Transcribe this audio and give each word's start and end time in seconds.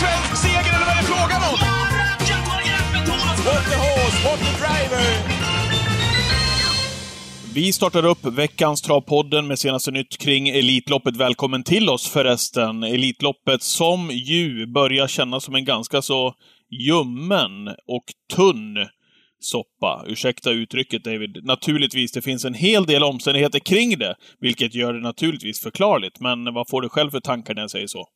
svensk 0.00 0.42
seger 0.42 0.72
eller 0.76 0.86
vad 0.88 0.96
är 0.96 1.02
det 1.02 1.08
frågan 1.14 1.42
om? 1.50 1.58
What 3.46 3.64
the 3.70 3.76
horse, 3.76 4.18
what 4.28 4.38
the 4.38 4.52
driver! 4.62 5.06
Vi 7.54 7.72
startar 7.72 8.06
upp 8.06 8.24
veckans 8.24 8.82
Travpodden 8.82 9.46
med 9.46 9.58
senaste 9.58 9.90
nytt 9.90 10.18
kring 10.18 10.48
Elitloppet. 10.48 11.16
Välkommen 11.16 11.62
till 11.62 11.88
oss 11.88 12.08
förresten. 12.08 12.82
Elitloppet 12.82 13.62
som 13.62 14.10
ju 14.10 14.66
börjar 14.66 15.06
kännas 15.06 15.44
som 15.44 15.54
en 15.54 15.64
ganska 15.64 16.02
så 16.02 16.34
ljummen 16.70 17.68
och 17.68 18.04
tunn 18.34 18.76
soppa. 19.40 20.04
Ursäkta 20.06 20.50
uttrycket 20.50 21.04
David. 21.04 21.44
Naturligtvis, 21.44 22.12
det 22.12 22.22
finns 22.22 22.44
en 22.44 22.54
hel 22.54 22.86
del 22.86 23.02
omständigheter 23.02 23.58
kring 23.58 23.98
det, 23.98 24.14
vilket 24.40 24.74
gör 24.74 24.92
det 24.92 25.00
naturligtvis 25.00 25.60
förklarligt. 25.60 26.20
Men 26.20 26.54
vad 26.54 26.68
får 26.68 26.80
du 26.80 26.88
själv 26.88 27.10
för 27.10 27.20
tankar 27.20 27.54
när 27.54 27.62
jag 27.62 27.70
säger 27.70 27.86
så? 27.86 28.06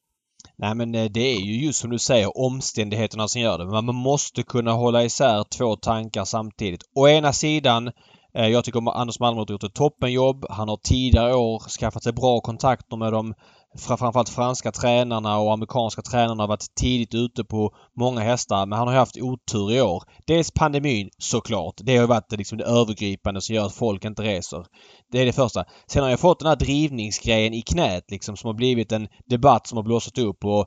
Nej 0.56 0.74
men 0.74 0.94
eh, 0.94 1.04
det 1.04 1.20
är 1.20 1.40
ju 1.40 1.64
just 1.64 1.80
som 1.80 1.90
du 1.90 1.98
säger 1.98 2.38
omständigheterna 2.38 3.28
som 3.28 3.40
gör 3.40 3.58
det. 3.58 3.64
Men 3.66 3.84
man 3.84 3.94
måste 3.94 4.42
kunna 4.42 4.72
hålla 4.72 5.04
isär 5.04 5.44
två 5.44 5.76
tankar 5.76 6.24
samtidigt. 6.24 6.82
Å 6.94 7.08
ena 7.08 7.32
sidan 7.32 7.90
eh, 8.34 8.46
jag 8.46 8.64
tycker 8.64 9.00
Anders 9.00 9.20
Malmrot 9.20 9.48
har 9.48 9.54
gjort 9.54 9.64
ett 9.64 9.74
toppenjobb. 9.74 10.46
Han 10.50 10.68
har 10.68 10.76
tidigare 10.76 11.34
år 11.34 11.58
skaffat 11.58 12.02
sig 12.02 12.12
bra 12.12 12.40
kontakter 12.40 12.96
med 12.96 13.12
de 13.12 13.34
framförallt 13.78 14.28
franska 14.28 14.72
tränarna 14.72 15.38
och 15.38 15.52
amerikanska 15.52 16.02
tränarna 16.02 16.42
har 16.42 16.48
varit 16.48 16.74
tidigt 16.80 17.14
ute 17.14 17.44
på 17.44 17.74
många 17.96 18.20
hästar 18.20 18.66
men 18.66 18.78
han 18.78 18.88
har 18.88 18.94
haft 18.94 19.16
otur 19.16 19.72
i 19.72 19.80
år. 19.80 20.02
Dels 20.26 20.50
pandemin 20.50 21.10
såklart. 21.18 21.74
Det 21.76 21.96
har 21.96 22.06
varit 22.06 22.32
liksom 22.32 22.58
det 22.58 22.64
övergripande 22.64 23.40
som 23.40 23.54
gör 23.54 23.66
att 23.66 23.74
folk 23.74 24.04
inte 24.04 24.22
reser. 24.22 24.66
Det 25.12 25.20
är 25.20 25.26
det 25.26 25.32
första. 25.32 25.64
Sen 25.86 26.02
har 26.02 26.10
jag 26.10 26.20
fått 26.20 26.38
den 26.38 26.48
här 26.48 26.56
drivningsgrejen 26.56 27.54
i 27.54 27.62
knät 27.62 28.04
liksom 28.10 28.36
som 28.36 28.48
har 28.48 28.54
blivit 28.54 28.92
en 28.92 29.08
debatt 29.26 29.66
som 29.66 29.76
har 29.76 29.82
blåsat 29.82 30.18
upp 30.18 30.44
och 30.44 30.66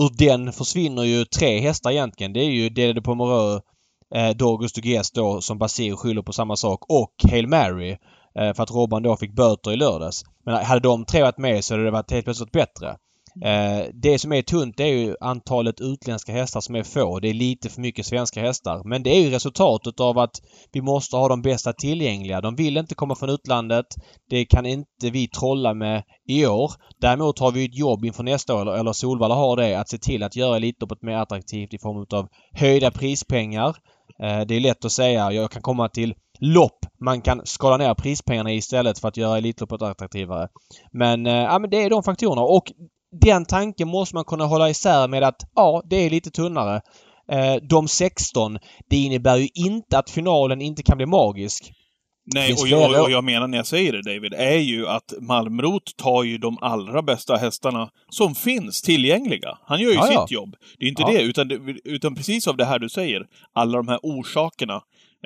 ur 0.00 0.10
den 0.18 0.52
försvinner 0.52 1.02
ju 1.02 1.24
tre 1.24 1.60
hästar 1.60 1.90
egentligen. 1.90 2.32
Det 2.32 2.40
är 2.40 2.50
ju 2.50 2.68
Dede 2.68 2.92
de 2.92 3.00
Pomereux 3.00 3.62
eh, 4.14 4.30
Dorgus 4.30 4.72
Dugues 4.72 5.10
då 5.10 5.40
som 5.40 5.58
Basir 5.58 5.96
skyller 5.96 6.22
på 6.22 6.32
samma 6.32 6.56
sak 6.56 6.80
och 6.88 7.30
Hail 7.30 7.48
Mary 7.48 7.96
för 8.34 8.62
att 8.62 8.70
Robban 8.70 9.02
då 9.02 9.16
fick 9.16 9.36
böter 9.36 9.72
i 9.72 9.76
lördags. 9.76 10.24
Men 10.44 10.64
hade 10.64 10.80
de 10.80 11.04
tre 11.04 11.22
varit 11.22 11.38
med 11.38 11.64
så 11.64 11.74
hade 11.74 11.84
det 11.84 11.90
varit 11.90 12.10
helt 12.10 12.24
plötsligt 12.24 12.52
bättre. 12.52 12.96
Eh, 13.40 13.86
det 13.94 14.18
som 14.18 14.32
är 14.32 14.42
tunt 14.42 14.80
är 14.80 14.86
ju 14.86 15.16
antalet 15.20 15.80
utländska 15.80 16.32
hästar 16.32 16.60
som 16.60 16.74
är 16.74 16.82
få. 16.82 17.20
Det 17.20 17.28
är 17.28 17.34
lite 17.34 17.68
för 17.68 17.80
mycket 17.80 18.06
svenska 18.06 18.40
hästar. 18.40 18.82
Men 18.84 19.02
det 19.02 19.10
är 19.10 19.20
ju 19.20 19.30
resultatet 19.30 20.00
av 20.00 20.18
att 20.18 20.42
vi 20.72 20.80
måste 20.80 21.16
ha 21.16 21.28
de 21.28 21.42
bästa 21.42 21.72
tillgängliga. 21.72 22.40
De 22.40 22.56
vill 22.56 22.76
inte 22.76 22.94
komma 22.94 23.14
från 23.14 23.30
utlandet. 23.30 23.86
Det 24.30 24.44
kan 24.44 24.66
inte 24.66 25.10
vi 25.12 25.28
trolla 25.28 25.74
med 25.74 26.02
i 26.28 26.46
år. 26.46 26.72
Däremot 27.00 27.38
har 27.38 27.52
vi 27.52 27.64
ett 27.64 27.78
jobb 27.78 28.04
inför 28.04 28.22
nästa 28.22 28.54
år, 28.54 28.62
eller, 28.62 28.72
eller 28.72 28.92
Solvalla 28.92 29.34
har 29.34 29.56
det, 29.56 29.74
att 29.74 29.88
se 29.88 29.98
till 29.98 30.22
att 30.22 30.36
göra 30.36 30.56
Elitloppet 30.56 31.02
mer 31.02 31.16
attraktivt 31.16 31.74
i 31.74 31.78
form 31.78 32.06
av 32.18 32.28
höjda 32.52 32.90
prispengar. 32.90 33.76
Eh, 34.22 34.40
det 34.40 34.54
är 34.54 34.60
lätt 34.60 34.84
att 34.84 34.92
säga. 34.92 35.32
Jag 35.32 35.50
kan 35.50 35.62
komma 35.62 35.88
till 35.88 36.14
lopp. 36.42 36.78
Man 37.00 37.20
kan 37.20 37.40
skala 37.44 37.76
ner 37.76 37.94
prispengarna 37.94 38.52
istället 38.52 38.98
för 38.98 39.08
att 39.08 39.16
göra 39.16 39.38
Elitloppet 39.38 39.82
attraktivare. 39.82 40.48
Men, 40.92 41.26
eh, 41.26 41.32
ja, 41.32 41.58
men 41.58 41.70
det 41.70 41.82
är 41.82 41.90
de 41.90 42.02
faktorerna. 42.02 42.42
Och 42.42 42.72
den 43.20 43.44
tanken 43.44 43.88
måste 43.88 44.14
man 44.14 44.24
kunna 44.24 44.44
hålla 44.44 44.70
isär 44.70 45.08
med 45.08 45.22
att 45.22 45.42
ja, 45.54 45.82
det 45.84 45.96
är 45.96 46.10
lite 46.10 46.30
tunnare. 46.30 46.80
Eh, 47.32 47.54
de 47.62 47.88
16, 47.88 48.58
det 48.90 48.96
innebär 48.96 49.36
ju 49.36 49.48
inte 49.54 49.98
att 49.98 50.10
finalen 50.10 50.62
inte 50.62 50.82
kan 50.82 50.96
bli 50.96 51.06
magisk. 51.06 51.72
Nej, 52.34 52.52
och 52.52 52.68
jag, 52.68 53.02
och 53.02 53.10
jag 53.10 53.24
menar 53.24 53.48
när 53.48 53.56
jag 53.56 53.66
säger 53.66 53.92
det 53.92 54.02
David, 54.02 54.34
är 54.34 54.58
ju 54.58 54.88
att 54.88 55.12
Malmrot 55.20 55.96
tar 55.96 56.22
ju 56.22 56.38
de 56.38 56.58
allra 56.60 57.02
bästa 57.02 57.36
hästarna 57.36 57.90
som 58.08 58.34
finns 58.34 58.82
tillgängliga. 58.82 59.58
Han 59.66 59.80
gör 59.80 59.90
ju 59.90 59.96
ja, 59.96 60.02
sitt 60.02 60.14
ja. 60.14 60.26
jobb. 60.28 60.56
Det 60.78 60.84
är 60.84 60.88
inte 60.88 61.02
ja. 61.02 61.08
det, 61.08 61.22
utan, 61.22 61.78
utan 61.84 62.14
precis 62.14 62.48
av 62.48 62.56
det 62.56 62.64
här 62.64 62.78
du 62.78 62.88
säger. 62.88 63.26
Alla 63.52 63.76
de 63.76 63.88
här 63.88 63.98
orsakerna 64.02 64.82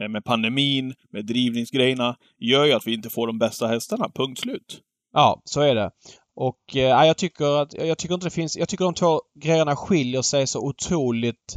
med 0.09 0.25
pandemin, 0.25 0.95
med 1.13 1.27
drivningsgrejerna, 1.27 2.17
gör 2.39 2.65
ju 2.65 2.73
att 2.73 2.87
vi 2.87 2.95
inte 2.95 3.11
får 3.11 3.27
de 3.27 3.39
bästa 3.39 3.67
hästarna. 3.67 4.11
Punkt 4.15 4.41
slut. 4.41 4.81
Ja, 5.13 5.43
så 5.45 5.61
är 5.61 5.75
det. 5.75 5.91
Och 6.37 6.77
eh, 6.77 7.07
jag 7.07 7.17
tycker 7.17 7.63
att, 7.63 7.73
jag 7.75 7.99
tycker 7.99 8.15
inte 8.15 8.27
det 8.27 8.31
finns, 8.31 8.57
jag 8.57 8.69
tycker 8.69 8.85
de 8.85 8.95
två 8.95 9.21
grejerna 9.41 9.77
skiljer 9.77 10.23
sig 10.23 10.47
så 10.47 10.61
otroligt 10.61 11.57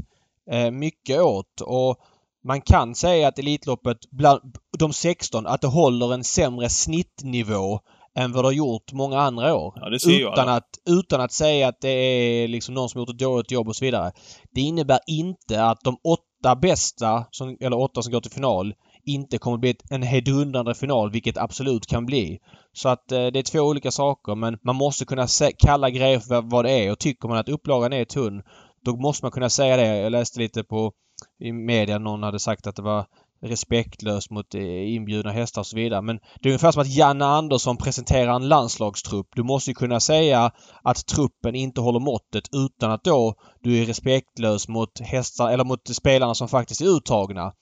eh, 0.52 0.72
mycket 0.72 1.22
åt. 1.22 1.62
Och 1.62 1.98
man 2.44 2.62
kan 2.62 2.96
säga 2.96 3.28
att 3.28 3.40
Elitloppet, 3.40 3.98
bland 4.12 4.42
de 4.78 4.94
16, 4.94 5.48
att 5.48 5.62
det 5.62 5.68
håller 5.68 6.14
en 6.14 6.24
sämre 6.24 6.70
snittnivå 6.70 7.80
än 8.16 8.32
vad 8.32 8.44
det 8.44 8.48
har 8.48 8.54
gjort 8.54 8.94
många 8.94 9.20
andra 9.20 9.56
år. 9.56 9.74
Ja, 9.76 9.90
det 9.90 10.00
ser 10.00 10.32
utan, 10.32 10.50
att, 10.50 10.70
utan 10.90 11.22
att 11.22 11.32
säga 11.32 11.68
att 11.68 11.82
det 11.82 11.90
är 11.90 12.48
liksom 12.48 12.74
någon 12.74 12.90
som 12.90 13.00
gjort 13.00 13.10
ett 13.10 13.20
dåligt 13.20 13.52
jobb 13.52 13.68
och 13.68 13.76
så 13.76 13.86
vidare. 13.86 14.12
Det 14.52 14.62
innebär 14.62 15.00
inte 15.08 15.64
att 15.64 15.82
de 15.84 15.98
åtta 16.04 16.24
bästa, 16.62 17.26
som, 17.32 17.58
eller 17.60 17.80
åtta 17.80 18.02
som 18.02 18.12
går 18.14 18.22
till 18.22 18.32
final, 18.32 18.74
inte 19.06 19.38
kommer 19.38 19.58
bli 19.58 19.76
en 19.90 20.04
hejdundrande 20.04 20.76
final, 20.76 21.12
vilket 21.12 21.38
absolut 21.38 21.88
kan 21.88 22.06
bli. 22.06 22.40
Så 22.74 22.90
att 22.90 23.12
eh, 23.12 23.28
det 23.28 23.40
är 23.40 23.44
två 23.44 23.60
olika 23.60 23.92
saker 23.92 24.36
men 24.36 24.58
man 24.64 24.76
måste 24.76 25.06
kunna 25.06 25.28
kalla 25.58 25.90
grejer 25.90 26.20
för 26.20 26.42
vad 26.42 26.66
det 26.66 26.72
är 26.72 26.92
och 26.92 27.00
tycker 27.00 27.28
man 27.28 27.38
att 27.38 27.50
upplagan 27.50 27.94
är 27.94 28.06
tunn 28.06 28.42
då 28.86 28.96
måste 28.96 29.26
man 29.26 29.32
kunna 29.32 29.50
säga 29.50 29.78
det. 29.78 29.98
Jag 29.98 30.12
läste 30.12 30.40
lite 30.40 30.64
på 30.64 30.94
i 31.40 31.52
media 31.52 31.98
någon 31.98 32.24
hade 32.24 32.40
sagt 32.40 32.68
att 32.68 32.76
det 32.76 32.82
var 32.82 33.06
respektlös 33.42 34.30
mot 34.30 34.56
eh, 34.56 34.94
inbjudna 34.94 35.32
hästar 35.32 35.62
och 35.62 35.68
så 35.68 35.76
vidare. 35.76 36.02
Men 36.02 36.20
det 36.42 36.50
är 36.50 36.52
ungefär 36.52 36.72
som 36.72 36.82
att 36.82 36.96
Janne 36.96 37.26
Andersson 37.26 37.78
presenterar 37.78 38.36
en 38.36 38.48
landslagstrupp. 38.48 39.28
Du 39.36 39.44
måste 39.44 39.70
ju 39.70 39.76
kunna 39.76 40.00
säga 40.00 40.52
att 40.84 41.06
truppen 41.06 41.56
inte 41.56 41.82
håller 41.82 42.00
måttet 42.00 42.44
utan 42.54 42.92
att 42.92 43.04
då 43.04 43.36
du 43.64 43.82
är 43.82 43.86
respektlös 43.86 44.68
mot 44.68 45.00
hästar 45.00 45.52
eller 45.52 45.64
mot 45.64 45.96
spelarna 45.96 46.36
som 46.36 46.48
faktiskt 46.48 46.82
är 46.82 46.98
uttagna. 46.98 47.54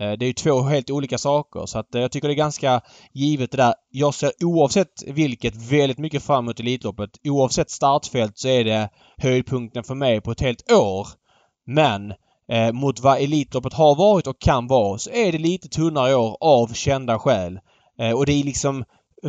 Eh, 0.00 0.12
det 0.12 0.24
är 0.24 0.26
ju 0.26 0.32
två 0.32 0.62
helt 0.62 0.90
olika 0.90 1.18
saker 1.18 1.66
så 1.66 1.78
att 1.78 1.94
eh, 1.94 2.00
jag 2.00 2.12
tycker 2.12 2.28
det 2.28 2.34
är 2.34 2.36
ganska 2.36 2.80
givet 3.12 3.50
det 3.50 3.56
där. 3.56 3.74
Jag 3.90 4.14
ser 4.14 4.32
oavsett 4.44 5.02
vilket 5.06 5.56
väldigt 5.56 5.98
mycket 5.98 6.22
fram 6.22 6.44
emot 6.44 6.60
Elitloppet. 6.60 7.10
Oavsett 7.24 7.70
startfält 7.70 8.38
så 8.38 8.48
är 8.48 8.64
det 8.64 8.88
höjdpunkten 9.16 9.84
för 9.84 9.94
mig 9.94 10.20
på 10.20 10.30
ett 10.30 10.40
helt 10.40 10.72
år. 10.72 11.08
Men 11.66 12.12
eh, 12.52 12.72
mot 12.72 13.00
vad 13.00 13.18
Elitloppet 13.18 13.72
har 13.72 13.94
varit 13.94 14.26
och 14.26 14.40
kan 14.40 14.66
vara 14.66 14.98
så 14.98 15.10
är 15.10 15.32
det 15.32 15.38
lite 15.38 15.68
tunnare 15.68 16.10
i 16.10 16.14
år 16.14 16.36
av 16.40 16.74
kända 16.74 17.18
skäl. 17.18 17.58
Eh, 17.98 18.10
och 18.10 18.26
det 18.26 18.32
är 18.32 18.44
liksom 18.44 18.84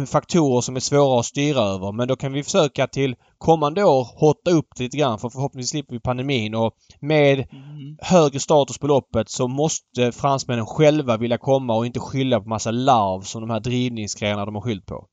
faktorer 0.06 0.62
som 0.62 0.76
är 0.76 0.80
svåra 0.80 1.20
att 1.20 1.26
styra 1.26 1.60
över. 1.60 1.92
Men 1.92 2.08
då 2.08 2.16
kan 2.16 2.34
vi 2.34 2.44
försöka 2.44 2.88
till 2.88 3.16
kommande 3.38 3.84
år 3.84 4.08
hotta 4.20 4.52
upp 4.52 4.68
det 4.78 4.84
lite 4.84 4.98
grann 4.98 5.20
för 5.20 5.30
förhoppningsvis 5.30 5.70
slipper 5.70 5.94
vi 5.94 6.00
pandemin 6.00 6.56
och 6.56 6.74
med 7.00 7.34
mm. 7.40 7.98
högre 8.02 8.40
status 8.40 8.78
på 8.78 8.88
loppet 8.88 9.30
så 9.30 9.48
måste 9.48 10.12
fransmännen 10.12 10.66
själva 10.66 11.18
vilja 11.18 11.38
komma 11.38 11.76
och 11.76 11.86
inte 11.86 12.00
skylla 12.00 12.40
på 12.40 12.50
massa 12.50 12.72
larv 12.72 13.22
som 13.22 13.42
de 13.42 13.50
här 13.50 13.60
drivningsgrejerna 13.60 14.46
de 14.46 14.56
har 14.56 14.62
skyllt 14.62 14.86
på. 14.86 15.06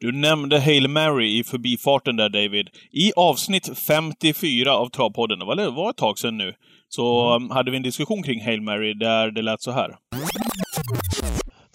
Du 0.00 0.12
nämnde 0.12 0.60
Hail 0.60 0.88
Mary 0.88 1.38
i 1.38 1.44
förbifarten 1.44 2.16
där 2.16 2.28
David. 2.28 2.68
I 2.92 3.12
avsnitt 3.16 3.78
54 3.78 4.76
av 4.76 4.88
Travpodden, 4.88 5.38
det 5.38 5.70
var 5.70 5.90
ett 5.90 5.96
tag 5.96 6.18
sedan 6.18 6.38
nu, 6.38 6.54
så 6.94 7.34
mm. 7.36 7.50
hade 7.50 7.70
vi 7.70 7.76
en 7.76 7.82
diskussion 7.82 8.22
kring 8.22 8.44
Hail 8.44 8.62
Mary 8.62 8.94
där 8.94 9.30
det 9.30 9.42
lät 9.42 9.62
så 9.62 9.70
här. 9.70 9.96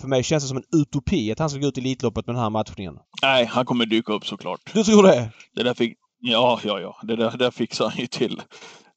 För 0.02 0.08
mig 0.08 0.24
känns 0.24 0.44
det 0.44 0.48
som 0.48 0.58
en 0.58 0.82
utopi 0.82 1.32
att 1.32 1.40
han 1.40 1.50
ska 1.50 1.60
gå 1.60 1.68
ut 1.68 1.78
i 1.78 1.82
Elitloppet 1.82 2.28
med 2.28 2.36
den 2.36 2.44
här 2.44 2.50
matchningen. 2.50 3.00
Nej, 3.22 3.46
han 3.46 3.66
kommer 3.66 3.86
dyka 3.86 4.14
upp 4.14 4.26
såklart. 4.26 4.60
Du 4.74 4.84
tror 4.84 5.04
det? 5.04 5.30
Det 5.56 5.64
där 5.64 5.74
fick... 5.74 5.98
Ja, 6.20 6.60
ja, 6.64 6.80
ja. 6.80 6.98
Det 7.04 7.16
där, 7.16 7.32
det 7.32 7.38
där 7.38 7.52
fixar 7.52 7.90
han 7.90 7.98
ju 7.98 8.08
till. 8.08 8.42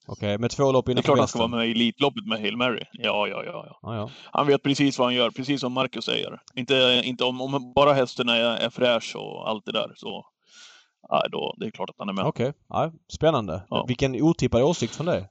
Okej, 0.07 0.29
okay, 0.29 0.39
med 0.39 0.51
två 0.51 0.73
lopp 0.73 0.89
innanför 0.89 1.03
Det 1.03 1.05
är 1.05 1.15
klart 1.15 1.19
han 1.19 1.29
ska 1.29 1.39
vara 1.39 1.49
med 1.49 1.69
i 1.69 1.71
Elitloppet 1.71 2.27
med 2.27 2.41
Hail 2.41 2.57
Mary. 2.57 2.85
Ja, 2.93 3.29
ja, 3.29 3.45
ja. 3.45 3.67
ja. 3.83 3.91
Ah, 3.91 3.97
ja. 3.97 4.11
Han 4.33 4.47
vet 4.47 4.63
precis 4.63 4.99
vad 4.99 5.07
han 5.07 5.15
gör, 5.15 5.31
precis 5.31 5.61
som 5.61 5.73
Marcus 5.73 6.05
säger. 6.05 6.41
Inte, 6.55 7.03
inte 7.05 7.25
om, 7.25 7.41
om 7.41 7.73
bara 7.75 7.93
hästen 7.93 8.29
är, 8.29 8.57
är 8.57 8.71
fräsch 8.71 9.17
och 9.17 9.49
allt 9.49 9.65
det 9.65 9.73
där 9.73 9.93
så... 9.97 10.27
Ja, 11.09 11.29
då, 11.33 11.55
det 11.57 11.67
är 11.67 11.71
klart 11.71 11.91
att 11.91 11.97
han 11.99 12.09
är 12.09 12.13
med. 12.13 12.25
Okej, 12.25 12.49
okay. 12.49 12.61
ja, 12.69 12.93
spännande. 13.13 13.63
Ja. 13.71 13.85
Vilken 13.89 14.23
otippad 14.23 14.63
åsikt 14.63 14.97
från 14.97 15.07
dig. 15.07 15.29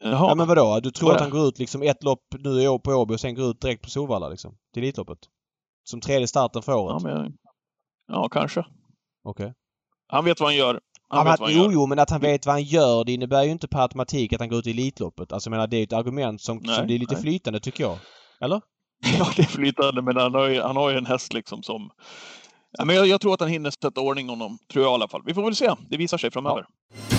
Jaha. 0.00 0.28
Ja 0.28 0.34
men 0.34 0.48
vadå? 0.48 0.80
Du 0.80 0.90
tror 0.90 1.14
att 1.14 1.20
han 1.20 1.30
går 1.30 1.48
ut 1.48 1.58
liksom 1.58 1.82
ett 1.82 2.02
lopp 2.02 2.24
nu 2.38 2.62
i 2.62 2.68
år 2.68 2.78
på 2.78 2.90
Åby 2.90 3.14
och 3.14 3.20
sen 3.20 3.34
går 3.34 3.50
ut 3.50 3.60
direkt 3.60 3.82
på 3.82 3.90
Solvalla 3.90 4.28
liksom? 4.28 4.56
Till 4.74 4.82
Elitloppet? 4.82 5.18
Som 5.84 6.00
tredje 6.00 6.26
starten 6.28 6.62
för 6.62 6.74
året? 6.74 7.02
Ja, 7.02 7.08
men, 7.08 7.32
ja 8.08 8.28
kanske. 8.28 8.60
Okej. 9.24 9.46
Okay. 9.46 9.54
Han 10.08 10.24
vet 10.24 10.40
vad 10.40 10.48
han 10.48 10.56
gör. 10.56 10.80
Han 11.08 11.26
ja, 11.26 11.36
han 11.38 11.52
jo, 11.52 11.62
gör. 11.62 11.70
jo, 11.72 11.86
men 11.86 11.98
att 11.98 12.10
han 12.10 12.20
vet 12.20 12.46
vad 12.46 12.54
han 12.54 12.62
gör 12.62 13.04
det 13.04 13.12
innebär 13.12 13.42
ju 13.44 13.50
inte 13.50 13.68
per 13.68 13.80
automatik 13.80 14.32
att 14.32 14.40
han 14.40 14.48
går 14.48 14.58
ut 14.58 14.66
i 14.66 14.70
Elitloppet. 14.70 15.32
Alltså 15.32 15.48
jag 15.48 15.50
menar, 15.50 15.66
det 15.66 15.76
är 15.76 15.82
ett 15.82 15.92
argument 15.92 16.40
som, 16.40 16.60
nej, 16.62 16.76
som 16.76 16.84
är 16.84 16.98
lite 16.98 17.14
nej. 17.14 17.22
flytande 17.22 17.60
tycker 17.60 17.84
jag. 17.84 17.98
Eller? 18.40 18.60
Ja, 19.18 19.30
det 19.36 19.42
är 19.42 19.46
flytande 19.46 20.02
men 20.02 20.16
han 20.16 20.34
har 20.34 20.48
ju, 20.48 20.60
han 20.62 20.76
har 20.76 20.90
ju 20.90 20.98
en 20.98 21.06
häst 21.06 21.32
liksom 21.32 21.62
som... 21.62 21.90
Ja, 22.78 22.84
men 22.84 22.96
jag, 22.96 23.06
jag 23.06 23.20
tror 23.20 23.34
att 23.34 23.40
han 23.40 23.48
hinner 23.48 23.70
sätta 23.70 24.00
ordning 24.00 24.28
honom. 24.28 24.58
Tror 24.72 24.84
jag 24.84 24.92
i 24.92 24.94
alla 24.94 25.08
fall. 25.08 25.22
Vi 25.24 25.34
får 25.34 25.42
väl 25.42 25.56
se. 25.56 25.74
Det 25.90 25.96
visar 25.96 26.18
sig 26.18 26.30
framöver. 26.30 26.66
Ja. 27.10 27.17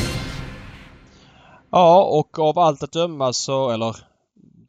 Ja, 1.72 2.04
och 2.04 2.40
av 2.40 2.60
allt 2.60 2.84
att 2.84 2.92
döma 2.92 3.34
så, 3.34 3.70
eller 3.70 3.96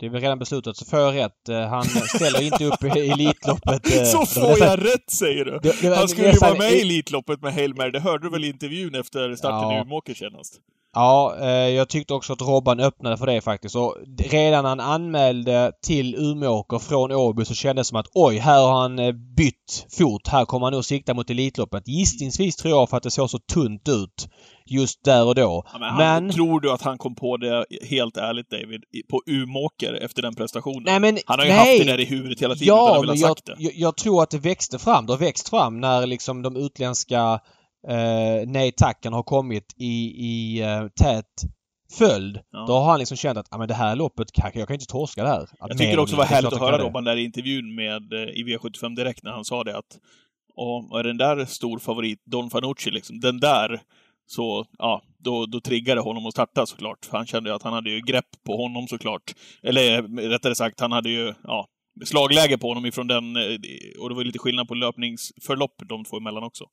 det 0.00 0.06
är 0.06 0.10
väl 0.10 0.20
redan 0.20 0.38
beslutat, 0.38 0.76
så 0.76 0.84
får 0.84 0.98
jag 0.98 1.14
rätt. 1.14 1.48
Eh, 1.48 1.60
han 1.60 1.84
ställer 2.14 2.42
inte 2.42 2.64
upp 2.64 2.84
i 2.84 3.10
Elitloppet. 3.10 3.96
Eh, 3.96 4.02
så 4.02 4.26
får 4.26 4.58
jag 4.58 4.84
rätt 4.84 5.10
säger 5.10 5.44
du! 5.44 5.58
Det, 5.62 5.82
det, 5.82 5.96
han 5.96 6.08
skulle 6.08 6.32
ju 6.32 6.38
vara 6.38 6.54
med 6.54 6.72
i 6.72 6.80
Elitloppet 6.80 7.42
med 7.42 7.54
Hail 7.54 7.74
Mary. 7.74 7.90
Det 7.90 8.00
hörde 8.00 8.26
du 8.26 8.30
väl 8.30 8.44
i 8.44 8.48
intervjun 8.48 8.94
efter 8.94 9.36
starten 9.36 9.70
ja. 9.70 9.78
i 9.78 9.80
Umeåker 9.80 10.14
senast? 10.14 10.54
Ja, 10.94 11.36
eh, 11.40 11.48
jag 11.48 11.88
tyckte 11.88 12.14
också 12.14 12.32
att 12.32 12.42
Robban 12.42 12.80
öppnade 12.80 13.16
för 13.16 13.26
det 13.26 13.40
faktiskt. 13.40 13.76
Och 13.76 13.96
redan 14.18 14.62
när 14.62 14.68
han 14.68 14.80
anmälde 14.80 15.72
till 15.82 16.14
Umeåker 16.14 16.78
från 16.78 17.12
Åby 17.12 17.44
så 17.44 17.54
kändes 17.54 17.86
det 17.86 17.88
som 17.88 17.98
att 17.98 18.10
oj, 18.14 18.38
här 18.38 18.60
har 18.60 18.80
han 18.80 18.96
bytt 19.36 19.86
fot. 19.98 20.28
Här 20.28 20.44
kommer 20.44 20.66
han 20.66 20.72
nog 20.72 20.84
sikta 20.84 21.14
mot 21.14 21.30
Elitloppet. 21.30 21.88
Gissningsvis 21.88 22.56
tror 22.56 22.74
jag 22.74 22.90
för 22.90 22.96
att 22.96 23.02
det 23.02 23.10
såg 23.10 23.30
så 23.30 23.38
tunt 23.38 23.88
ut 23.88 24.28
just 24.70 25.04
där 25.04 25.26
och 25.26 25.34
då. 25.34 25.64
Ja, 25.72 25.78
men, 25.78 25.88
han, 25.88 26.24
men, 26.24 26.32
Tror 26.32 26.60
du 26.60 26.72
att 26.72 26.82
han 26.82 26.98
kom 26.98 27.14
på 27.14 27.36
det, 27.36 27.64
helt 27.82 28.16
ärligt 28.16 28.50
David, 28.50 28.84
på 29.10 29.22
Umeåker 29.26 29.94
efter 29.94 30.22
den 30.22 30.34
prestationen? 30.34 30.82
Nej, 30.84 31.00
men, 31.00 31.18
han 31.26 31.38
har 31.38 31.46
ju 31.46 31.52
nej. 31.52 31.58
haft 31.58 31.86
det 31.86 31.92
där 31.92 32.00
i 32.00 32.04
huvudet 32.04 32.42
hela 32.42 32.54
tiden 32.54 32.68
ja, 32.68 32.98
utan 32.98 33.10
att 33.10 33.18
jag, 33.20 33.28
sagt 33.28 33.46
det. 33.46 33.56
Jag, 33.58 33.72
jag 33.74 33.96
tror 33.96 34.22
att 34.22 34.30
det 34.30 34.38
växte 34.38 34.78
fram. 34.78 35.06
Det 35.06 35.12
har 35.12 35.18
växt 35.18 35.48
fram 35.48 35.80
när 35.80 36.06
liksom 36.06 36.42
de 36.42 36.56
utländska 36.56 37.40
eh, 37.88 38.46
nej 38.46 38.72
tacken 38.72 39.12
har 39.12 39.22
kommit 39.22 39.74
i, 39.76 39.94
i 40.26 40.62
eh, 40.62 40.86
tät 41.00 41.42
följd. 41.98 42.38
Ja. 42.52 42.64
Då 42.66 42.72
har 42.72 42.90
han 42.90 42.98
liksom 42.98 43.16
känt 43.16 43.38
att 43.38 43.46
ah, 43.50 43.58
men 43.58 43.68
det 43.68 43.74
här 43.74 43.96
loppet, 43.96 44.28
jag 44.34 44.52
kan 44.52 44.74
inte 44.74 44.86
torska 44.86 45.22
det 45.22 45.28
här. 45.28 45.42
Att 45.42 45.50
jag 45.58 45.78
tycker 45.78 45.96
det 45.96 46.02
också 46.02 46.16
var 46.16 46.24
härligt 46.24 46.52
att 46.52 46.60
höra 46.60 46.78
Robban 46.78 47.04
där 47.04 47.16
i 47.16 47.24
intervjun 47.24 47.74
med, 47.74 48.12
eh, 48.12 48.18
i 48.20 48.44
V75 48.44 48.96
Direkt 48.96 49.22
när 49.22 49.30
han 49.30 49.44
sa 49.44 49.64
det 49.64 49.78
att 49.78 49.98
och 50.54 51.00
är 51.00 51.04
den 51.04 51.16
där 51.16 51.44
stor 51.44 51.78
favorit, 51.78 52.22
Don 52.24 52.50
Fanucci 52.50 52.90
liksom, 52.90 53.20
den 53.20 53.40
där 53.40 53.82
så, 54.30 54.66
ja, 54.78 55.02
då, 55.18 55.46
då 55.46 55.60
triggade 55.60 56.00
honom 56.00 56.26
att 56.26 56.32
starta 56.32 56.66
såklart. 56.66 57.04
För 57.04 57.16
han 57.16 57.26
kände 57.26 57.50
ju 57.50 57.56
att 57.56 57.62
han 57.62 57.72
hade 57.72 57.90
ju 57.90 58.00
grepp 58.00 58.28
på 58.46 58.56
honom 58.56 58.88
såklart. 58.88 59.32
Eller 59.62 60.02
rättare 60.28 60.54
sagt, 60.54 60.80
han 60.80 60.92
hade 60.92 61.10
ju, 61.10 61.34
ja, 61.42 61.66
slagläge 62.04 62.58
på 62.58 62.68
honom 62.68 62.86
ifrån 62.86 63.06
den, 63.06 63.36
eh, 63.36 63.42
och 64.00 64.08
det 64.08 64.14
var 64.14 64.24
lite 64.24 64.38
skillnad 64.38 64.68
på 64.68 64.74
löpningsförlopp 64.74 65.74
de 65.88 66.04
två 66.04 66.16
emellan 66.16 66.42
också. 66.42 66.64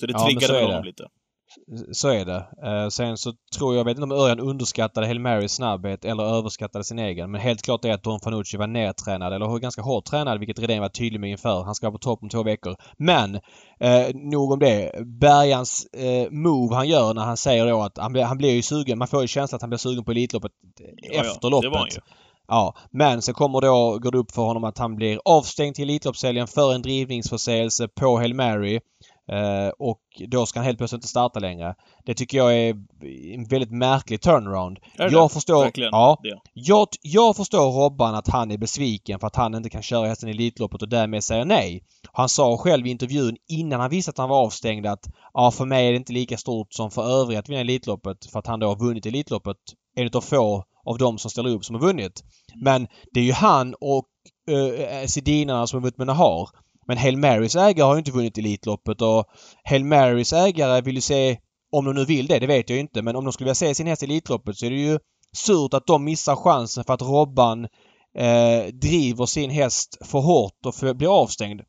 Så 0.00 0.06
det 0.06 0.12
ja, 0.12 0.26
triggade 0.26 0.64
honom 0.64 0.82
det. 0.82 0.86
lite. 0.86 1.08
Så 1.92 2.08
är 2.08 2.24
det. 2.24 2.46
Eh, 2.62 2.88
sen 2.88 3.16
så 3.16 3.32
tror 3.56 3.74
jag, 3.74 3.80
jag 3.80 3.84
vet 3.84 3.96
inte 3.96 4.02
om 4.02 4.12
Örjan 4.12 4.40
underskattade 4.40 5.06
Hail 5.06 5.20
Marys 5.20 5.52
snabbhet 5.52 6.04
eller 6.04 6.24
överskattade 6.24 6.84
sin 6.84 6.98
egen. 6.98 7.30
Men 7.30 7.40
helt 7.40 7.62
klart 7.62 7.84
är 7.84 7.92
att 7.92 8.02
Don 8.02 8.20
Fanucci 8.20 8.56
var 8.56 8.66
nedtränad, 8.66 9.32
eller 9.32 9.58
ganska 9.58 9.82
hårt 9.82 10.04
tränad, 10.04 10.38
vilket 10.38 10.58
Redén 10.58 10.82
var 10.82 10.88
tydlig 10.88 11.20
med 11.20 11.30
inför. 11.30 11.62
Han 11.62 11.74
ska 11.74 11.86
vara 11.86 11.92
på 11.92 11.98
topp 11.98 12.22
om 12.22 12.28
två 12.28 12.42
veckor. 12.42 12.76
Men, 12.98 13.34
eh, 13.80 14.06
nog 14.14 14.52
om 14.52 14.58
det. 14.58 14.92
Bergans 15.06 15.86
eh, 15.86 16.30
move 16.30 16.74
han 16.74 16.88
gör 16.88 17.14
när 17.14 17.24
han 17.24 17.36
säger 17.36 17.66
då 17.66 17.82
att 17.82 17.98
han, 17.98 18.12
blir, 18.12 18.22
han 18.22 18.38
blir 18.38 18.52
ju 18.52 18.62
sugen. 18.62 18.98
Man 18.98 19.08
får 19.08 19.22
ju 19.22 19.28
känslan 19.28 19.56
att 19.56 19.62
han 19.62 19.70
blir 19.70 19.78
sugen 19.78 20.04
på 20.04 20.10
Elitloppet 20.10 20.52
ja, 21.02 21.20
efter 21.20 21.38
ja, 21.42 21.48
loppet. 21.48 21.96
Ju. 21.96 22.00
Ja, 22.48 22.74
men 22.90 23.22
sen 23.22 23.34
kommer 23.34 23.60
då, 23.60 23.98
går 23.98 24.12
det 24.12 24.18
upp 24.18 24.32
för 24.32 24.42
honom 24.42 24.64
att 24.64 24.78
han 24.78 24.96
blir 24.96 25.20
avstängd 25.24 25.74
till 25.74 25.90
Elitloppshelgen 25.90 26.46
för 26.46 26.74
en 26.74 26.82
drivningsförseelse 26.82 27.88
på 27.88 28.18
Hail 28.18 28.34
Mary. 28.34 28.80
Eh, 29.32 29.68
och 29.78 30.00
då 30.28 30.46
ska 30.46 30.58
han 30.58 30.66
helt 30.66 30.78
plötsligt 30.78 30.98
inte 30.98 31.08
starta 31.08 31.40
längre. 31.40 31.74
Det 32.04 32.14
tycker 32.14 32.38
jag 32.38 32.54
är 32.54 32.74
en 33.34 33.44
väldigt 33.44 33.70
märklig 33.70 34.20
turnaround. 34.20 34.78
Är 34.98 35.10
jag 35.10 35.32
förstår... 35.32 35.64
Verkligen 35.64 35.90
ja. 35.92 36.18
Det. 36.22 36.38
Jag, 36.52 36.88
jag 37.02 37.36
förstår 37.36 37.72
Robban 37.72 38.14
att 38.14 38.28
han 38.28 38.50
är 38.50 38.58
besviken 38.58 39.20
för 39.20 39.26
att 39.26 39.36
han 39.36 39.54
inte 39.54 39.70
kan 39.70 39.82
köra 39.82 40.06
hästen 40.06 40.28
i 40.28 40.32
Elitloppet 40.32 40.82
och 40.82 40.88
därmed 40.88 41.24
säger 41.24 41.44
nej. 41.44 41.82
Han 42.12 42.28
sa 42.28 42.56
själv 42.56 42.86
i 42.86 42.90
intervjun 42.90 43.36
innan 43.48 43.80
han 43.80 43.90
visste 43.90 44.10
att 44.10 44.18
han 44.18 44.28
var 44.28 44.44
avstängd 44.44 44.86
att 44.86 45.06
ja, 45.34 45.50
för 45.50 45.64
mig 45.64 45.86
är 45.86 45.90
det 45.90 45.96
inte 45.96 46.12
lika 46.12 46.36
stort 46.36 46.74
som 46.74 46.90
för 46.90 47.20
övriga 47.20 47.38
att 47.38 47.48
vinna 47.48 47.60
Elitloppet 47.60 48.26
för 48.32 48.38
att 48.38 48.46
han 48.46 48.60
då 48.60 48.66
har 48.66 48.76
vunnit 48.76 49.06
Elitloppet. 49.06 49.56
En 49.94 50.10
av 50.14 50.20
få 50.20 50.64
av 50.84 50.98
de 50.98 51.18
som 51.18 51.30
ställer 51.30 51.50
upp 51.50 51.64
som 51.64 51.74
har 51.74 51.82
vunnit. 51.82 52.24
Men 52.54 52.86
det 53.12 53.20
är 53.20 53.24
ju 53.24 53.32
han 53.32 53.74
och 53.80 54.06
uh, 54.50 55.06
Sedinarna 55.06 55.66
som 55.66 55.76
har 55.76 55.82
vunnit 55.82 55.98
med 55.98 56.06
Nahar. 56.06 56.48
Men 56.86 56.98
Hail 56.98 57.16
Marys 57.16 57.56
ägare 57.56 57.86
har 57.86 57.94
ju 57.94 57.98
inte 57.98 58.10
vunnit 58.10 58.38
Elitloppet 58.38 59.02
och 59.02 59.24
Hail 59.64 59.84
Marys 59.84 60.32
ägare 60.32 60.80
vill 60.80 60.94
ju 60.94 61.00
se, 61.00 61.38
om 61.72 61.84
de 61.84 61.94
nu 61.94 62.04
vill 62.04 62.26
det, 62.26 62.38
det 62.38 62.46
vet 62.46 62.70
jag 62.70 62.78
inte, 62.78 63.02
men 63.02 63.16
om 63.16 63.24
de 63.24 63.32
skulle 63.32 63.44
vilja 63.44 63.54
se 63.54 63.74
sin 63.74 63.86
häst 63.86 64.02
i 64.02 64.06
Elitloppet 64.06 64.56
så 64.56 64.66
är 64.66 64.70
det 64.70 64.76
ju 64.76 64.98
surt 65.36 65.74
att 65.74 65.86
de 65.86 66.04
missar 66.04 66.36
chansen 66.36 66.84
för 66.84 66.94
att 66.94 67.02
Robban 67.02 67.64
eh, 68.18 68.66
driver 68.72 69.26
sin 69.26 69.50
häst 69.50 69.98
för 70.04 70.18
hårt 70.18 70.66
och 70.66 70.74
för, 70.74 70.94
blir 70.94 71.22
avstängd. 71.22 71.60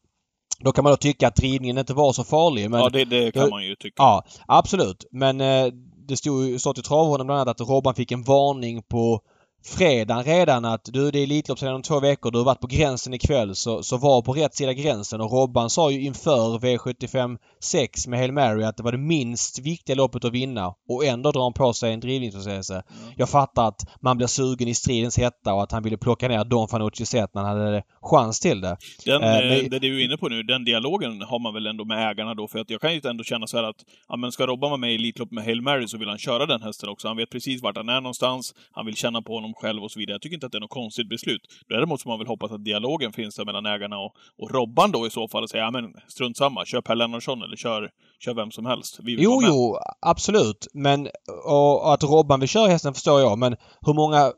Då 0.59 0.71
kan 0.71 0.83
man 0.83 0.93
då 0.93 0.97
tycka 0.97 1.27
att 1.27 1.35
drivningen 1.35 1.77
inte 1.77 1.93
var 1.93 2.13
så 2.13 2.23
farlig. 2.23 2.71
Men 2.71 2.79
ja, 2.79 2.89
det, 2.89 3.05
det 3.05 3.31
kan 3.31 3.49
man 3.49 3.65
ju 3.65 3.75
tycka. 3.75 3.93
Ja, 3.97 4.23
absolut. 4.47 5.05
Men 5.11 5.41
eh, 5.41 5.67
det 6.07 6.17
stod 6.17 6.45
ju 6.45 6.59
stått 6.59 6.77
i 6.77 6.81
travhonom 6.81 7.27
bland 7.27 7.41
annat 7.41 7.61
att 7.61 7.69
Robban 7.69 7.95
fick 7.95 8.11
en 8.11 8.23
varning 8.23 8.83
på 8.83 9.21
fredagen 9.67 10.23
redan 10.23 10.65
att 10.65 10.81
du 10.85 11.11
det 11.11 11.19
är 11.19 11.23
Elitlopp 11.23 11.59
sedan 11.59 11.75
om 11.75 11.81
två 11.81 11.99
veckor. 11.99 12.31
Du 12.31 12.37
har 12.37 12.45
varit 12.45 12.59
på 12.59 12.67
gränsen 12.67 13.13
ikväll 13.13 13.55
så, 13.55 13.83
så 13.83 13.97
var 13.97 14.21
på 14.21 14.33
rätt 14.33 14.55
sida 14.55 14.73
gränsen. 14.73 15.21
Och 15.21 15.31
Robban 15.31 15.69
sa 15.69 15.91
ju 15.91 16.01
inför 16.01 16.59
V75 16.59 17.37
6 17.63 18.07
med 18.07 18.19
Hail 18.19 18.31
Mary 18.31 18.63
att 18.63 18.77
det 18.77 18.83
var 18.83 18.91
det 18.91 18.97
minst 18.97 19.59
viktiga 19.59 19.95
loppet 19.95 20.25
att 20.25 20.33
vinna. 20.33 20.73
Och 20.89 21.05
ändå 21.05 21.31
drar 21.31 21.43
han 21.43 21.53
på 21.53 21.73
sig 21.73 21.93
en 21.93 21.99
drivningsförseelse. 21.99 22.73
Mm. 22.73 23.13
Jag 23.17 23.29
fattar 23.29 23.67
att 23.67 23.81
man 24.01 24.17
blir 24.17 24.27
sugen 24.27 24.67
i 24.67 24.75
stridens 24.75 25.17
hetta 25.17 25.53
och 25.53 25.63
att 25.63 25.71
han 25.71 25.83
ville 25.83 25.97
plocka 25.97 26.27
ner 26.27 26.43
Don 26.43 26.67
Fanucci 26.67 27.05
set 27.05 27.33
när 27.33 27.43
han 27.43 27.57
hade 27.59 27.83
chans 28.01 28.39
till 28.39 28.61
det. 28.61 28.77
Den, 29.05 29.23
eh, 29.23 29.29
men... 29.29 29.69
det 29.69 29.79
du 29.79 30.01
är 30.01 30.05
inne 30.05 30.17
på 30.17 30.29
nu, 30.29 30.43
den 30.43 30.65
dialogen 30.65 31.21
har 31.21 31.39
man 31.39 31.53
väl 31.53 31.67
ändå 31.67 31.85
med 31.85 32.11
ägarna 32.11 32.33
då? 32.33 32.47
För 32.47 32.59
att 32.59 32.69
jag 32.69 32.81
kan 32.81 32.93
ju 32.93 33.01
ändå 33.03 33.23
känna 33.23 33.47
så 33.47 33.57
här 33.57 33.63
att, 33.63 33.85
ja 34.09 34.15
men 34.17 34.31
ska 34.31 34.47
Robban 34.47 34.69
vara 34.69 34.79
med 34.79 34.91
i 34.91 34.95
Elitlopp 34.95 35.31
med 35.31 35.43
Hail 35.43 35.61
Mary 35.61 35.87
så 35.87 35.97
vill 35.97 36.09
han 36.09 36.17
köra 36.17 36.45
den 36.45 36.61
hästen 36.61 36.89
också. 36.89 37.07
Han 37.07 37.17
vet 37.17 37.29
precis 37.29 37.63
vart 37.63 37.77
han 37.77 37.89
är 37.89 38.01
någonstans. 38.01 38.53
Han 38.71 38.85
vill 38.85 38.95
känna 38.95 39.21
på 39.21 39.33
honom 39.33 39.53
själv 39.61 39.83
och 39.83 39.91
så 39.91 39.99
vidare. 39.99 40.13
Jag 40.13 40.21
tycker 40.21 40.33
inte 40.33 40.45
att 40.45 40.51
det 40.51 40.57
är 40.57 40.67
något 40.67 40.69
konstigt 40.69 41.09
beslut. 41.09 41.41
Däremot 41.69 42.01
så 42.01 42.09
man 42.09 42.19
väl 42.19 42.27
hoppas 42.27 42.51
att 42.51 42.65
dialogen 42.65 43.13
finns 43.13 43.35
där 43.35 43.45
mellan 43.45 43.65
ägarna 43.65 43.97
och, 43.97 44.11
och 44.37 44.51
Robban 44.51 44.91
då 44.91 45.07
i 45.07 45.09
så 45.09 45.27
fall 45.27 45.43
och 45.43 45.49
säga, 45.49 45.63
ja 45.63 45.71
men 45.71 45.93
strunt 46.07 46.37
samma, 46.37 46.65
kör 46.65 46.81
Per 46.81 46.95
Lennartsson 46.95 47.41
eller 47.41 47.55
kör, 47.55 47.89
kör 48.19 48.33
vem 48.33 48.51
som 48.51 48.65
helst. 48.65 48.99
jo, 49.03 49.41
jo, 49.43 49.77
absolut. 50.01 50.67
Men, 50.73 51.07
och, 51.45 51.93
att 51.93 52.03
Robban 52.03 52.39
vill 52.39 52.49
köra 52.49 52.67
hästen 52.67 52.93
förstår 52.93 53.19
jag, 53.21 53.37
men 53.37 53.55
hur 53.85 53.93
många 53.93 54.31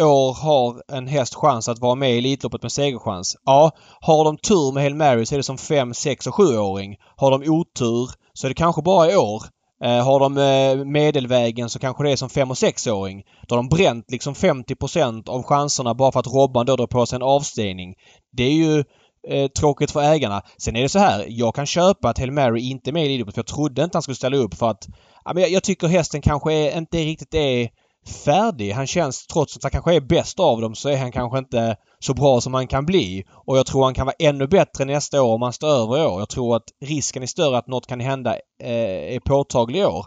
år 0.00 0.34
har 0.34 0.96
en 0.96 1.06
häst 1.06 1.34
chans 1.34 1.68
att 1.68 1.78
vara 1.78 1.94
med 1.94 2.14
i 2.14 2.18
Elitloppet 2.18 2.62
med 2.62 2.72
segerchans? 2.72 3.36
Ja, 3.44 3.70
har 4.00 4.24
de 4.24 4.36
tur 4.36 4.72
med 4.72 4.82
Hail 4.82 4.94
Mary 4.94 5.26
så 5.26 5.34
är 5.34 5.36
det 5.36 5.42
som 5.42 5.58
5, 5.58 5.94
6 5.94 6.26
och 6.26 6.34
7-åring. 6.34 6.96
Har 7.16 7.30
de 7.30 7.50
otur 7.50 8.10
så 8.32 8.46
är 8.46 8.48
det 8.48 8.54
kanske 8.54 8.82
bara 8.82 9.12
i 9.12 9.16
år. 9.16 9.42
Eh, 9.84 10.04
har 10.04 10.20
de 10.20 10.38
eh, 10.38 10.84
medelvägen 10.84 11.70
så 11.70 11.78
kanske 11.78 12.04
det 12.04 12.12
är 12.12 12.16
som 12.16 12.30
5 12.30 12.50
och 12.50 12.56
6-åring. 12.56 13.22
Då 13.48 13.54
har 13.54 13.62
de 13.62 13.68
bränt 13.68 14.10
liksom 14.10 14.34
50% 14.34 15.28
av 15.28 15.42
chanserna 15.42 15.94
bara 15.94 16.12
för 16.12 16.20
att 16.20 16.26
Robban 16.26 16.66
då 16.66 16.76
drar 16.76 16.86
på 16.86 17.06
sig 17.06 17.16
en 17.16 17.22
avstängning. 17.22 17.94
Det 18.32 18.44
är 18.44 18.52
ju 18.52 18.84
eh, 19.28 19.48
tråkigt 19.48 19.90
för 19.90 20.02
ägarna. 20.02 20.42
Sen 20.58 20.76
är 20.76 20.82
det 20.82 20.88
så 20.88 20.98
här, 20.98 21.26
jag 21.28 21.54
kan 21.54 21.66
köpa 21.66 22.08
att 22.08 22.18
Hail 22.18 22.32
Mary 22.32 22.60
inte 22.60 22.90
är 22.90 22.92
med 22.92 23.02
i 23.02 23.06
Elitloppet 23.06 23.34
för 23.34 23.38
jag 23.38 23.46
trodde 23.46 23.84
inte 23.84 23.96
han 23.96 24.02
skulle 24.02 24.14
ställa 24.14 24.36
upp 24.36 24.54
för 24.54 24.70
att 24.70 24.88
ja, 25.24 25.32
men 25.34 25.42
jag, 25.42 25.50
jag 25.50 25.62
tycker 25.62 25.86
hästen 25.86 26.22
kanske 26.22 26.52
är, 26.52 26.78
inte 26.78 26.98
riktigt 26.98 27.34
är 27.34 27.68
färdig. 28.08 28.72
Han 28.72 28.86
känns, 28.86 29.26
trots 29.26 29.56
att 29.56 29.62
han 29.62 29.72
kanske 29.72 29.94
är 29.94 30.00
bäst 30.00 30.40
av 30.40 30.60
dem, 30.60 30.74
så 30.74 30.88
är 30.88 30.96
han 30.96 31.12
kanske 31.12 31.38
inte 31.38 31.76
så 31.98 32.14
bra 32.14 32.40
som 32.40 32.54
han 32.54 32.66
kan 32.66 32.86
bli. 32.86 33.24
Och 33.30 33.58
jag 33.58 33.66
tror 33.66 33.84
han 33.84 33.94
kan 33.94 34.06
vara 34.06 34.16
ännu 34.18 34.46
bättre 34.46 34.84
nästa 34.84 35.22
år 35.22 35.34
om 35.34 35.42
han 35.42 35.52
står 35.52 35.68
över 35.68 35.98
i 35.98 36.06
år. 36.06 36.20
Jag 36.20 36.28
tror 36.28 36.56
att 36.56 36.64
risken 36.80 37.22
är 37.22 37.26
större 37.26 37.58
att 37.58 37.66
något 37.66 37.86
kan 37.86 38.00
hända 38.00 38.36
eh, 38.62 39.14
är 39.14 39.20
påtaglig 39.20 39.80
i 39.80 39.84
år. 39.84 40.06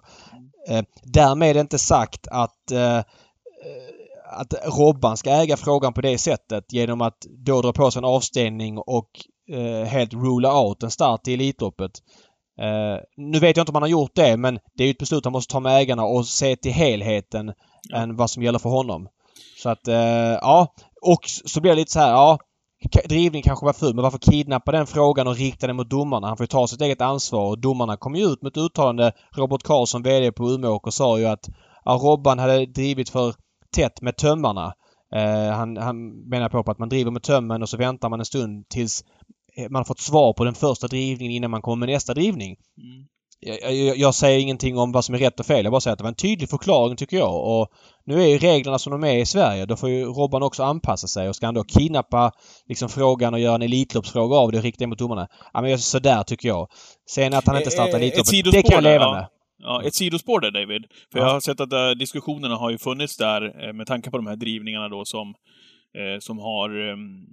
Eh, 0.69 0.83
därmed 1.03 1.49
är 1.49 1.53
det 1.53 1.59
inte 1.59 1.79
sagt 1.79 2.27
att 2.27 2.71
eh, 2.71 3.01
att 4.29 4.53
Robban 4.77 5.17
ska 5.17 5.29
äga 5.29 5.57
frågan 5.57 5.93
på 5.93 6.01
det 6.01 6.17
sättet 6.17 6.73
genom 6.73 7.01
att 7.01 7.17
då 7.45 7.61
dra 7.61 7.73
på 7.73 7.91
sig 7.91 7.99
en 7.99 8.05
avstängning 8.05 8.77
och 8.77 9.09
eh, 9.49 9.87
helt 9.87 10.13
rula 10.13 10.61
out 10.61 10.83
en 10.83 10.91
start 10.91 11.27
i 11.27 11.33
Elitloppet. 11.33 11.91
Uh, 12.61 12.99
nu 13.17 13.39
vet 13.39 13.57
jag 13.57 13.61
inte 13.61 13.71
om 13.71 13.75
han 13.75 13.83
har 13.83 13.89
gjort 13.89 14.15
det 14.15 14.37
men 14.37 14.59
det 14.75 14.83
är 14.83 14.87
ju 14.87 14.91
ett 14.91 14.97
beslut 14.97 15.25
han 15.25 15.33
måste 15.33 15.51
ta 15.51 15.59
med 15.59 15.77
ägarna 15.77 16.03
och 16.03 16.25
se 16.25 16.55
till 16.55 16.71
helheten 16.71 17.53
ja. 17.89 17.97
än 17.97 18.15
vad 18.15 18.29
som 18.29 18.43
gäller 18.43 18.59
för 18.59 18.69
honom. 18.69 19.07
Så 19.63 19.69
att, 19.69 19.87
uh, 19.87 19.93
ja. 20.41 20.73
Och 21.01 21.21
så 21.25 21.61
blir 21.61 21.71
det 21.71 21.75
lite 21.75 21.91
så 21.91 21.99
här, 21.99 22.11
ja. 22.11 22.39
Drivning 23.09 23.43
kanske 23.43 23.65
var 23.65 23.73
ful 23.73 23.95
men 23.95 24.03
varför 24.03 24.17
kidnappa 24.17 24.71
den 24.71 24.87
frågan 24.87 25.27
och 25.27 25.35
rikta 25.35 25.67
den 25.67 25.75
mot 25.75 25.89
domarna? 25.89 26.27
Han 26.27 26.37
får 26.37 26.43
ju 26.43 26.47
ta 26.47 26.67
sitt 26.67 26.81
eget 26.81 27.01
ansvar 27.01 27.49
och 27.49 27.59
domarna 27.59 27.97
kom 27.97 28.15
ju 28.15 28.25
ut 28.25 28.41
med 28.41 28.49
ett 28.49 28.57
uttalande. 28.57 29.11
Robert 29.35 29.63
Karlsson, 29.63 30.03
VD 30.03 30.31
på 30.31 30.49
Umeåker, 30.49 30.91
sa 30.91 31.19
ju 31.19 31.25
att 31.25 31.49
ja, 31.85 31.91
Robban 31.91 32.39
hade 32.39 32.65
drivit 32.65 33.09
för 33.09 33.33
tätt 33.75 34.01
med 34.01 34.17
tömmarna. 34.17 34.73
Uh, 35.15 35.51
han, 35.51 35.77
han 35.77 36.09
menar 36.29 36.49
på 36.49 36.71
att 36.71 36.79
man 36.79 36.89
driver 36.89 37.11
med 37.11 37.23
tömmen 37.23 37.61
och 37.61 37.69
så 37.69 37.77
väntar 37.77 38.09
man 38.09 38.19
en 38.19 38.25
stund 38.25 38.69
tills 38.69 39.03
man 39.69 39.79
har 39.79 39.83
fått 39.83 39.99
svar 39.99 40.33
på 40.33 40.43
den 40.43 40.53
första 40.53 40.87
drivningen 40.87 41.33
innan 41.33 41.51
man 41.51 41.61
kommer 41.61 41.85
med 41.85 41.93
nästa 41.93 42.13
drivning. 42.13 42.55
Mm. 42.77 43.05
Jag, 43.39 43.75
jag, 43.75 43.97
jag, 43.97 44.15
säger 44.15 44.39
ingenting 44.39 44.77
om 44.77 44.91
vad 44.91 45.05
som 45.05 45.15
är 45.15 45.19
rätt 45.19 45.39
och 45.39 45.45
fel. 45.45 45.65
Jag 45.65 45.71
bara 45.71 45.81
säger 45.81 45.93
att 45.93 45.97
det 45.97 46.03
var 46.03 46.09
en 46.09 46.15
tydlig 46.15 46.49
förklaring 46.49 46.95
tycker 46.95 47.17
jag. 47.17 47.45
Och 47.45 47.67
nu 48.05 48.21
är 48.21 48.27
ju 48.27 48.37
reglerna 48.37 48.79
som 48.79 48.91
de 48.91 49.03
är 49.03 49.17
i 49.17 49.25
Sverige. 49.25 49.65
Då 49.65 49.75
får 49.75 49.89
ju 49.89 50.05
Robban 50.05 50.43
också 50.43 50.63
anpassa 50.63 51.07
sig. 51.07 51.29
Och 51.29 51.35
ska 51.35 51.45
han 51.45 51.55
då 51.55 51.63
kidnappa 51.63 52.31
liksom 52.67 52.89
frågan 52.89 53.33
och 53.33 53.39
göra 53.39 53.55
en 53.55 53.61
Elitloppsfråga 53.61 54.35
av 54.35 54.51
det 54.51 54.57
och 54.57 54.63
rikta 54.63 54.87
mot 54.87 54.99
domarna. 54.99 55.27
Ja 55.53 55.61
men 55.61 55.79
sådär 55.79 56.23
tycker 56.23 56.47
jag. 56.47 56.67
Sen 57.09 57.33
att 57.33 57.47
han 57.47 57.57
inte 57.57 57.71
startar 57.71 57.97
Elitloppet, 57.99 58.51
det 58.51 58.61
kan 58.61 58.75
jag 58.75 58.83
leva 58.83 59.03
ja. 59.03 59.13
med. 59.13 59.27
Ja, 59.59 59.83
ett 59.83 59.95
sidospår 59.95 60.39
där 60.39 60.51
David. 60.51 60.85
För 61.11 61.19
ja. 61.19 61.25
jag 61.25 61.33
har 61.33 61.39
sett 61.39 61.59
att 61.59 61.73
uh, 61.73 61.89
diskussionerna 61.99 62.55
har 62.55 62.71
ju 62.71 62.77
funnits 62.77 63.17
där 63.17 63.67
uh, 63.67 63.73
med 63.73 63.87
tanke 63.87 64.11
på 64.11 64.17
de 64.17 64.27
här 64.27 64.35
drivningarna 64.35 64.89
då 64.89 65.05
som, 65.05 65.27
uh, 65.27 66.19
som 66.19 66.39
har 66.39 66.89
um, 66.91 67.27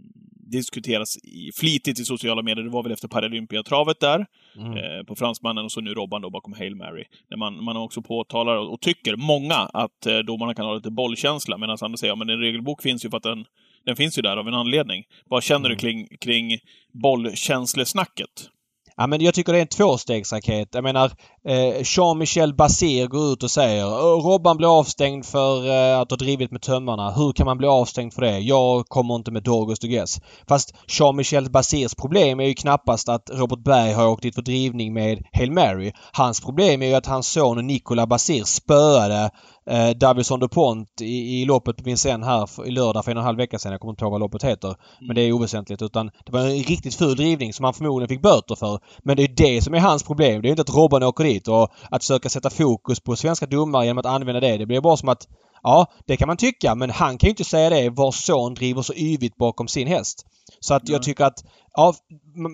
diskuteras 0.51 1.17
i, 1.17 1.51
flitigt 1.55 2.01
i 2.01 2.05
sociala 2.05 2.43
medier. 2.43 2.65
Det 2.65 2.71
var 2.71 2.83
väl 2.83 2.93
efter 2.93 3.09
Paralympiatravet 3.09 4.01
där, 4.01 4.27
Mm. 4.57 4.73
eh, 4.73 5.03
på 5.05 5.17
fransmannen 5.17 5.65
och 5.65 5.73
så 5.73 5.81
nu 5.81 5.95
Robban 5.95 6.23
då 6.23 6.31
bakom 6.31 6.53
Hail 6.53 6.77
Mary. 6.77 7.05
Där 7.31 7.37
man, 7.37 7.65
man 7.65 7.77
också 7.77 8.03
påtalar 8.03 8.57
och, 8.57 8.73
och 8.73 8.81
tycker, 8.81 9.17
många, 9.17 9.55
att 9.55 10.07
eh, 10.07 10.19
domarna 10.19 10.55
kan 10.55 10.67
ha 10.67 10.75
lite 10.75 10.91
bollkänsla, 10.91 11.59
medan 11.59 11.79
andra 11.81 11.97
säger 11.97 12.17
ja, 12.17 12.23
en 12.23 12.41
regelbok 12.41 12.83
finns 12.83 13.05
ju 13.05 13.11
för 13.11 13.17
att 13.17 13.23
den, 13.23 13.45
den 13.87 13.97
finns 13.97 14.19
ju 14.19 14.23
där 14.23 14.37
av 14.37 14.49
en 14.49 14.55
anledning. 14.55 15.05
Vad 15.27 15.43
känner 15.43 15.69
du 15.69 15.77
kring, 15.77 16.09
kring 16.21 16.59
bollkänslesnacket? 16.93 18.51
Ja, 18.97 19.07
men 19.07 19.21
jag 19.21 19.35
tycker 19.35 19.53
det 19.53 19.59
är 19.59 19.63
en 19.63 19.69
tvåstegsraket. 19.69 20.69
Jag 20.73 20.85
menar, 20.85 21.13
eh, 21.49 21.83
Jean-Michel 21.85 22.55
Basir 22.55 23.07
går 23.07 23.33
ut 23.33 23.43
och 23.43 23.51
säger 23.51 23.85
Robban 24.23 24.57
blir 24.57 24.79
avstängd 24.79 25.27
för 25.27 25.69
eh, 25.69 26.01
att 26.01 26.11
ha 26.11 26.17
drivit 26.17 26.51
med 26.51 26.63
tömmarna. 26.63 27.11
Hur 27.11 27.33
kan 27.33 27.47
man 27.47 27.59
bli 27.59 27.67
avstängd 27.67 28.15
för 28.15 28.23
det? 28.23 28.39
Jag 28.39 28.89
kommer 28.89 29.15
inte 29.15 29.31
med 29.31 29.43
Dorgus 29.43 29.79
Dugues. 29.79 30.21
Fast 30.49 30.75
Jean-Michel 30.87 31.51
Basirs 31.51 31.95
problem 31.95 32.41
är 32.41 32.45
ju 32.45 32.55
knappast 32.55 33.09
att 33.09 33.31
Robert 33.33 33.65
Berg 33.65 33.93
har 33.93 34.09
åkt 34.09 34.23
dit 34.23 34.35
för 34.35 34.43
drivning 34.43 34.95
med 34.95 35.23
Hail 35.33 35.53
Mary. 35.53 35.93
Hans 36.13 36.41
problem 36.41 36.83
är 36.83 36.87
ju 36.87 36.95
att 36.95 37.07
hans 37.07 37.29
son 37.29 37.67
Nicola 37.67 38.07
Basir 38.07 38.45
spöade 38.45 39.31
eh, 39.71 39.91
Davison 39.91 40.41
DuPont 40.41 41.01
i, 41.01 41.41
i 41.41 41.45
loppet 41.45 41.77
på 41.77 41.83
Vincennes 41.85 42.27
här 42.27 42.67
i 42.67 42.71
lördag 42.71 43.05
för 43.05 43.11
en 43.11 43.17
och 43.17 43.21
en 43.23 43.27
halv 43.27 43.39
vecka 43.39 43.59
sedan. 43.59 43.73
Jag 43.73 43.81
kommer 43.81 43.93
inte 43.93 44.05
ihåg 44.05 44.13
vad 44.13 44.21
loppet 44.21 44.45
heter. 44.45 44.77
Men 45.01 45.17
det 45.17 45.23
är 45.23 45.33
oväsentligt. 45.33 45.83
Utan 45.83 46.11
det 46.27 46.33
var 46.33 46.41
en 46.41 46.51
riktigt 46.51 46.95
ful 46.95 47.17
drivning 47.17 47.53
som 47.53 47.65
han 47.65 47.75
förmodligen 47.75 48.09
fick 48.09 48.23
böter 48.23 48.55
för. 48.55 48.81
Men 49.03 49.17
det 49.17 49.23
är 49.23 49.29
det 49.29 49.63
som 49.63 49.75
är 49.75 49.81
hans 49.81 50.03
problem. 50.03 50.43
Det 50.43 50.49
är 50.49 50.51
inte 50.51 50.63
att 50.63 50.75
Robban 50.75 51.03
åker 51.03 51.25
dit 51.25 51.49
och 51.49 51.71
att 51.91 52.03
försöka 52.03 52.29
sätta 52.29 52.51
fokus 52.51 53.01
på 53.01 53.17
svenska 53.17 53.47
domare 53.47 53.85
genom 53.85 53.99
att 53.99 54.07
använda 54.07 54.41
det. 54.41 54.57
Det 54.57 54.67
blir 54.67 54.81
bara 54.81 54.97
som 54.97 55.09
att 55.09 55.29
Ja, 55.67 55.87
det 56.07 56.17
kan 56.17 56.29
man 56.29 56.37
tycka 56.37 56.75
men 56.75 56.91
han 56.91 57.19
kan 57.19 57.27
ju 57.27 57.31
inte 57.31 57.45
säga 57.45 57.71
det 57.71 57.91
vars 57.91 58.15
son 58.15 58.55
driver 58.55 58.83
så 58.83 58.95
yvigt 58.95 59.37
bakom 59.37 59.69
sin 59.69 59.89
häst. 59.89 60.27
Så 60.61 60.75
att 60.75 60.89
jag 60.89 61.03
tycker 61.03 61.25
att 61.25 61.45
ja, 61.77 61.95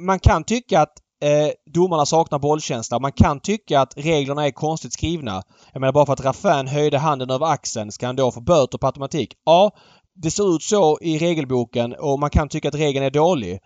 man 0.07 0.19
kan 0.19 0.45
tycka 0.45 0.81
att 0.81 0.93
eh, 1.21 1.51
domarna 1.75 2.07
saknar 2.07 2.39
bollkänsla. 2.39 2.99
Man 2.99 3.13
kan 3.13 3.41
tycka 3.41 3.81
att 3.81 3.95
reglerna 3.97 4.47
är 4.47 4.51
konstigt 4.51 4.93
skrivna. 4.93 5.43
Jag 5.73 5.81
menar 5.81 5.93
bara 5.93 6.07
för 6.07 6.13
att 6.13 6.25
Raffin 6.25 6.69
höjde 6.69 6.99
handen 6.99 7.31
över 7.31 7.47
axeln 7.47 7.93
ska 7.93 8.07
han 8.07 8.17
då 8.17 8.33
få 8.33 8.41
böter 8.41 8.79
på 8.79 8.87
automatik? 8.87 9.35
Ja, 9.45 9.71
det 10.15 10.31
ser 10.31 10.57
ut 10.57 10.63
så 10.63 10.99
i 11.01 11.19
regelboken 11.19 11.95
och 11.99 12.19
man 12.19 12.31
kan 12.31 12.49
tycka 12.49 12.69
att 12.69 12.75
regeln 12.75 13.05
är 13.05 13.11
dålig. 13.11 13.59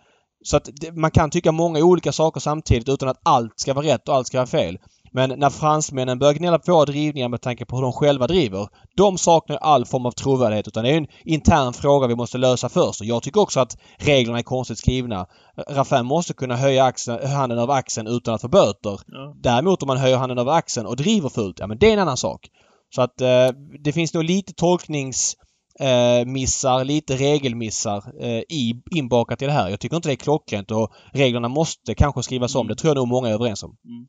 Så 0.43 0.57
att 0.57 0.69
man 0.93 1.11
kan 1.11 1.29
tycka 1.29 1.51
många 1.51 1.79
olika 1.79 2.11
saker 2.11 2.39
samtidigt 2.39 2.89
utan 2.89 3.09
att 3.09 3.21
allt 3.23 3.59
ska 3.59 3.73
vara 3.73 3.85
rätt 3.85 4.09
och 4.09 4.15
allt 4.15 4.27
ska 4.27 4.37
vara 4.37 4.47
fel. 4.47 4.77
Men 5.15 5.39
när 5.39 5.49
fransmännen 5.49 6.19
börjar 6.19 6.33
gnälla 6.33 6.59
på 6.59 6.71
våra 6.71 6.85
drivningar 6.85 7.29
med 7.29 7.41
tanke 7.41 7.65
på 7.65 7.75
hur 7.75 7.83
de 7.83 7.93
själva 7.93 8.27
driver. 8.27 8.67
De 8.95 9.17
saknar 9.17 9.57
all 9.57 9.85
form 9.85 10.05
av 10.05 10.11
trovärdighet 10.11 10.67
utan 10.67 10.83
det 10.83 10.89
är 10.91 10.97
en 10.97 11.07
intern 11.23 11.73
fråga 11.73 12.07
vi 12.07 12.15
måste 12.15 12.37
lösa 12.37 12.69
först. 12.69 13.01
Och 13.01 13.07
jag 13.07 13.23
tycker 13.23 13.41
också 13.41 13.59
att 13.59 13.77
reglerna 13.97 14.39
är 14.39 14.43
konstigt 14.43 14.77
skrivna. 14.77 15.25
Raffin 15.69 16.05
måste 16.05 16.33
kunna 16.33 16.55
höja 16.55 16.83
axeln, 16.83 17.27
handen 17.27 17.59
över 17.59 17.73
axeln 17.73 18.07
utan 18.07 18.33
att 18.33 18.41
få 18.41 18.47
böter. 18.47 18.99
Ja. 19.07 19.35
Däremot 19.35 19.83
om 19.83 19.87
man 19.87 19.97
höjer 19.97 20.17
handen 20.17 20.37
över 20.37 20.51
axeln 20.51 20.87
och 20.87 20.95
driver 20.95 21.29
fullt, 21.29 21.59
ja 21.59 21.67
men 21.67 21.77
det 21.77 21.89
är 21.89 21.93
en 21.93 21.99
annan 21.99 22.17
sak. 22.17 22.49
Så 22.95 23.01
att 23.01 23.21
eh, 23.21 23.47
det 23.83 23.93
finns 23.93 24.13
nog 24.13 24.23
lite 24.23 24.53
tolknings 24.53 25.35
eh, 25.79 26.25
missar, 26.25 26.83
lite 26.83 27.15
regelmissar 27.15 28.03
eh, 28.21 28.39
i, 28.39 28.81
inbakat 28.91 29.41
i 29.41 29.45
det 29.45 29.51
här. 29.51 29.69
Jag 29.69 29.79
tycker 29.79 29.95
inte 29.95 30.09
det 30.09 30.13
är 30.13 30.15
klockrent 30.15 30.71
och 30.71 30.93
reglerna 31.13 31.47
måste 31.47 31.95
kanske 31.95 32.23
skrivas 32.23 32.55
om. 32.55 32.61
Mm. 32.61 32.67
Det 32.67 32.75
tror 32.75 32.89
jag 32.89 32.95
nog 32.95 33.07
många 33.07 33.29
är 33.29 33.33
överens 33.33 33.63
om. 33.63 33.69
Mm. 33.69 34.07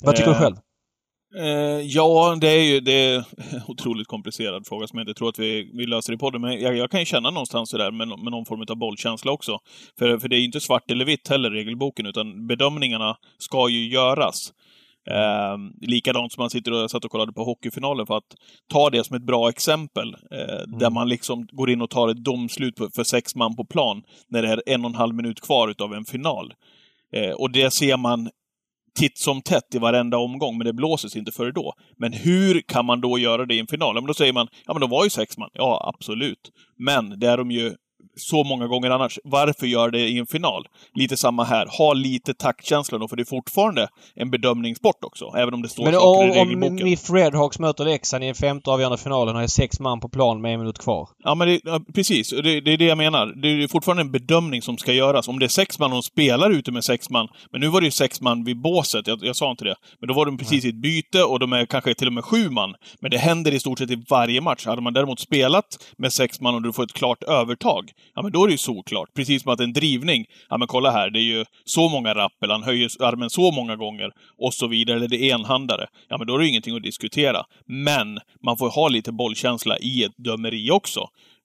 Vad 0.00 0.16
tycker 0.16 0.30
Eh, 0.30 0.34
du 0.34 0.40
själv? 0.40 0.56
Eh, 1.36 1.80
ja, 1.86 2.36
det 2.40 2.48
är 2.48 2.62
ju 2.62 2.80
det 2.80 2.92
är 2.92 3.16
en 3.16 3.24
otroligt 3.68 4.06
komplicerad 4.06 4.66
fråga 4.66 4.86
som 4.86 4.98
jag 4.98 5.08
inte 5.08 5.18
tror 5.18 5.28
att 5.28 5.38
vi, 5.38 5.70
vi 5.74 5.86
löser 5.86 6.12
i 6.12 6.18
podden. 6.18 6.40
Men 6.40 6.60
jag, 6.60 6.76
jag 6.76 6.90
kan 6.90 7.00
ju 7.00 7.06
känna 7.06 7.30
någonstans 7.30 7.70
sådär 7.70 7.90
med, 7.90 8.08
med 8.08 8.30
någon 8.30 8.44
form 8.44 8.64
av 8.68 8.76
bollkänsla 8.76 9.32
också. 9.32 9.58
För, 9.98 10.18
för 10.18 10.28
det 10.28 10.36
är 10.36 10.38
ju 10.38 10.44
inte 10.44 10.60
svart 10.60 10.90
eller 10.90 11.04
vitt 11.04 11.28
heller, 11.28 11.50
regelboken, 11.50 12.06
utan 12.06 12.46
bedömningarna 12.46 13.16
ska 13.38 13.68
ju 13.68 13.88
göras. 13.88 14.52
Eh, 15.10 15.58
likadant 15.80 16.32
som 16.32 16.42
man 16.42 16.50
sitter 16.50 16.72
och 16.72 16.90
satt 16.90 17.04
och 17.04 17.10
kollade 17.10 17.32
på 17.32 17.44
hockeyfinalen 17.44 18.06
för 18.06 18.16
att 18.16 18.34
ta 18.72 18.90
det 18.90 19.04
som 19.04 19.16
ett 19.16 19.26
bra 19.26 19.48
exempel. 19.48 20.14
Eh, 20.14 20.78
Där 20.78 20.90
man 20.90 21.08
liksom 21.08 21.46
går 21.52 21.70
in 21.70 21.82
och 21.82 21.90
tar 21.90 22.08
ett 22.08 22.24
domslut 22.24 22.74
för 22.94 23.04
sex 23.04 23.34
man 23.34 23.56
på 23.56 23.64
plan 23.64 24.02
när 24.28 24.42
det 24.42 24.48
är 24.48 24.62
en 24.66 24.84
och 24.84 24.90
en 24.90 24.94
halv 24.94 25.14
minut 25.14 25.40
kvar 25.40 25.68
utav 25.68 25.94
en 25.94 26.04
final. 26.04 26.52
Eh, 27.16 27.30
och 27.30 27.52
det 27.52 27.70
ser 27.70 27.96
man 27.96 28.30
titt 28.98 29.18
som 29.18 29.42
tätt 29.42 29.74
i 29.74 29.78
varenda 29.78 30.18
omgång, 30.18 30.58
men 30.58 30.64
det 30.66 30.72
blåses 30.72 31.16
inte 31.16 31.32
före 31.32 31.52
då. 31.52 31.72
Men 31.96 32.12
hur 32.12 32.60
kan 32.60 32.86
man 32.86 33.00
då 33.00 33.18
göra 33.18 33.46
det 33.46 33.54
i 33.54 33.58
en 33.58 33.66
final? 33.66 33.94
Ja, 33.94 34.00
men 34.00 34.06
då 34.06 34.14
säger 34.14 34.32
man, 34.32 34.48
ja 34.66 34.72
men 34.74 34.80
de 34.80 34.90
var 34.90 35.04
ju 35.04 35.10
sex 35.10 35.38
man. 35.38 35.50
Ja, 35.52 35.92
absolut. 35.94 36.50
Men 36.76 37.20
det 37.20 37.26
är 37.26 37.36
de 37.36 37.50
ju 37.50 37.74
så 38.18 38.44
många 38.44 38.66
gånger 38.66 38.90
annars. 38.90 39.18
Varför 39.24 39.66
gör 39.66 39.90
det 39.90 40.08
i 40.08 40.18
en 40.18 40.26
final? 40.26 40.66
Lite 40.94 41.16
samma 41.16 41.44
här. 41.44 41.66
Ha 41.78 41.92
lite 41.92 42.34
taktkänsla 42.34 42.98
då, 42.98 43.08
för 43.08 43.16
det 43.16 43.22
är 43.22 43.24
fortfarande 43.24 43.88
en 44.14 44.30
bedömningssport 44.30 45.04
också, 45.04 45.32
även 45.36 45.54
om 45.54 45.62
det 45.62 45.68
står 45.68 45.84
Men 45.84 45.94
saker 45.94 46.26
i 46.26 46.30
om, 46.30 46.38
om 46.38 46.46
regelboken. 46.46 46.84
MIF 46.84 47.10
Redhawks 47.10 47.58
möter 47.58 47.84
Leksand 47.84 48.24
i 48.24 48.26
en 48.26 48.34
femte 48.34 48.70
avgörande 48.70 48.98
finalen 48.98 49.36
och 49.36 49.42
är 49.42 49.46
sex 49.46 49.80
man 49.80 50.00
på 50.00 50.08
plan 50.08 50.40
med 50.40 50.54
en 50.54 50.60
minut 50.60 50.78
kvar. 50.78 51.08
Ja, 51.24 51.34
men 51.34 51.48
det, 51.48 51.60
ja, 51.64 51.80
precis. 51.94 52.30
Det, 52.30 52.60
det 52.60 52.72
är 52.72 52.76
det 52.76 52.84
jag 52.84 52.98
menar. 52.98 53.26
Det 53.26 53.48
är 53.48 53.68
fortfarande 53.68 54.02
en 54.02 54.12
bedömning 54.12 54.62
som 54.62 54.78
ska 54.78 54.92
göras. 54.92 55.28
Om 55.28 55.38
det 55.38 55.46
är 55.46 55.48
sex 55.48 55.78
man 55.78 55.92
och 55.92 55.96
de 55.96 56.02
spelar 56.02 56.50
ute 56.50 56.72
med 56.72 56.84
sex 56.84 57.10
man, 57.10 57.28
men 57.52 57.60
nu 57.60 57.68
var 57.68 57.80
det 57.80 57.84
ju 57.84 57.90
sex 57.90 58.20
man 58.20 58.44
vid 58.44 58.60
båset, 58.60 59.06
jag, 59.06 59.18
jag 59.22 59.36
sa 59.36 59.50
inte 59.50 59.64
det. 59.64 59.74
Men 60.00 60.08
då 60.08 60.14
var 60.14 60.26
de 60.26 60.38
precis 60.38 60.64
i 60.64 60.68
ett 60.68 60.74
byte 60.74 61.22
och 61.22 61.38
de 61.38 61.52
är 61.52 61.66
kanske 61.66 61.94
till 61.94 62.06
och 62.06 62.12
med 62.12 62.24
sju 62.24 62.50
man. 62.50 62.74
Men 63.00 63.10
det 63.10 63.18
händer 63.18 63.54
i 63.54 63.60
stort 63.60 63.78
sett 63.78 63.90
i 63.90 64.04
varje 64.08 64.40
match. 64.40 64.66
Hade 64.66 64.82
man 64.82 64.92
däremot 64.92 65.20
spelat 65.20 65.64
med 65.96 66.12
sex 66.12 66.40
man 66.40 66.54
och 66.54 66.62
du 66.62 66.72
får 66.72 66.82
ett 66.82 66.92
klart 66.92 67.22
övertag, 67.22 67.90
ja 68.14 68.22
men 68.22 68.32
då 68.32 68.42
är 68.42 68.46
det 68.46 68.52
ju 68.52 68.58
såklart. 68.58 69.08
Precis 69.14 69.42
som 69.42 69.52
att 69.52 69.60
en 69.60 69.72
drivning, 69.72 70.26
ja 70.48 70.58
men 70.58 70.68
kolla 70.68 70.90
här, 70.90 71.10
det 71.10 71.18
är 71.18 71.22
ju 71.36 71.44
så 71.64 71.88
många 71.88 72.14
rappel, 72.14 72.50
han 72.50 72.62
höjer 72.62 72.90
armen 73.00 73.30
så 73.30 73.52
många 73.52 73.76
gånger 73.76 74.10
och 74.38 74.54
så 74.54 74.66
vidare, 74.66 74.96
eller 74.96 75.08
det 75.08 75.30
är 75.30 75.34
enhandare. 75.34 75.86
Ja 76.08 76.18
men 76.18 76.26
då 76.26 76.34
är 76.34 76.38
det 76.38 76.44
ju 76.44 76.50
ingenting 76.50 76.76
att 76.76 76.82
diskutera. 76.82 77.44
Men 77.66 78.18
man 78.44 78.56
får 78.56 78.70
ha 78.70 78.88
lite 78.88 79.12
bollkänsla 79.12 79.78
i 79.78 80.04
ett 80.04 80.14
dömeri 80.16 80.70
också. 80.70 81.00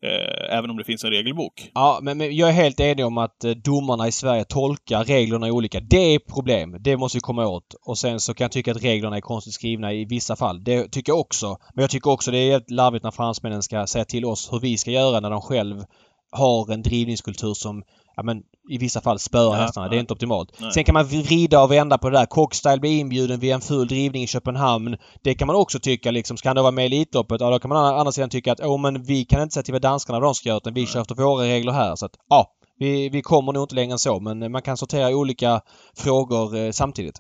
Eh, 0.06 0.58
även 0.58 0.70
om 0.70 0.78
det 0.78 0.84
finns 0.84 1.04
en 1.04 1.10
regelbok. 1.10 1.72
Ja, 1.74 2.00
men, 2.02 2.18
men 2.18 2.36
jag 2.36 2.50
är 2.50 2.54
helt 2.54 2.80
enig 2.80 3.06
om 3.06 3.18
att 3.18 3.44
eh, 3.44 3.52
domarna 3.52 4.08
i 4.08 4.12
Sverige 4.12 4.44
tolkar 4.44 5.04
reglerna 5.04 5.48
olika. 5.48 5.80
Det 5.80 6.16
är 6.16 6.20
problem. 6.20 6.78
Det 6.80 6.98
måste 6.98 7.18
vi 7.18 7.22
komma 7.22 7.48
åt. 7.48 7.76
Och 7.86 7.98
sen 7.98 8.20
så 8.20 8.34
kan 8.34 8.46
jag 8.46 8.52
tycka 8.52 8.72
att 8.72 8.84
reglerna 8.84 9.18
är 9.18 9.22
konstigt 9.22 9.54
skrivna 9.54 9.94
i 9.94 10.06
vissa 10.06 10.36
fall. 10.36 10.64
Det 10.64 10.92
tycker 10.92 11.12
jag 11.12 11.20
också. 11.20 11.58
Men 11.74 11.84
jag 11.84 11.90
tycker 11.90 12.10
också 12.10 12.32
det 12.32 12.38
är 12.38 12.48
jävligt 12.48 12.72
larvigt 12.72 13.04
när 13.04 13.12
fransmännen 13.12 13.64
ska 13.64 13.88
säga 13.88 14.06
till 14.06 14.26
oss 14.26 14.54
hur 14.54 14.60
vi 14.60 14.78
ska 14.78 14.92
göra 14.92 15.20
när 15.20 15.30
de 15.30 15.42
själv 15.42 15.84
har 16.34 16.74
en 16.74 16.82
drivningskultur 16.82 17.54
som 17.54 17.84
ja, 18.16 18.24
men, 18.24 18.38
i 18.70 18.78
vissa 18.78 19.02
fall 19.02 19.20
spöar 19.20 19.56
Ja, 19.56 19.62
hästarna. 19.62 19.88
Det 19.88 19.90
är 19.90 19.96
nej. 19.96 20.00
inte 20.00 20.14
optimalt. 20.14 20.52
Nej. 20.60 20.72
Sen 20.72 20.84
kan 20.84 20.94
man 20.94 21.06
vrida 21.06 21.64
och 21.64 21.72
vända 21.72 21.98
på 21.98 22.10
det 22.10 22.18
där. 22.18 22.26
Cockstyle 22.26 22.80
blir 22.80 23.00
inbjuden 23.00 23.40
vid 23.40 23.52
en 23.52 23.62
full 23.62 23.88
drivning 23.88 24.24
i 24.24 24.28
Köpenhamn. 24.28 24.98
Det 25.24 25.36
kan 25.36 25.48
man 25.48 25.56
också 25.56 25.80
tycka 25.80 26.12
liksom. 26.12 26.38
Ska 26.38 26.50
han 26.50 26.56
då 26.56 26.62
vara 26.62 26.72
med 26.72 26.84
i 26.84 26.86
Elitloppet? 26.86 27.42
Ja, 27.42 27.50
då 27.50 27.60
kan 27.60 27.70
man 27.70 27.94
å 27.94 27.98
andra 27.98 28.12
sidan 28.12 28.30
tycka 28.30 28.52
att 28.52 28.62
åh 28.62 28.82
men 28.82 29.04
vi 29.04 29.26
kan 29.26 29.42
inte 29.42 29.54
säga 29.54 29.64
till 29.64 29.74
vad 29.74 29.82
danskarna 29.82 30.20
de 30.20 30.36
ska 30.36 30.50
göra 30.50 30.58
utan 30.58 30.74
vi 30.74 30.86
kör 30.86 31.02
efter 31.02 31.16
våra 31.16 31.44
regler 31.44 31.72
här. 31.72 31.96
Så 31.96 32.06
att 32.06 32.16
ja, 32.30 32.48
vi, 32.80 33.10
vi 33.10 33.22
kommer 33.22 33.54
nog 33.54 33.64
inte 33.64 33.76
längre 33.76 33.92
än 33.92 34.00
så 34.00 34.20
men 34.20 34.52
man 34.52 34.62
kan 34.62 34.78
sortera 34.78 35.16
olika 35.16 35.62
frågor 35.98 36.56
eh, 36.56 36.72
samtidigt. 36.72 37.20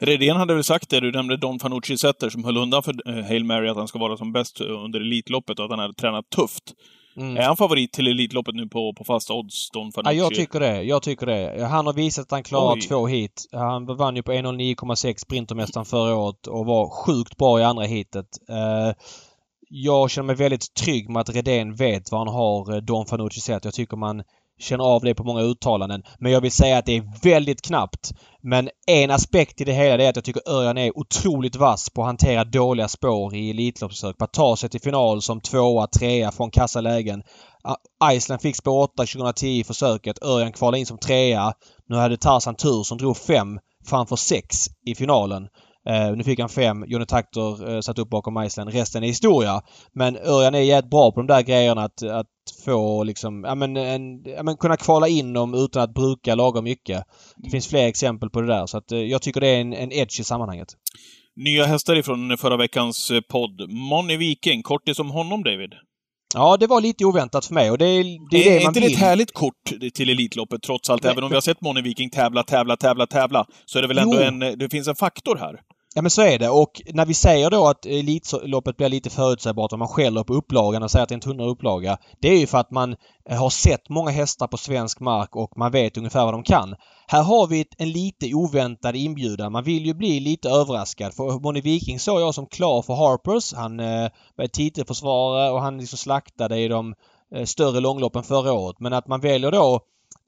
Redén 0.00 0.36
hade 0.36 0.54
väl 0.54 0.64
sagt 0.64 0.90
det, 0.90 1.00
du 1.00 1.12
nämnde 1.12 1.36
Don 1.36 1.58
Fanucci 1.58 1.98
Setter 1.98 2.30
som 2.30 2.44
höll 2.44 2.56
undan 2.56 2.82
för 2.82 2.94
eh, 3.08 3.24
Hail 3.24 3.44
Mary 3.44 3.68
att 3.68 3.76
han 3.76 3.88
ska 3.88 3.98
vara 3.98 4.16
som 4.16 4.32
bäst 4.32 4.60
under 4.60 5.00
Elitloppet 5.00 5.58
och 5.58 5.64
att 5.64 5.70
han 5.70 5.80
hade 5.80 5.94
tränat 5.94 6.30
tufft. 6.30 6.74
Mm. 7.16 7.36
Är 7.36 7.42
han 7.42 7.56
favorit 7.56 7.92
till 7.92 8.06
Elitloppet 8.06 8.54
nu 8.54 8.68
på, 8.68 8.92
på 8.92 9.04
fasta 9.04 9.34
odds, 9.34 9.70
Don 9.70 9.86
Ja, 9.86 9.92
Fanucci? 9.92 10.16
jag 10.18 10.34
tycker 10.34 10.60
det. 10.60 10.82
Jag 10.82 11.02
tycker 11.02 11.26
det. 11.26 11.64
Han 11.66 11.86
har 11.86 11.92
visat 11.92 12.22
att 12.22 12.30
han 12.30 12.42
klarar 12.42 12.74
Oj. 12.74 12.80
två 12.80 13.06
hit. 13.06 13.42
Han 13.52 13.96
vann 13.96 14.16
ju 14.16 14.22
på 14.22 14.32
1.09,6 14.32 15.16
Sprintermästaren 15.18 15.84
förra 15.84 16.14
året 16.16 16.46
och 16.46 16.66
var 16.66 16.90
sjukt 16.90 17.36
bra 17.36 17.60
i 17.60 17.64
andra 17.64 17.84
hitet. 17.84 18.26
Eh, 18.48 18.94
jag 19.68 20.10
känner 20.10 20.26
mig 20.26 20.36
väldigt 20.36 20.74
trygg 20.74 21.10
med 21.10 21.20
att 21.20 21.28
Redén 21.34 21.74
vet 21.74 22.10
vad 22.12 22.20
han 22.20 22.34
har 22.34 22.74
eh, 22.74 22.80
Don 22.80 23.06
Fanucci 23.06 23.40
sett. 23.40 23.64
Jag 23.64 23.74
tycker 23.74 23.96
man 23.96 24.22
känner 24.58 24.84
av 24.84 25.02
det 25.02 25.14
på 25.14 25.24
många 25.24 25.42
uttalanden. 25.42 26.02
Men 26.18 26.32
jag 26.32 26.40
vill 26.40 26.52
säga 26.52 26.78
att 26.78 26.86
det 26.86 26.96
är 26.96 27.22
väldigt 27.22 27.62
knappt. 27.62 28.12
Men 28.42 28.70
en 28.86 29.10
aspekt 29.10 29.60
i 29.60 29.64
det 29.64 29.72
hela 29.72 30.04
är 30.04 30.08
att 30.08 30.16
jag 30.16 30.24
tycker 30.24 30.50
Örjan 30.50 30.78
är 30.78 30.98
otroligt 30.98 31.56
vass 31.56 31.90
på 31.90 32.02
att 32.02 32.06
hantera 32.06 32.44
dåliga 32.44 32.88
spår 32.88 33.34
i 33.34 33.50
Elitloppsförsök. 33.50 34.18
På 34.18 34.24
att 34.24 34.32
ta 34.32 34.56
sig 34.56 34.68
till 34.68 34.80
final 34.80 35.22
som 35.22 35.40
tvåa, 35.40 35.86
trea 35.86 36.32
från 36.32 36.50
kassalägen. 36.50 37.18
lägen. 37.18 37.22
Ah, 37.98 38.12
Island 38.12 38.42
fick 38.42 38.56
spår 38.56 38.82
8 38.82 38.92
2010 38.96 39.46
i 39.46 39.64
försöket. 39.64 40.22
Örjan 40.22 40.52
kvalade 40.52 40.78
in 40.78 40.86
som 40.86 40.98
trea. 40.98 41.52
Nu 41.88 41.96
hade 41.96 42.16
Tarzan 42.16 42.54
tur 42.54 42.82
som 42.82 42.98
drog 42.98 43.16
fem 43.16 43.58
framför 43.86 44.16
sex 44.16 44.56
i 44.86 44.94
finalen. 44.94 45.48
Eh, 45.88 46.16
nu 46.16 46.24
fick 46.24 46.40
han 46.40 46.48
fem. 46.48 46.84
Johnny 46.86 47.06
Taktor 47.06 47.70
eh, 47.74 47.80
satt 47.80 47.98
upp 47.98 48.10
bakom 48.10 48.42
Iceland. 48.44 48.72
Resten 48.72 49.02
är 49.02 49.06
historia. 49.06 49.62
Men 49.92 50.16
Örjan 50.16 50.54
är 50.54 50.58
jävligt 50.60 50.90
bra 50.90 51.12
på 51.12 51.20
de 51.20 51.26
där 51.26 51.42
grejerna 51.42 51.82
att, 51.84 52.02
att 52.02 52.26
få 52.64 53.04
liksom, 53.04 53.44
ja 53.44 53.54
men, 53.54 53.76
en, 53.76 54.22
ja 54.24 54.42
men 54.42 54.56
kunna 54.56 54.76
kvala 54.76 55.08
in 55.08 55.32
dem 55.32 55.54
utan 55.54 55.82
att 55.82 55.94
bruka 55.94 56.34
lagom 56.34 56.64
mycket. 56.64 57.04
Det 57.36 57.50
finns 57.50 57.68
fler 57.68 57.86
exempel 57.86 58.30
på 58.30 58.40
det 58.40 58.46
där 58.46 58.66
så 58.66 58.78
att 58.78 58.92
eh, 58.92 58.98
jag 58.98 59.22
tycker 59.22 59.40
det 59.40 59.48
är 59.48 59.60
en, 59.60 59.72
en 59.72 59.92
edge 59.92 60.20
i 60.20 60.24
sammanhanget. 60.24 60.68
Nya 61.36 61.64
hästar 61.64 61.96
ifrån 61.96 62.36
förra 62.38 62.56
veckans 62.56 63.12
podd. 63.30 63.70
Moni 63.70 64.16
Viking, 64.16 64.62
kortis 64.62 64.98
om 64.98 65.10
honom 65.10 65.42
David? 65.42 65.70
Ja, 66.34 66.56
det 66.56 66.66
var 66.66 66.80
lite 66.80 67.04
oväntat 67.04 67.44
för 67.46 67.54
mig 67.54 67.70
och 67.70 67.78
det 67.78 67.84
är 67.84 68.04
det, 68.30 68.36
är 68.48 68.50
är 68.50 68.58
det 68.58 68.64
man 68.64 68.70
inte 68.70 68.80
det 68.80 68.86
vill. 68.86 68.94
ett 68.94 69.00
härligt 69.00 69.32
kort 69.32 69.64
till 69.94 70.10
Elitloppet 70.10 70.62
trots 70.62 70.90
allt? 70.90 71.02
Men- 71.02 71.12
Även 71.12 71.24
om 71.24 71.30
vi 71.30 71.36
har 71.36 71.40
sett 71.40 71.60
Moni 71.60 71.80
Viking 71.82 72.10
tävla, 72.10 72.42
tävla, 72.42 72.76
tävla, 72.76 73.06
tävla, 73.06 73.46
så 73.66 73.78
är 73.78 73.82
det 73.82 73.88
väl 73.88 73.98
ändå 73.98 74.16
Jo. 74.16 74.22
en... 74.22 74.38
Det 74.38 74.68
finns 74.70 74.88
en 74.88 74.94
faktor 74.96 75.36
här. 75.36 75.60
Ja 75.96 76.02
men 76.02 76.10
så 76.10 76.22
är 76.22 76.38
det 76.38 76.48
och 76.48 76.82
när 76.86 77.06
vi 77.06 77.14
säger 77.14 77.50
då 77.50 77.66
att 77.66 77.86
Elitloppet 77.86 78.76
blir 78.76 78.88
lite 78.88 79.10
förutsägbart 79.10 79.72
och 79.72 79.78
man 79.78 79.88
skäller 79.88 80.24
på 80.24 80.34
upplagan 80.34 80.82
och 80.82 80.90
säger 80.90 81.02
att 81.02 81.08
det 81.08 81.12
är 81.12 81.16
en 81.16 81.20
tunnare 81.20 81.48
upplaga. 81.48 81.98
Det 82.20 82.28
är 82.28 82.38
ju 82.38 82.46
för 82.46 82.58
att 82.58 82.70
man 82.70 82.96
eh, 83.30 83.38
har 83.38 83.50
sett 83.50 83.88
många 83.88 84.10
hästar 84.10 84.46
på 84.46 84.56
svensk 84.56 85.00
mark 85.00 85.36
och 85.36 85.58
man 85.58 85.72
vet 85.72 85.96
ungefär 85.96 86.24
vad 86.24 86.34
de 86.34 86.42
kan. 86.42 86.74
Här 87.06 87.22
har 87.22 87.46
vi 87.46 87.66
en 87.78 87.90
lite 87.90 88.34
oväntad 88.34 88.96
inbjudan. 88.96 89.52
Man 89.52 89.64
vill 89.64 89.86
ju 89.86 89.94
bli 89.94 90.20
lite 90.20 90.48
överraskad. 90.48 91.14
För 91.14 91.38
Bonnie 91.38 91.60
Viking 91.60 91.98
såg 91.98 92.20
jag 92.20 92.34
som 92.34 92.46
klar 92.46 92.82
för 92.82 92.94
Harpers. 92.94 93.54
Han 93.54 93.80
eh, 93.80 94.10
var 94.36 94.46
titelförsvarare 94.46 95.50
och 95.50 95.60
han 95.60 95.78
liksom 95.78 95.98
slaktade 95.98 96.58
i 96.58 96.68
de 96.68 96.94
eh, 97.34 97.44
större 97.44 97.80
långloppen 97.80 98.22
förra 98.22 98.52
året. 98.52 98.76
Men 98.80 98.92
att 98.92 99.08
man 99.08 99.20
väljer 99.20 99.50
då 99.50 99.80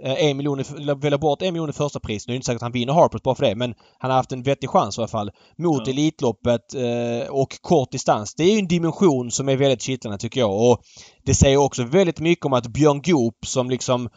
en 0.03 0.37
miljon, 0.37 0.63
väljer 1.01 1.19
bort 1.19 1.43
en 1.43 1.53
miljon 1.53 1.71
i 1.71 1.73
första 1.73 2.01
pris. 2.01 2.27
Nu 2.27 2.31
är 2.31 2.35
det 2.35 2.37
inte 2.37 2.47
säkert 2.47 2.57
att 2.57 2.63
han 2.63 2.73
vinner 2.73 2.93
Harpers 2.93 3.23
bara 3.23 3.35
för 3.35 3.45
det 3.45 3.55
men 3.55 3.75
han 3.99 4.11
har 4.11 4.19
haft 4.19 4.33
en 4.33 4.43
vettig 4.43 4.71
chans 4.71 4.99
i 4.99 5.01
alla 5.01 5.09
fall. 5.09 5.31
Mot 5.59 5.87
Ja. 5.87 5.93
Elitloppet 5.93 6.75
eh, 6.75 7.29
och 7.31 7.59
kort 7.61 7.93
distans. 7.93 8.35
Det 8.35 8.45
är 8.45 8.53
ju 8.53 8.59
en 8.59 8.69
dimension 8.69 9.31
som 9.31 9.49
är 9.49 9.57
väldigt 9.57 9.83
kittlande 9.83 10.19
tycker 10.19 10.41
jag. 10.41 10.71
Och 10.71 10.81
det 11.25 11.35
säger 11.35 11.57
också 11.57 11.85
väldigt 11.85 12.21
mycket 12.21 12.47
om 12.47 12.53
att 12.53 12.67
Björn 12.67 13.03
Goop 13.03 13.47
som 13.47 13.71
liksom 13.71 14.09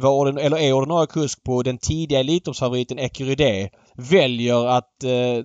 var 0.00 0.10
orden, 0.10 0.38
eller 0.38 0.56
är 0.56 0.72
ordinarie 0.72 1.06
kusk 1.06 1.42
på 1.44 1.62
den 1.62 1.78
tidiga 1.78 2.20
Elitloppsfavoriten 2.20 2.98
Ecurydé 2.98 3.68
väljer 3.96 4.66
att 4.66 5.04
eh, 5.04 5.44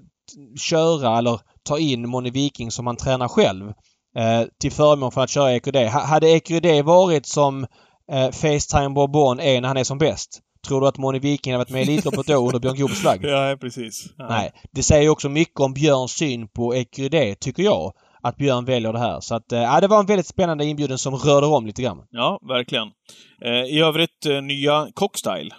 köra 0.60 1.18
eller 1.18 1.40
ta 1.64 1.80
in 1.80 2.10
Moni 2.10 2.30
Viking 2.30 2.72
som 2.72 2.88
han 2.88 2.98
tränar 2.98 3.28
själv 3.28 3.68
eh, 4.18 4.48
till 4.60 4.72
förmån 4.72 5.12
för 5.12 5.22
att 5.22 5.30
köra 5.30 5.52
Ecurydé. 5.52 5.88
Ha, 5.88 6.00
hade 6.00 6.28
Ecurydé 6.28 6.82
varit 6.82 7.26
som 7.26 7.66
eh, 8.12 8.32
Facetime 8.32 8.90
Bourbon 8.90 9.40
är 9.40 9.62
när 9.62 9.68
han 9.68 9.78
är 9.78 9.84
som 9.84 9.98
bäst 9.98 10.42
Tror 10.68 10.82
du 10.82 10.88
att 10.88 10.98
Moni 10.98 11.20
Viking 11.20 11.54
hade 11.54 11.64
varit 11.64 11.70
med 11.70 11.82
i 11.82 11.84
Elitloppet 11.84 12.28
då 12.28 12.46
under 12.46 12.60
Björn 12.60 12.76
Goops 12.76 13.02
flagg? 13.02 13.20
Ja, 13.26 13.58
precis. 13.62 14.06
Ja. 14.18 14.28
Nej. 14.30 14.52
Det 14.72 14.84
säger 14.84 15.10
också 15.10 15.30
mycket 15.30 15.60
om 15.60 15.74
Björns 15.74 16.12
syn 16.12 16.48
på 16.48 16.74
Ecurydé, 16.74 17.36
tycker 17.36 17.64
jag. 17.64 17.94
Att 18.24 18.38
Björn 18.38 18.66
väljer 18.66 18.94
det 18.94 19.00
här. 19.00 19.20
Så 19.20 19.36
att, 19.36 19.52
eh, 19.52 19.60
ja, 19.60 19.82
det 19.82 19.88
var 19.88 20.00
en 20.00 20.06
väldigt 20.06 20.28
spännande 20.28 20.66
inbjudan 20.66 20.98
som 20.98 21.16
rörde 21.16 21.48
om 21.48 21.66
lite 21.66 21.82
grann. 21.82 21.98
Ja, 22.10 22.40
verkligen. 22.48 22.88
Eh, 23.46 23.52
I 23.52 23.80
övrigt, 23.80 24.26
eh, 24.26 24.42
nya 24.42 24.88
Cockstyle. 24.94 25.52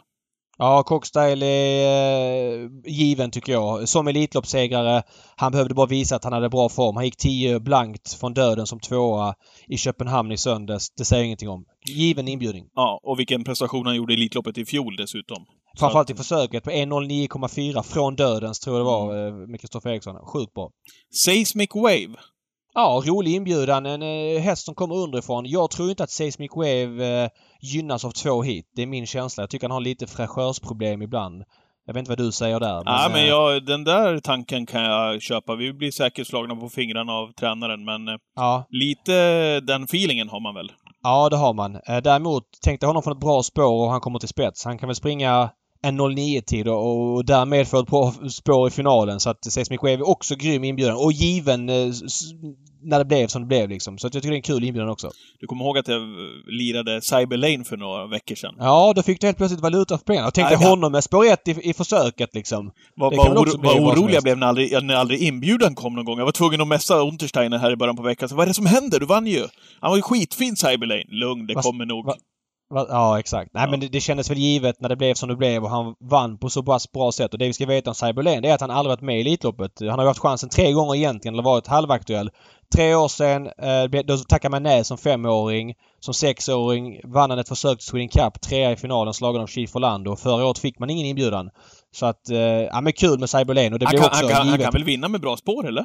Ja, 0.59 0.83
Cockstyle 0.83 1.43
är 1.43 2.65
eh, 2.65 2.69
given 2.85 3.31
tycker 3.31 3.53
jag. 3.53 3.89
Som 3.89 4.09
Elitloppssegrare. 4.09 5.03
Han 5.37 5.53
behövde 5.53 5.75
bara 5.75 5.87
visa 5.87 6.17
att 6.17 6.25
han 6.25 6.33
hade 6.33 6.49
bra 6.49 6.69
form. 6.69 6.97
Han 6.97 7.05
gick 7.05 7.17
10 7.17 7.61
blankt 7.61 8.13
från 8.13 8.35
döden 8.35 8.67
som 8.67 8.81
tvåa 8.81 9.35
i 9.69 9.77
Köpenhamn 9.77 10.33
i 10.33 10.37
söndags. 10.37 10.91
Det 10.91 11.05
säger 11.05 11.25
ingenting 11.25 11.49
om. 11.49 11.65
Given 11.89 12.29
inbjudning. 12.29 12.65
Ja, 12.75 13.01
och 13.03 13.19
vilken 13.19 13.45
prestation 13.45 13.87
han 13.87 13.97
gjorde 13.97 14.13
i 14.13 14.17
Elitloppet 14.17 14.59
i 14.59 14.65
fjol 14.65 14.97
dessutom. 14.97 15.47
Framförallt 15.79 16.11
i 16.11 16.15
försöket 16.15 16.65
på 16.65 16.71
1.09,4 16.71 17.83
från 17.83 18.17
dödens 18.17 18.61
tror 18.61 18.77
jag 18.77 18.87
det 18.87 18.91
var 18.91 19.27
eh, 19.27 19.33
med 19.49 19.61
Kristoffer 19.61 19.91
Eriksson. 19.91 20.17
Sjukt 20.17 20.55
bra. 20.55 20.71
Seismic 21.25 21.71
Wave. 21.75 22.17
Ja, 22.75 23.03
rolig 23.07 23.35
inbjudan. 23.35 23.87
En 23.87 24.03
eh, 24.03 24.41
häst 24.41 24.65
som 24.65 24.75
kommer 24.75 24.97
underifrån. 24.97 25.47
Jag 25.47 25.71
tror 25.71 25.91
inte 25.91 26.05
att 26.05 26.11
Seismic 26.11 26.51
Wave 26.57 27.31
gynnas 27.75 28.05
av 28.05 28.11
två 28.11 28.43
hit. 28.43 28.67
Det 28.77 28.83
är 28.83 28.87
min 28.87 29.07
känsla. 29.07 29.43
Jag 29.43 29.51
tycker 29.51 29.65
han 29.67 29.71
har 29.75 29.81
lite 29.81 30.07
fräschörsproblem 30.07 31.03
ibland. 31.03 31.45
Jag 31.87 31.95
vet 31.95 31.99
inte 31.99 32.11
vad 32.11 32.19
du 32.19 32.33
säger 32.33 32.61
där. 32.61 32.83
Ja, 32.85 33.09
men 33.13 33.21
eh, 33.21 33.27
jag, 33.29 33.67
den 33.67 33.85
där 33.85 34.19
tanken 34.21 34.67
kan 34.67 34.83
jag 34.83 35.23
köpa. 35.23 35.55
Vi 35.55 35.73
blir 35.73 35.91
säkert 35.91 36.27
slagna 36.27 36.57
på 36.57 36.69
fingrarna 36.69 37.13
av 37.13 37.33
tränaren, 37.33 37.85
men 37.85 38.09
eh, 38.09 38.15
Ja, 38.37 38.67
lite 38.71 39.13
den 39.61 39.83
feelingen 39.85 40.29
har 40.29 40.41
man 40.41 40.55
väl. 40.55 40.73
ja, 41.03 41.29
det 41.29 41.37
har 41.37 41.55
man. 41.55 41.75
Eh, 41.77 41.97
Däremot 42.03 42.45
tänkte 42.65 42.87
honom 42.87 43.03
från 43.03 43.13
ett 43.13 43.21
bra 43.21 43.43
spår 43.43 43.85
och 43.85 43.91
han 43.91 44.01
kommer 44.01 44.19
till 44.19 44.29
spets. 44.29 44.65
Han 44.65 44.79
kan 44.79 44.87
väl 44.89 44.97
springa 44.97 45.51
en 45.83 46.01
09-tid 46.01 46.69
och, 46.69 47.15
och 47.15 47.25
därmed 47.25 47.69
få 47.69 47.79
ett 47.81 47.87
bra 47.87 48.13
spår 48.31 48.69
i 48.69 48.71
finalen. 48.71 49.21
Så 49.21 49.31
att 49.31 49.45
Seismic 49.45 49.83
Wave 49.83 49.93
är 49.95 50.09
också 50.09 50.35
grym 50.35 50.65
inbjudan 50.65 50.97
och 50.97 51.13
given 51.13 51.69
när 52.87 52.99
det 52.99 53.05
blev 53.05 53.27
som 53.27 53.43
det 53.43 53.49
blev 53.49 53.69
liksom. 53.69 53.99
Så 53.99 54.07
jag 54.07 54.13
tycker 54.13 54.29
det 54.29 54.35
är 54.35 54.37
en 54.37 54.43
kul 54.43 54.65
inbjudan 54.65 54.91
också. 54.91 55.11
Du 55.41 55.47
kommer 55.47 55.65
ihåg 55.65 55.79
att 55.79 55.89
jag 55.89 56.01
lirade 56.47 57.03
Cyber 57.03 57.37
Lane 57.37 57.65
för 57.65 57.77
några 57.77 58.07
veckor 58.07 58.35
sedan? 58.35 58.55
Ja, 58.59 58.93
då 58.97 59.03
fick 59.03 59.21
du 59.21 59.27
helt 59.27 59.37
plötsligt 59.37 59.61
valuta 59.63 59.99
för 59.99 60.05
pengarna. 60.05 60.27
Jag 60.27 60.35
tänkte 60.35 60.55
ja. 60.61 60.69
honom 60.69 60.93
med 60.93 61.05
spår 61.05 61.27
1 61.27 61.49
i, 61.49 61.71
i 61.71 61.75
försöket 61.75 62.35
liksom. 62.35 62.71
Vad, 62.97 63.17
vad, 63.17 63.39
oro, 63.39 63.51
vad 63.59 63.81
orolig 63.81 64.15
jag 64.15 64.23
blev 64.23 64.39
när 64.39 64.47
aldrig, 64.47 64.83
när 64.85 64.95
aldrig 64.95 65.21
inbjudan 65.23 65.75
kom 65.75 65.95
någon 65.95 66.05
gång. 66.05 66.19
Jag 66.19 66.25
var 66.25 66.33
tvungen 66.33 66.61
att 66.61 66.69
messa 66.69 66.99
Untersteiner 67.01 67.59
här 67.59 67.71
i 67.73 67.77
början 67.77 67.97
på 67.97 68.03
veckan. 68.03 68.29
Så, 68.29 68.35
vad 68.35 68.43
är 68.43 68.47
det 68.47 68.55
som 68.55 68.67
händer? 68.67 69.01
Du 69.01 69.07
vann 69.07 69.27
ju! 69.27 69.47
Han 69.81 69.91
var 69.91 69.97
ju 69.97 70.03
skitfin 70.03 70.57
Cyber 70.57 70.87
Lane. 70.87 71.05
Lugn, 71.09 71.47
det 71.47 71.55
Vad- 71.55 71.65
kommer 71.65 71.87
nog. 71.87 72.07
Va- 72.07 72.87
Ja, 72.89 73.19
exakt. 73.19 73.51
Nej, 73.55 73.65
Ja. 73.65 73.71
men 73.71 73.81
det, 73.81 73.89
det 73.89 74.01
kändes 74.01 74.31
väl 74.31 74.39
givet 74.39 74.81
när 74.81 74.89
det 74.89 74.97
blev 74.97 75.15
som 75.15 75.29
det 75.29 75.37
blev 75.37 75.65
och 75.65 75.71
han 75.71 75.95
vann 76.11 76.39
på 76.39 76.51
så 76.51 76.63
pass 76.63 76.93
bra 76.93 77.13
sätt. 77.13 77.33
Och 77.33 77.39
det 77.39 77.47
vi 77.47 77.53
ska 77.53 77.67
veta 77.67 77.91
om 77.91 77.95
Cyberlane 77.95 78.41
det 78.41 78.49
är 78.49 78.55
att 78.55 78.61
han 78.61 78.71
aldrig 78.71 78.91
varit 78.91 79.01
med 79.01 79.17
i 79.19 79.21
Elitloppet. 79.21 79.73
Han 79.81 79.89
har 79.89 80.03
ju 80.03 80.09
haft 80.09 80.21
chansen 80.21 80.49
tre 80.49 80.73
gånger 80.73 80.95
egentligen, 80.95 81.35
eller 81.35 81.43
varit 81.43 81.67
halvaktuell. 81.67 82.31
Tre 82.75 82.95
år 82.95 83.09
sedan, 83.09 83.47
eh, 83.47 84.03
då 84.05 84.17
tackade 84.17 84.51
man 84.51 84.63
nej 84.63 84.85
som 84.85 84.99
femåring. 84.99 85.75
Som 86.01 86.15
sexåring 86.15 87.01
vann 87.05 87.31
han 87.31 87.39
ett 87.39 87.49
försök 87.49 87.79
till 87.79 87.87
Sweden 87.87 88.09
Cup, 88.09 88.41
trea 88.41 88.73
i 88.73 88.77
finalen, 88.77 89.15
slagen 89.15 89.43
av 89.43 89.47
Chief 89.47 89.77
Orlando. 89.77 90.17
Förra 90.17 90.47
året 90.47 90.59
fick 90.59 90.79
man 90.79 90.91
ingen 90.91 91.07
inbjudan. 91.07 91.51
Så 91.97 92.07
att, 92.07 92.31
eh, 92.31 92.39
ja 92.39 92.81
men 92.81 92.93
kul 92.93 93.19
med 93.19 93.31
Cyberlane 93.31 93.71
och 93.73 93.79
det 93.79 93.87
Han 93.87 93.91
blev 93.93 94.01
kan, 94.03 94.09
också 94.11 94.21
han, 94.25 94.29
kan, 94.29 94.37
han 94.39 94.47
givet. 94.47 94.63
kan 94.63 94.73
väl 94.73 94.85
vinna 94.85 95.09
med 95.09 95.21
bra 95.21 95.37
spår, 95.37 95.69
eller? 95.69 95.85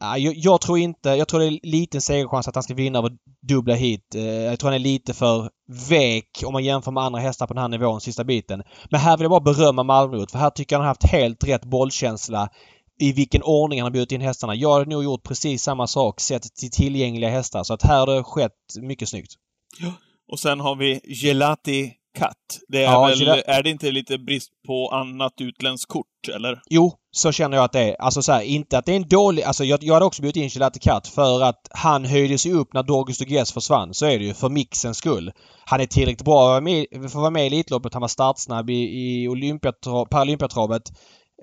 Ja, 0.00 0.18
jag, 0.18 0.34
jag 0.36 0.60
tror 0.60 0.78
inte... 0.78 1.08
Jag 1.10 1.28
tror 1.28 1.40
det 1.40 1.46
är 1.46 1.58
liten 1.62 2.00
segerchans 2.00 2.48
att 2.48 2.54
han 2.54 2.62
ska 2.62 2.74
vinna 2.74 2.98
över 2.98 3.10
dubbla 3.48 3.74
hit. 3.74 4.14
Eh, 4.14 4.22
Jag 4.24 4.58
tror 4.58 4.70
han 4.70 4.74
är 4.74 4.78
lite 4.84 5.14
för 5.14 5.48
vek 5.88 6.42
om 6.46 6.52
man 6.52 6.64
jämför 6.64 6.90
med 6.90 7.02
andra 7.02 7.20
hästar 7.20 7.46
på 7.46 7.54
den 7.54 7.60
här 7.60 7.68
nivån 7.68 8.00
sista 8.00 8.24
biten. 8.24 8.62
Men 8.90 9.00
här 9.00 9.16
vill 9.16 9.22
jag 9.24 9.30
bara 9.30 9.40
berömma 9.54 9.82
Malmrot 9.82 10.30
för 10.30 10.38
här 10.38 10.50
tycker 10.50 10.74
jag 10.74 10.78
han 10.80 10.84
har 10.84 10.90
haft 10.90 11.06
helt 11.12 11.44
rätt 11.44 11.64
bollkänsla 11.64 12.48
i 13.00 13.12
vilken 13.12 13.42
ordning 13.42 13.78
han 13.80 13.84
har 13.86 13.90
bjudit 13.90 14.12
in 14.12 14.20
hästarna. 14.20 14.54
Jag 14.54 14.72
hade 14.72 14.90
nog 14.90 15.04
gjort 15.04 15.22
precis 15.22 15.62
samma 15.62 15.86
sak 15.86 16.20
sett 16.20 16.42
till 16.54 16.70
tillgängliga 16.70 17.30
hästar. 17.30 17.64
Så 17.64 17.74
att 17.74 17.82
här 17.82 17.98
har 17.98 18.06
det 18.06 18.22
skett 18.22 18.52
mycket 18.82 19.08
snyggt. 19.08 19.32
Och 20.32 20.38
sen 20.40 20.60
har 20.60 20.76
vi 20.76 21.00
Gelati 21.04 21.92
Cat. 22.18 22.36
Det 22.68 22.78
är 22.78 22.82
Ja, 22.82 23.06
väl, 23.06 23.18
Gelati- 23.18 23.42
är 23.46 23.62
det 23.62 23.70
inte 23.70 23.90
lite 23.90 24.18
brist 24.18 24.50
på 24.66 24.88
annat 24.88 25.32
utländskt 25.40 25.88
kort, 25.92 26.28
eller? 26.34 26.60
Jo, 26.70 26.92
så 27.10 27.32
känner 27.32 27.56
jag 27.56 27.64
att 27.64 27.72
det 27.72 27.80
är. 27.80 28.00
Alltså 28.00 28.22
så 28.22 28.32
här, 28.32 28.42
inte 28.42 28.78
att 28.78 28.86
det 28.86 28.92
är 28.92 28.96
en 28.96 29.08
dålig... 29.08 29.42
Alltså 29.42 29.64
jag, 29.64 29.82
jag 29.82 29.94
hade 29.94 30.06
också 30.06 30.22
bjudit 30.22 30.36
in 30.42 30.48
Gelati 30.48 30.78
Katt 30.80 31.08
för 31.08 31.42
att 31.42 31.68
han 31.70 32.04
höjde 32.04 32.38
sig 32.38 32.52
upp 32.52 32.74
när 32.74 32.82
Dorgus 32.82 33.18
Dugues 33.18 33.52
försvann. 33.52 33.94
Så 33.94 34.06
är 34.06 34.18
det 34.18 34.24
ju. 34.24 34.34
För 34.34 34.48
mixens 34.48 34.96
skull. 34.98 35.32
Han 35.64 35.80
är 35.80 35.86
tillräckligt 35.86 36.24
bra 36.24 36.34
för 36.38 36.42
att 36.44 36.50
vara 36.50 36.60
med- 36.60 36.86
för 36.92 37.04
att 37.06 37.14
vara 37.14 37.30
med 37.30 37.42
i 37.44 37.46
Elitloppet. 37.46 37.92
Han 37.94 38.00
var 38.00 38.08
startsnabb 38.08 38.70
i, 38.70 38.74
i 38.74 39.28
Olympiatra- 39.28 40.06
Paralympiatravet. 40.10 40.82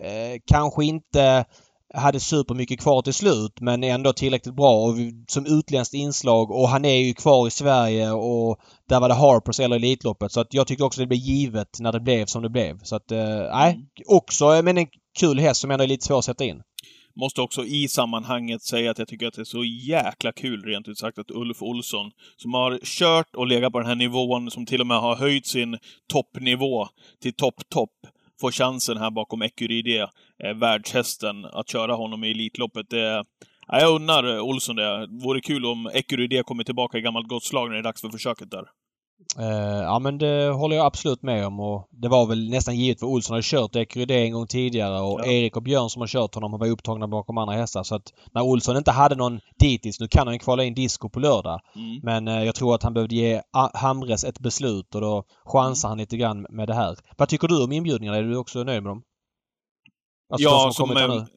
Eh, 0.02 0.40
kanske 0.46 0.86
inte 0.86 1.46
hade 1.94 2.20
supermycket 2.20 2.80
kvar 2.80 3.02
till 3.02 3.14
slut 3.14 3.62
men 3.62 3.84
ändå 3.84 4.14
tillräckligt 4.14 4.56
bra 4.56 4.76
och 4.76 4.96
som 5.28 5.46
utländskt 5.46 5.94
inslag 5.94 6.52
och 6.52 6.70
han 6.70 6.86
är 6.86 6.96
ju 6.96 7.14
kvar 7.14 7.48
i 7.48 7.52
Sverige 7.52 8.12
och 8.12 8.60
där 8.90 9.00
var 9.00 9.10
det 9.10 9.16
Harpers 9.16 9.60
eller 9.60 9.76
Elitloppet 9.76 10.32
så 10.32 10.40
att 10.40 10.54
jag 10.54 10.68
tycker 10.68 10.84
också 10.84 11.02
det 11.02 11.08
blev 11.08 11.20
givet 11.20 11.80
när 11.80 11.92
det 11.92 12.00
blev 12.00 12.26
som 12.26 12.42
det 12.42 12.50
blev. 12.50 12.80
Så 12.84 12.96
att, 12.96 13.12
eh, 13.12 13.40
nej. 13.52 13.80
Också 14.08 14.54
eh, 14.54 14.64
men 14.64 14.78
en 14.78 14.88
kul 15.20 15.40
häst 15.40 15.62
som 15.62 15.72
ändå 15.72 15.84
är 15.84 15.88
lite 15.88 16.06
svår 16.06 16.20
att 16.20 16.26
sätta 16.26 16.44
in. 16.44 16.62
Måste 17.16 17.42
också 17.42 17.66
i 17.66 17.88
sammanhanget 17.88 18.64
säga 18.64 18.92
att 18.92 19.00
jag 19.00 19.08
tycker 19.08 19.28
att 19.28 19.34
det 19.34 19.42
är 19.42 19.46
så 19.46 19.64
jäkla 19.64 20.32
kul, 20.32 20.64
rent 20.64 20.88
ut 20.88 20.98
sagt, 20.98 21.20
att 21.20 21.32
Ulf 21.32 21.62
Olsson, 21.62 22.12
som 22.38 22.54
har 22.54 22.80
kört 22.84 23.36
och 23.36 23.48
legat 23.48 23.72
på 23.72 23.80
den 23.80 23.88
här 23.88 23.96
nivån, 23.96 24.52
som 24.52 24.66
till 24.66 24.82
och 24.82 24.88
med 24.88 25.00
har 25.00 25.16
höjt 25.16 25.48
sin 25.48 25.78
toppnivå 26.14 26.88
till 27.22 27.34
topp-topp, 27.34 27.92
får 28.42 28.52
chansen 28.52 28.98
här 28.98 29.12
bakom 29.12 29.42
Ecuride, 29.42 30.10
eh, 30.44 30.54
världshästen, 30.56 31.46
att 31.46 31.70
köra 31.70 31.94
honom 31.94 32.24
i 32.24 32.32
Elitloppet. 32.32 32.90
Det, 32.90 33.26
ja, 33.68 33.80
jag 33.80 33.96
unnar 33.96 34.40
Olsson 34.40 34.76
det. 34.76 35.08
Vore 35.24 35.42
kul 35.42 35.66
om 35.66 35.88
Ecuride 35.94 36.44
kommer 36.44 36.64
tillbaka 36.64 36.98
i 36.98 37.02
gammalt 37.02 37.28
gott 37.28 37.44
slag 37.44 37.68
när 37.68 37.74
det 37.74 37.82
är 37.82 37.84
dags 37.84 38.02
för 38.02 38.10
försöket 38.10 38.52
där. 38.52 38.66
Eh, 39.38 39.82
ja 39.84 40.00
men 40.00 40.18
det 40.18 40.50
håller 40.50 40.76
jag 40.76 40.86
absolut 40.86 41.24
med 41.24 41.48
om 41.48 41.60
och 41.60 41.88
det 41.92 42.08
var 42.08 42.26
väl 42.26 42.50
nästan 42.50 42.76
givet 42.76 43.00
för 43.00 43.08
Olsson 43.08 43.34
hade 43.34 43.44
kört 43.44 43.76
Ecurydé 43.76 44.24
en 44.24 44.34
gång 44.34 44.48
tidigare 44.48 45.00
och 45.02 45.20
Ja. 45.20 45.26
Erik 45.26 45.56
och 45.56 45.64
Björn 45.64 45.90
som 45.90 46.00
har 46.00 46.08
kört 46.08 46.36
honom 46.36 46.60
var 46.60 46.68
upptagna 46.68 47.08
bakom 47.08 47.38
andra 47.38 47.56
hästar 47.56 47.84
så 47.84 47.96
att 47.96 48.14
när 48.34 48.42
Olsson 48.42 48.78
inte 48.78 48.92
hade 48.92 49.16
någon 49.16 49.40
dittills, 49.60 50.00
nu 50.00 50.08
kan 50.08 50.28
han 50.28 50.34
ju 50.36 50.40
kvala 50.40 50.64
in 50.64 50.74
disco 50.74 51.10
på 51.10 51.20
lördag, 51.20 51.60
Mm. 51.76 52.00
men 52.04 52.28
eh, 52.28 52.44
jag 52.44 52.56
tror 52.56 52.76
att 52.76 52.84
han 52.84 52.94
behövde 52.94 53.16
ge 53.16 53.42
Hamres 53.74 54.24
ett 54.24 54.40
beslut 54.40 54.96
och 54.96 55.02
då 55.02 55.24
chansar 55.46 55.90
han 55.90 55.98
lite 55.98 56.18
grann 56.18 56.46
med 56.50 56.68
det 56.68 56.74
här. 56.76 56.98
Vad 57.18 57.30
tycker 57.30 57.48
du 57.48 57.64
om 57.64 57.72
inbjudningarna? 57.72 58.18
Är 58.18 58.24
du 58.24 58.38
också 58.38 58.64
nöjd 58.64 58.84
med 58.84 58.92
dem? 58.92 59.02
Alltså 60.34 60.50
de 60.50 60.56
ja, 60.56 60.72
som 60.74 60.88
som, 60.88 61.28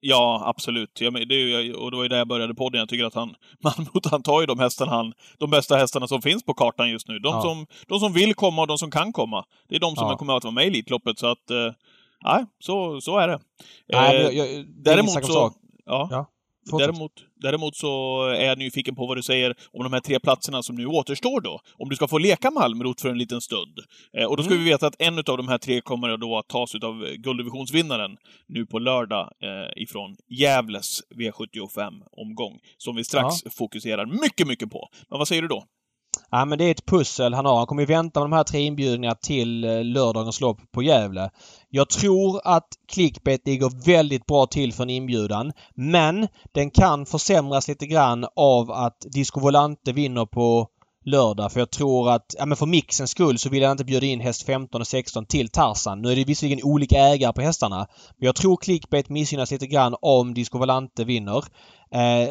ja, 0.00 0.42
absolut. 0.46 1.00
Ja, 1.00 1.10
men 1.10 1.28
det 1.28 1.34
är 1.34 1.76
och 1.76 1.90
det 1.90 1.96
var 1.96 2.02
ju 2.04 2.08
där 2.08 2.18
jag 2.18 2.28
började 2.28 2.54
podden. 2.54 2.78
Jag 2.78 2.88
tycker 2.88 3.04
att 3.04 3.14
han, 3.14 3.34
Malmrot, 3.64 4.06
han 4.10 4.22
tar 4.22 4.40
ju 4.40 4.46
de 4.46 4.58
hästarna 4.58 4.92
han, 4.92 5.12
de 5.38 5.50
bästa 5.50 5.76
hästarna 5.76 6.06
som 6.08 6.22
finns 6.22 6.42
på 6.44 6.54
kartan 6.54 6.90
just 6.90 7.08
nu. 7.08 7.18
De, 7.18 7.28
Ja. 7.34 7.42
som, 7.42 7.66
de 7.86 8.00
som 8.00 8.12
vill 8.12 8.34
komma 8.34 8.62
och 8.62 8.68
de 8.68 8.78
som 8.78 8.90
kan 8.90 9.12
komma. 9.12 9.44
Det 9.68 9.76
är 9.76 9.80
de 9.80 9.96
som 9.96 10.08
Ja. 10.08 10.16
kommer 10.16 10.36
att 10.36 10.44
vara 10.44 10.54
med 10.54 10.64
i 10.64 10.66
Elitloppet, 10.66 11.18
så 11.18 11.26
att... 11.26 11.50
Eh, 11.50 11.72
nej, 12.24 12.44
så, 12.58 13.00
så 13.00 13.18
är 13.18 13.28
det. 13.28 13.40
Nej, 13.92 14.16
Eh, 14.16 14.22
jag, 14.22 14.34
jag, 14.34 14.48
det 14.66 14.66
Däremot 14.90 15.26
så... 15.26 15.52
Ja. 15.86 16.08
Ja. 16.10 16.26
Däremot, 16.78 17.12
däremot 17.42 17.76
så 17.76 18.22
är 18.26 18.44
jag 18.44 18.58
nyfiken 18.58 18.94
på 18.94 19.06
vad 19.06 19.16
du 19.16 19.22
säger 19.22 19.54
om 19.72 19.82
de 19.82 19.92
här 19.92 20.00
tre 20.00 20.20
platserna 20.20 20.62
som 20.62 20.76
nu 20.76 20.86
återstår 20.86 21.40
då. 21.40 21.60
Om 21.78 21.88
du 21.88 21.96
ska 21.96 22.08
få 22.08 22.18
leka 22.18 22.50
Malmrot 22.50 23.00
för 23.00 23.08
en 23.08 23.18
liten 23.18 23.40
stund. 23.40 23.78
Eh, 24.16 24.24
och 24.24 24.36
då 24.36 24.42
ska 24.42 24.52
mm. 24.52 24.64
vi 24.64 24.70
veta 24.70 24.86
att 24.86 24.96
en 24.98 25.18
av 25.18 25.36
de 25.36 25.48
här 25.48 25.58
tre 25.58 25.80
kommer 25.80 26.16
då 26.16 26.38
att 26.38 26.48
tas 26.48 26.74
av 26.74 27.06
gulddivisionsvinnaren 27.16 28.16
nu 28.46 28.66
på 28.66 28.78
lördag 28.78 29.32
eh, 29.42 29.82
ifrån 29.82 30.16
Gävles 30.28 31.00
V75-omgång, 31.14 32.58
som 32.76 32.96
vi 32.96 33.04
strax 33.04 33.34
ja. 33.44 33.50
fokuserar 33.50 34.06
mycket, 34.06 34.46
mycket 34.46 34.70
på. 34.70 34.88
Men 35.08 35.18
vad 35.18 35.28
säger 35.28 35.42
du 35.42 35.48
då? 35.48 35.64
Ja 36.30 36.44
men 36.44 36.58
det 36.58 36.64
är 36.64 36.70
ett 36.70 36.86
pussel 36.86 37.34
han 37.34 37.46
har. 37.46 37.56
Han 37.56 37.66
kommer 37.66 37.82
ju 37.82 37.86
vänta 37.86 38.20
med 38.20 38.30
de 38.30 38.36
här 38.36 38.44
tre 38.44 38.60
inbjudningarna 38.60 39.14
till 39.14 39.64
eh, 39.64 39.84
lördagens 39.84 40.40
lopp 40.40 40.72
på 40.72 40.82
Gävle. 40.82 41.30
Jag 41.68 41.88
tror 41.88 42.40
att 42.44 42.68
clickbait 42.92 43.46
ligger 43.46 43.84
väldigt 43.86 44.26
bra 44.26 44.46
till 44.46 44.72
för 44.72 44.82
en 44.82 44.90
inbjudan. 44.90 45.52
Men 45.74 46.28
den 46.52 46.70
kan 46.70 47.06
försämras 47.06 47.68
lite 47.68 47.86
grann 47.86 48.26
av 48.36 48.70
att 48.70 49.06
Disco 49.12 49.40
Volante 49.40 49.92
vinner 49.92 50.26
på 50.26 50.68
lördag. 51.04 51.52
För 51.52 51.60
jag 51.60 51.70
tror 51.70 52.10
att, 52.10 52.34
ja 52.38 52.46
men 52.46 52.56
för 52.56 52.66
mixens 52.66 53.10
skull 53.10 53.38
så 53.38 53.48
vill 53.48 53.62
jag 53.62 53.72
inte 53.72 53.84
bjuda 53.84 54.06
in 54.06 54.20
häst 54.20 54.46
15 54.46 54.80
och 54.80 54.86
16 54.86 55.26
till 55.26 55.48
Tarsan. 55.48 56.02
Nu 56.02 56.12
är 56.12 56.16
det 56.16 56.24
visserligen 56.24 56.64
olika 56.64 56.96
ägare 56.98 57.32
på 57.32 57.40
hästarna. 57.40 57.86
Men 58.18 58.26
jag 58.26 58.36
tror 58.36 58.56
clickbait 58.56 59.08
missgynnas 59.08 59.50
lite 59.50 59.66
grann 59.66 59.96
om 60.02 60.34
Disco 60.34 60.58
Volante 60.58 61.04
vinner. 61.04 61.44
Eh, 61.90 62.28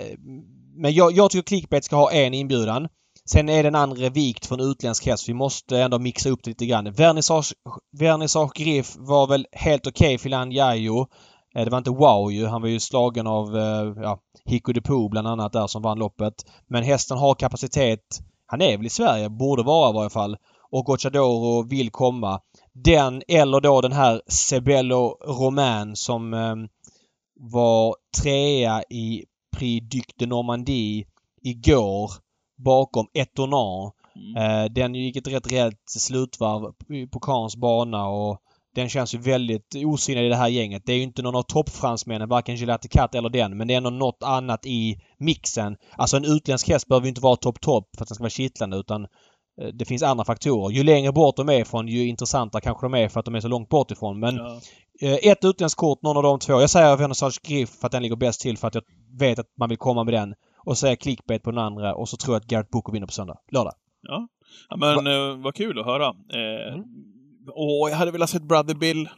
men 0.75 0.93
jag, 0.93 1.11
jag 1.11 1.31
tycker 1.31 1.47
clickbait 1.47 1.83
ska 1.83 1.95
ha 1.95 2.11
en 2.11 2.33
inbjudan. 2.33 2.87
Sen 3.31 3.49
är 3.49 3.63
den 3.63 3.75
andra 3.75 4.09
vikt 4.09 4.45
för 4.45 4.55
en 4.55 4.71
utländsk 4.71 5.05
häst. 5.05 5.29
Vi 5.29 5.33
måste 5.33 5.81
ändå 5.81 5.99
mixa 5.99 6.29
upp 6.29 6.43
det 6.43 6.49
lite 6.49 6.65
grann. 6.65 6.91
Vernissage, 6.91 7.53
Vernissage 7.91 8.51
Griff 8.55 8.95
var 8.97 9.27
väl 9.27 9.47
helt 9.51 9.87
okej 9.87 10.07
okay 10.07 10.17
Filan 10.17 10.51
Jajo. 10.51 11.07
Eh, 11.55 11.63
det 11.63 11.69
var 11.69 11.77
inte 11.77 11.89
wow 11.89 12.31
ju. 12.31 12.45
Han 12.45 12.61
var 12.61 12.69
ju 12.69 12.79
slagen 12.79 13.27
av 13.27 13.57
eh, 13.57 14.03
ja, 14.03 14.19
Hicko 14.45 14.71
de 14.73 14.81
Poo 14.81 15.09
bland 15.09 15.27
annat 15.27 15.53
där 15.53 15.67
som 15.67 15.81
vann 15.81 15.99
loppet. 15.99 16.33
Men 16.67 16.83
hästen 16.83 17.17
har 17.17 17.35
kapacitet. 17.35 18.19
Han 18.45 18.61
är 18.61 18.77
väl 18.77 18.85
i 18.85 18.89
Sverige, 18.89 19.29
borde 19.29 19.63
vara 19.63 19.89
i 19.89 19.93
varje 19.93 20.09
fall. 20.09 20.37
Och 20.71 20.85
Gocciadoro 20.85 21.63
vill 21.63 21.91
komma. 21.91 22.41
Den 22.73 23.21
eller 23.27 23.61
då 23.61 23.81
den 23.81 23.93
här 23.93 24.21
Sebello 24.27 25.17
Romain 25.27 25.95
som 25.95 26.33
eh, 26.33 26.55
var 27.39 27.95
trea 28.21 28.83
i 28.89 29.25
Prix 29.57 29.89
Duc 29.89 30.05
de 30.17 30.25
Normandie 30.25 31.05
igår 31.41 32.11
bakom 32.63 33.08
Etonar. 33.13 33.91
Mm. 34.15 34.63
Eh, 34.63 34.72
den 34.72 34.95
gick 34.95 35.15
ett 35.15 35.28
rätt 35.28 35.52
rejält 35.52 35.84
slutvarv 35.88 36.74
på 37.12 37.19
Kans 37.19 37.56
bana 37.56 38.08
och 38.08 38.41
den 38.76 38.89
känns 38.89 39.13
ju 39.13 39.17
väldigt 39.17 39.76
osynlig 39.76 40.26
i 40.26 40.30
det 40.30 40.36
här 40.36 40.48
gänget. 40.48 40.84
Det 40.86 40.93
är 40.93 40.98
ju 40.98 41.04
inte 41.04 41.22
någon 41.22 41.36
av 41.36 41.43
toppfransmännen, 41.43 42.30
varken 42.30 42.56
Gelati 42.56 42.88
Cat 42.88 43.15
eller 43.15 43.30
den, 43.30 43.58
men 43.58 43.67
det 43.67 43.74
är 43.74 43.78
ändå 43.78 43.89
något 43.89 44.24
annat 44.24 44.65
i 44.65 45.02
mixen. 45.17 45.78
Alltså 45.98 46.17
en 46.17 46.26
utländsk 46.26 46.69
häst 46.69 46.88
behöver 46.88 47.06
ju 47.06 47.10
inte 47.10 47.22
vara 47.22 47.36
topp-topp 47.36 47.89
för 47.98 48.04
att 48.04 48.08
den 48.08 48.15
ska 48.15 48.24
vara 48.24 48.30
kittlande 48.30 48.78
utan 48.78 49.04
eh, 49.62 49.67
det 49.74 49.86
finns 49.86 50.04
andra 50.04 50.26
faktorer. 50.26 50.72
Ju 50.72 50.84
längre 50.84 51.12
bort 51.12 51.36
de 51.36 51.50
är 51.50 51.62
ifrån 51.62 51.88
ju 51.88 52.08
intressantare 52.08 52.62
kanske 52.62 52.86
de 52.86 52.93
är 52.93 53.10
för 53.10 53.19
att 53.19 53.26
de 53.26 53.36
är 53.36 53.39
så 53.39 53.48
långt 53.48 53.69
bort 53.69 53.91
ifrån. 53.91 54.19
Men 54.19 54.36
ja. 54.36 54.60
Eh, 55.02 55.32
ett 55.32 55.45
utländskt 55.45 55.80
kort, 55.80 56.02
någon 56.02 56.17
av 56.17 56.24
de 56.24 56.39
två. 56.39 56.62
Jag 56.62 56.69
säger 56.69 56.98
Vernissage 56.98 57.41
Griff 57.43 57.69
för 57.69 57.86
att 57.86 57.91
den 57.91 58.04
ligger 58.04 58.15
bäst 58.15 58.41
till 58.41 58.58
för 58.58 58.67
att 58.67 58.76
jag 58.76 58.84
vet 59.19 59.39
att 59.39 59.48
man 59.60 59.69
vill 59.69 59.78
komma 59.78 60.04
med 60.04 60.13
den 60.13 60.34
och 60.69 60.77
säga 60.77 60.95
clickbait 60.95 61.43
på 61.43 61.51
den 61.51 61.60
andra 61.60 61.95
och 61.95 62.10
så 62.10 62.17
tror 62.17 62.36
jag 62.36 62.41
att 62.41 62.47
Garrett 62.47 62.69
Booker 62.69 62.93
vinner 62.93 63.08
på 63.08 63.13
söndag. 63.13 63.38
Lördag. 63.51 63.73
Ja. 64.01 64.27
ja 64.69 64.77
men 64.77 65.03
Va? 65.05 65.12
eh, 65.12 65.38
vad 65.38 65.55
kul 65.55 65.79
att 65.79 65.86
höra. 65.86 66.05
Eh, 66.08 66.73
mm. 66.73 66.86
Och 67.47 67.89
jag 67.89 67.95
hade 67.95 68.12
velat 68.12 68.29
sett 68.29 68.43
Brother 68.43 68.75
Bill 68.75 69.10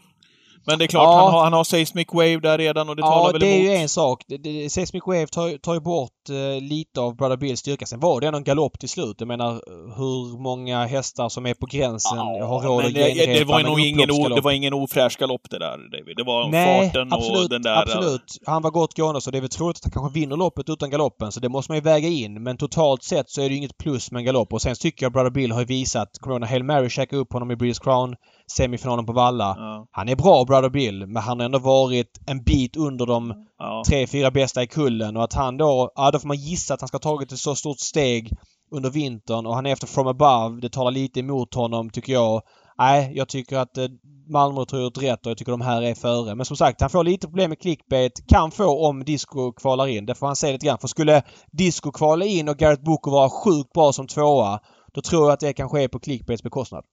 men 0.66 0.80
det 0.80 0.86
är 0.86 0.88
klart, 0.88 1.04
ja. 1.04 1.24
han, 1.24 1.34
har, 1.34 1.44
han 1.44 1.54
har 1.54 1.64
Seismic 1.64 2.08
Wave 2.14 2.40
där 2.40 2.58
redan 2.58 2.90
och 2.90 2.96
det 2.96 3.02
ja, 3.02 3.08
talar 3.08 3.34
väl 3.34 3.44
emot. 3.44 3.54
Ja, 3.54 3.64
det 3.64 3.70
är 3.70 3.76
ju 3.76 3.82
en 3.82 3.90
sak. 3.90 4.24
Seismic 4.70 5.04
Wave 5.06 5.28
tar, 5.28 5.58
tar 5.58 5.74
ju 5.74 5.80
bort 5.80 6.21
uh, 6.30 6.62
lite 6.62 7.02
av 7.02 7.16
Brother 7.16 7.38
Bills 7.38 7.60
styrka. 7.60 7.86
Sen 7.86 8.00
var 8.00 8.22
det 8.22 8.28
ändå 8.28 8.38
en 8.38 8.44
galopp 8.44 8.80
till 8.80 8.90
slut. 8.90 9.16
Jag 9.20 9.28
menar 9.28 9.52
hur 9.98 10.42
många 10.42 10.86
hästar 10.86 11.30
som 11.30 11.46
är 11.46 11.54
på 11.54 11.66
gränsen 11.66 12.18
ja, 12.18 12.46
har 12.46 12.62
råd 12.62 12.86
att 12.86 12.94
det, 12.94 13.26
det, 13.26 13.44
var 13.44 13.64
nog 13.64 13.80
ingen, 13.80 14.12
o, 14.12 14.30
det 14.30 14.42
var 14.42 14.52
ingen 14.52 14.74
ofräsch 14.74 15.18
galopp 15.20 15.50
det 15.50 15.60
där, 15.60 15.78
David. 15.98 16.18
Det 16.18 16.24
var 16.24 16.50
Nej, 16.50 16.86
farten 16.86 17.14
absolut, 17.14 17.44
och 17.44 17.50
den 17.50 17.62
där... 17.62 17.82
absolut. 17.82 18.38
Han 18.46 18.62
var 18.62 18.72
gott 18.72 18.98
gående 18.98 19.22
så 19.22 19.32
det 19.32 19.38
är 19.38 19.42
väl 19.42 19.50
troligt 19.50 19.78
att 19.78 19.84
han 19.84 19.92
kanske 19.92 20.20
vinner 20.20 20.38
loppet 20.38 20.70
utan 20.70 20.90
galoppen. 20.90 21.32
Så 21.32 21.40
det 21.40 21.50
måste 21.50 21.72
man 21.72 21.78
ju 21.78 21.82
väga 21.82 22.08
in. 22.08 22.44
Men 22.44 22.58
totalt 22.58 23.04
sett 23.04 23.30
så 23.30 23.42
är 23.42 23.46
det 23.46 23.52
ju 23.52 23.58
inget 23.58 23.78
plus 23.78 24.12
med 24.12 24.20
en 24.20 24.26
galopp. 24.26 24.54
Och 24.54 24.62
sen 24.62 24.76
tycker 24.76 25.06
jag 25.06 25.14
Brother 25.14 25.30
Bill 25.30 25.52
har 25.52 25.66
visat... 25.66 26.10
Corona 26.20 26.46
Hail 26.46 26.64
Mary 26.64 26.90
checkade 26.90 27.22
upp 27.22 27.34
honom 27.34 27.52
i 27.52 27.56
British 27.56 27.84
Crown 27.84 28.16
semifinalen 28.58 29.06
på 29.06 29.14
Valla. 29.14 29.56
Ja. 29.58 29.88
Han 29.92 30.10
är 30.10 30.16
bra, 30.16 30.46
Brother 30.46 30.70
Bill, 30.70 31.08
men 31.08 31.24
han 31.24 31.40
har 31.40 31.46
ändå 31.46 31.60
varit 31.60 32.22
en 32.28 32.44
bit 32.44 32.78
under 32.78 33.06
de 33.06 33.34
ja. 33.58 33.84
tre, 33.88 34.08
fyra 34.08 34.32
bästa 34.32 34.64
i 34.64 34.68
kullen 34.68 35.18
och 35.18 35.24
att 35.24 35.34
han 35.34 35.58
då... 35.58 35.92
Då 36.12 36.20
får 36.20 36.28
man 36.28 36.38
gissa 36.38 36.74
att 36.74 36.82
han 36.82 36.88
ska 36.88 36.96
ha 36.96 37.00
tagit 37.00 37.32
ett 37.32 37.40
så 37.40 37.56
stort 37.56 37.80
steg 37.80 38.32
under 38.72 38.90
vintern 38.90 39.46
och 39.46 39.56
han 39.56 39.66
är 39.66 39.72
efter 39.72 39.88
from 39.88 40.08
above. 40.08 40.62
Det 40.62 40.70
talar 40.70 40.92
lite 40.92 41.20
emot 41.20 41.54
honom, 41.54 41.90
tycker 41.90 42.14
jag. 42.14 42.42
Nej, 42.78 43.12
jag 43.16 43.28
tycker 43.28 43.58
att 43.58 43.78
eh, 43.78 43.88
Malmö 44.30 44.66
har 44.72 44.82
gjort 44.82 45.04
rätt 45.04 45.26
och 45.26 45.30
jag 45.30 45.38
tycker 45.38 45.52
de 45.52 45.62
här 45.62 45.82
är 45.82 45.96
före. 45.96 46.36
Men 46.36 46.46
som 46.46 46.58
sagt, 46.58 46.82
han 46.82 46.90
får 46.90 47.04
lite 47.04 47.28
problem 47.28 47.50
med 47.50 47.60
clickbait. 47.60 48.28
Kan 48.28 48.52
få 48.52 48.88
om 48.88 49.04
Disco 49.04 49.52
kvalar 49.52 49.88
in. 49.88 50.06
Det 50.06 50.16
får 50.16 50.28
han 50.28 50.36
se 50.36 50.52
lite 50.52 50.66
grann. 50.66 50.78
För 50.78 50.88
skulle 50.88 51.24
Disco 51.52 51.92
kvala 51.92 52.26
in 52.26 52.50
och 52.50 52.58
Garrett 52.58 52.84
Booker 52.84 53.12
vara 53.12 53.30
sjukt 53.30 53.74
bra 53.74 53.94
som 53.94 54.08
tvåa, 54.08 54.60
då 54.94 55.02
tror 55.02 55.24
jag 55.24 55.32
att 55.32 55.40
det 55.40 55.54
kanske 55.54 55.84
är 55.84 55.88
på 55.88 56.00
clickbaits 56.00 56.44
bekostnad. 56.44 56.84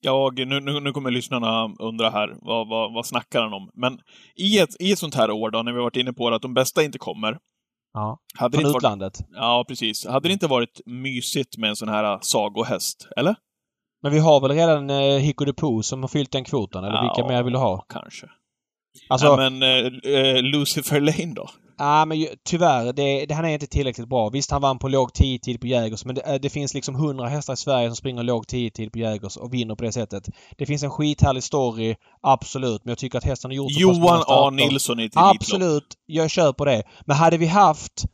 Jag, 0.00 0.48
nu, 0.48 0.60
nu, 0.60 0.80
nu 0.80 0.92
kommer 0.92 1.10
lyssnarna 1.10 1.74
undra 1.78 2.10
här, 2.10 2.34
vad, 2.40 2.68
vad, 2.68 2.94
vad 2.94 3.06
snackar 3.06 3.42
han 3.42 3.52
om? 3.52 3.70
Men 3.74 3.98
i 4.36 4.58
ett, 4.58 4.80
i 4.80 4.92
ett 4.92 4.98
sånt 4.98 5.14
här 5.14 5.30
år 5.30 5.50
då, 5.50 5.62
när 5.62 5.72
vi 5.72 5.78
varit 5.78 5.96
inne 5.96 6.12
på 6.12 6.30
det, 6.30 6.36
att 6.36 6.42
de 6.42 6.54
bästa 6.54 6.82
inte 6.82 6.98
kommer. 6.98 7.38
Ja, 7.94 8.18
hade 8.38 8.58
från 8.58 8.76
utlandet. 8.76 9.20
Varit, 9.20 9.30
ja, 9.32 9.64
precis. 9.68 10.06
Hade 10.06 10.28
det 10.28 10.32
inte 10.32 10.46
varit 10.46 10.80
mysigt 10.86 11.56
med 11.56 11.70
en 11.70 11.76
sån 11.76 11.88
här 11.88 12.18
sagohäst, 12.22 13.08
eller? 13.16 13.36
Men 14.02 14.12
vi 14.12 14.18
har 14.18 14.40
väl 14.40 14.50
redan 14.50 14.90
eh, 14.90 15.18
Hiko 15.18 15.44
de 15.44 15.52
Po 15.52 15.82
som 15.82 16.02
har 16.02 16.08
fyllt 16.08 16.32
den 16.32 16.44
kvoten, 16.44 16.84
eller 16.84 16.96
ja, 16.96 17.02
vilka 17.02 17.28
mer 17.28 17.42
vill 17.42 17.52
du 17.52 17.58
ha? 17.58 17.86
kanske. 17.88 18.26
Alltså... 19.08 19.26
Ja, 19.26 19.36
men 19.36 19.62
eh, 19.62 20.12
eh 20.14 20.42
Lucifer 20.42 21.00
Lane 21.00 21.34
då? 21.34 21.48
Ja, 21.78 22.04
men 22.04 22.26
tyvärr. 22.44 22.92
Det, 22.92 23.34
han 23.34 23.44
är 23.44 23.48
inte 23.48 23.66
tillräckligt 23.66 24.08
bra. 24.08 24.28
Visst, 24.28 24.50
han 24.50 24.62
vann 24.62 24.78
på 24.78 24.88
låg 24.88 25.10
10-tid 25.10 25.60
på 25.60 25.66
Jägers, 25.66 26.04
men 26.04 26.14
det, 26.14 26.20
eh, 26.20 26.34
det, 26.34 26.50
finns 26.50 26.74
liksom 26.74 26.94
100 26.94 27.28
hästar 27.28 27.52
i 27.52 27.56
Sverige 27.56 27.88
som 27.88 27.96
springer 27.96 28.22
låg 28.22 28.44
10-tid 28.44 28.92
på 28.92 28.98
Jägers 28.98 29.36
och 29.36 29.54
vinner 29.54 29.74
på 29.74 29.84
det 29.84 29.92
sättet. 29.92 30.28
Det 30.58 30.66
finns 30.66 30.82
en 30.82 30.90
skithärlig 30.90 31.42
story, 31.42 31.94
absolut, 32.20 32.84
men 32.84 32.90
jag 32.90 32.98
tycker 32.98 33.18
att 33.18 33.24
hästen 33.24 33.50
har 33.50 33.56
gjort 33.56 33.72
så 33.72 33.80
Johan 33.80 34.22
A. 34.26 34.50
Nilsson 34.50 35.00
i 35.00 35.04
ett 35.04 35.12
Absolut, 35.14 35.86
jag 36.06 36.30
köper 36.30 36.64
det. 36.64 36.82
Men 37.06 37.16
hade 37.16 37.36
vi 37.36 37.46
haft 37.46 38.04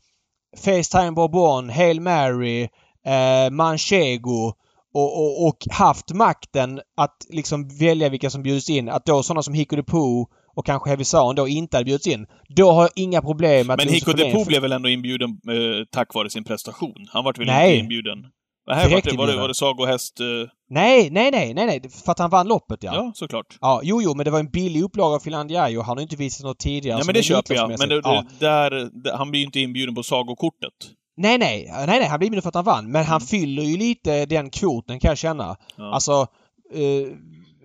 Facetime 0.57 1.13
Bourbon, 1.13 1.71
Hail 1.71 2.01
Mary, 2.01 2.69
eh, 3.07 3.51
Manchego 3.51 4.53
och, 4.95 5.19
och, 5.19 5.47
och, 5.47 5.67
haft 5.71 6.13
makten 6.13 6.81
att 6.97 7.17
liksom 7.29 7.69
välja 7.69 8.09
vilka 8.09 8.31
som 8.31 8.43
bjuds 8.43 8.71
in. 8.71 8.89
Att 8.89 9.07
då 9.07 9.23
sådana 9.23 9.43
som 9.43 9.55
Hiko 9.55 9.77
de 9.77 9.83
Poo 9.83 10.27
och 10.61 10.67
kanske 10.67 10.91
Hevisan 10.91 11.35
då 11.35 11.49
inte 11.49 11.77
hade 11.77 11.85
bjudits 11.85 12.07
in. 12.07 12.27
Då 12.49 12.71
har 12.71 12.83
jag 12.83 12.91
inga 12.95 13.23
problem 13.23 13.67
med 13.67 13.75
att... 13.75 13.85
Men 13.85 13.95
Hiko 13.95 14.13
Depot 14.13 14.47
blev 14.47 14.63
väl 14.63 14.73
ändå 14.73 14.89
inbjuden 14.89 15.31
eh, 15.31 15.85
tack 15.91 16.15
vare 16.15 16.31
sin 16.31 16.45
prestation? 16.45 17.07
Han 17.13 17.25
var 17.25 17.33
väl 17.33 17.47
nej. 17.47 17.73
inte 17.73 17.83
inbjuden? 17.83 18.19
Nej, 18.67 18.91
var 18.91 19.01
det, 19.03 19.17
var 19.17 19.27
det, 19.27 19.37
var 19.37 19.49
det 19.49 19.55
sagohäst... 19.55 20.21
Eh... 20.21 20.27
Nej, 20.71 21.11
nej, 21.11 21.31
nej, 21.31 21.55
nej, 21.55 21.67
nej. 21.67 21.91
För 22.05 22.13
att 22.13 22.19
han 22.19 22.31
vann 22.31 22.49
loppet 22.49 22.83
ja. 22.83 22.95
Ja, 22.95 23.13
såklart. 23.15 23.59
Ja, 23.61 23.81
jo, 23.85 24.03
jo, 24.03 24.15
men 24.15 24.25
det 24.25 24.31
var 24.31 24.41
en 24.41 24.51
billig 24.51 24.83
upplaga 24.83 25.15
av 25.15 25.21
Finlandia 25.21 25.79
och 25.79 25.85
han 25.85 25.97
har 25.97 26.03
inte 26.03 26.17
visat 26.17 26.45
något 26.47 26.59
tidigare. 26.59 26.97
Nej, 26.97 27.07
men 27.07 27.15
det 27.15 27.23
köper 27.23 27.55
jag. 27.55 27.79
Men 27.79 27.89
det, 27.89 28.01
ja. 28.05 28.25
där, 28.39 28.71
där, 28.71 29.17
han 29.17 29.31
blir 29.31 29.41
ju 29.41 29.47
inte 29.47 29.61
inbjuden 29.61 29.95
på 29.95 30.03
sagokortet. 30.03 30.75
Nej, 31.17 31.39
nej, 31.39 31.71
nej, 31.73 31.87
nej, 31.87 32.09
han 32.09 32.19
blir 32.19 32.27
inbjuden 32.27 32.43
för 32.43 32.49
att 32.49 32.55
han 32.55 32.65
vann. 32.65 32.91
Men 32.91 33.05
han 33.05 33.21
mm. 33.21 33.27
fyller 33.27 33.63
ju 33.63 33.77
lite 33.77 34.27
den 34.27 34.51
kvoten 34.51 35.01
kan 35.01 35.09
jag 35.09 35.19
känna. 35.19 35.57
Ja. 35.77 35.95
Alltså, 35.95 36.27
eh, 36.75 37.09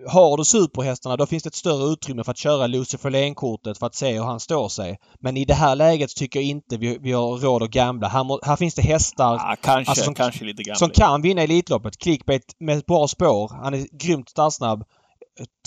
har 0.08 0.36
du 0.36 0.44
superhästarna 0.44 1.16
då 1.16 1.26
finns 1.26 1.42
det 1.42 1.48
ett 1.48 1.54
större 1.54 1.92
utrymme 1.92 2.24
för 2.24 2.30
att 2.30 2.38
köra 2.38 2.66
Lucifer 2.66 3.10
Lane-kortet 3.10 3.78
för 3.78 3.86
att 3.86 3.94
se 3.94 4.12
hur 4.12 4.24
han 4.24 4.40
står 4.40 4.68
sig. 4.68 4.98
Men 5.20 5.36
i 5.36 5.44
det 5.44 5.54
här 5.54 5.76
läget 5.76 6.16
tycker 6.16 6.40
jag 6.40 6.46
inte 6.46 6.76
vi, 6.76 6.98
vi 7.00 7.12
har 7.12 7.38
råd 7.38 7.62
att 7.62 7.70
gambla. 7.70 8.08
Här, 8.08 8.24
må, 8.24 8.40
här 8.42 8.56
finns 8.56 8.74
det 8.74 8.82
hästar 8.82 9.34
ja, 9.34 9.56
kanske, 9.62 9.90
alltså, 9.90 10.04
som, 10.04 10.14
kanske 10.14 10.44
lite 10.44 10.74
som 10.74 10.90
kan 10.90 11.22
vinna 11.22 11.42
Elitloppet. 11.42 11.98
Clickbait 11.98 12.42
med 12.60 12.78
ett 12.78 12.86
bra 12.86 13.08
spår. 13.08 13.52
Han 13.62 13.74
är 13.74 13.86
grymt 13.98 14.28
startsnabb. 14.28 14.84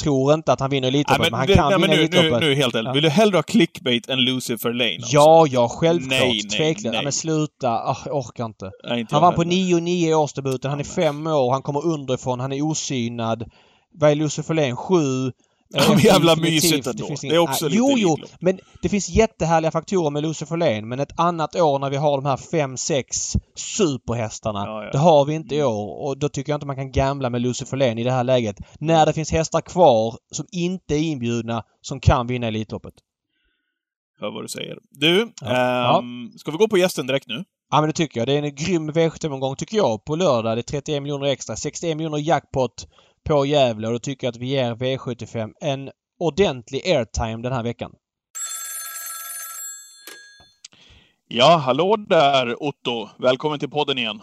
Tror 0.01 0.33
inte 0.33 0.53
att 0.53 0.59
han 0.59 0.69
vinner 0.69 0.87
Elitloppet, 0.87 1.21
men, 1.21 1.31
men, 1.31 1.39
han 1.39 1.47
det, 1.47 1.53
kan 1.53 1.69
nej, 1.69 1.81
vinna 1.81 1.93
nu, 1.93 1.99
Elitloppet. 1.99 2.41
Nu, 2.41 2.49
nu 2.49 2.55
helt 2.55 2.75
ärligt. 2.75 2.95
Vill 2.95 3.03
du 3.03 3.09
hellre 3.09 3.37
ha 3.37 3.43
clickbait 3.43 4.09
än 4.09 4.19
Lucifer 4.19 4.73
Lane? 4.73 4.95
Alltså? 4.95 5.15
Ja, 5.15 5.47
ja, 5.47 5.69
självklart. 5.69 6.21
Nej, 6.21 6.41
Tveklöst. 6.41 6.95
Ja, 6.95 7.01
men 7.01 7.11
sluta. 7.11 7.91
Oh, 7.91 7.97
jag 8.05 8.15
orkar 8.15 8.45
inte. 8.45 8.71
Nej, 8.89 8.99
inte 8.99 9.15
han 9.15 9.21
var 9.21 9.31
på 9.31 9.43
9-9 9.43 9.89
i 9.89 10.13
årsdebuten. 10.13 10.71
Han 10.71 10.79
är 10.79 10.83
fem 10.83 11.27
år. 11.27 11.51
Han 11.51 11.61
kommer 11.61 11.85
underifrån. 11.85 12.39
Han 12.39 12.51
är 12.51 12.61
osynad. 12.61 13.49
Vad 13.91 14.11
är 14.11 14.15
Lucifer 14.15 14.53
Lane? 14.53 14.75
Sju. 14.75 15.31
Ja, 15.73 15.83
men 15.89 15.99
jävla 15.99 16.35
mysigt 16.35 16.87
ändå. 16.87 17.07
Det, 17.07 17.29
det 17.29 17.35
är 17.35 17.39
också 17.39 17.65
ah, 17.65 17.67
lite 17.67 17.77
Jo, 17.77 17.93
jo. 17.97 18.17
Men 18.39 18.59
det 18.81 18.89
finns 18.89 19.09
jättehärliga 19.09 19.71
faktorer 19.71 20.09
med 20.09 20.23
Lucifer. 20.23 20.81
Men 20.81 20.99
ett 20.99 21.19
annat 21.19 21.55
år 21.55 21.79
när 21.79 21.89
vi 21.89 21.97
har 21.97 22.17
de 22.17 22.25
här 22.25 22.37
fem, 22.37 22.77
sex 22.77 23.33
superhästarna. 23.55 24.63
Ja, 24.65 24.83
ja. 24.83 24.91
Det 24.91 24.97
har 24.97 25.25
vi 25.25 25.33
inte 25.33 25.55
i 25.55 25.63
år. 25.63 26.07
Och 26.07 26.17
då 26.19 26.29
tycker 26.29 26.51
jag 26.51 26.57
inte 26.57 26.67
man 26.67 26.75
kan 26.75 26.91
gamla 26.91 27.29
med 27.29 27.41
Lucifer 27.41 27.99
i 27.99 28.03
det 28.03 28.11
här 28.11 28.23
läget. 28.23 28.55
När 28.79 29.05
det 29.05 29.13
finns 29.13 29.31
hästar 29.31 29.61
kvar 29.61 30.17
som 30.31 30.45
inte 30.51 30.95
är 30.95 30.99
inbjudna 31.01 31.63
som 31.81 31.99
kan 31.99 32.27
vinna 32.27 32.47
Elitloppet. 32.47 32.93
hör 34.19 34.31
vad 34.31 34.43
du 34.43 34.47
säger. 34.47 34.77
Du, 34.91 35.31
Ja. 35.41 35.99
ehm, 35.99 36.31
ska 36.37 36.51
vi 36.51 36.57
gå 36.57 36.67
på 36.67 36.77
gästen 36.77 37.07
direkt 37.07 37.27
nu? 37.27 37.43
Ja 37.71 37.81
men 37.81 37.89
det 37.89 37.93
tycker 37.93 38.19
jag. 38.19 38.27
Det 38.27 38.33
är 38.33 38.43
en 38.43 38.55
grym 38.55 38.91
V75-omgång 38.91 39.55
tycker 39.55 39.77
jag 39.77 40.05
på 40.05 40.15
lördag. 40.15 40.57
Det 40.57 40.61
är 40.61 40.63
31 40.63 41.03
miljoner 41.03 41.25
extra. 41.27 41.55
61 41.55 41.97
miljoner 41.97 42.17
jackpot 42.17 42.87
på 43.23 43.45
Gävle 43.45 43.87
och 43.87 43.93
då 43.93 43.99
tycker 43.99 44.27
jag 44.27 44.31
att 44.31 44.41
vi 44.41 44.47
ger 44.47 44.75
V75 44.75 45.53
en 45.61 45.89
ordentlig 46.19 46.87
airtime 46.87 47.37
den 47.43 47.51
här 47.53 47.63
veckan. 47.63 47.91
Ja, 51.27 51.57
hallå 51.57 51.95
där 51.95 52.63
Otto! 52.63 53.09
Välkommen 53.19 53.59
till 53.59 53.69
podden 53.69 53.97
igen. 53.97 54.21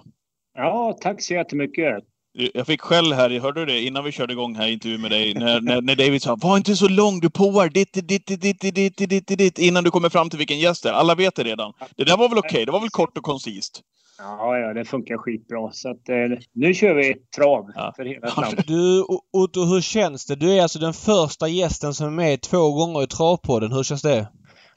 Ja, 0.54 0.98
tack 1.00 1.22
så 1.22 1.34
jättemycket. 1.34 2.04
Eh, 2.38 2.48
jag 2.54 2.66
fick 2.66 2.80
skäll 2.80 3.12
här, 3.12 3.40
hörde 3.40 3.60
du 3.60 3.66
det, 3.66 3.80
innan 3.80 4.04
vi 4.04 4.12
körde 4.12 4.32
igång 4.32 4.54
här 4.54 4.68
intervju 4.68 4.98
med 4.98 5.10
dig, 5.10 5.34
när, 5.34 5.60
när, 5.60 5.80
när, 5.80 5.96
David 5.96 6.22
sa 6.22 6.36
”Var 6.36 6.56
inte 6.56 6.76
så 6.76 6.88
lång, 6.88 7.20
du 7.20 7.30
påar 7.30 7.68
ditt, 7.68 7.92
ditt, 7.92 8.26
ditt, 8.26 8.40
ditt, 8.40 8.60
ditt, 8.60 9.08
ditt, 9.08 9.38
ditt” 9.38 9.58
innan 9.58 9.84
du 9.84 9.90
kommer 9.90 10.08
fram 10.08 10.30
till 10.30 10.38
vilken 10.38 10.58
gäst 10.58 10.82
det 10.82 10.88
är. 10.88 10.92
Alla 10.92 11.14
vet 11.14 11.34
det 11.34 11.44
redan. 11.44 11.72
Det 11.96 12.04
där 12.04 12.16
var 12.16 12.28
väl 12.28 12.38
okej, 12.38 12.50
okay. 12.50 12.64
det 12.64 12.72
var 12.72 12.80
väl 12.80 12.90
kort 12.90 13.18
och 13.18 13.24
koncist? 13.24 13.82
Ja, 14.18 14.58
ja, 14.58 14.74
det 14.74 14.84
funkar 14.84 15.16
skitbra. 15.16 15.70
Så 15.72 15.90
att, 15.90 16.08
eh, 16.08 16.38
nu 16.52 16.74
kör 16.74 16.94
vi 16.94 17.14
trav 17.36 17.70
Ja. 17.74 17.92
för 17.96 18.04
hela 18.04 18.26
slanten. 18.28 18.64
Du 18.66 19.02
Otto, 19.32 19.60
hur 19.64 19.80
känns 19.80 20.26
det? 20.26 20.36
Du 20.36 20.52
är 20.58 20.62
alltså 20.62 20.78
den 20.78 20.92
första 20.92 21.48
gästen 21.48 21.94
som 21.94 22.06
är 22.06 22.10
med 22.10 22.40
två 22.42 22.72
gånger 22.72 23.02
i 23.02 23.06
Travpodden. 23.06 23.72
Hur 23.72 23.82
känns 23.82 24.02
det? 24.02 24.28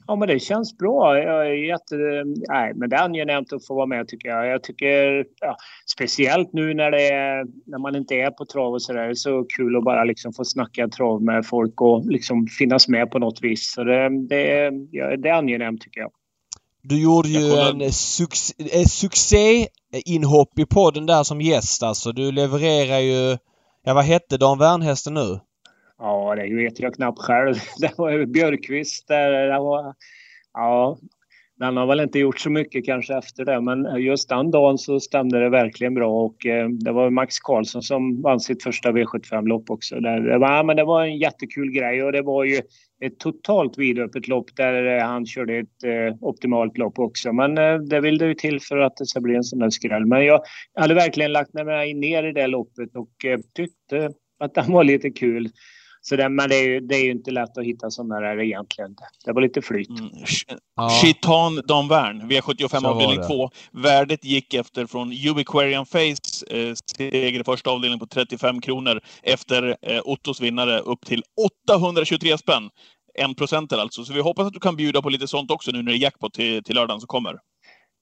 Ja, 0.06 0.16
men 0.16 0.28
det 0.28 0.38
känns 0.38 0.78
bra. 0.78 1.18
Jag 1.18 1.46
är 1.46 1.52
jätte... 1.68 1.94
Nej, 2.48 2.72
men 2.74 2.90
det 2.90 2.96
är 2.96 3.02
angenämt 3.04 3.52
att 3.52 3.66
få 3.66 3.74
vara 3.74 3.86
med 3.86 4.08
tycker 4.08 4.28
jag. 4.28 4.46
Jag 4.46 4.62
tycker, 4.62 5.24
ja, 5.40 5.56
speciellt 5.92 6.52
nu 6.52 6.74
när, 6.74 6.90
det 6.90 7.08
är, 7.08 7.44
när 7.66 7.78
man 7.78 7.96
inte 7.96 8.14
är 8.14 8.30
på 8.30 8.44
trav 8.46 8.72
och 8.72 8.82
sådär, 8.82 9.02
det 9.02 9.08
är 9.10 9.14
så 9.14 9.44
kul 9.56 9.76
att 9.76 9.84
bara 9.84 10.04
liksom 10.04 10.32
få 10.32 10.44
snacka 10.44 10.88
trav 10.88 11.22
med 11.22 11.46
folk 11.46 11.80
och 11.80 12.04
liksom 12.06 12.46
finnas 12.46 12.88
med 12.88 13.10
på 13.10 13.18
något 13.18 13.38
vis. 13.42 13.72
Så 13.72 13.84
det, 13.84 14.08
det, 14.28 14.50
är- 14.58 14.72
ja, 14.90 15.16
det 15.16 15.28
är 15.28 15.32
angenämt 15.34 15.80
tycker 15.80 16.00
jag. 16.00 16.10
Du 16.82 17.02
gjorde 17.02 17.28
ju 17.28 17.40
Jag 17.40 17.50
kollar- 17.50 17.84
en 17.86 17.92
succé, 17.92 18.54
en 18.72 18.88
succé-inhopp 18.88 20.58
i 20.58 20.66
podden 20.66 21.06
där 21.06 21.22
som 21.22 21.40
gäst 21.40 21.82
alltså. 21.82 22.12
Du 22.12 22.32
levererar 22.32 22.98
ju... 22.98 23.38
Ja, 23.84 23.94
vad 23.94 24.04
hette 24.04 24.36
Dan 24.36 24.58
Wernhästen 24.58 25.14
nu? 25.14 25.40
Ja, 25.98 26.34
det 26.34 26.54
vet 26.54 26.80
jag 26.80 26.94
knappt 26.94 27.18
själv. 27.18 27.54
Det 27.78 27.98
var 27.98 28.10
ju 28.10 28.26
Björkqvist 28.26 29.08
där. 29.08 29.30
Det 29.30 29.58
var, 29.58 29.94
ja, 30.54 30.98
den 31.60 31.76
har 31.76 31.86
väl 31.86 32.00
inte 32.00 32.18
gjort 32.18 32.40
så 32.40 32.50
mycket 32.50 32.84
kanske 32.84 33.14
efter 33.14 33.44
det, 33.44 33.60
men 33.60 33.86
eh, 33.86 33.96
just 33.96 34.28
den 34.28 34.50
dagen 34.50 34.78
så 34.78 35.00
stämde 35.00 35.40
det 35.40 35.48
verkligen 35.48 35.94
bra 35.94 36.24
och 36.24 36.46
eh, 36.46 36.68
det 36.68 36.92
var 36.92 37.10
Max 37.10 37.38
Karlsson 37.40 37.82
som 37.82 38.22
vann 38.22 38.40
sitt 38.40 38.62
första 38.62 38.90
V75-lopp 38.90 39.70
också. 39.70 40.00
Det, 40.00 40.38
var, 40.38 40.64
men 40.64 40.76
det 40.76 40.84
var 40.84 41.04
en 41.04 41.18
jättekul 41.18 41.70
grej 41.70 42.04
och 42.04 42.12
det 42.12 42.22
var 42.22 42.44
ju 42.44 42.60
ett 43.04 43.18
totalt 43.18 43.78
vidöppet 43.78 44.28
lopp 44.28 44.56
där 44.56 44.98
eh, 44.98 45.04
han 45.04 45.26
körde 45.26 45.58
ett 45.58 45.84
eh, 45.84 46.16
optimalt 46.20 46.78
lopp 46.78 46.98
också. 46.98 47.32
Men 47.32 47.58
eh, 47.58 47.78
det 47.78 48.00
vill 48.00 48.18
det 48.18 48.26
ju 48.26 48.34
till 48.34 48.60
för 48.60 48.78
att 48.78 48.96
det 48.96 49.06
ska 49.06 49.20
bli 49.20 49.34
en 49.34 49.44
sån 49.44 49.58
där 49.58 49.70
skräll. 49.70 50.06
Men 50.06 50.24
jag 50.24 50.40
hade 50.74 50.94
verkligen 50.94 51.32
lagt 51.32 51.54
mig 51.54 51.94
ner 51.94 52.24
i 52.24 52.32
det 52.32 52.46
loppet 52.46 52.96
och 52.96 53.24
eh, 53.24 53.40
tyckte 53.54 54.10
att 54.38 54.54
den 54.54 54.72
var 54.72 54.84
lite 54.84 55.10
kul. 55.10 55.48
Så 56.02 56.16
det, 56.16 56.28
men 56.28 56.48
det 56.48 56.56
är, 56.56 56.68
ju, 56.68 56.80
det 56.80 56.96
är 56.96 57.04
ju 57.04 57.10
inte 57.10 57.30
lätt 57.30 57.58
att 57.58 57.64
hitta 57.64 57.90
sådana 57.90 58.20
där 58.20 58.40
egentligen. 58.40 58.96
Det 59.24 59.32
var 59.32 59.42
lite 59.42 59.62
flyt. 59.62 59.88
Mm. 59.88 60.10
Ja. 60.76 60.90
Chitan 60.90 61.62
Dan 61.66 61.88
Wern, 61.88 62.22
V75 62.22 62.68
Så 62.68 62.80
var 62.80 62.90
avdelning 62.90 63.20
det. 63.20 63.26
2. 63.26 63.50
Värdet 63.72 64.24
gick 64.24 64.54
efter 64.54 64.86
från 64.86 65.12
Ubiquarian 65.30 65.86
Face 65.86 66.46
eh, 66.50 66.74
seger 66.96 67.40
i 67.40 67.44
första 67.44 67.70
avdelningen 67.70 67.98
på 67.98 68.06
35 68.06 68.60
kronor 68.60 69.00
efter 69.22 69.76
eh, 69.82 70.00
Ottos 70.04 70.40
vinnare 70.40 70.78
upp 70.78 71.06
till 71.06 71.22
823 71.46 72.38
spänn. 72.38 72.70
En 73.14 73.34
procenter 73.34 73.78
alltså. 73.78 74.04
Så 74.04 74.12
vi 74.12 74.20
hoppas 74.20 74.46
att 74.46 74.52
du 74.52 74.60
kan 74.60 74.76
bjuda 74.76 75.02
på 75.02 75.08
lite 75.08 75.26
sånt 75.26 75.50
också 75.50 75.70
nu 75.70 75.82
när 75.82 75.92
det 75.92 75.98
är 75.98 76.02
jackpot 76.02 76.34
till, 76.34 76.64
till 76.64 76.74
lördagen 76.74 77.00
som 77.00 77.06
kommer. 77.06 77.38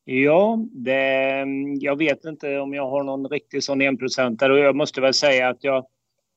Ja, 0.04 0.58
det, 0.72 1.44
jag 1.80 1.98
vet 1.98 2.24
inte 2.24 2.58
om 2.58 2.74
jag 2.74 2.90
har 2.90 3.02
någon 3.02 3.28
riktig 3.28 3.62
sån 3.64 3.82
enprocentare 3.82 4.52
och 4.52 4.58
jag 4.58 4.76
måste 4.76 5.00
väl 5.00 5.14
säga 5.14 5.48
att 5.48 5.64
jag 5.64 5.84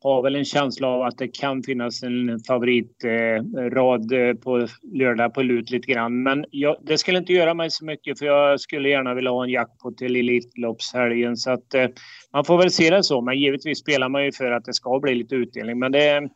har 0.04 0.22
väl 0.22 0.36
en 0.36 0.46
känsla 0.46 0.88
av 0.88 1.02
att 1.02 1.18
det 1.18 1.28
kan 1.28 1.64
finnas 1.64 2.04
en 2.04 2.40
favoritrad 2.48 4.12
eh, 4.12 4.20
eh, 4.20 4.36
på 4.36 4.68
lördag 4.94 5.34
på 5.34 5.42
lut 5.42 5.72
lite 5.72 5.92
grann. 5.92 6.24
Men 6.24 6.46
jag, 6.52 6.76
det 6.82 6.98
skulle 6.98 7.18
inte 7.18 7.34
göra 7.34 7.54
mig 7.54 7.72
så 7.72 7.86
mycket 7.86 8.20
för 8.20 8.26
jag 8.26 8.60
skulle 8.60 8.90
gärna 8.90 9.14
vilja 9.14 9.32
ha 9.32 9.44
en 9.44 9.50
jackpot 9.50 9.98
till 9.98 10.16
Elitloppshelgen. 10.16 11.38
Så 11.38 11.52
att 11.52 11.74
eh, 11.74 11.88
man 12.34 12.46
får 12.46 12.58
väl 12.58 12.72
se 12.72 12.90
det 12.90 13.04
så. 13.04 13.22
Men 13.22 13.40
givetvis 13.40 13.80
spelar 13.80 14.10
man 14.10 14.26
ju 14.26 14.32
för 14.32 14.52
att 14.52 14.66
det 14.66 14.74
ska 14.74 15.00
bli 15.00 15.16
lite 15.16 15.36
utdelning. 15.36 15.80
Men 15.80 15.92
det, 15.92 16.30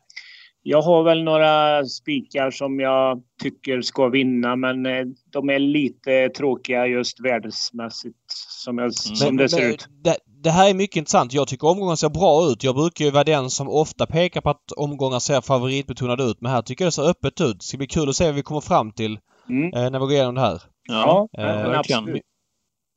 jag 0.64 0.82
har 0.82 1.04
väl 1.04 1.24
några 1.24 1.86
spikar 1.86 2.52
som 2.52 2.80
jag 2.80 3.24
tycker 3.42 3.82
ska 3.82 4.08
vinna, 4.08 4.56
men 4.56 4.86
eh, 4.86 5.06
de 5.32 5.50
är 5.50 5.60
lite 5.60 6.30
tråkiga 6.30 6.88
just 6.88 7.26
värdesmässigt 7.26 8.34
som, 8.66 8.78
jag, 8.78 8.94
som 8.94 9.38
det 9.38 9.50
ser 9.50 9.70
ut. 9.70 9.88
Det, 10.04 10.18
det 10.44 10.50
här 10.52 10.70
är 10.70 10.74
mycket 10.74 10.96
intressant. 10.96 11.34
Jag 11.34 11.48
tycker 11.48 11.68
omgången 11.68 11.98
ser 11.98 12.10
bra 12.10 12.48
ut. 12.52 12.64
Jag 12.64 12.76
brukar 12.76 13.06
ju 13.06 13.12
vara 13.12 13.24
den 13.24 13.50
som 13.50 13.70
ofta 13.70 14.06
pekar 14.06 14.42
på 14.42 14.50
att 14.50 14.72
omgångar 14.78 15.20
ser 15.20 15.42
favoritbetonade 15.42 16.24
ut. 16.24 16.42
Men 16.42 16.52
här 16.52 16.62
tycker 16.62 16.84
jag 16.86 16.88
det 16.88 16.96
ser 16.96 17.10
öppet 17.10 17.42
ut. 17.42 17.60
Det 17.60 17.64
ska 17.66 17.78
bli 17.78 17.88
kul 17.88 18.10
att 18.10 18.16
se 18.16 18.26
vad 18.26 18.36
vi 18.36 18.44
kommer 18.44 18.62
fram 18.62 18.92
till 18.92 19.20
Mm. 19.50 19.74
eh, 19.74 19.90
när 19.92 20.00
vi 20.00 20.06
går 20.06 20.12
igenom 20.12 20.36
det 20.36 20.42
här. 20.42 20.62
Ja, 20.88 21.28
eh, 21.38 21.44
verkligen. 21.44 21.76
absolut. 22.00 22.22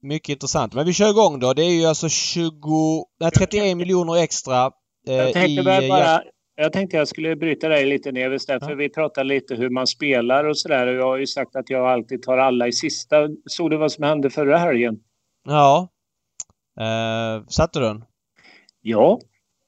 Mycket 0.03 0.29
intressant. 0.29 0.75
Men 0.75 0.87
vi 0.87 0.93
kör 0.93 1.11
igång 1.11 1.39
då. 1.41 1.53
Det 1.53 1.65
är 1.65 1.71
ju 1.71 1.85
alltså 1.87 2.09
20... 2.09 3.05
Nej, 3.21 3.31
31 3.31 3.77
miljoner 3.77 4.17
extra 4.17 4.71
eh, 5.09 5.15
Jag 5.15 5.31
i... 5.31 5.33
tänkte 5.33 5.73
eh, 5.73 5.89
bara, 5.89 6.23
jag 6.57 6.73
tänkte 6.73 6.97
jag 6.97 7.09
skulle 7.09 7.37
bryta 7.37 7.69
dig 7.69 7.87
lite 7.87 8.13
ner 8.13 8.31
istället 8.35 8.63
för 8.65 8.71
Ja. 8.71 8.77
vi 8.77 8.89
pratar 8.89 9.25
lite 9.25 9.55
hur 9.55 9.71
man 9.71 9.87
spelar 9.87 10.45
och 10.45 10.59
sådär. 10.59 10.87
Och 10.87 10.95
jag 10.95 11.07
har 11.07 11.17
ju 11.19 11.27
sagt 11.27 11.57
att 11.57 11.71
jag 11.71 11.87
alltid 11.87 12.23
tar 12.23 12.39
alla 12.39 12.69
i 12.69 12.73
sista. 12.73 13.17
Såg 13.47 13.71
du 13.71 13.77
vad 13.77 13.93
som 13.93 14.05
hände 14.05 14.31
förra 14.31 14.59
helgen? 14.59 14.95
Ja. 15.49 15.89
Eh, 16.81 17.47
satte 17.49 17.79
du 17.79 17.85
den? 17.85 18.05
Ja, 18.81 19.21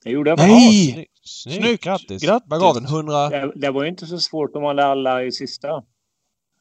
det 0.04 0.10
gjorde 0.10 0.30
jag. 0.30 0.38
Nej! 0.38 0.92
Snyggt! 0.92 1.10
Snyggt. 1.24 1.56
Snyggt! 1.62 1.84
Grattis! 1.84 2.22
Grattis. 2.22 2.48
Gav 2.48 2.74
den? 2.74 2.84
100... 2.84 3.28
Det, 3.28 3.52
det 3.54 3.70
var 3.70 3.82
ju 3.82 3.88
inte 3.88 4.06
så 4.06 4.18
svårt 4.18 4.56
om 4.56 4.62
man 4.62 4.78
alla 4.78 5.24
i 5.24 5.32
sista. 5.32 5.82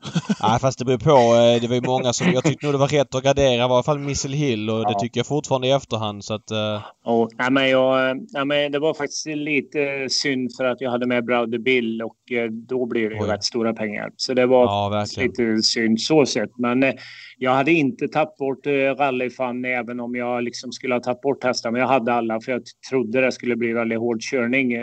Nej 0.44 0.60
fast 0.60 0.80
det 0.80 0.86
beror 0.86 0.98
på. 0.98 1.10
eh, 1.36 1.62
Det 1.62 1.68
var 1.68 1.76
ju 1.76 1.82
många 1.82 2.14
som... 2.14 2.32
Jag 2.34 2.44
tyckte 2.44 2.66
nog 2.66 2.74
det 2.74 2.78
var 2.80 2.88
rätt 2.88 3.16
att 3.16 3.24
gradera 3.24 3.54
i 3.56 3.60
alla 3.60 3.84
fall 3.84 4.00
Missile 4.00 4.38
Hill 4.38 4.70
och 4.70 4.78
det 4.86 4.92
Ja. 4.92 5.00
tycker 5.00 5.20
jag 5.20 5.28
fortfarande 5.28 5.68
i 5.68 5.72
efterhand 5.72 6.24
så 6.24 6.34
att... 6.34 6.52
eh, 6.52 6.82
Och, 7.06 7.30
nej, 7.38 7.52
men 7.52 7.70
jag, 7.70 8.18
nej, 8.34 8.46
men 8.46 8.72
det 8.72 8.80
var 8.80 8.94
faktiskt 8.94 9.26
lite 9.26 10.08
synd 10.10 10.52
för 10.58 10.66
att 10.66 10.82
jag 10.82 10.92
hade 10.92 11.06
med 11.08 11.26
Browder 11.26 11.58
Bill 11.60 12.02
och 12.02 12.32
eh, 12.32 12.50
då 12.52 12.86
blir 12.86 13.10
det 13.10 13.16
ju 13.16 13.22
Oj. 13.24 13.30
rätt 13.30 13.44
stora 13.44 13.74
pengar. 13.74 14.10
Så 14.16 14.34
det 14.34 14.46
var 14.46 14.64
Ja, 14.64 15.06
lite 15.18 15.62
synd 15.64 16.02
så 16.02 16.26
sett. 16.26 16.58
Men 16.58 16.84
eh, 16.84 16.94
jag 17.38 17.52
hade 17.52 17.72
inte 17.72 18.08
tagit 18.08 18.38
bort 18.38 18.66
eh, 18.68 19.76
även 19.80 20.00
om 20.00 20.16
jag 20.16 20.44
liksom 20.44 20.72
skulle 20.72 20.96
ha 20.96 21.00
tagit 21.02 21.22
bort 21.22 21.44
hästar. 21.44 21.72
Men 21.72 21.82
jag 21.82 21.88
hade 21.88 22.14
alla 22.14 22.42
för 22.42 22.52
jag 22.52 22.62
trodde 22.90 23.22
det 23.22 23.32
skulle 23.32 23.56
bli 23.56 23.74
väldigt 23.74 24.00
hård 24.00 24.22
körning. 24.22 24.74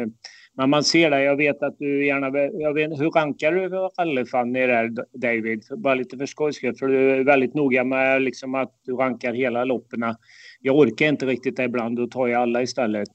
Men 0.56 0.70
man 0.70 0.84
ser 0.84 1.10
det. 1.10 1.22
Jag 1.22 1.36
vet 1.36 1.62
att 1.62 1.78
du 1.78 2.06
gärna... 2.06 2.26
Jag 2.62 2.74
vet, 2.74 3.00
hur 3.00 3.10
rankar 3.10 3.52
du 3.52 3.68
rallyfan 3.68 4.56
i 4.56 4.66
det 4.66 4.74
här, 4.74 4.90
David? 5.12 5.62
Bara 5.76 5.94
lite 5.94 6.16
för 6.16 6.26
skojs 6.26 6.56
skull. 6.56 6.74
För 6.76 6.86
du 6.86 7.10
är 7.20 7.24
väldigt 7.24 7.54
noga 7.54 7.84
med 7.84 8.22
liksom 8.22 8.54
att 8.54 8.72
du 8.86 8.92
rankar 8.92 9.34
hela 9.34 9.64
loppen. 9.64 10.14
Jag 10.60 10.76
orkar 10.78 11.06
inte 11.06 11.26
riktigt 11.26 11.56
det 11.56 11.64
ibland. 11.64 11.96
Då 11.96 12.06
tar 12.06 12.26
jag 12.26 12.42
alla 12.42 12.62
istället. 12.62 13.08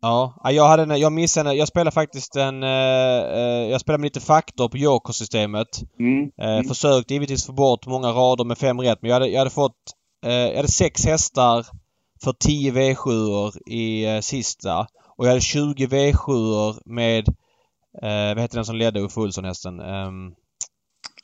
Ja, 0.00 0.40
Ja, 0.44 0.50
jag 0.52 0.66
hade 0.68 0.82
en, 0.82 1.00
jag 1.00 1.12
missade 1.12 1.50
en, 1.50 1.56
Jag 1.56 1.68
spelade 1.68 1.90
faktiskt 1.90 2.36
en... 2.36 2.62
eh, 2.62 2.68
eh, 3.38 3.70
jag 3.70 3.80
spelade 3.80 4.00
med 4.00 4.06
lite 4.06 4.20
faktor 4.20 4.68
på 4.68 4.76
Joker-systemet. 4.76 5.68
Mm. 5.98 6.30
Eh, 6.40 6.48
Mm. 6.52 6.64
Försökte 6.64 7.14
givetvis 7.14 7.46
få 7.46 7.52
bort 7.52 7.86
många 7.86 8.08
rader 8.08 8.44
med 8.44 8.58
fem 8.58 8.80
rätt 8.80 8.98
men 9.02 9.08
jag 9.08 9.14
hade, 9.14 9.28
jag 9.28 9.38
hade 9.38 9.50
fått... 9.50 9.76
Eh, 10.26 10.32
jag 10.32 10.56
hade 10.56 10.68
sex 10.68 11.04
hästar 11.06 11.66
för 12.24 12.32
10 12.32 12.72
V7 12.72 13.50
i 13.66 14.14
eh, 14.14 14.20
sista. 14.20 14.86
Och 15.22 15.26
jag 15.26 15.30
hade 15.30 15.40
20 15.40 15.86
V7 15.86 16.80
med... 16.84 17.28
Eh, 18.02 18.34
vad 18.34 18.40
heter 18.40 18.56
den 18.56 18.64
som 18.64 18.76
ledde 18.76 19.00
Uffe 19.00 19.20
Olsson-hästen? 19.20 19.80
Ehm, 19.80 20.32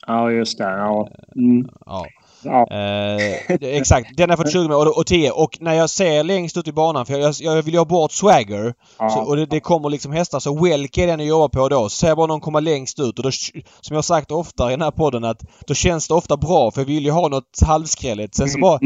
Ja, 0.07 0.31
just 0.31 0.57
det. 0.57 0.63
Ja. 0.63 1.09
Mm. 1.35 1.69
ja. 1.85 2.05
Ja. 2.43 2.67
Eh, 2.71 3.51
exakt. 3.61 4.17
Den 4.17 4.29
har 4.29 4.37
jag 4.37 4.45
fått 4.45 4.53
20 4.53 4.67
med 4.67 4.77
och, 4.77 4.97
och 4.97 5.05
10. 5.05 5.31
Och 5.31 5.57
när 5.59 5.73
jag 5.73 5.89
ser 5.89 6.23
längst 6.23 6.57
ut 6.57 6.67
i 6.67 6.71
banan, 6.71 7.05
för 7.05 7.13
jag, 7.13 7.35
jag 7.39 7.61
vill 7.61 7.73
ju 7.73 7.79
ha 7.79 7.85
bort 7.85 8.11
Swagger. 8.11 8.73
Ja. 8.99 9.09
Så, 9.09 9.19
och 9.19 9.35
det, 9.35 9.45
det 9.45 9.59
kommer 9.59 9.89
liksom 9.89 10.11
hästar. 10.11 10.39
Så 10.39 10.63
Welke 10.63 11.03
är 11.03 11.07
den 11.07 11.19
jag 11.19 11.27
jobbar 11.27 11.47
på 11.49 11.69
då. 11.69 11.89
Så 11.89 11.89
ser 11.89 12.07
jag 12.07 12.17
bara 12.17 12.27
någon 12.27 12.41
komma 12.41 12.59
längst 12.59 12.99
ut. 12.99 13.19
Och 13.19 13.23
då, 13.23 13.31
som 13.31 13.61
jag 13.89 13.95
har 13.95 14.01
sagt 14.01 14.31
ofta 14.31 14.67
i 14.67 14.71
den 14.71 14.81
här 14.81 14.91
podden 14.91 15.23
att 15.23 15.41
då 15.67 15.73
känns 15.73 16.07
det 16.07 16.13
ofta 16.13 16.37
bra 16.37 16.71
för 16.71 16.81
jag 16.81 16.85
vill 16.85 17.05
ju 17.05 17.11
ha 17.11 17.27
något 17.27 17.59
halvskrälligt. 17.65 18.35
Sen 18.35 18.49
så 18.49 18.59
bara... 18.59 18.79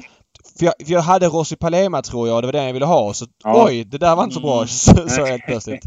För 0.59 0.65
jag, 0.65 0.73
för 0.85 0.93
jag 0.93 1.01
hade 1.01 1.27
Rossi 1.27 1.55
Palema 1.55 2.01
tror 2.01 2.27
jag. 2.27 2.43
Det 2.43 2.47
var 2.47 2.51
den 2.53 2.65
jag 2.65 2.73
ville 2.73 2.85
ha. 2.85 3.13
Så 3.13 3.25
Ja. 3.43 3.65
oj, 3.65 3.83
det 3.83 3.97
där 3.97 4.15
var 4.15 4.23
inte 4.23 4.33
så 4.33 4.41
bra. 4.41 4.55
Mm. 4.55 4.67
Så, 4.67 5.09
så 5.09 5.25
helt 5.25 5.45
plötsligt. 5.45 5.83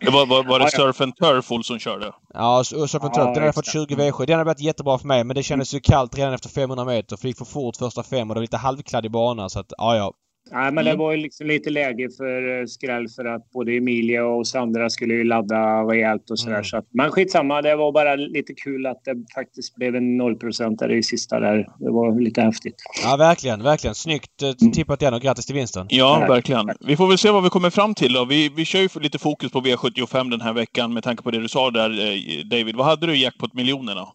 Det 0.00 0.10
var, 0.10 0.26
var, 0.26 0.44
var 0.44 0.58
det. 0.58 0.70
Surf 0.70 1.00
and 1.00 1.16
Turf 1.16 1.52
Olsson 1.52 1.78
körde? 1.78 2.12
Ja, 2.34 2.64
för 2.64 2.76
Ja, 2.76 2.86
ja, 2.92 3.08
Den 3.08 3.26
hade 3.26 3.44
jag 3.44 3.54
fått 3.54 3.64
det. 3.64 3.70
20 3.70 3.94
V7. 3.94 4.26
Den 4.26 4.38
hade 4.38 4.44
varit 4.44 4.60
jättebra 4.60 4.98
för 4.98 5.06
mig 5.06 5.24
men 5.24 5.36
det 5.36 5.42
kändes 5.42 5.74
ju 5.74 5.80
kallt 5.80 6.18
redan 6.18 6.34
efter 6.34 6.48
500 6.48 6.84
meter. 6.84 7.16
För 7.16 7.22
det 7.22 7.28
gick 7.28 7.38
för 7.38 7.44
fort 7.44 7.76
första 7.76 8.02
fem 8.02 8.30
och 8.30 8.34
det 8.34 8.38
var 8.38 8.42
lite 8.42 8.56
halvkladdig 8.56 9.10
bana 9.10 9.48
så 9.48 9.60
att 9.60 9.72
ja, 9.78 9.96
ja. 9.96 10.12
Nej, 10.50 10.72
men 10.72 10.78
mm. 10.78 10.84
det 10.84 10.96
var 10.96 11.12
ju 11.12 11.16
liksom 11.18 11.46
lite 11.46 11.70
läge 11.70 12.08
för 12.16 12.60
eh, 12.60 12.66
skräll 12.66 13.08
för 13.08 13.24
att 13.24 13.50
både 13.50 13.76
Emilia 13.76 14.26
och 14.26 14.46
Sandra 14.46 14.90
skulle 14.90 15.14
ju 15.14 15.24
ladda 15.24 15.82
rejält 15.82 16.30
och 16.30 16.38
sådär. 16.38 16.54
Mm. 16.54 16.64
Så 16.64 16.76
att, 16.76 16.86
men 16.90 17.10
skitsamma, 17.10 17.62
det 17.62 17.76
var 17.76 17.92
bara 17.92 18.14
lite 18.14 18.54
kul 18.54 18.86
att 18.86 19.04
det 19.04 19.24
faktiskt 19.34 19.74
blev 19.74 19.96
en 19.96 20.16
nollprocentare 20.16 20.96
i 20.96 21.02
sista 21.02 21.40
där. 21.40 21.56
Det 21.78 21.90
var 21.90 22.20
lite 22.20 22.40
häftigt. 22.40 22.74
Ja, 23.04 23.16
verkligen, 23.16 23.62
verkligen. 23.62 23.94
Snyggt 23.94 24.42
eh, 24.42 24.52
mm. 24.60 24.72
tippat 24.72 25.02
igen 25.02 25.14
och 25.14 25.20
grattis 25.20 25.46
till 25.46 25.54
vinsten. 25.54 25.86
Ja, 25.90 26.16
Tack. 26.20 26.30
verkligen. 26.30 26.70
Vi 26.80 26.96
får 26.96 27.08
väl 27.08 27.18
se 27.18 27.30
vad 27.30 27.42
vi 27.42 27.50
kommer 27.50 27.70
fram 27.70 27.94
till 27.94 28.12
då. 28.12 28.24
Vi, 28.24 28.48
vi 28.56 28.64
kör 28.64 28.80
ju 28.80 28.88
lite 29.00 29.18
fokus 29.18 29.52
på 29.52 29.60
V75 29.60 30.30
den 30.30 30.40
här 30.40 30.52
veckan 30.52 30.94
med 30.94 31.02
tanke 31.02 31.22
på 31.22 31.30
det 31.30 31.40
du 31.40 31.48
sa 31.48 31.70
där, 31.70 31.90
eh, 31.90 32.44
David. 32.44 32.76
Vad 32.76 32.86
hade 32.86 33.06
du 33.06 33.16
i 33.16 33.22
jackpot 33.22 33.54
miljonerna? 33.54 34.06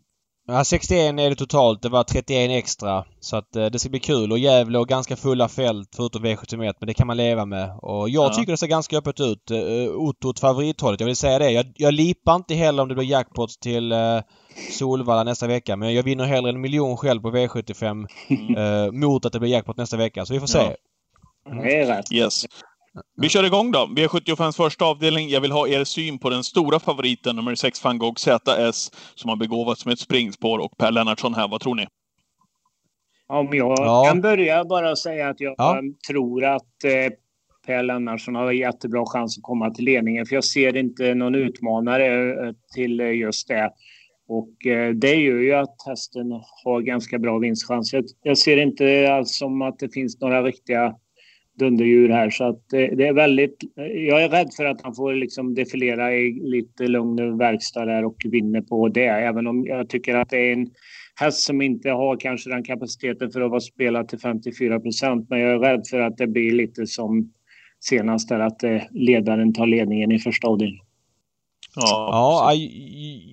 Ja, 0.51 0.63
61 0.63 1.19
är 1.19 1.29
det 1.29 1.35
totalt. 1.35 1.81
Det 1.81 1.89
var 1.89 2.03
31 2.03 2.51
extra. 2.51 3.05
Så 3.19 3.37
att 3.37 3.55
eh, 3.55 3.65
det 3.65 3.79
ska 3.79 3.89
bli 3.89 3.99
kul. 3.99 4.31
Och 4.31 4.39
Gävle 4.39 4.79
och 4.79 4.87
ganska 4.87 5.15
fulla 5.15 5.47
fält 5.47 5.89
förutom 5.95 6.25
V71. 6.25 6.73
Men 6.79 6.87
det 6.87 6.93
kan 6.93 7.07
man 7.07 7.17
leva 7.17 7.45
med. 7.45 7.77
Och 7.81 8.09
jag 8.09 8.25
ja. 8.25 8.33
tycker 8.33 8.51
det 8.51 8.57
ser 8.57 8.67
ganska 8.67 8.97
öppet 8.97 9.19
ut. 9.19 9.51
Uh, 9.51 9.95
Otto 9.95 10.29
åt 10.29 10.39
favorithållet. 10.39 10.99
Jag 10.99 11.07
vill 11.07 11.15
säga 11.15 11.39
det. 11.39 11.51
Jag, 11.51 11.73
jag 11.75 11.93
lipar 11.93 12.35
inte 12.35 12.55
heller 12.55 12.83
om 12.83 12.89
det 12.89 12.95
blir 12.95 13.05
jackpot 13.05 13.49
till 13.61 13.91
uh, 13.93 14.21
Solvalla 14.71 15.23
nästa 15.23 15.47
vecka. 15.47 15.75
Men 15.75 15.93
jag 15.93 16.03
vinner 16.03 16.25
hellre 16.25 16.49
en 16.49 16.61
miljon 16.61 16.97
själv 16.97 17.21
på 17.21 17.31
V75 17.31 18.07
mm. 18.29 18.57
uh, 18.57 18.91
mot 18.91 19.25
att 19.25 19.33
det 19.33 19.39
blir 19.39 19.49
jackpot 19.49 19.77
nästa 19.77 19.97
vecka. 19.97 20.25
Så 20.25 20.33
vi 20.33 20.39
får 20.39 20.47
se. 20.47 20.59
Ja. 20.59 20.75
Rätt. 21.63 22.11
Yes. 22.11 22.45
Vi 23.17 23.29
kör 23.29 23.43
igång 23.43 23.71
då. 23.71 23.89
V75 23.95 24.51
första 24.51 24.85
avdelning. 24.85 25.29
Jag 25.29 25.41
vill 25.41 25.51
ha 25.51 25.67
er 25.67 25.83
syn 25.83 26.19
på 26.19 26.29
den 26.29 26.43
stora 26.43 26.79
favoriten, 26.79 27.35
nummer 27.35 27.55
6 27.55 27.83
van 27.83 27.97
Gogh 27.97 28.17
ZS, 28.17 28.91
som 29.15 29.29
har 29.29 29.35
begåvats 29.35 29.85
med 29.85 29.93
ett 29.93 29.99
springspår. 29.99 30.59
Och 30.59 30.77
Per 30.77 30.91
Lennartsson 30.91 31.33
här, 31.33 31.47
vad 31.47 31.61
tror 31.61 31.75
ni? 31.75 31.87
Om 33.27 33.49
jag 33.51 33.79
ja. 33.79 34.03
kan 34.07 34.21
börja 34.21 34.63
bara 34.63 34.95
säga 34.95 35.29
att 35.29 35.39
jag 35.39 35.55
ja. 35.57 35.81
tror 36.09 36.45
att 36.45 36.83
eh, 36.83 37.13
Per 37.65 37.83
Lennartsson 37.83 38.35
har 38.35 38.51
jättebra 38.51 39.05
chans 39.05 39.37
att 39.37 39.43
komma 39.43 39.71
till 39.71 39.85
ledningen. 39.85 40.25
För 40.25 40.35
jag 40.35 40.43
ser 40.43 40.77
inte 40.77 41.13
någon 41.13 41.35
utmanare 41.35 42.31
eh, 42.47 42.53
till 42.73 42.99
just 42.99 43.47
det. 43.47 43.71
Och 44.27 44.65
eh, 44.67 44.93
det 44.93 45.15
gör 45.15 45.37
ju 45.37 45.53
att 45.53 45.75
hästen 45.87 46.31
har 46.63 46.81
ganska 46.81 47.19
bra 47.19 47.37
vinstchans. 47.37 47.93
Jag, 47.93 48.05
jag 48.23 48.37
ser 48.37 48.57
inte 48.57 49.13
alls 49.13 49.37
som 49.37 49.61
att 49.61 49.79
det 49.79 49.93
finns 49.93 50.21
några 50.21 50.43
riktiga 50.43 50.95
dunderdjur 51.59 52.09
här. 52.09 52.29
Så 52.29 52.43
att 52.43 52.69
det 52.69 53.07
är 53.07 53.13
väldigt... 53.13 53.57
Jag 54.07 54.23
är 54.23 54.29
rädd 54.29 54.49
för 54.57 54.65
att 54.65 54.81
han 54.81 54.95
får 54.95 55.13
liksom 55.13 55.53
defilera 55.55 56.13
i 56.13 56.39
lite 56.43 56.87
lugn 56.87 57.37
verkstad 57.37 57.85
där 57.85 58.05
och 58.05 58.17
vinner 58.25 58.61
på 58.61 58.87
det. 58.87 59.05
Även 59.05 59.47
om 59.47 59.65
jag 59.65 59.89
tycker 59.89 60.15
att 60.15 60.29
det 60.29 60.37
är 60.37 60.53
en 60.53 60.67
häst 61.15 61.39
som 61.39 61.61
inte 61.61 61.89
har 61.89 62.17
kanske 62.17 62.49
den 62.49 62.63
kapaciteten 62.63 63.31
för 63.31 63.41
att 63.41 63.49
vara 63.49 63.59
spelad 63.59 64.07
till 64.07 64.19
54 64.19 64.79
procent. 64.79 65.29
Men 65.29 65.39
jag 65.39 65.51
är 65.51 65.59
rädd 65.59 65.87
för 65.89 65.99
att 65.99 66.17
det 66.17 66.27
blir 66.27 66.51
lite 66.51 66.87
som 66.87 67.33
senast 67.79 68.29
där 68.29 68.39
att 68.39 68.63
eh, 68.63 68.81
ledaren 68.91 69.53
tar 69.53 69.65
ledningen 69.65 70.11
i 70.11 70.19
första 70.19 70.47
avdelningen. 70.47 70.85
Ja, 71.75 72.53
ja 72.53 72.53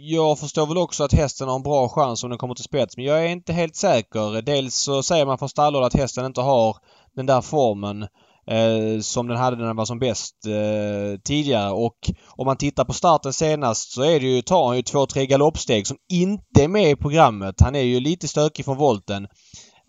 jag 0.01 0.39
förstår 0.39 0.67
väl 0.67 0.79
också 0.79 1.05
att 1.05 1.13
hästen 1.13 1.49
har 1.49 1.57
en 1.57 1.63
bra 1.63 1.89
chans 1.89 2.25
om 2.25 2.31
den 2.31 2.39
kommer 2.39 2.55
till 2.55 2.65
spets. 2.65 2.97
Men 2.97 3.07
jag 3.07 3.25
är 3.25 3.29
inte 3.29 3.53
helt 3.53 3.77
säker. 3.77 4.43
Dels 4.43 4.75
så 4.75 5.03
säger 5.03 5.27
man 5.27 5.39
från 5.39 5.49
stallhåll 5.49 5.85
att 5.85 5.97
hästen 5.97 6.27
inte 6.27 6.41
har 6.41 6.77
den 7.19 7.27
där 7.27 7.41
formen 7.41 8.03
eh, 8.51 9.01
som 9.01 9.29
den 9.29 9.37
hade 9.37 9.57
när 9.57 9.67
den 9.67 9.77
var 9.77 9.85
som 9.85 9.99
bäst 9.99 10.35
eh, 10.47 11.21
tidigare. 11.25 11.71
Och 11.71 12.11
om 12.37 12.47
man 12.47 12.57
tittar 12.57 12.85
på 12.85 12.93
starten 12.93 13.33
senast 13.33 13.93
så 13.93 14.03
är 14.03 14.21
det 14.21 14.27
ju, 14.27 14.43
tar 14.43 14.67
han 14.67 14.77
ju 14.77 14.83
två, 14.83 15.07
tre 15.07 15.27
galoppsteg 15.27 15.87
som 15.87 15.97
inte 16.13 16.65
är 16.65 16.69
med 16.69 16.91
i 16.91 16.97
programmet. 16.97 17.61
Han 17.61 17.75
är 17.75 17.83
ju 17.83 18.01
lite 18.01 18.29
stökig 18.29 18.65
från 18.65 18.77
volten. 18.77 19.29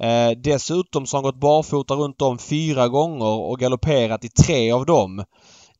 Eh, 0.03 0.31
dessutom 0.43 1.05
så 1.05 1.17
har 1.17 1.23
han 1.23 1.31
gått 1.31 1.41
barfota 1.41 1.93
runt 1.93 2.21
om 2.21 2.37
fyra 2.37 2.87
gånger 2.87 3.49
och 3.49 3.59
galopperat 3.59 4.25
i 4.25 4.29
tre 4.29 4.71
av 4.71 4.85
dem. 4.85 5.23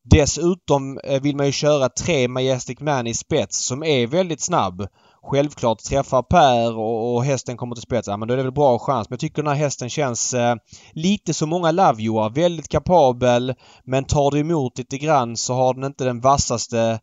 Dessutom 0.04 0.98
eh, 0.98 1.22
vill 1.22 1.36
man 1.36 1.46
ju 1.46 1.52
köra 1.52 1.88
tre 1.88 2.28
Majestic 2.28 2.80
Man 2.80 3.06
i 3.06 3.14
spets 3.14 3.64
som 3.66 3.82
är 3.82 4.06
väldigt 4.06 4.40
snabb 4.40 4.86
självklart 5.22 5.78
träffar 5.78 6.22
Per 6.22 6.76
och, 6.76 7.14
och 7.14 7.24
hästen 7.24 7.56
kommer 7.56 7.74
till 7.74 7.82
spets, 7.82 8.08
ja 8.08 8.16
men 8.16 8.28
då 8.28 8.34
är 8.34 8.36
det 8.36 8.42
väl 8.42 8.52
bra 8.52 8.78
chans. 8.78 9.10
Men 9.10 9.14
jag 9.14 9.20
tycker 9.20 9.42
den 9.42 9.52
här 9.52 9.58
hästen 9.58 9.90
känns 9.90 10.34
eh, 10.34 10.54
lite 10.92 11.34
som 11.34 11.48
många 11.48 11.72
Lovejoar. 11.72 12.30
Väldigt 12.30 12.68
kapabel 12.68 13.54
men 13.84 14.04
tar 14.04 14.30
du 14.30 14.38
emot 14.38 14.78
lite 14.78 14.98
grann 14.98 15.36
så 15.36 15.54
har 15.54 15.74
den 15.74 15.84
inte 15.84 16.04
den 16.04 16.20
vassaste 16.20 17.00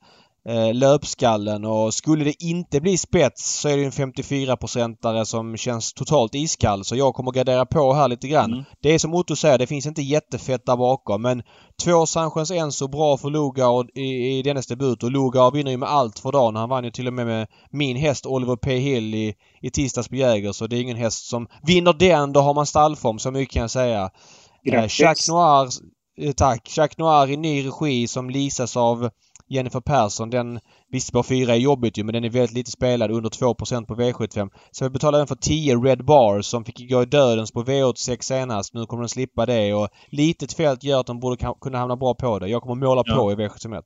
eh, 0.47 0.73
löpskallen 0.73 1.65
och 1.65 1.93
skulle 1.93 2.23
det 2.23 2.43
inte 2.43 2.81
bli 2.81 2.97
spets 2.97 3.59
så 3.59 3.69
är 3.69 3.77
det 3.77 3.83
en 3.83 3.91
54-procentare 3.91 5.25
som 5.25 5.57
känns 5.57 5.93
totalt 5.93 6.35
iskall. 6.35 6.83
Så 6.83 6.95
jag 6.95 7.13
kommer 7.13 7.31
gardera 7.31 7.65
på 7.65 7.93
här 7.93 8.07
lite 8.07 8.27
grann. 8.27 8.53
Mm. 8.53 8.65
Det 8.81 8.93
är 8.93 8.99
som 8.99 9.13
Otto 9.13 9.35
säger, 9.35 9.57
det 9.57 9.67
finns 9.67 9.85
inte 9.85 10.01
jättefett 10.01 10.65
där 10.65 10.77
bakom 10.77 11.21
men 11.21 11.43
två 11.83 12.05
Sanchez 12.05 12.51
Enso 12.51 12.87
bra 12.87 13.17
för 13.17 13.29
Lugard 13.29 13.89
i, 13.95 14.37
i 14.37 14.41
dennes 14.41 14.67
debut 14.67 15.03
och 15.03 15.11
Lugard 15.11 15.53
vinner 15.53 15.71
ju 15.71 15.77
med 15.77 15.89
allt 15.89 16.19
för 16.19 16.31
dagen. 16.31 16.55
Han 16.55 16.69
vann 16.69 16.83
ju 16.83 16.91
till 16.91 17.07
och 17.07 17.13
med 17.13 17.25
med 17.27 17.47
min 17.71 17.97
häst 17.97 18.25
Oliver 18.25 18.55
P 18.55 18.77
Hill 18.77 19.15
i, 19.15 19.33
i 19.61 19.69
tisdags 19.69 20.07
på 20.07 20.15
Jäger 20.15 20.51
så 20.51 20.67
det 20.67 20.77
är 20.77 20.81
ingen 20.81 20.97
häst 20.97 21.29
som 21.29 21.47
vinner 21.63 21.93
den. 21.93 22.33
Då 22.33 22.39
har 22.39 22.53
man 22.53 22.65
stallform, 22.65 23.19
så 23.19 23.31
mycket 23.31 23.53
kan 23.53 23.61
jag 23.61 23.71
säga. 23.71 24.09
Grattis! 24.63 24.99
Eh, 24.99 25.03
Jacques 25.03 25.29
Noir, 25.29 25.69
eh, 26.21 26.31
tack! 26.31 26.77
Jacques 26.77 26.97
Noir 26.97 27.31
i 27.31 27.37
ny 27.37 27.67
regi 27.67 28.07
som 28.07 28.29
lisas 28.29 28.77
av 28.77 29.09
Jennifer 29.49 29.79
Persson 29.79 30.29
den 30.29 30.59
visst 30.91 31.11
på 31.11 31.23
4 31.23 31.53
är 31.53 31.57
jobbigt 31.57 31.97
ju 31.97 32.03
men 32.03 32.13
den 32.13 32.23
är 32.23 32.29
väldigt 32.29 32.57
lite 32.57 32.71
spelad 32.71 33.11
under 33.11 33.29
2% 33.29 33.85
på 33.85 33.95
V75. 33.95 34.49
Så 34.71 34.85
vi 34.85 34.89
betalar 34.89 35.17
den 35.17 35.27
för 35.27 35.35
10 35.35 35.75
Red 35.75 36.05
Bars 36.05 36.45
som 36.45 36.65
fick 36.65 36.89
gå 36.89 37.01
i 37.01 37.05
dödens 37.05 37.51
på 37.51 37.63
V86 37.63 38.21
senast. 38.21 38.73
Nu 38.73 38.85
kommer 38.85 39.01
den 39.01 39.09
slippa 39.09 39.45
det 39.45 39.73
och 39.73 39.89
litet 40.09 40.53
fält 40.53 40.83
gör 40.83 40.99
att 40.99 41.07
de 41.07 41.19
borde 41.19 41.53
kunna 41.61 41.77
hamna 41.77 41.95
bra 41.95 42.13
på 42.13 42.39
det. 42.39 42.47
Jag 42.47 42.61
kommer 42.61 42.75
måla 42.87 43.03
ja. 43.05 43.15
på 43.15 43.31
i 43.31 43.35
V71. 43.35 43.83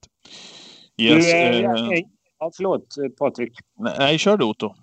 Yes, 0.98 1.26
du, 1.26 1.32
äh, 1.32 1.48
äh, 1.48 2.00
ja, 2.40 2.52
förlåt 2.56 2.88
Patrik. 3.20 3.54
Nej, 3.98 4.18
kör 4.18 4.38
du 4.38 4.46
Otto. 4.46 4.74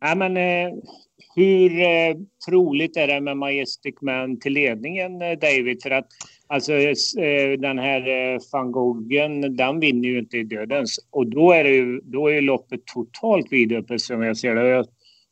Nej, 0.00 0.16
men 0.16 0.36
eh, 0.36 0.74
hur 1.34 1.80
eh, 1.80 2.16
troligt 2.48 2.96
är 2.96 3.06
det 3.06 3.20
med 3.20 3.36
Majestic 3.36 3.94
Man 4.00 4.40
till 4.40 4.52
ledningen, 4.52 5.22
eh, 5.22 5.38
David? 5.38 5.82
För 5.82 5.90
att 5.90 6.06
alltså, 6.46 6.72
eh, 6.72 7.58
den 7.58 7.78
här 7.78 8.00
eh, 8.00 8.38
van 8.52 8.72
Goghen, 8.72 9.56
den 9.56 9.80
vinner 9.80 10.08
ju 10.08 10.18
inte 10.18 10.36
i 10.36 10.44
dödens. 10.44 10.98
Och 11.10 11.26
då 11.26 11.52
är, 11.52 11.64
det 11.64 11.70
ju, 11.70 12.00
då 12.04 12.28
är 12.28 12.34
ju 12.34 12.40
loppet 12.40 12.80
totalt 12.94 13.52
vidöppet 13.52 14.00
som 14.00 14.22
jag 14.22 14.36
ser 14.36 14.54
det. 14.54 14.84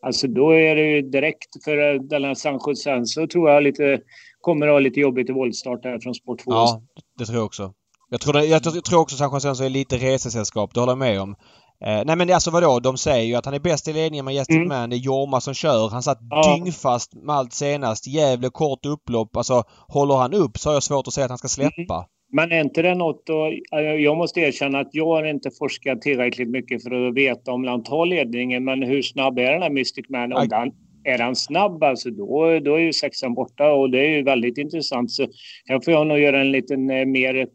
Alltså 0.03 0.29
då 0.29 0.51
är 0.51 0.77
det 0.77 0.83
ju 0.83 1.03
direkt 1.03 1.65
för 1.65 1.95
eh, 1.95 2.01
den 2.01 2.25
här 2.25 2.35
Sancho 2.35 2.75
så 3.05 3.27
tror 3.27 3.51
jag 3.51 3.63
lite, 3.63 4.01
kommer 4.41 4.67
att 4.67 4.73
ha 4.73 4.79
lite 4.79 5.01
jobbigt 5.01 5.31
i 5.31 5.33
våldstart 5.33 5.85
här 5.85 5.99
från 5.99 6.15
Sport 6.15 6.45
2. 6.45 6.53
Ja, 6.53 6.83
det 7.19 7.25
tror 7.25 7.39
jag 7.39 7.47
också. 7.47 7.73
Jag 8.11 8.21
tror, 8.21 8.33
det, 8.33 8.45
jag 8.47 8.85
tror 8.85 9.01
också 9.01 9.17
San 9.17 9.41
Jose 9.45 9.65
är 9.65 9.69
lite 9.69 9.97
resesällskap, 9.97 10.75
det 10.75 10.81
håller 10.81 10.91
jag 10.91 10.99
med 10.99 11.21
om. 11.21 11.37
Eh, 11.81 12.03
nej 12.05 12.17
men 12.17 12.31
alltså 12.31 12.51
vadå? 12.51 12.81
De 12.81 12.97
säger 12.97 13.25
ju 13.25 13.35
att 13.35 13.45
han 13.45 13.55
är 13.55 13.59
bäst 13.59 13.89
i 13.89 13.93
ledningen 13.93 14.25
med 14.25 14.35
Majestic 14.35 14.57
mm. 14.57 14.69
Man. 14.69 14.91
Det 14.91 14.97
är 14.97 14.99
Jorma 14.99 15.41
som 15.41 15.55
kör. 15.55 15.89
Han 15.89 16.03
satt 16.03 16.19
ja. 16.31 16.57
dyngfast 16.57 17.15
med 17.15 17.35
allt 17.35 17.53
senast. 17.53 18.07
Gävle 18.07 18.51
kort 18.51 18.87
upplopp. 18.87 19.37
Alltså 19.37 19.63
håller 19.89 20.15
han 20.15 20.35
upp 20.35 20.59
så 20.59 20.69
har 20.69 20.75
jag 20.75 20.83
svårt 20.83 21.07
att 21.07 21.15
säga 21.15 21.25
att 21.25 21.31
han 21.31 21.39
ska 21.39 21.49
släppa. 21.49 21.95
Mm. 21.95 22.09
Men 22.33 22.53
är 22.53 22.61
inte 22.61 22.83
det 22.83 22.95
något 22.95 23.27
då, 23.27 23.53
Jag 23.99 24.17
måste 24.17 24.41
erkänna 24.41 24.81
att 24.81 24.89
jag 24.93 25.07
har 25.07 25.25
inte 25.25 25.51
forskat 25.59 26.03
tillräckligt 26.03 26.49
mycket 26.49 26.83
för 26.83 27.09
att 27.09 27.15
veta 27.15 27.53
om 27.53 27.65
han 27.65 27.83
tar 27.83 28.07
ledningen. 28.07 28.65
Men 28.65 28.83
hur 28.83 29.03
snabb 29.03 29.39
är 29.39 29.53
den 29.53 29.63
här 29.63 29.71
Mystic 29.71 30.07
Man? 30.09 30.33
Om 30.33 30.49
den, 30.49 30.73
är 31.05 31.19
han 31.19 31.37
snabb 31.37 31.83
alltså 31.83 32.11
då, 32.11 32.59
då 32.65 32.75
är 32.75 32.79
ju 32.79 32.93
sexan 32.93 33.35
borta 33.35 33.73
och 33.73 33.91
det 33.91 33.99
är 33.99 34.11
ju 34.11 34.23
väldigt 34.23 34.59
intressant. 34.59 35.11
Så 35.11 35.27
här 35.69 35.81
får 35.81 35.93
jag 35.93 36.07
nog 36.07 36.19
göra 36.19 36.41
en 36.41 36.53
liten 36.53 36.91
eh, 36.91 37.07
mer 37.07 37.35
eh, 37.35 37.47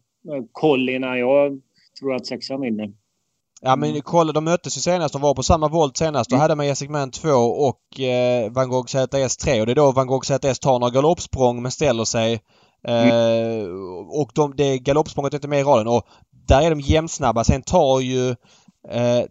koll 0.51 0.89
innan 0.89 1.19
jag 1.19 1.62
tror 1.99 2.15
att 2.15 2.25
sexan 2.25 2.62
vinner. 2.62 2.89
Ja 3.62 3.76
men 3.76 3.89
mm. 3.89 4.02
kolla, 4.02 4.32
de 4.34 4.43
möttes 4.43 4.78
ju 4.78 4.82
senast. 4.82 5.13
De 5.13 5.22
var 5.22 5.34
på 5.34 5.43
samma 5.43 5.67
volt 5.67 5.98
senast. 5.98 6.30
Då 6.30 6.36
mm. 6.36 6.41
hade 6.41 6.56
man 6.56 6.76
Man 6.89 7.12
2 7.12 7.30
och 7.39 8.00
eh, 8.00 8.52
Van 8.52 8.69
Gogh 8.69 8.88
ZS 8.88 9.38
3. 9.38 9.60
Och 9.60 9.65
det 9.65 9.74
är 9.74 9.76
då 9.76 9.91
Van 9.91 10.08
Gogh 10.08 10.26
ZS 10.26 10.60
tar 10.60 10.80
några 10.80 10.93
galoppsprång 10.93 11.62
men 11.62 11.72
ställer 11.72 12.06
sig. 12.06 12.34
Eh, 12.88 13.10
mm. 13.10 14.10
Och 14.10 14.32
de, 14.36 14.56
det 14.56 14.78
galoppsprånget 14.78 15.34
är 15.34 15.38
inte 15.38 15.48
med 15.48 15.60
i 15.60 15.63
raden. 15.63 15.88
Och 15.88 16.04
där 16.48 16.62
är 16.62 16.69
de 16.69 16.80
jämnsnabba. 16.80 17.43
Sen 17.43 17.62
tar 17.62 18.00
ju... 18.00 18.30
Eh, 18.89 19.24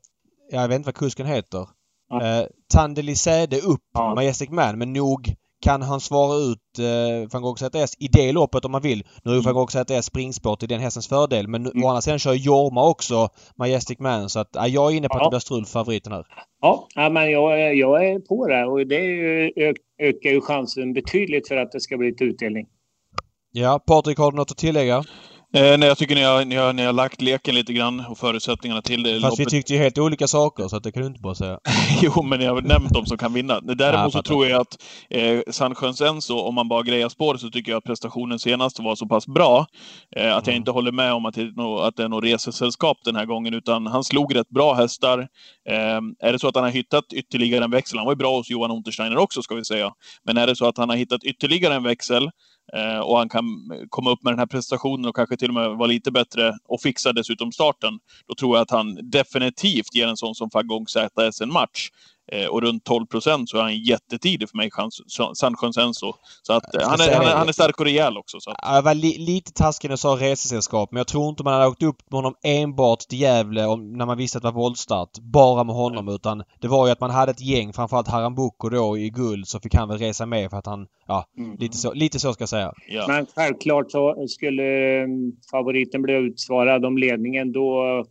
jag 0.51 0.69
vet 0.69 0.77
inte 0.77 0.87
vad 0.87 0.95
kusken 0.95 1.27
heter. 1.27 1.61
Eh, 2.23 2.47
Tandelisede 2.73 3.61
upp 3.61 3.85
ja. 3.95 4.15
Majestic 4.15 4.51
Man 4.51 4.79
men 4.79 4.93
nog 4.93 5.35
kan 5.61 5.83
han 5.83 6.01
svara 6.01 6.37
ut 6.37 6.79
eh, 6.79 7.29
van 7.33 7.43
Gogh 7.43 7.59
ZS 7.59 7.95
i 7.99 8.09
det 8.09 8.33
loppet 8.33 8.65
om 8.65 8.73
man 8.73 8.83
vill. 8.83 9.07
Nu 9.25 9.31
är 9.31 9.35
ju 9.35 9.41
van 9.41 9.55
Gogh 9.55 9.71
ZS 9.71 10.07
springspår 10.07 10.57
till 10.57 10.69
den 10.69 10.81
hästens 10.81 11.09
fördel 11.09 11.49
men 11.49 11.67
mm. 11.67 11.85
å 11.85 11.89
andra 11.89 12.01
sidan 12.01 12.19
kör 12.19 12.35
Jorma 12.35 12.89
också 12.89 13.29
Majestic 13.59 13.99
Man 13.99 14.29
så 14.29 14.41
att 14.41 14.49
ja, 14.53 14.67
jag 14.69 14.93
är 14.93 14.97
inne 14.97 15.09
på 15.09 15.15
ja. 15.15 15.19
att 15.19 15.27
det 15.27 15.35
blir 15.35 15.41
strul 15.41 15.65
för 15.65 15.73
favoriten 15.73 16.13
här. 16.13 16.27
Ja, 16.61 16.89
men 17.11 17.31
jag, 17.31 17.77
jag 17.77 18.07
är 18.07 18.19
på 18.21 18.47
det 18.47 18.65
och 18.65 18.87
det 18.87 19.01
ju, 19.01 19.53
ökar 19.99 20.31
ju 20.31 20.41
chansen 20.41 20.93
betydligt 20.93 21.49
för 21.49 21.57
att 21.57 21.73
det 21.73 21.81
ska 21.81 21.97
bli 21.97 22.09
ett 22.09 22.23
utdelning. 22.23 22.67
Ja, 23.53 23.81
Patrik 23.87 24.19
har 24.19 24.31
du 24.31 24.37
något 24.37 24.51
att 24.51 24.57
tillägga? 24.57 25.05
Eh, 25.55 25.79
nej, 25.79 25.89
jag 25.89 25.99
tycker 25.99 26.15
ni 26.15 26.23
har, 26.23 26.45
ni, 26.45 26.57
har, 26.57 26.73
ni 26.73 26.83
har 26.85 26.93
lagt 26.93 27.21
leken 27.21 27.55
lite 27.55 27.73
grann 27.73 28.05
och 28.09 28.19
förutsättningarna 28.19 28.83
till 28.83 29.03
det. 29.03 29.13
Fast 29.13 29.23
loppet. 29.23 29.41
vi 29.41 29.45
tyckte 29.51 29.73
ju 29.73 29.79
helt 29.79 29.99
olika 29.99 30.27
saker 30.27 30.69
så 30.69 30.77
att 30.77 30.83
det 30.83 30.93
kan 30.93 31.03
du 31.03 31.07
inte 31.09 31.21
bara 31.21 31.35
säga. 31.35 31.59
jo, 32.03 32.23
men 32.23 32.41
jag 32.41 32.55
har 32.55 32.63
nämnt 32.63 32.93
de 32.93 33.07
som 33.07 33.19
kan 33.19 33.33
vinna. 33.33 33.61
Däremot 33.61 34.15
Ja, 34.15 34.19
så 34.19 34.23
tror 34.23 34.47
jag 34.47 34.61
att 34.61 34.77
eh, 35.11 35.41
Sandsjöns 35.51 36.01
Enzo, 36.01 36.39
om 36.39 36.55
man 36.55 36.69
bara 36.69 36.83
grejar 36.83 37.09
spår, 37.09 37.37
så 37.37 37.51
tycker 37.51 37.73
jag 37.73 37.79
att 37.79 37.85
prestationen 37.85 38.39
senast 38.39 38.79
var 38.81 38.95
så 38.97 39.07
pass 39.07 39.27
bra 39.27 39.67
eh, 40.17 40.37
att 40.37 40.47
jag 40.47 40.49
Mm. 40.55 40.57
inte 40.61 40.71
håller 40.71 40.93
med 40.93 41.13
om 41.13 41.27
att 41.27 41.35
det, 41.35 41.41
är 41.43 41.53
nå- 41.57 41.79
att 41.79 41.97
det 41.97 42.03
är 42.05 42.09
något 42.09 42.25
resesällskap 42.25 42.97
den 43.05 43.17
här 43.17 43.27
gången, 43.27 43.55
utan 43.55 43.87
han 43.87 44.05
slog 44.05 44.35
rätt 44.37 44.49
bra 44.49 44.75
hästar. 44.75 45.19
Eh, 45.71 46.01
är 46.29 46.33
det 46.33 46.39
så 46.39 46.49
att 46.49 46.55
han 46.55 46.65
har 46.65 46.71
hittat 46.71 47.13
ytterligare 47.13 47.65
en 47.65 47.71
växel, 47.71 47.99
han 47.99 48.07
var 48.07 48.13
ju 48.13 48.17
bra 48.17 48.37
hos 48.37 48.51
Johan 48.51 48.71
Untersteiner 48.71 49.17
också 49.19 49.43
ska 49.43 49.55
vi 49.55 49.65
säga, 49.65 49.91
men 50.25 50.37
är 50.37 50.47
det 50.47 50.57
så 50.57 50.67
att 50.69 50.79
han 50.79 50.89
har 50.89 50.97
hittat 50.97 51.25
ytterligare 51.25 51.75
en 51.75 51.83
växel 51.83 52.31
Eh, 52.73 52.99
och 52.99 53.19
han 53.19 53.29
kan 53.29 53.45
komma 53.89 54.11
upp 54.11 54.23
med 54.23 54.33
den 54.33 54.39
här 54.39 54.47
prestationen 54.47 55.07
och 55.07 55.17
kanske 55.17 55.37
till 55.37 55.49
och 55.49 55.55
med 55.55 55.71
vara 55.71 55.87
lite 55.87 56.11
bättre 56.11 56.55
och 56.69 56.81
fixa 56.81 57.13
dessutom 57.13 57.53
starten, 57.53 57.99
då 58.27 58.35
tror 58.35 58.57
jag 58.57 58.63
att 58.63 58.71
han 58.71 59.11
definitivt 59.11 59.95
ger 59.95 60.07
en 60.07 60.17
sån 60.17 60.35
som 60.35 60.51
Fagong 60.51 60.87
ZS 60.87 61.41
en 61.41 61.53
match. 61.53 61.91
Eh, 62.33 62.47
och 62.47 62.63
runt 62.63 62.85
12 62.85 63.07
procent 63.07 63.49
så 63.51 63.59
är 63.59 63.63
han 63.63 63.77
jättetidig 63.79 64.49
för 64.51 64.57
mig, 64.57 64.71
chans- 64.71 65.01
Sandsjöns 65.35 65.77
Enzo. 65.79 66.13
Så 66.43 66.53
att, 66.53 66.75
eh, 66.75 66.89
han, 66.89 67.01
är, 67.01 67.15
han, 67.15 67.27
är, 67.27 67.35
han 67.35 67.49
är 67.49 67.53
stark 67.53 67.81
och 67.81 67.87
rejäl 67.87 68.17
också. 68.19 68.41
Så 68.41 68.51
att, 68.51 68.57
Ja, 68.63 68.75
Jag 68.75 68.83
var 68.83 68.95
li 68.95 69.19
lite 69.19 69.53
taskig 69.53 69.89
när 69.89 69.93
jag 69.93 69.99
sa 69.99 70.09
resesällskap 70.21 70.93
men 70.93 70.99
jag 70.99 71.07
tror 71.07 71.29
inte 71.29 71.43
man 71.45 71.53
hade 71.53 71.67
åkt 71.67 71.83
upp 71.83 71.97
med 72.11 72.19
honom 72.19 72.35
enbart 72.45 72.99
till 73.01 73.21
Gävle 73.21 73.65
om, 73.67 73.93
när 73.93 74.07
man 74.07 74.17
visste 74.19 74.39
att 74.39 74.43
det 74.43 74.47
var 74.51 74.53
voltstart. 74.63 75.09
Bara 75.23 75.65
med 75.65 75.75
honom 75.75 76.09
utan 76.09 76.43
det 76.61 76.69
var 76.69 76.87
ju 76.87 76.93
att 76.93 77.01
man 77.01 77.11
hade 77.11 77.31
ett 77.31 77.41
gäng, 77.41 77.73
framförallt 77.73 78.09
Haram 78.09 78.35
Boko 78.35 78.69
då 78.69 78.99
i 78.99 79.11
guld, 79.11 79.49
så 79.49 79.61
fick 79.61 79.75
han 79.75 79.89
väl 79.89 79.99
resa 79.99 80.27
med 80.27 80.51
för 80.51 80.57
att 80.57 80.67
han, 80.67 80.87
ja, 81.07 81.25
Mm. 81.39 81.57
lite 81.59 81.77
så, 81.77 81.93
lite 81.93 82.19
så 82.21 82.33
ska 82.33 82.43
jag 82.43 82.49
säga. 82.49 82.73
ja. 82.89 83.05
Men 83.09 83.27
självklart 83.37 83.91
så 83.91 84.27
skulle 84.29 84.63
eh, 85.03 85.07
favoriten 85.51 86.03
bli 86.03 86.15
utsvarad 86.15 86.85
om 86.85 86.99
ledningen 86.99 87.53
då 87.53 88.05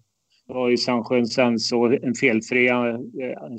var 0.48 0.70
ju 0.70 0.78
Sandsjön 0.78 1.28
Senso 1.28 1.86
en 1.86 2.14
felfri 2.14 2.68
eh, 2.70 2.76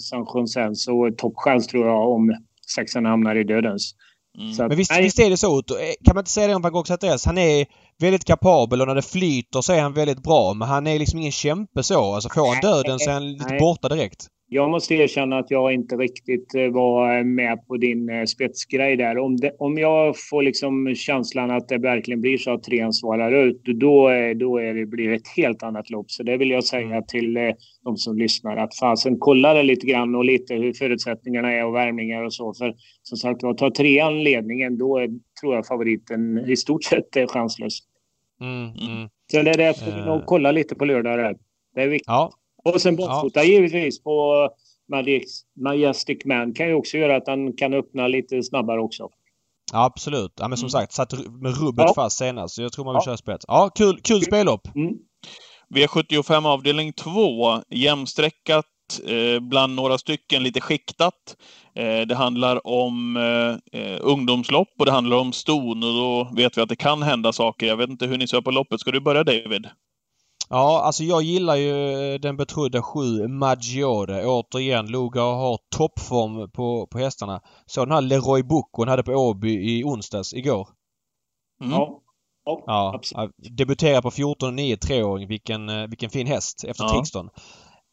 Sandsjön 0.01 0.49
Senso 0.49 1.11
toppchans 1.16 1.66
tror 1.66 1.86
jag 1.86 2.11
om 2.11 2.36
sexan 2.74 3.05
hamnar 3.05 3.36
i 3.36 3.45
dödens. 3.45 3.95
Mm. 4.39 4.53
Så 4.53 4.62
att, 4.62 4.68
Men 4.68 4.76
visst, 4.76 4.91
nej, 4.91 5.03
visst 5.03 5.18
är 5.18 5.30
det 5.30 5.36
så 5.36 5.59
Otto? 5.59 5.74
Eh, 5.74 5.95
Kan 6.05 6.14
man 6.14 6.20
inte 6.20 6.30
säga 6.30 6.47
det 6.47 6.55
om 6.55 6.62
Van 6.62 6.72
Gogh 6.72 6.86
ZS? 6.86 7.26
Han 7.26 7.39
är 7.39 7.66
väldigt 7.99 8.24
kapabel 8.24 8.80
och 8.80 8.86
när 8.86 8.95
det 8.95 9.03
flyter 9.03 9.61
så 9.61 9.72
är 9.72 9.80
han 9.80 9.93
väldigt 9.93 10.22
bra 10.22 10.55
men 10.55 10.68
han 10.68 10.86
är 10.86 10.99
liksom 10.99 11.18
ingen 11.18 11.32
kämpe 11.32 11.82
så. 11.82 12.14
Alltså 12.14 12.28
får 12.28 12.55
han 12.55 12.61
döden 12.61 12.99
så 12.99 13.11
är 13.11 13.14
han 13.14 13.32
lite 13.32 13.51
Nej. 13.51 13.61
borta 13.61 13.89
direkt. 13.89 14.26
Jag 14.51 14.70
måste 14.70 14.94
erkänna 14.94 15.38
att 15.38 15.51
jag 15.51 15.72
inte 15.72 15.96
riktigt 15.96 16.55
eh, 16.55 16.68
var 16.68 17.24
med 17.24 17.66
på 17.66 17.76
din 17.76 18.09
eh, 18.09 18.24
spetsgrej 18.24 18.96
där. 18.96 19.18
Om, 19.18 19.36
det, 19.36 19.53
om 19.59 19.78
jag 19.78 20.14
får 20.30 20.42
liksom 20.42 20.94
känslan 20.94 21.51
att 21.51 21.68
det 21.68 21.78
verkligen 21.78 22.20
blir 22.20 22.38
så 22.38 22.51
att 22.53 22.62
trean 22.62 22.92
svarar 22.92 23.32
ut, 23.32 23.62
då, 23.64 24.11
eh, 24.11 24.36
då 24.36 24.59
är 24.59 24.74
det, 24.74 24.86
blir 24.86 25.09
det 25.09 25.14
ett 25.14 25.28
helt 25.36 25.62
annat 25.62 25.90
lopp. 25.90 26.11
Så 26.11 26.22
det 26.22 26.36
vill 26.36 26.51
jag 26.51 26.64
säga 26.64 26.86
Mm. 26.86 27.03
till 27.09 27.36
eh, 27.36 27.42
de 27.84 27.96
som 27.96 28.18
lyssnar 28.18 28.57
att 28.57 28.76
fasen 28.76 29.16
kolla 29.18 29.55
det 29.55 29.62
lite 29.62 29.86
grann 29.86 30.14
och 30.14 30.24
lite 30.24 30.55
hur 30.55 30.72
förutsättningarna 30.72 31.53
är 31.53 31.64
och 31.66 31.74
värmningar 31.74 32.22
och 32.24 32.34
så. 32.34 32.55
För 32.55 32.74
som 33.03 33.18
sagt 33.18 33.42
var, 33.42 33.55
tar 33.55 33.70
trean 33.70 34.22
ledningen, 34.24 34.78
då 34.78 34.99
är, 34.99 35.09
tror 35.40 35.55
jag 35.55 35.66
favoriten 35.66 36.38
i 36.49 36.57
stort 36.57 36.84
sett 36.84 37.16
är 37.16 37.26
chanslös. 37.26 37.78
Mm, 38.40 38.62
mm. 38.62 39.09
Så 39.32 39.42
det 39.42 39.51
är 39.51 39.57
det 39.59 39.74
vi 39.86 39.90
Eh. 40.01 40.07
nog 40.07 40.26
kolla 40.26 40.53
lite 40.53 40.74
på 40.74 40.84
lördag 40.84 41.18
där. 41.18 41.36
Det 41.74 41.82
är 41.82 41.88
viktigt. 41.88 42.05
Ja, 42.07 42.30
Och 42.75 42.81
sen 42.81 42.97
barfota 42.97 43.45
givetvis 43.45 44.03
på 44.03 44.49
Majestic- 44.93 45.45
Majestic 45.64 46.19
Man 46.25 46.55
kan 46.55 46.66
ju 46.69 46.75
också 46.75 46.97
göra 46.99 47.16
att 47.16 47.27
han 47.27 47.53
kan 47.53 47.75
öppna 47.75 48.09
lite 48.09 48.43
snabbare 48.43 48.81
också. 48.81 49.09
absolut. 49.73 50.33
Ja, 50.41 50.49
men 50.49 50.59
som 50.59 50.64
Mm. 50.66 50.71
sagt, 50.71 50.93
satt 50.93 51.12
med 51.43 51.59
rubbet 51.61 51.85
Ja. 51.89 51.95
fast 51.95 52.19
senast. 52.19 52.55
Så 52.55 52.62
jag 52.62 52.73
tror 52.73 52.85
man 52.85 52.95
vill 52.95 53.01
Ja. 53.01 53.05
köra 53.05 53.16
spets. 53.16 53.45
Ja, 53.49 53.71
kul, 53.75 54.01
kul 54.03 54.23
spellopp. 54.23 54.77
Mm. 54.77 54.93
V75 55.75 56.47
avdelning 56.47 56.93
2, 56.93 57.62
jämnstreckat 57.71 58.64
eh, 59.07 59.41
bland 59.41 59.75
några 59.75 59.99
stycken, 59.99 60.43
lite 60.43 60.61
skiktat. 60.61 61.37
Eh, 61.75 62.01
det 62.01 62.14
handlar 62.14 62.66
om 62.66 63.16
eh, 63.16 63.81
eh, 63.81 63.99
ungdomslopp 64.01 64.69
och 64.79 64.87
det 64.87 64.93
handlar 64.93 65.16
om 65.16 65.33
ston 65.33 65.83
och 65.83 65.93
då 65.95 66.31
vet 66.37 66.59
vi 66.59 66.62
att 66.62 66.69
det 66.69 66.77
kan 66.77 67.03
hända 67.03 67.33
saker. 67.33 67.66
Jag 67.66 67.77
vet 67.77 67.91
inte 67.91 68.07
hur 68.07 68.19
ni 68.19 68.29
ser 68.29 68.41
på 68.41 68.51
loppet. 68.51 68.81
Ska 68.81 68.91
du 68.91 69.01
börja 69.01 69.25
David? 69.25 69.66
Ja, 70.51 70.82
alltså 70.84 71.05
jag 71.05 71.22
gillar 71.22 71.57
ju 71.57 72.18
den 72.18 72.36
betrodda 72.36 72.82
sju 72.82 73.28
Maggiore. 73.28 74.26
Återigen, 74.26 74.86
Luga 74.86 75.20
har 75.22 75.59
toppform 75.76 76.51
på, 76.51 76.86
på 76.86 76.99
hästarna. 76.99 77.40
Så 77.66 77.84
den 77.84 77.94
här 77.94 78.01
Leroy 78.01 78.42
Bocco 78.42 78.82
han 78.82 78.88
hade 78.88 79.03
på 79.03 79.12
Åby 79.12 79.78
i 79.78 79.84
onsdags, 79.84 80.34
igår. 80.34 80.68
Mm. 81.62 81.72
Ja. 81.72 82.01
Ja, 82.44 82.62
Ja, 82.66 82.92
absolut. 82.94 83.30
ja, 83.36 83.51
debuterar 83.51 84.03
på 84.03 84.11
14,9 84.11 84.76
treåring. 84.76 85.28
Vilken, 85.28 85.68
eh, 85.68 85.86
vilken 85.88 86.11
fin 86.11 86.26
häst 86.26 86.64
efter 86.64 86.84
Ja. 86.84 86.90
Trixton. 86.90 87.28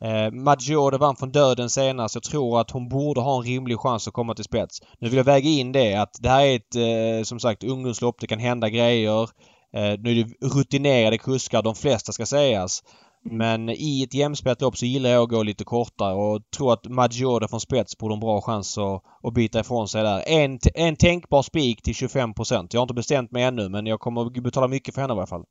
Eh, 0.04 0.32
Maggiore 0.32 0.98
vann 0.98 1.16
från 1.16 1.32
döden 1.32 1.70
senast. 1.70 2.16
Jag 2.16 2.24
tror 2.24 2.60
att 2.60 2.72
hon 2.72 2.90
borde 2.90 3.22
ha 3.22 3.38
en 3.38 3.44
rimlig 3.44 3.80
chans 3.80 4.08
att 4.08 4.14
komma 4.14 4.34
till 4.34 4.44
spets. 4.46 4.80
Nu 5.00 5.10
vill 5.10 5.18
jag 5.18 5.24
väga 5.24 5.50
in 5.50 5.72
det 5.72 5.94
att 5.96 6.16
det 6.20 6.30
här 6.30 6.46
är 6.46 6.56
ett, 6.56 6.76
eh, 6.76 7.24
som 7.24 7.40
sagt, 7.40 7.64
ungdomslopp. 7.64 8.16
Det 8.20 8.28
kan 8.28 8.40
hända 8.40 8.70
grejer. 8.70 9.30
Eh, 9.76 10.00
nu 10.00 10.12
är 10.12 10.24
det 10.24 10.48
rutinerade 10.48 11.18
kuskar, 11.18 11.62
de 11.62 11.76
flesta 11.76 12.12
ska 12.12 12.26
sägas. 12.26 12.84
Men 13.30 13.70
i 13.70 14.04
ett 14.04 14.14
jämspelat 14.14 14.62
lopp 14.62 14.78
så 14.78 14.86
gillar 14.86 15.10
jag 15.10 15.24
att 15.24 15.30
gå 15.30 15.44
lite 15.44 15.64
kortare 15.64 16.14
och 16.16 16.42
tror 16.58 16.74
att 16.74 16.86
Maggiore 16.86 17.48
från 17.48 17.60
spets 17.60 17.98
borde 17.98 18.12
ha 18.12 18.16
en 18.16 18.20
bra 18.20 18.42
chans 18.42 18.78
att, 18.78 19.04
att 19.24 19.34
bita 19.34 19.60
ifrån 19.60 19.88
sig 19.88 20.04
där. 20.04 20.24
En, 20.28 20.60
en 20.74 20.96
tänkbar 20.96 21.42
spik 21.42 21.82
till 21.82 21.94
25% 21.94 22.68
Jag 22.72 22.80
har 22.80 22.84
inte 22.84 22.94
bestämt 22.94 23.32
mig 23.32 23.44
ännu 23.44 23.70
men 23.70 23.86
jag 23.86 24.00
kommer 24.00 24.26
att 24.26 24.44
betala 24.44 24.68
mycket 24.68 24.94
för 24.94 25.02
henne 25.02 25.14
i 25.14 25.18
alla 25.18 25.28
fall. 25.28 25.44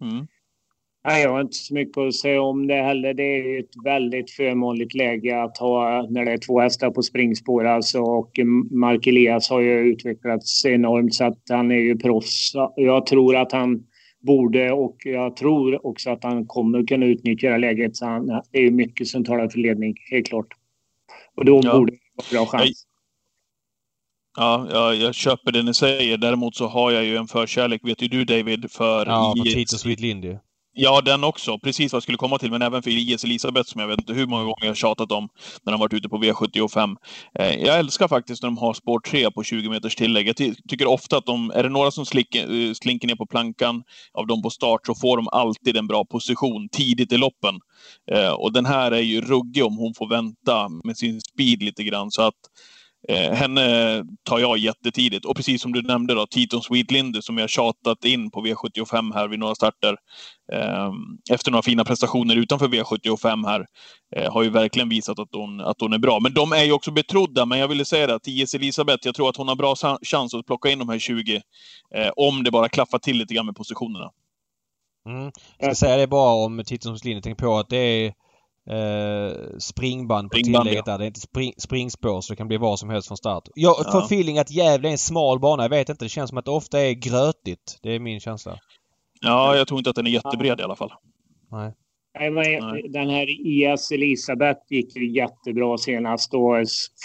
Mm. 0.00 0.26
Nej, 1.04 1.22
jag 1.22 1.30
har 1.30 1.40
inte 1.40 1.56
så 1.56 1.74
mycket 1.74 1.98
att 1.98 2.14
säga 2.14 2.42
om 2.42 2.66
det 2.66 2.82
heller. 2.82 3.14
Det 3.14 3.22
är 3.22 3.60
ett 3.60 3.84
väldigt 3.84 4.30
förmånligt 4.30 4.94
läge 4.94 5.42
att 5.42 5.58
ha 5.58 6.06
när 6.10 6.24
det 6.24 6.32
är 6.32 6.38
två 6.38 6.60
hästar 6.60 6.90
på 6.90 7.02
springspår 7.02 7.64
alltså. 7.64 8.00
Och 8.00 8.30
Mark 8.70 9.06
Elias 9.06 9.50
har 9.50 9.60
ju 9.60 9.78
utvecklats 9.78 10.64
enormt 10.64 11.14
så 11.14 11.24
att 11.24 11.38
han 11.48 11.70
är 11.70 11.76
ju 11.76 11.98
proffs. 11.98 12.52
Jag 12.76 13.06
tror 13.06 13.36
att 13.36 13.52
han 13.52 13.82
borde 14.20 14.72
och 14.72 14.96
jag 15.04 15.36
tror 15.36 15.86
också 15.86 16.10
att 16.10 16.24
han 16.24 16.46
kommer 16.46 16.86
kunna 16.86 17.06
utnyttja 17.06 17.50
det 17.50 17.58
läget. 17.58 17.96
Så 17.96 18.06
han, 18.06 18.26
det 18.26 18.58
är 18.58 18.62
ju 18.62 18.70
mycket 18.70 19.06
som 19.08 19.24
talar 19.24 19.48
för 19.48 19.58
ledning, 19.58 19.94
helt 20.10 20.26
klart. 20.26 20.48
Och 21.36 21.44
då 21.44 21.60
Ja. 21.64 21.78
borde 21.78 21.92
det 21.92 21.98
vara 22.16 22.44
bra 22.44 22.46
chans. 22.50 22.86
Ja, 24.36 24.66
jag, 24.70 24.96
jag 24.96 25.14
köper 25.14 25.52
det 25.52 25.62
ni 25.62 25.74
säger. 25.74 26.16
Däremot 26.18 26.56
så 26.56 26.66
har 26.66 26.90
jag 26.90 27.04
ju 27.04 27.16
en 27.16 27.26
förkärlek, 27.26 27.80
vet 27.84 28.02
ju 28.02 28.08
du 28.08 28.24
David, 28.24 28.70
för 28.70 29.06
Ja, 29.06 29.34
för 29.36 29.52
Tito 29.54 29.76
Sweet 29.78 30.00
Lindy. 30.00 30.36
Ja, 30.74 31.00
den 31.00 31.24
också. 31.24 31.58
Precis 31.58 31.92
vad 31.92 31.96
jag 31.96 32.02
skulle 32.02 32.18
komma 32.18 32.38
till. 32.38 32.50
Men 32.50 32.62
även 32.62 32.82
för 32.82 32.90
IS 32.90 33.24
Elisabeth 33.24 33.70
som 33.70 33.80
jag 33.80 33.88
vet 33.88 33.98
inte 33.98 34.12
hur 34.12 34.26
många 34.26 34.42
gånger 34.42 34.56
jag 34.60 34.70
har 34.70 34.74
tjatat 34.74 35.12
om 35.12 35.28
när 35.62 35.72
de 35.72 35.80
varit 35.80 35.92
ute 35.92 36.08
på 36.08 36.18
V75. 36.18 36.96
Eh, 37.38 37.54
jag 37.54 37.78
älskar 37.78 38.08
faktiskt 38.08 38.42
när 38.42 38.46
de 38.46 38.58
har 38.58 38.74
spår 38.74 39.00
3 39.00 39.30
på 39.30 39.42
20 39.42 39.68
meters 39.68 39.96
tillägg. 39.96 40.28
Jag 40.28 40.36
ty 40.36 40.54
tycker 40.68 40.86
ofta 40.86 41.16
att 41.16 41.26
de, 41.26 41.50
är 41.50 41.62
det 41.62 41.68
några 41.68 41.90
som 41.90 42.06
slinker, 42.06 42.68
eh, 42.68 42.72
slinker 42.72 43.08
ner 43.08 43.14
på 43.14 43.26
plankan 43.26 43.82
av 44.14 44.26
dem 44.26 44.42
på 44.42 44.50
start 44.50 44.86
så 44.86 44.94
får 44.94 45.16
de 45.16 45.28
alltid 45.28 45.76
en 45.76 45.86
bra 45.86 46.04
position 46.04 46.68
tidigt 46.68 47.12
i 47.12 47.16
loppen. 47.16 47.60
Eh, 48.12 48.32
och 48.32 48.52
den 48.52 48.66
här 48.66 48.92
är 48.92 49.00
ju 49.00 49.20
ruggig 49.20 49.64
om 49.64 49.76
hon 49.76 49.94
får 49.94 50.08
vänta 50.08 50.68
med 50.84 50.96
sin 50.96 51.20
speed 51.20 51.62
lite 51.62 51.84
grann. 51.84 52.10
Så 52.10 52.22
att 52.22 52.34
Eh, 53.08 53.32
henne 53.32 54.04
tar 54.22 54.38
jag 54.38 54.58
jättetidigt. 54.58 55.24
Och 55.24 55.36
precis 55.36 55.62
som 55.62 55.72
du 55.72 55.82
nämnde 55.82 56.14
då, 56.14 56.26
Titon 56.26 56.62
Sweetlinde 56.62 57.22
som 57.22 57.38
jag 57.38 57.50
tjatat 57.50 58.04
in 58.04 58.30
på 58.30 58.40
V75 58.40 59.14
här 59.14 59.28
vid 59.28 59.38
några 59.38 59.54
starter. 59.54 59.96
Eh, 60.52 60.92
efter 61.30 61.50
några 61.50 61.62
fina 61.62 61.84
prestationer 61.84 62.36
utanför 62.36 62.68
V75 62.68 63.46
här. 63.46 63.66
Eh, 64.16 64.32
har 64.32 64.42
ju 64.42 64.50
verkligen 64.50 64.88
visat 64.88 65.18
att 65.18 65.28
hon, 65.32 65.60
att 65.60 65.80
hon 65.80 65.92
är 65.92 65.98
bra. 65.98 66.20
Men 66.20 66.34
de 66.34 66.52
är 66.52 66.64
ju 66.64 66.72
också 66.72 66.90
betrodda. 66.90 67.46
Men 67.46 67.58
jag 67.58 67.68
ville 67.68 67.84
säga 67.84 68.06
det 68.06 68.14
att 68.14 68.28
IS 68.28 68.54
Elisabeth, 68.54 69.06
jag 69.06 69.14
tror 69.14 69.28
att 69.28 69.36
hon 69.36 69.48
har 69.48 69.56
bra 69.56 69.74
chans 70.02 70.34
att 70.34 70.46
plocka 70.46 70.70
in 70.70 70.78
de 70.78 70.88
här 70.88 70.98
20. 70.98 71.42
Eh, 71.94 72.10
om 72.16 72.44
det 72.44 72.50
bara 72.50 72.68
klaffar 72.68 72.98
till 72.98 73.18
lite 73.18 73.34
grann 73.34 73.46
med 73.46 73.56
positionerna. 73.56 74.10
Mm. 75.08 75.32
Jag 75.58 75.76
ska 75.76 75.86
säga 75.86 75.96
det 75.96 76.06
bara 76.06 76.44
om 76.44 76.62
Titon 76.66 76.98
Sweet 76.98 77.04
Lindy. 77.04 77.22
Tänk 77.22 77.38
på 77.38 77.58
att 77.58 77.68
det 77.68 77.76
är 77.76 78.14
eh, 78.70 79.58
springband 79.58 80.30
på 80.30 80.36
Springband, 80.36 80.64
tillägget 80.64 80.86
ja. 80.86 80.92
där. 80.92 80.98
Det 80.98 81.04
är 81.04 81.06
inte 81.06 81.20
spring, 81.20 81.52
springspår 81.58 82.20
så 82.20 82.32
det 82.32 82.36
kan 82.36 82.48
bli 82.48 82.56
vad 82.56 82.78
som 82.78 82.90
helst 82.90 83.08
från 83.08 83.16
start. 83.16 83.48
Jag 83.54 83.76
får 83.76 84.00
Ja. 84.00 84.04
feeling 84.04 84.38
att 84.38 84.50
Gävle 84.50 84.88
är 84.88 84.92
en 84.92 84.98
smal 84.98 85.40
bana. 85.40 85.62
Jag 85.62 85.70
vet 85.70 85.88
inte. 85.88 86.04
Det 86.04 86.08
känns 86.08 86.28
som 86.28 86.38
att 86.38 86.44
det 86.44 86.50
ofta 86.50 86.80
är 86.80 86.92
grötigt. 86.92 87.78
Det 87.82 87.94
är 87.94 87.98
min 87.98 88.20
känsla. 88.20 88.58
Ja, 89.20 89.56
jag 89.56 89.68
tror 89.68 89.80
inte 89.80 89.90
att 89.90 89.96
den 89.96 90.06
är 90.06 90.10
jättebred 90.10 90.60
i 90.60 90.62
alla 90.62 90.76
fall. 90.76 90.92
Nej. 91.50 91.72
Nej, 92.18 92.30
men 92.30 92.44
Nej. 92.44 92.88
Den 92.88 93.10
här 93.10 93.26
IS 93.46 93.90
Elisabeth 93.90 94.60
gick 94.70 94.96
jättebra 94.96 95.78
senast. 95.78 96.34
Och 96.34 96.54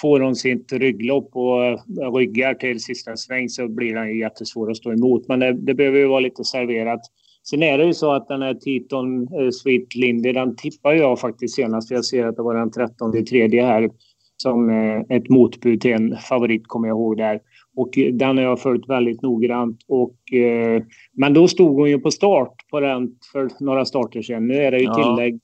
får 0.02 0.20
hon 0.20 0.36
sitt 0.36 0.72
rygglopp 0.72 1.30
och 1.36 1.80
ryggar 2.18 2.54
till 2.54 2.84
sista 2.84 3.18
sväng 3.18 3.50
så 3.50 3.68
blir 3.68 3.94
den 3.94 4.18
jättesvår 4.18 4.72
att 4.72 4.78
stå 4.78 4.92
emot. 4.92 5.28
Men 5.28 5.40
det, 5.40 5.54
det 5.54 5.74
behöver 5.74 6.00
ju 6.00 6.08
vara 6.08 6.20
lite 6.20 6.44
serverat. 6.44 7.02
Sen 7.50 7.64
är 7.64 7.78
det 7.78 7.86
ju 7.86 7.94
så 7.94 8.12
att 8.12 8.28
den 8.28 8.42
här 8.42 8.54
Titon 8.54 9.22
eh, 9.24 9.50
Sweet 9.50 9.96
Lindy, 9.96 10.32
den 10.32 10.56
tippar 10.56 10.94
jag 10.94 11.20
faktiskt 11.20 11.56
senast. 11.56 11.88
För 11.88 11.96
jag 11.96 12.06
ser 12.06 12.26
att 12.26 12.36
det 12.36 12.42
var 12.42 12.56
den 12.56 12.72
13 12.72 13.26
tredje 13.26 13.66
här 13.66 13.90
som 14.38 14.70
eh, 14.70 15.18
ett 15.18 15.30
motbud 15.30 15.82
till 15.82 15.94
en 15.94 16.18
favorit 16.18 16.68
kommer 16.68 16.88
jag 16.88 16.96
ihåg 16.96 17.18
där. 17.18 17.40
Och 17.76 17.90
den 18.14 18.38
har 18.38 18.44
jag 18.44 18.62
följt 18.62 18.90
väldigt 18.90 19.22
noggrant. 19.22 19.80
Och, 19.88 20.34
eh, 20.34 20.84
men 21.14 21.34
då 21.34 21.48
stod 21.48 21.76
hon 21.76 21.90
ju 21.90 22.00
på 22.00 22.12
start 22.12 22.54
på 22.72 22.80
den 22.80 23.10
för 23.32 23.50
några 23.60 23.86
starter 23.86 24.22
sedan. 24.22 24.48
Nu 24.48 24.56
är 24.56 24.72
det 24.72 24.80
ju 24.80 24.94
tillägg 24.94 25.40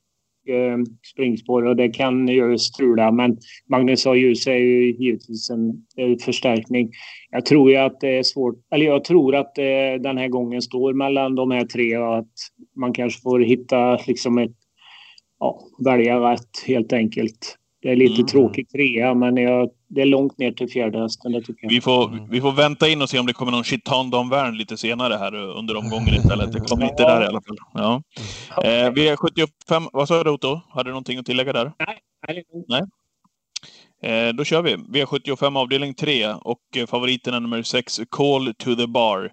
eh, 0.47 0.77
springspår 1.13 1.65
och 1.65 1.75
det 1.75 1.89
kan 1.89 2.27
ju 2.27 2.57
strula. 2.57 3.11
Men 3.11 3.37
Magnus 3.69 4.07
A. 4.07 4.15
Ljus 4.15 4.47
är 4.47 4.57
ju 4.57 4.93
givetvis 4.93 5.49
en, 5.49 5.85
en 5.95 6.19
förstärkning. 6.19 6.91
Jag 7.31 7.45
tror 7.45 7.71
ju 7.71 7.77
att 7.77 7.99
det 7.99 8.17
är 8.17 8.23
svårt, 8.23 8.55
eller 8.71 8.85
jag 8.85 9.03
tror 9.03 9.35
att 9.35 9.57
eh, 9.57 10.01
den 10.01 10.17
här 10.17 10.27
gången 10.27 10.61
står 10.61 10.93
mellan 10.93 11.35
de 11.35 11.51
här 11.51 11.65
tre 11.65 11.97
och 11.97 12.17
att 12.17 12.33
man 12.75 12.93
kanske 12.93 13.21
får 13.21 13.39
hitta 13.39 13.99
liksom 14.07 14.37
ett, 14.37 14.55
ja, 15.39 15.59
välja 15.85 16.31
rätt 16.31 16.49
helt 16.67 16.93
enkelt. 16.93 17.57
Det 17.83 17.91
är 17.91 17.95
lite 17.95 18.15
mm. 18.15 18.27
tråkigt 18.27 18.69
trea, 18.69 19.13
men 19.13 19.37
jag, 19.37 19.69
det 19.87 20.01
är 20.01 20.05
långt 20.05 20.37
ner 20.37 20.51
till 20.51 20.69
fjärde 20.69 20.99
hästen. 20.99 21.31
Det 21.31 21.41
tycker 21.41 21.63
jag. 21.63 21.69
Vi, 21.69 21.81
får, 21.81 22.27
vi 22.29 22.41
får 22.41 22.51
vänta 22.51 22.89
in 22.89 23.01
och 23.01 23.09
se 23.09 23.19
om 23.19 23.25
det 23.25 23.33
kommer 23.33 23.51
någon 23.51 23.63
Chitan 23.63 24.29
Wern 24.29 24.57
lite 24.57 24.77
senare 24.77 25.13
här 25.13 25.35
under 25.35 25.75
omgången 25.75 26.13
istället. 26.13 26.51
Det 26.51 26.59
kommer 26.59 26.85
inte 26.85 27.03
där 27.03 27.23
i 27.23 27.27
alla 27.27 27.41
fall. 27.41 27.57
Ja. 27.73 28.03
Eh, 28.63 28.91
V75, 28.91 29.87
vad 29.93 30.07
sa 30.07 30.23
du 30.23 30.29
Otto? 30.29 30.61
Hade 30.69 30.89
du 30.89 30.91
någonting 30.91 31.19
att 31.19 31.25
tillägga 31.25 31.53
där? 31.53 31.71
Nej. 32.27 32.43
Nej. 32.67 32.81
Eh, 34.03 34.33
då 34.33 34.43
kör 34.43 34.61
vi. 34.61 34.75
V75 34.75 35.57
avdelning 35.57 35.93
3 35.93 36.27
och 36.27 36.59
favoriten 36.87 37.33
är 37.33 37.39
nummer 37.39 37.63
6, 37.63 38.01
Call 38.09 38.53
to 38.57 38.75
the 38.75 38.87
Bar. 38.87 39.31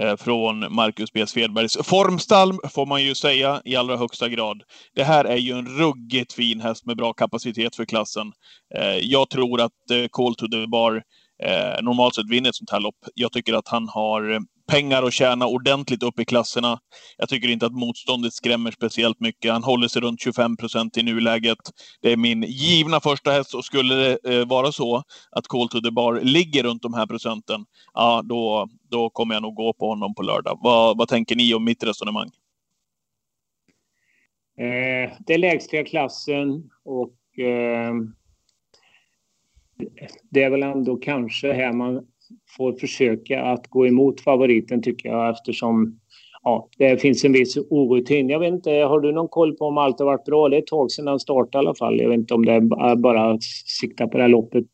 Eh, 0.00 0.16
från 0.16 0.74
Marcus 0.74 1.12
B. 1.12 1.26
Svedbergs 1.26 1.76
formstall, 1.82 2.52
får 2.70 2.86
man 2.86 3.02
ju 3.02 3.14
säga, 3.14 3.62
i 3.64 3.76
allra 3.76 3.96
högsta 3.96 4.28
grad. 4.28 4.62
Det 4.94 5.04
här 5.04 5.24
är 5.24 5.36
ju 5.36 5.52
en 5.52 5.66
ruggigt 5.78 6.32
fin 6.32 6.60
häst 6.60 6.86
med 6.86 6.96
bra 6.96 7.12
kapacitet 7.12 7.76
för 7.76 7.84
klassen. 7.84 8.32
Eh, 8.74 8.96
jag 8.96 9.30
tror 9.30 9.60
att 9.60 9.90
eh, 9.90 10.06
Call 10.10 10.34
to 10.34 10.46
the 10.48 10.66
Bar 10.66 11.02
normalt 11.82 12.14
sett 12.14 12.30
vinner 12.30 12.48
ett 12.48 12.54
sånt 12.54 12.70
här 12.70 12.80
lopp. 12.80 12.96
Jag 13.14 13.32
tycker 13.32 13.54
att 13.54 13.68
han 13.68 13.88
har 13.88 14.40
pengar 14.66 15.02
att 15.02 15.12
tjäna 15.12 15.46
ordentligt 15.46 16.02
upp 16.02 16.20
i 16.20 16.24
klasserna. 16.24 16.78
Jag 17.16 17.28
tycker 17.28 17.48
inte 17.48 17.66
att 17.66 17.72
motståndet 17.72 18.32
skrämmer 18.32 18.70
speciellt 18.70 19.20
mycket. 19.20 19.52
Han 19.52 19.64
håller 19.64 19.88
sig 19.88 20.02
runt 20.02 20.20
25 20.20 20.56
procent 20.56 20.96
i 20.96 21.02
nuläget. 21.02 21.58
Det 22.02 22.12
är 22.12 22.16
min 22.16 22.42
givna 22.42 23.00
första 23.00 23.30
häst 23.30 23.54
och 23.54 23.64
skulle 23.64 23.94
det 23.94 24.34
eh, 24.34 24.46
vara 24.46 24.72
så 24.72 25.02
att 25.30 25.48
Call 25.48 25.68
to 25.68 25.80
the 25.80 25.90
Bar 25.90 26.20
ligger 26.22 26.62
runt 26.62 26.82
de 26.82 26.94
här 26.94 27.06
procenten, 27.06 27.64
ja, 27.94 28.22
då, 28.24 28.68
då 28.90 29.10
kommer 29.10 29.34
jag 29.34 29.42
nog 29.42 29.54
gå 29.54 29.72
på 29.72 29.88
honom 29.88 30.14
på 30.14 30.22
lördag. 30.22 30.58
Vad, 30.62 30.98
vad 30.98 31.08
tänker 31.08 31.36
ni 31.36 31.54
om 31.54 31.64
mitt 31.64 31.84
resonemang? 31.84 32.30
Eh, 34.58 35.12
det 35.18 35.34
är 35.34 35.38
lägsta 35.38 35.84
klassen 35.84 36.70
och 36.84 37.38
eh, 37.38 37.94
det 40.30 40.42
är 40.42 40.50
väl 40.50 40.62
ändå 40.62 40.96
kanske 40.96 41.52
här 41.52 41.72
man 41.72 42.06
får 42.56 42.72
försöka 42.72 43.42
att 43.42 43.66
gå 43.66 43.86
emot 43.86 44.20
favoriten 44.20 44.82
tycker 44.82 45.08
jag 45.08 45.30
eftersom 45.30 45.98
ja, 46.42 46.68
det 46.78 47.00
finns 47.00 47.24
en 47.24 47.32
viss 47.32 47.56
orutin. 47.70 48.28
Jag 48.28 48.40
vet 48.40 48.52
inte, 48.52 48.70
har 48.70 49.00
du 49.00 49.12
någon 49.12 49.28
koll 49.28 49.56
på 49.56 49.64
om 49.64 49.78
allt 49.78 49.98
har 49.98 50.06
varit 50.06 50.24
bra? 50.24 50.48
Det 50.48 50.56
är 50.56 50.62
ett 50.62 50.66
tag 50.66 50.90
sedan 50.90 51.06
han 51.06 51.20
startade 51.20 51.64
i 51.64 51.66
alla 51.66 51.74
fall. 51.74 52.00
Jag 52.00 52.08
vet 52.08 52.18
inte 52.18 52.34
om 52.34 52.44
det 52.44 52.52
är 52.52 52.96
bara 52.96 53.30
att 53.30 53.42
sikta 53.80 54.06
på 54.06 54.16
det 54.16 54.22
här 54.22 54.28
loppet. 54.28 54.66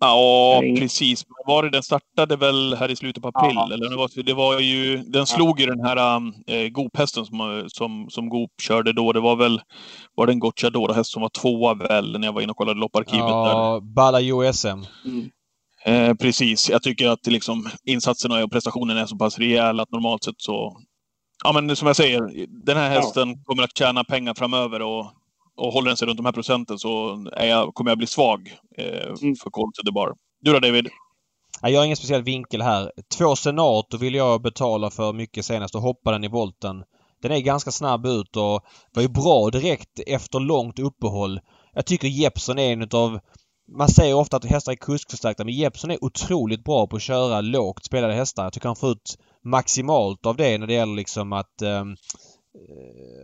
Ja, 0.00 0.62
precis. 0.78 1.24
Var 1.46 1.62
det, 1.62 1.70
den 1.70 1.82
startade 1.82 2.36
väl 2.36 2.74
här 2.74 2.90
i 2.90 2.96
slutet 2.96 3.22
på 3.22 3.28
april? 3.28 3.52
Ja. 3.54 3.70
Eller 3.72 3.90
det, 3.90 3.96
var, 3.96 4.22
det 4.22 4.34
var 4.34 4.60
ju, 4.60 4.96
den 4.96 5.26
slog 5.26 5.60
ju 5.60 5.66
den 5.66 5.80
här 5.80 6.16
äh, 6.46 6.68
Goop-hästen 6.68 7.24
som, 7.24 7.64
som, 7.68 8.06
som 8.10 8.28
Goop 8.28 8.50
körde 8.62 8.92
då. 8.92 9.12
Det 9.12 9.20
var 9.20 9.36
väl, 9.36 9.60
var 10.14 10.26
det 10.26 10.32
en 10.32 10.38
Gocciadoro-häst 10.38 11.10
som 11.10 11.22
var 11.22 11.28
tvåa 11.28 11.74
väl 11.74 12.18
när 12.18 12.28
jag 12.28 12.32
var 12.32 12.42
inne 12.42 12.50
och 12.50 12.56
kollade 12.56 12.80
lopparkivet? 12.80 13.28
Ja, 13.28 13.80
Balla 13.82 14.20
USM. 14.20 14.68
Mm. 14.68 15.30
Eh, 15.84 16.14
precis. 16.14 16.70
Jag 16.70 16.82
tycker 16.82 17.08
att 17.08 17.26
liksom, 17.26 17.68
insatserna 17.84 18.44
och 18.44 18.50
prestationen 18.50 18.96
är 18.96 19.06
så 19.06 19.16
pass 19.16 19.38
rejäla 19.38 19.82
att 19.82 19.90
normalt 19.90 20.24
sett 20.24 20.40
så... 20.40 20.76
Ja, 21.44 21.52
men 21.52 21.76
som 21.76 21.86
jag 21.86 21.96
säger, 21.96 22.46
den 22.64 22.76
här 22.76 22.90
hästen 22.90 23.28
ja. 23.28 23.36
kommer 23.44 23.62
att 23.62 23.78
tjäna 23.78 24.04
pengar 24.04 24.34
framöver 24.34 24.82
och, 24.82 25.06
och 25.56 25.72
håller 25.72 25.88
den 25.88 25.96
sig 25.96 26.08
runt 26.08 26.16
de 26.16 26.26
här 26.26 26.32
procenten 26.32 26.78
så 26.78 27.24
är 27.32 27.46
jag, 27.46 27.74
kommer 27.74 27.90
jag 27.90 27.98
bli 27.98 28.06
svag 28.06 28.54
eh, 28.78 29.08
mm. 29.22 29.36
för 29.36 29.50
Call 29.50 29.72
to 29.72 29.82
the 29.86 29.92
Bar. 29.92 30.12
Du 30.40 30.52
då 30.52 30.58
David? 30.58 30.88
Jag 31.62 31.80
har 31.80 31.84
ingen 31.84 31.96
speciell 31.96 32.22
vinkel 32.22 32.62
här. 32.62 32.92
Två 33.18 33.36
Senator 33.36 33.98
vill 33.98 34.14
jag 34.14 34.42
betala 34.42 34.90
för 34.90 35.12
mycket 35.12 35.44
senast 35.44 35.74
och 35.74 35.82
hoppa 35.82 36.12
den 36.12 36.24
i 36.24 36.28
volten. 36.28 36.84
Den 37.22 37.32
är 37.32 37.40
ganska 37.40 37.70
snabb 37.70 38.06
ut 38.06 38.36
och 38.36 38.60
var 38.94 39.02
ju 39.02 39.08
bra 39.08 39.50
direkt 39.50 40.00
efter 40.06 40.40
långt 40.40 40.78
uppehåll. 40.78 41.40
Jag 41.74 41.86
tycker 41.86 42.08
Jeppson 42.08 42.58
är 42.58 42.72
en 42.72 42.88
av 42.92 43.20
man 43.68 43.88
säger 43.88 44.14
ofta 44.14 44.36
att 44.36 44.44
hästar 44.44 44.72
är 44.72 44.76
kuskförstärkta 44.76 45.44
men 45.44 45.54
Jeppson 45.54 45.90
är 45.90 46.04
otroligt 46.04 46.64
bra 46.64 46.86
på 46.86 46.96
att 46.96 47.02
köra 47.02 47.40
lågt 47.40 47.84
spelade 47.84 48.14
hästar. 48.14 48.44
Jag 48.44 48.52
tycker 48.52 48.68
han 48.68 48.76
får 48.76 48.90
ut 48.90 49.18
maximalt 49.44 50.26
av 50.26 50.36
det 50.36 50.58
när 50.58 50.66
det 50.66 50.72
gäller 50.72 50.94
liksom 50.94 51.32
att 51.32 51.62
um, 51.62 51.96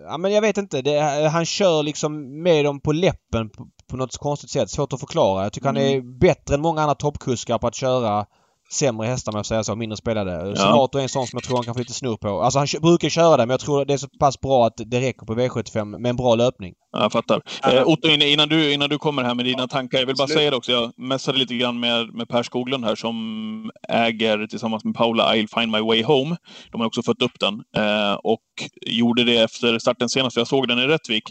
Ja 0.06 0.18
men 0.18 0.32
jag 0.32 0.40
vet 0.40 0.58
inte. 0.58 0.82
Det, 0.82 1.00
han 1.28 1.46
kör 1.46 1.82
liksom 1.82 2.42
med 2.42 2.64
dem 2.64 2.80
på 2.80 2.92
läppen 2.92 3.50
på, 3.50 3.68
på 3.86 3.96
något 3.96 4.16
konstigt 4.16 4.50
sätt. 4.50 4.70
Svårt 4.70 4.92
att 4.92 5.00
förklara. 5.00 5.42
Jag 5.42 5.52
tycker 5.52 5.68
mm. 5.68 5.82
han 5.82 5.92
är 5.92 6.18
bättre 6.18 6.54
än 6.54 6.60
många 6.60 6.80
andra 6.80 6.94
toppkuskar 6.94 7.58
på 7.58 7.66
att 7.66 7.74
köra 7.74 8.26
sämre 8.74 9.06
hästar 9.06 9.32
om 9.32 9.36
jag 9.36 9.46
säga 9.46 9.64
så, 9.64 9.76
mindre 9.76 9.96
spelade. 9.96 10.48
Ja. 10.48 10.56
Senator 10.56 10.98
är 10.98 11.02
en 11.02 11.08
sån 11.08 11.26
som 11.26 11.36
jag 11.36 11.44
tror 11.44 11.56
han 11.56 11.64
kan 11.64 11.74
få 11.74 11.80
lite 11.80 11.92
snurr 11.92 12.16
på. 12.16 12.42
Alltså 12.42 12.58
han 12.58 12.68
brukar 12.82 13.08
köra 13.08 13.36
det 13.36 13.46
men 13.46 13.50
jag 13.50 13.60
tror 13.60 13.84
det 13.84 13.94
är 13.94 13.98
så 13.98 14.08
pass 14.20 14.40
bra 14.40 14.66
att 14.66 14.74
det 14.76 15.00
räcker 15.00 15.26
på 15.26 15.34
V75 15.34 15.98
med 15.98 16.10
en 16.10 16.16
bra 16.16 16.34
löpning. 16.34 16.74
Ja, 16.92 17.02
jag 17.02 17.12
fattar. 17.12 17.42
Eh, 17.72 17.88
Otto, 17.88 18.08
innan 18.08 18.48
du, 18.48 18.72
innan 18.72 18.88
du 18.88 18.98
kommer 18.98 19.24
här 19.24 19.34
med 19.34 19.44
dina 19.44 19.68
tankar. 19.68 19.98
Jag 19.98 20.06
vill 20.06 20.16
bara 20.16 20.28
säga 20.28 20.50
det 20.50 20.56
också. 20.56 20.72
Jag 20.72 20.92
mässade 20.96 21.38
lite 21.38 21.54
grann 21.54 21.80
med, 21.80 22.14
med 22.14 22.28
Per 22.28 22.42
Skoglund 22.42 22.84
här 22.84 22.94
som 22.94 23.70
äger 23.88 24.46
tillsammans 24.46 24.84
med 24.84 24.94
Paula 24.94 25.34
I'll 25.34 25.60
find 25.60 25.72
my 25.72 25.80
way 25.80 26.02
home. 26.02 26.36
De 26.72 26.80
har 26.80 26.86
också 26.86 27.02
fått 27.02 27.22
upp 27.22 27.40
den 27.40 27.54
eh, 27.76 28.14
och 28.14 28.40
gjorde 28.86 29.24
det 29.24 29.36
efter 29.36 29.78
starten 29.78 30.08
senast. 30.08 30.36
Jag 30.36 30.46
såg 30.46 30.68
den 30.68 30.78
i 30.78 30.86
Rättvik. 30.86 31.24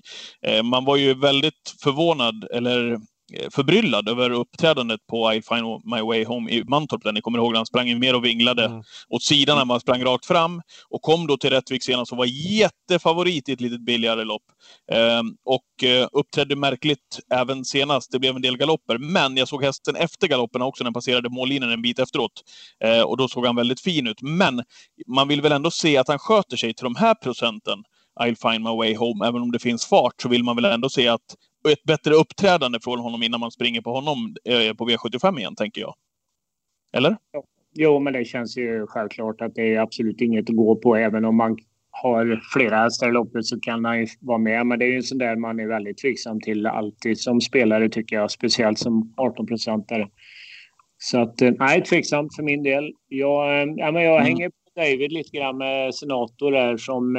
Eh, 0.48 0.64
man 0.64 0.86
var 0.86 0.96
ju 0.96 1.14
väldigt 1.14 1.76
förvånad, 1.84 2.46
eller 2.54 2.98
förbryllad 3.52 4.10
över 4.10 4.30
uppträdandet 4.30 5.00
på 5.08 5.34
I 5.34 5.42
find 5.42 5.82
my 5.86 6.02
way 6.02 6.26
home 6.26 6.52
i 6.52 6.64
Mantorp. 6.64 7.04
Där 7.04 7.12
ni 7.12 7.22
kommer 7.22 7.38
ihåg, 7.38 7.56
han 7.56 7.66
sprang 7.66 8.00
mer 8.00 8.16
och 8.16 8.26
vinglade 8.26 8.66
mm. 8.66 8.84
åt 9.10 9.24
sidan 9.24 9.58
när 9.58 9.66
man 9.66 9.80
sprang 9.80 10.04
rakt 10.04 10.26
fram 10.26 10.62
och 10.90 11.02
kom 11.02 11.28
då 11.28 11.38
till 11.38 11.50
Rättvik 11.50 11.84
senast 11.84 12.12
och 12.12 12.18
var 12.18 12.26
jättefavorit 12.26 13.50
i 13.50 13.52
ett 13.52 13.62
litet 13.62 13.86
billigare 13.86 14.24
lopp. 14.24 14.44
Eh, 14.92 15.22
och 15.46 15.84
eh, 15.84 16.08
uppträdde 16.12 16.56
märkligt 16.56 17.20
även 17.34 17.66
senast. 17.66 18.12
Det 18.12 18.20
blev 18.20 18.36
en 18.36 18.42
del 18.42 18.58
galopper, 18.58 18.98
men 18.98 19.38
jag 19.38 19.48
såg 19.48 19.64
hästen 19.64 19.96
efter 19.96 20.28
galopperna 20.28 20.66
också 20.66 20.84
när 20.84 20.88
han 20.88 20.94
passerade 20.94 21.30
mållinjen 21.30 21.72
en 21.72 21.82
bit 21.82 22.00
efteråt. 22.00 22.42
Eh, 22.84 23.02
och 23.02 23.18
då 23.18 23.28
såg 23.28 23.46
han 23.46 23.56
väldigt 23.56 23.82
fin 23.82 24.08
ut. 24.08 24.22
Men 24.22 24.64
man 25.08 25.28
vill 25.28 25.42
väl 25.42 25.52
ändå 25.52 25.72
se 25.72 25.98
att 25.98 26.08
han 26.08 26.20
sköter 26.20 26.58
sig 26.58 26.74
till 26.74 26.84
de 26.84 26.96
här 26.96 27.16
procenten. 27.16 27.84
I'll 28.20 28.52
find 28.52 28.64
my 28.64 28.76
way 28.76 28.96
home. 28.96 29.28
Även 29.28 29.42
om 29.42 29.52
det 29.52 29.60
finns 29.60 29.86
fart 29.86 30.22
så 30.22 30.30
vill 30.30 30.44
man 30.44 30.56
väl 30.56 30.66
ändå 30.66 30.90
se 30.90 31.08
att 31.08 31.36
ett 31.70 31.84
bättre 31.84 32.14
uppträdande 32.14 32.80
från 32.84 33.00
honom 33.00 33.24
innan 33.24 33.40
man 33.40 33.52
springer 33.52 33.82
på 33.82 33.94
honom 33.94 34.36
eh, 34.46 34.74
på 34.74 34.90
V75 34.90 35.40
igen, 35.40 35.56
tänker 35.56 35.82
jag. 35.82 35.96
Eller? 36.94 37.18
Jo, 37.76 38.00
men 38.00 38.14
det 38.14 38.26
känns 38.26 38.58
ju 38.58 38.88
självklart 38.88 39.42
att 39.42 39.56
det 39.56 39.74
är 39.74 39.80
absolut 39.80 40.22
inget 40.22 40.50
att 40.50 40.56
gå 40.56 40.76
på. 40.76 40.96
Även 40.96 41.26
om 41.26 41.36
man 41.36 41.58
har 41.92 42.42
flera 42.54 42.84
hästar 42.84 43.10
i 43.10 43.12
loppet 43.12 43.46
så 43.46 43.60
kan 43.60 43.86
han 43.86 44.00
ju 44.00 44.08
vara 44.20 44.38
med. 44.38 44.66
Men 44.68 44.80
det 44.80 44.86
är 44.86 44.90
ju 44.90 44.96
en 44.96 45.04
sån 45.04 45.18
där 45.18 45.36
man 45.36 45.60
är 45.60 45.68
väldigt 45.68 45.98
tveksam 45.98 46.42
till 46.42 46.66
alltid 46.68 47.20
som 47.20 47.42
spelare 47.42 47.90
tycker 47.90 48.16
jag. 48.16 48.32
Speciellt 48.32 48.80
som 48.80 49.14
18-procentare. 49.18 50.08
Så 50.98 51.22
att 51.22 51.42
eh, 51.42 51.52
nej, 51.60 51.84
tveksamt 51.84 52.36
för 52.36 52.44
min 52.44 52.64
del. 52.64 52.94
Jag, 53.08 53.62
eh, 53.62 53.74
ja, 53.76 53.92
men 53.92 54.04
jag 54.04 54.16
mm. 54.16 54.24
hänger 54.24 54.50
på 54.50 54.82
David 54.82 55.12
lite 55.12 55.38
grann 55.38 55.58
med 55.58 55.96
senator 55.96 56.52
där 56.52 56.78
som 56.78 57.16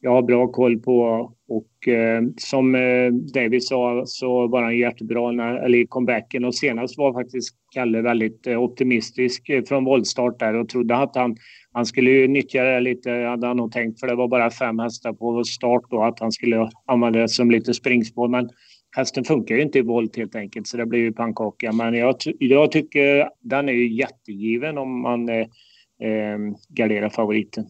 jag 0.00 0.10
har 0.10 0.22
bra 0.22 0.46
koll 0.46 0.78
på. 0.78 1.32
Och 1.48 1.88
eh, 1.88 2.22
som 2.36 2.74
eh, 2.74 3.12
David 3.12 3.64
sa 3.64 4.02
så 4.06 4.46
var 4.46 4.62
han 4.62 4.78
jättebra 4.78 5.32
när, 5.32 5.54
eller 5.54 5.78
i 5.78 5.86
comebacken 5.86 6.44
och 6.44 6.54
senast 6.54 6.98
var 6.98 7.12
faktiskt 7.12 7.56
Kalle 7.74 8.02
väldigt 8.02 8.46
eh, 8.46 8.62
optimistisk 8.62 9.48
eh, 9.48 9.62
från 9.64 9.84
voltstart 9.84 10.38
där 10.38 10.54
och 10.54 10.68
trodde 10.68 10.96
att 10.96 11.16
han, 11.16 11.36
han 11.72 11.86
skulle 11.86 12.26
nyttja 12.26 12.62
det 12.62 12.80
lite, 12.80 13.10
hade 13.10 13.46
han 13.46 13.56
nog 13.56 13.72
tänkt, 13.72 14.00
för 14.00 14.06
det 14.06 14.14
var 14.14 14.28
bara 14.28 14.50
fem 14.50 14.78
hästar 14.78 15.12
på 15.12 15.44
start 15.44 15.82
då, 15.90 16.02
att 16.02 16.20
han 16.20 16.32
skulle 16.32 16.70
använda 16.86 17.18
det 17.18 17.28
som 17.28 17.50
lite 17.50 17.74
springspår. 17.74 18.28
Men 18.28 18.48
hästen 18.96 19.24
funkar 19.24 19.54
ju 19.54 19.62
inte 19.62 19.78
i 19.78 19.82
volt 19.82 20.16
helt 20.16 20.36
enkelt, 20.36 20.66
så 20.66 20.76
det 20.76 20.86
blir 20.86 21.00
ju 21.00 21.12
pannkaka. 21.12 21.72
Men 21.72 21.94
jag, 21.94 22.16
jag 22.38 22.72
tycker 22.72 23.28
den 23.40 23.68
är 23.68 23.72
ju 23.72 23.94
jättegiven 23.94 24.78
om 24.78 25.00
man 25.02 25.28
eh, 25.28 25.46
eh 26.02 26.38
garderar 26.68 27.08
favoriten. 27.08 27.64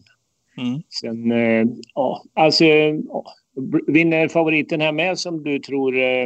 Mm. 0.57 0.81
Sen, 1.01 1.31
eh, 1.31 1.67
ja, 1.93 2.23
alltså 2.33 2.63
ja, 2.63 3.23
vinner 3.87 4.27
favoriten 4.27 4.81
här 4.81 4.91
med 4.91 5.19
som 5.19 5.43
du 5.43 5.59
tror 5.59 5.97
eh, 5.97 6.23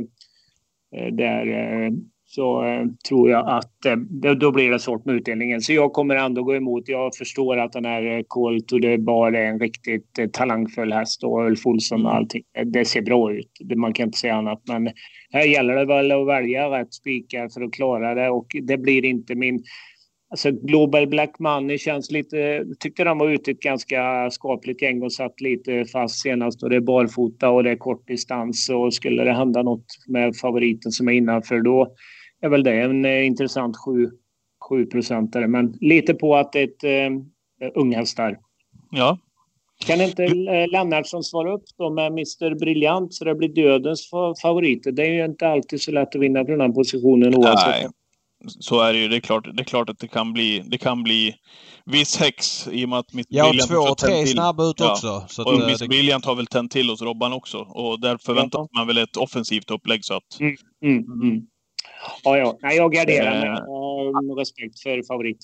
eh 0.96 1.08
där 1.12 1.92
så 2.36 2.64
tror 3.08 3.30
jag 3.30 3.50
att 3.50 3.72
då 4.40 4.52
blir 4.52 4.72
det 4.72 4.80
svårt 4.80 5.06
med 5.06 5.16
utdelningen. 5.16 5.62
Så 5.62 5.74
jag 5.74 5.94
kommer 5.94 6.16
ändå 6.16 6.44
gå 6.44 6.56
emot. 6.56 6.84
Jag 6.88 7.16
förstår 7.16 7.58
att 7.58 7.72
den 7.72 7.86
här 7.86 8.24
Call 8.28 8.62
to 8.62 8.80
the 8.80 8.98
Bar 8.98 9.32
är 9.32 9.46
en 9.46 9.60
riktigt 9.60 10.34
talangfull 10.34 10.94
häst 10.94 11.24
och 11.24 11.46
Ulf 11.46 11.66
Olsson 11.66 12.06
och 12.06 12.12
mm. 12.12 12.18
allting. 12.18 12.44
Det 12.66 12.86
ser 12.86 13.02
bra 13.02 13.34
ut. 13.34 13.52
Man 13.76 13.94
kan 13.94 14.06
inte 14.06 14.18
säga 14.18 14.36
annat. 14.36 14.62
Men 14.68 14.90
här 15.32 15.46
gäller 15.46 15.76
det 15.76 15.86
väl 15.86 16.12
att 16.12 16.28
välja 16.28 16.80
rätt 16.80 16.94
spikar 16.94 17.50
för 17.50 17.62
att 17.62 17.74
klara 17.74 18.16
det 18.16 18.30
och 18.30 18.48
det 18.62 18.78
blir 18.78 19.06
inte 19.06 19.36
min 19.36 19.64
Alltså 20.32 20.52
Global 20.52 21.08
Black 21.08 21.40
Money 21.40 21.78
känns 21.78 22.12
lite... 22.12 22.66
Tyckte 22.80 23.04
de 23.04 23.18
var 23.18 23.30
ute 23.30 23.52
ett 23.52 23.60
ganska 23.60 24.30
skapligt 24.32 24.82
gäng 24.82 25.02
och 25.02 25.14
satt 25.14 25.42
lite 25.42 25.86
fast 25.86 26.22
senast 26.22 26.64
och 26.64 26.70
det 26.70 26.76
är 26.76 26.82
barfota 26.82 27.50
och 27.50 27.64
det 27.64 27.72
är 27.72 27.76
kort 27.76 28.08
distans 28.08 28.70
och 28.70 28.94
skulle 28.94 29.24
det 29.24 29.34
hända 29.34 29.64
något 29.64 29.86
med 30.08 30.36
favoriten 30.36 30.92
som 30.92 31.08
är 31.08 31.12
innanför 31.12 31.62
då 31.62 31.96
är 32.42 32.50
väl 32.50 32.64
det 32.64 32.82
en 32.82 33.06
eh, 33.06 33.26
intressant 33.26 33.78
7 33.78 34.12
7 34.70 34.86
procentare. 34.86 35.48
Men 35.48 35.74
lite 35.82 36.14
på 36.14 36.36
att 36.36 36.54
det 36.54 36.60
är 36.60 36.64
ett 36.64 36.84
eh, 36.84 37.72
unghästar. 37.76 38.38
Ja. 38.92 39.18
Kan 39.88 40.02
inte 40.02 40.28
Lennartsson 40.68 41.24
svara 41.24 41.54
upp 41.54 41.64
då 41.78 41.90
med 41.90 42.08
Mr 42.08 42.60
Briljant 42.60 43.14
så 43.14 43.26
det 43.26 43.36
blir 43.36 43.50
dödens 43.50 44.10
favoriter? 44.42 44.92
Det 44.92 45.04
är 45.04 45.14
ju 45.14 45.26
inte 45.26 45.48
alltid 45.48 45.82
så 45.82 45.92
lätt 45.92 46.16
att 46.16 46.22
vinna 46.22 46.46
på 46.46 46.52
den 46.52 46.62
här 46.62 46.70
positionen 46.70 47.36
oavsett. 47.36 47.70
Nej 47.70 47.88
så 48.48 48.82
är 48.82 48.94
det 48.94 49.00
ju. 49.00 49.08
Det 49.08 49.16
är 49.16 49.20
klart, 49.20 49.48
det 49.56 49.62
är 49.62 49.66
klart 49.66 49.89
att 49.89 50.00
det 50.00 50.08
kan 50.08 50.34
bli, 50.34 50.64
det 50.66 50.78
kan 50.78 51.04
bli 51.04 51.36
viss 51.86 52.18
häx 52.18 52.68
i 52.72 52.86
och 52.86 52.89
med 52.89 53.00
att 53.00 53.14
Miss 53.14 53.26
ja, 53.30 53.44
Brilliant 53.44 53.72
två 53.72 53.78
och 53.78 53.98
tre 53.98 54.28
snabba 54.28 54.70
ut 54.70 54.80
ja. 54.80 54.92
också. 54.92 55.26
Så 55.28 55.44
och 55.44 55.54
att, 55.54 55.68
Miss 55.68 55.80
det... 55.80 55.88
Brilliant 55.88 56.26
har 56.26 56.36
väl 56.36 56.48
tänt 56.48 56.72
till 56.72 56.89
hos 56.89 57.02
Robban 57.02 57.34
också. 57.34 57.58
Och 57.58 58.00
där 58.00 58.18
förväntar 58.18 58.68
man 58.78 58.88
väl 58.88 58.98
ett 58.98 59.18
offensivt 59.18 59.72
upplägg 59.72 60.06
så 60.06 60.14
att... 60.14 60.39
Mm, 60.39 60.56
mm, 60.84 61.22
mm. 61.22 61.42
Ja, 62.24 62.38
ja. 62.38 62.58
Nej, 62.62 62.78
jag 62.78 62.94
garderar 62.94 63.39
med 63.39 63.58
äh... 63.58 64.36
respekt 64.38 64.80
för 64.80 65.08
favorit. 65.08 65.38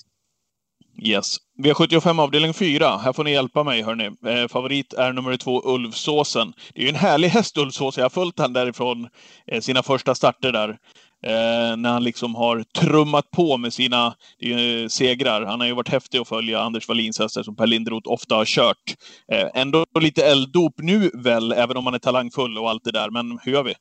Yes. 1.02 1.36
V75 1.58 2.20
avdelning 2.20 2.54
4. 2.54 2.96
Här 2.96 3.12
får 3.12 3.24
ni 3.24 3.32
hjälpa 3.32 3.64
mig 3.64 3.82
hörni. 3.82 4.10
Eh, 4.26 4.48
favorit 4.48 4.92
är 4.92 5.12
nummer 5.12 5.36
två, 5.36 5.62
Ulfsåsen. 5.74 6.52
Det 6.74 6.80
är 6.80 6.82
ju 6.82 6.88
en 6.88 6.94
härlig 6.94 7.28
häst 7.28 7.58
Ulfsås. 7.58 7.96
Jag 7.96 8.04
har 8.04 8.10
följt 8.10 8.38
han 8.38 8.52
därifrån 8.52 9.08
eh, 9.46 9.60
sina 9.60 9.82
första 9.82 10.14
starter 10.14 10.52
där. 10.52 10.78
Eh, 11.26 11.76
när 11.76 11.92
han 11.92 12.04
liksom 12.04 12.34
har 12.34 12.64
trummat 12.78 13.30
på 13.30 13.56
med 13.56 13.72
sina 13.72 14.06
eh, 14.42 14.88
segrar. 14.88 15.44
Han 15.44 15.60
har 15.60 15.66
ju 15.66 15.74
varit 15.74 15.88
häftig 15.88 16.18
att 16.18 16.28
följa 16.28 16.60
Anders 16.60 16.88
Wallins 16.88 17.18
hästar 17.18 17.42
som 17.42 17.56
Per 17.56 17.66
Lindroth 17.66 18.08
ofta 18.08 18.34
har 18.34 18.44
kört. 18.44 18.94
Eh, 19.32 19.48
ändå 19.54 19.84
lite 20.00 20.26
elddop 20.26 20.74
nu 20.76 21.10
väl, 21.14 21.52
även 21.52 21.76
om 21.76 21.86
han 21.86 21.94
är 21.94 21.98
talangfull 21.98 22.58
och 22.58 22.70
allt 22.70 22.84
det 22.84 22.92
där. 22.92 23.10
Men 23.10 23.38
hur 23.42 23.52
gör 23.52 23.62
vi? 23.62 23.74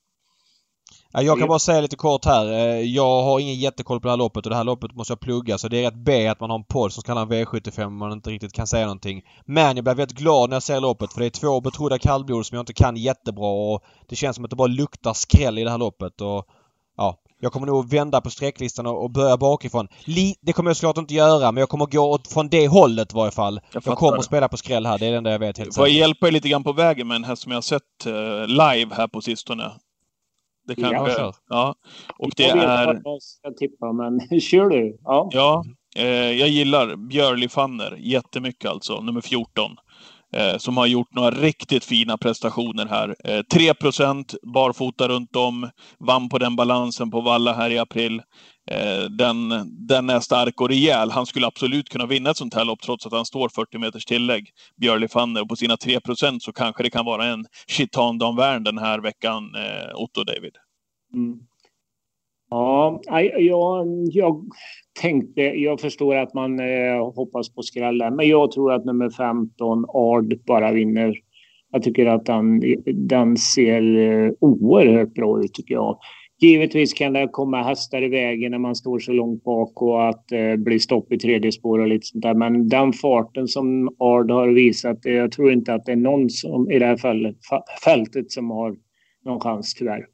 Jag 1.12 1.40
kan 1.40 1.48
bara 1.48 1.60
säga 1.60 1.82
lite 1.82 1.96
kort 1.96 2.26
här. 2.26 2.52
Eh, 2.52 2.82
jag 2.82 3.24
har 3.24 3.40
ingen 3.40 3.56
jättekoll 3.56 4.00
på 4.00 4.08
det 4.08 4.12
här 4.12 4.18
loppet 4.18 4.46
och 4.46 4.50
det 4.50 4.56
här 4.56 4.64
loppet 4.64 4.96
måste 4.96 5.12
jag 5.12 5.20
plugga 5.20 5.58
så 5.58 5.68
det 5.68 5.78
är 5.78 5.84
rätt 5.84 6.06
B 6.06 6.28
att 6.28 6.40
man 6.40 6.50
har 6.50 6.58
en 6.58 6.64
podd 6.64 6.94
som 6.94 7.04
kallar 7.04 7.26
V75 7.26 7.86
om 7.86 7.98
man 7.98 8.12
inte 8.12 8.30
riktigt 8.30 8.54
kan 8.54 8.68
säga 8.68 8.86
någonting. 8.86 9.22
Men 9.46 9.76
jag 9.76 9.84
blir 9.84 9.96
väldigt 9.96 10.18
glad 10.18 10.50
när 10.50 10.56
jag 10.56 10.64
ser 10.64 10.80
loppet 10.80 11.14
för 11.14 11.20
det 11.20 11.26
är 11.26 11.30
två 11.30 11.62
betrodda 11.62 12.00
kallblod 12.00 12.46
som 12.46 12.56
jag 12.56 12.62
inte 12.62 12.74
kan 12.74 12.98
jättebra 12.98 13.74
och 13.74 13.84
det 14.10 14.16
känns 14.16 14.36
som 14.36 14.46
att 14.46 14.50
det 14.50 14.56
bara 14.56 14.68
luktar 14.68 15.14
skräll 15.14 15.58
i 15.58 15.64
det 15.64 15.72
här 15.72 15.78
loppet 15.78 16.22
och 16.22 16.48
jag 17.40 17.52
kommer 17.52 17.68
nog 17.68 17.90
vända 17.90 18.22
på 18.22 18.30
sträcklistan 18.30 18.86
och 18.86 19.12
börja 19.12 19.38
bakifrån. 19.38 19.88
det 20.42 20.54
kommer 20.54 20.70
jag 20.70 20.78
såklart 20.78 20.98
inte 20.98 21.14
göra 21.14 21.52
men 21.52 21.60
jag 21.60 21.70
kommer 21.70 21.86
gå 21.86 22.20
från 22.30 22.50
det 22.50 22.68
hållet 22.68 23.14
i 23.14 23.16
varje 23.16 23.32
fall. 23.32 23.60
Jag, 23.72 23.84
jag 23.86 23.98
kommer 23.98 24.18
att 24.18 24.26
spela 24.26 24.48
på 24.48 24.58
skräll 24.58 24.86
här. 24.86 24.98
Det 24.98 25.06
är 25.06 25.12
det 25.12 25.18
enda 25.18 25.32
jag 25.32 25.40
vet 25.40 25.58
helt 25.58 25.76
Får 25.76 25.88
jag 25.88 25.96
hjälpa 25.96 26.28
er 26.28 26.32
lite 26.32 26.50
grann 26.50 26.64
på 26.64 26.74
vägen 26.74 27.08
med 27.08 27.16
en 27.16 27.24
häst 27.24 27.42
som 27.42 27.52
jag 27.52 27.58
har 27.58 27.62
sett 27.62 27.82
uh, 28.08 28.48
live 28.48 28.96
här 28.96 29.08
på 29.08 29.22
sistone? 29.22 29.72
Det 30.68 30.76
kanske... 30.76 31.22
Ja, 31.22 31.34
ja. 31.50 31.76
Och 32.18 32.32
det 32.36 32.44
jag 32.44 32.58
är... 32.58 32.94
vet 32.94 33.02
jag 33.04 33.22
ska 33.22 33.52
tippa 33.52 33.94
men 33.94 34.20
kör 34.42 34.70
du. 34.70 34.98
Ja. 35.04 35.30
Ja. 35.32 35.66
Eh, 35.96 36.32
jag 36.32 36.50
gillar 36.50 36.96
Björli 36.96 37.50
Fanner 37.50 37.96
jättemycket 38.00 38.72
alltså, 38.72 39.02
nummer 39.02 39.22
14 39.22 39.72
eh, 39.72 39.78
Eh, 40.34 40.58
som 40.58 40.78
har 40.78 40.88
gjort 40.88 41.14
några 41.16 41.32
riktigt 41.32 41.86
fina 41.86 42.18
prestationer 42.18 42.86
här. 42.86 43.16
Eh, 43.24 43.42
3 43.42 43.74
barfota 44.54 45.08
runt 45.08 45.36
om, 45.36 45.70
vann 46.00 46.30
på 46.30 46.38
den 46.38 46.56
balansen 46.56 47.12
på 47.12 47.22
Valla 47.22 47.54
här 47.54 47.70
i 47.70 47.78
april. 47.78 48.22
Eh, 48.72 49.04
den, 49.10 49.50
den 49.88 50.10
är 50.10 50.20
stark 50.20 50.62
och 50.62 50.70
rejäl. 50.70 51.12
Han 51.12 51.26
skulle 51.26 51.48
absolut 51.48 51.90
kunna 51.90 52.06
vinna 52.06 52.30
ett 52.30 52.38
sånt 52.38 52.54
här 52.54 52.66
lopp 52.66 52.82
trots 52.82 53.06
att 53.06 53.14
han 53.14 53.26
står 53.26 53.50
40 53.50 53.78
meters 53.78 54.06
tillägg, 54.06 54.50
Björli 54.82 55.08
Fanner. 55.08 55.42
Och 55.42 55.50
på 55.50 55.56
sina 55.56 55.76
3% 55.76 56.40
så 56.40 56.54
kanske 56.54 56.84
det 56.84 56.90
kan 56.90 57.06
vara 57.06 57.26
en 57.26 57.46
Chitan 57.68 58.18
Dan 58.18 58.36
Wern 58.36 58.64
den 58.64 58.78
här 58.78 59.00
veckan, 59.00 59.56
eh, 59.56 59.96
Otto 59.96 60.24
David. 60.24 60.54
Mm. 61.14 61.40
Ja, 62.50 63.02
jag, 63.38 63.88
jag 64.12 64.46
tänkte, 65.02 65.42
jag 65.42 65.82
förstår 65.82 66.16
att 66.16 66.34
man 66.34 66.60
eh, 66.60 67.14
hoppas 67.16 67.56
på 67.56 67.62
skrällen, 67.62 68.16
men 68.16 68.28
jag 68.28 68.52
tror 68.52 68.74
att 68.74 68.86
nummer 68.86 69.10
15, 69.10 69.86
Ard, 69.94 70.40
bara 70.46 70.72
vinner. 70.72 71.14
Jag 71.72 71.84
tycker 71.84 72.06
att 72.06 72.26
den, 72.26 72.62
den 72.86 73.38
ser 73.38 73.98
eh, 73.98 74.32
oerhört 74.40 75.14
bra 75.14 75.44
ut 75.44 75.54
tycker 75.54 75.74
jag. 75.74 75.98
Givetvis 76.40 76.94
kan 76.94 77.14
det 77.14 77.28
komma 77.32 77.64
hästar 77.64 78.04
i 78.04 78.10
vägen 78.10 78.52
när 78.52 78.60
man 78.60 78.76
står 78.76 79.00
så 79.00 79.12
långt 79.12 79.44
bak 79.44 79.82
och 79.82 80.10
att 80.10 80.28
det 80.28 80.52
eh, 80.52 80.56
blir 80.56 80.80
stopp 80.80 81.12
i 81.12 81.18
tredje 81.18 81.52
spår 81.52 81.80
och 81.80 81.88
lite 81.88 82.06
sånt 82.06 82.22
där. 82.22 82.34
Men 82.34 82.70
den 82.70 82.94
farten 82.94 83.48
som 83.48 83.96
Ard 84.00 84.32
har 84.32 84.48
visat, 84.48 85.06
eh, 85.06 85.14
jag 85.14 85.32
tror 85.32 85.52
inte 85.52 85.74
att 85.74 85.86
det 85.86 85.92
är 85.92 85.96
någon 85.96 86.30
som, 86.30 86.72
i 86.72 86.80
det 86.80 86.86
här 86.86 86.98
fallet, 86.98 87.36
fältet 87.84 88.32
som 88.32 88.50
har 88.50 88.76
någon 89.26 89.40
chans 89.40 89.74
tyvärr. 89.74 90.06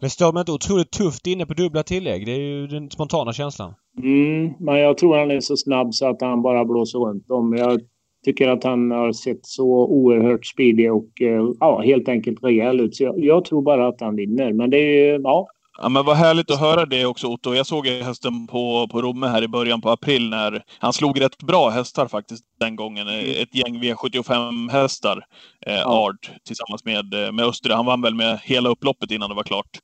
Men 0.00 0.10
står 0.10 0.32
man 0.32 0.40
inte 0.40 0.52
otroligt 0.52 0.90
tufft 0.90 1.26
inne 1.26 1.46
på 1.46 1.54
dubbla 1.54 1.82
tillägg? 1.82 2.26
Det 2.26 2.32
är 2.32 2.38
ju 2.38 2.66
den 2.66 2.90
spontana 2.90 3.32
känslan. 3.32 3.74
Mm, 4.02 4.52
men 4.60 4.78
jag 4.78 4.98
tror 4.98 5.18
han 5.18 5.30
är 5.30 5.40
så 5.40 5.56
snabb 5.56 5.94
så 5.94 6.08
att 6.08 6.20
han 6.20 6.42
bara 6.42 6.64
blåser 6.64 6.98
runt 6.98 7.28
dem. 7.28 7.56
Jag 7.56 7.80
tycker 8.24 8.48
att 8.48 8.64
han 8.64 8.90
har 8.90 9.12
sett 9.12 9.46
så 9.46 9.86
oerhört 9.86 10.46
speedig 10.46 10.92
och 10.92 11.22
eh, 11.22 11.48
ja, 11.60 11.80
helt 11.80 12.08
enkelt 12.08 12.44
rejäl 12.44 12.80
ut. 12.80 12.96
Så 12.96 13.04
jag, 13.04 13.24
jag, 13.24 13.44
tror 13.44 13.62
bara 13.62 13.88
att 13.88 14.00
han 14.00 14.16
vinner. 14.16 14.52
Men 14.52 14.70
det 14.70 14.78
är 14.78 15.12
ju, 15.12 15.20
ja, 15.22 15.48
Ja, 15.82 15.88
men 15.88 16.04
vad 16.04 16.16
härligt 16.16 16.50
att 16.50 16.60
höra 16.60 16.86
det 16.86 17.06
också 17.06 17.26
Otto. 17.26 17.54
Jag 17.54 17.66
såg 17.66 17.86
hästen 17.86 18.46
på, 18.46 18.88
på 18.88 19.02
Romme 19.02 19.26
här 19.26 19.42
i 19.42 19.48
början 19.48 19.80
på 19.80 19.90
april 19.90 20.30
när 20.30 20.62
han 20.78 20.92
slog 20.92 21.20
rätt 21.20 21.38
bra 21.38 21.68
hästar 21.68 22.08
faktiskt 22.08 22.44
den 22.60 22.76
gången. 22.76 23.08
Mm. 23.08 23.42
Ett 23.42 23.54
gäng 23.54 23.82
V75-hästar, 23.82 25.24
eh, 25.66 25.74
ja. 25.74 26.06
Ard, 26.06 26.16
tillsammans 26.44 26.84
med, 26.84 27.14
eh, 27.14 27.32
med 27.32 27.44
Östre. 27.44 27.74
Han 27.74 27.86
vann 27.86 28.02
väl 28.02 28.14
med 28.14 28.40
hela 28.42 28.68
upploppet 28.68 29.10
innan 29.10 29.28
det 29.28 29.34
var 29.34 29.42
klart. 29.42 29.78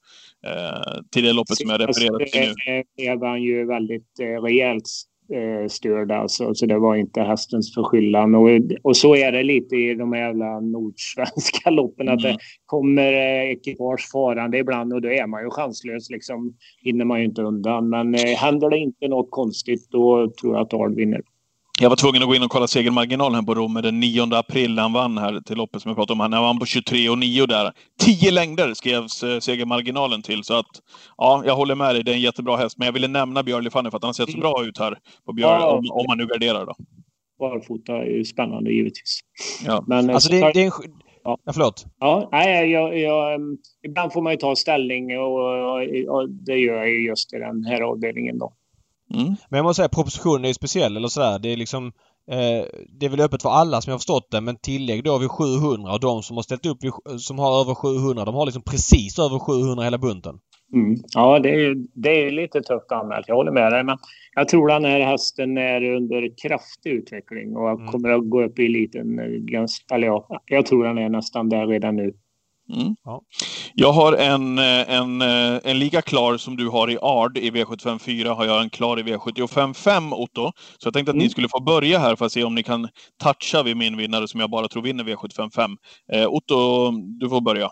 Eh, 0.46 1.00
till 1.12 1.24
det 1.24 1.32
loppet 1.32 1.56
som 1.56 1.70
jag 1.70 1.80
refererade 1.80 2.26
till 2.26 2.54
nu. 2.66 2.82
Det 2.96 3.14
var 3.14 3.36
ju 3.36 3.66
väldigt 3.66 4.20
eh, 4.20 4.42
rejält 4.42 4.88
eh, 5.32 5.68
störd 5.68 6.12
alltså. 6.12 6.54
Så 6.54 6.66
det 6.66 6.78
var 6.78 6.96
inte 6.96 7.20
hästens 7.20 7.74
förskyllan. 7.74 8.34
Och, 8.34 8.48
och 8.82 8.96
så 8.96 9.16
är 9.16 9.32
det 9.32 9.42
lite 9.42 9.76
i 9.76 9.94
de 9.94 10.14
jävla 10.14 10.60
nordsvenska 10.60 11.70
loppen. 11.80 12.08
Att 12.08 12.24
mm. 12.24 12.32
det 12.32 12.38
kommer 12.66 13.12
eh, 13.12 13.50
ekipage 13.50 14.10
farande 14.12 14.58
ibland 14.58 14.92
och 14.92 15.02
då 15.02 15.08
är 15.08 15.26
man 15.26 15.42
ju 15.42 15.50
chanslös. 15.50 16.10
Liksom 16.10 16.54
hinner 16.82 17.04
man 17.04 17.18
ju 17.18 17.24
inte 17.24 17.42
undan. 17.42 17.88
Men 17.88 18.14
eh, 18.14 18.20
händer 18.20 18.70
det 18.70 18.78
inte 18.78 19.08
något 19.08 19.30
konstigt 19.30 19.88
då 19.90 20.32
tror 20.40 20.54
jag 20.54 20.62
att 20.62 20.74
Ard 20.74 20.94
vinner. 20.94 21.20
Jag 21.80 21.88
var 21.88 21.96
tvungen 21.96 22.22
att 22.22 22.28
gå 22.28 22.34
in 22.34 22.42
och 22.42 22.50
kolla 22.50 22.66
segermarginalen 22.66 23.46
på 23.46 23.54
Romme 23.54 23.80
den 23.80 24.00
9 24.00 24.34
april. 24.34 24.78
Han 24.78 24.92
vann 24.92 25.18
här 25.18 25.40
till 25.40 25.56
loppet 25.56 25.82
som 25.82 25.88
jag 25.88 25.96
pratade 25.96 26.12
om. 26.12 26.32
Han 26.32 26.42
vann 26.42 26.58
på 26.58 26.66
23 26.66 27.08
och 27.08 27.18
9 27.18 27.46
där. 27.46 27.72
10 28.00 28.30
längder 28.30 28.74
skrevs 28.74 29.22
eh, 29.22 29.38
segermarginalen 29.38 30.22
till. 30.22 30.44
Så 30.44 30.54
att, 30.54 30.66
ja, 31.16 31.42
jag 31.46 31.56
håller 31.56 31.74
med 31.74 31.94
dig. 31.94 32.04
Det 32.04 32.10
är 32.10 32.14
en 32.14 32.20
jättebra 32.20 32.56
häst. 32.56 32.78
Men 32.78 32.86
jag 32.86 32.92
ville 32.92 33.08
nämna 33.08 33.42
Björn 33.42 33.70
Fanny 33.70 33.90
för 33.90 33.96
att 33.96 34.02
han 34.02 34.08
har 34.08 34.12
sett 34.12 34.32
så 34.32 34.38
bra 34.38 34.64
ut 34.64 34.78
här 34.78 34.98
på 35.26 35.32
Björn, 35.32 35.60
ja, 35.60 35.70
om, 35.70 35.90
om 35.90 36.04
man 36.08 36.18
nu 36.18 36.26
garderar 36.26 36.66
då. 36.66 36.74
Barfota 37.38 37.92
är 37.92 38.16
ju 38.16 38.24
spännande 38.24 38.72
givetvis. 38.72 39.20
Ja. 39.66 39.84
Men, 39.86 40.08
eh, 40.08 40.14
alltså 40.14 40.30
det, 40.30 40.50
det 40.54 40.60
är 40.60 40.64
en... 40.64 40.72
Ja. 41.24 41.38
ja, 41.44 41.52
förlåt. 41.52 41.84
Ja, 42.00 42.28
nej, 42.32 42.70
jag, 42.70 42.98
jag, 42.98 43.34
mm, 43.34 43.56
ibland 43.86 44.12
får 44.12 44.22
man 44.22 44.32
ju 44.32 44.36
ta 44.36 44.56
ställning 44.56 45.18
och, 45.18 45.34
och, 45.34 45.80
och 46.08 46.30
det 46.30 46.58
gör 46.58 46.76
jag 46.76 47.00
just 47.02 47.34
i 47.34 47.38
den 47.38 47.64
här 47.64 47.80
avdelningen 47.80 48.38
då. 48.38 48.52
Mm. 49.14 49.26
Men 49.26 49.58
jag 49.58 49.64
måste 49.64 49.80
säga 49.80 49.88
propositionen 49.88 50.44
är 50.44 50.48
ju 50.48 50.54
speciell 50.54 50.96
eller 50.96 51.08
sådär. 51.08 51.38
Det 51.38 51.52
är 51.52 51.56
liksom 51.56 51.86
eh, 52.30 52.64
Det 52.98 53.06
är 53.06 53.08
väl 53.08 53.20
öppet 53.20 53.42
för 53.42 53.50
alla 53.50 53.80
som 53.80 53.90
jag 53.90 53.94
har 53.94 53.98
förstått 53.98 54.30
det 54.30 54.40
men 54.40 54.56
tillägg 54.56 55.04
då 55.04 55.18
vid 55.18 55.30
700 55.30 55.92
och 55.92 56.00
de 56.00 56.22
som 56.22 56.36
har 56.36 56.42
ställt 56.42 56.66
upp 56.66 56.78
vid, 56.84 57.20
som 57.20 57.38
har 57.38 57.60
över 57.60 57.74
700 57.74 58.24
de 58.24 58.34
har 58.34 58.46
liksom 58.46 58.62
precis 58.62 59.18
över 59.18 59.38
700 59.38 59.84
hela 59.84 59.98
bunten. 59.98 60.38
Mm. 60.74 60.96
Ja, 61.14 61.38
det 61.38 61.50
är, 61.50 61.74
det 61.94 62.10
är 62.10 62.30
lite 62.30 62.60
tufft 62.60 62.92
anmält. 62.92 63.28
Jag 63.28 63.34
håller 63.34 63.52
med 63.52 63.72
dig. 63.72 63.84
Men 63.84 63.98
jag 64.34 64.48
tror 64.48 64.68
den 64.68 64.84
här 64.84 65.00
hästen 65.00 65.58
är 65.58 65.82
under 65.82 66.30
kraftig 66.42 66.90
utveckling 66.90 67.56
och 67.56 67.70
mm. 67.70 67.86
kommer 67.86 68.08
att 68.08 68.30
gå 68.30 68.42
upp 68.44 68.58
i 68.58 68.66
eliten. 68.66 69.18
Eh, 69.18 69.26
ganska, 69.26 69.94
eller 69.94 70.06
ja, 70.06 70.40
jag 70.46 70.66
tror 70.66 70.84
den 70.84 70.98
är 70.98 71.08
nästan 71.08 71.48
där 71.48 71.66
redan 71.66 71.96
nu. 71.96 72.12
Mm. 72.74 72.96
Ja. 73.04 73.22
Jag 73.74 73.92
har 73.92 74.12
en, 74.12 74.58
eh, 74.58 74.90
en, 74.90 75.22
eh, 75.22 75.60
en 75.64 75.78
lika 75.78 76.02
klar 76.02 76.36
som 76.36 76.56
du 76.56 76.68
har 76.68 76.90
i 76.90 76.98
Ard 77.02 77.38
i 77.38 77.50
V75 77.50 77.98
4 77.98 78.34
har 78.34 78.44
jag 78.44 78.62
en 78.62 78.70
klar 78.70 79.00
i 79.00 79.02
V75 79.02 79.74
5 79.74 80.12
Otto. 80.12 80.52
Så 80.78 80.86
jag 80.86 80.94
tänkte 80.94 81.10
att 81.10 81.14
mm. 81.14 81.24
ni 81.24 81.30
skulle 81.30 81.48
få 81.48 81.60
börja 81.60 81.98
här 81.98 82.16
för 82.16 82.26
att 82.26 82.32
se 82.32 82.44
om 82.44 82.54
ni 82.54 82.62
kan 82.62 82.88
toucha 83.22 83.62
vid 83.62 83.76
min 83.76 83.96
vinnare 83.96 84.28
som 84.28 84.40
jag 84.40 84.50
bara 84.50 84.68
tror 84.68 84.82
vinner 84.82 85.04
V75 85.04 85.50
5. 85.50 85.70
Eh, 86.12 86.28
Otto, 86.28 86.90
du 87.20 87.28
får 87.28 87.40
börja. 87.40 87.70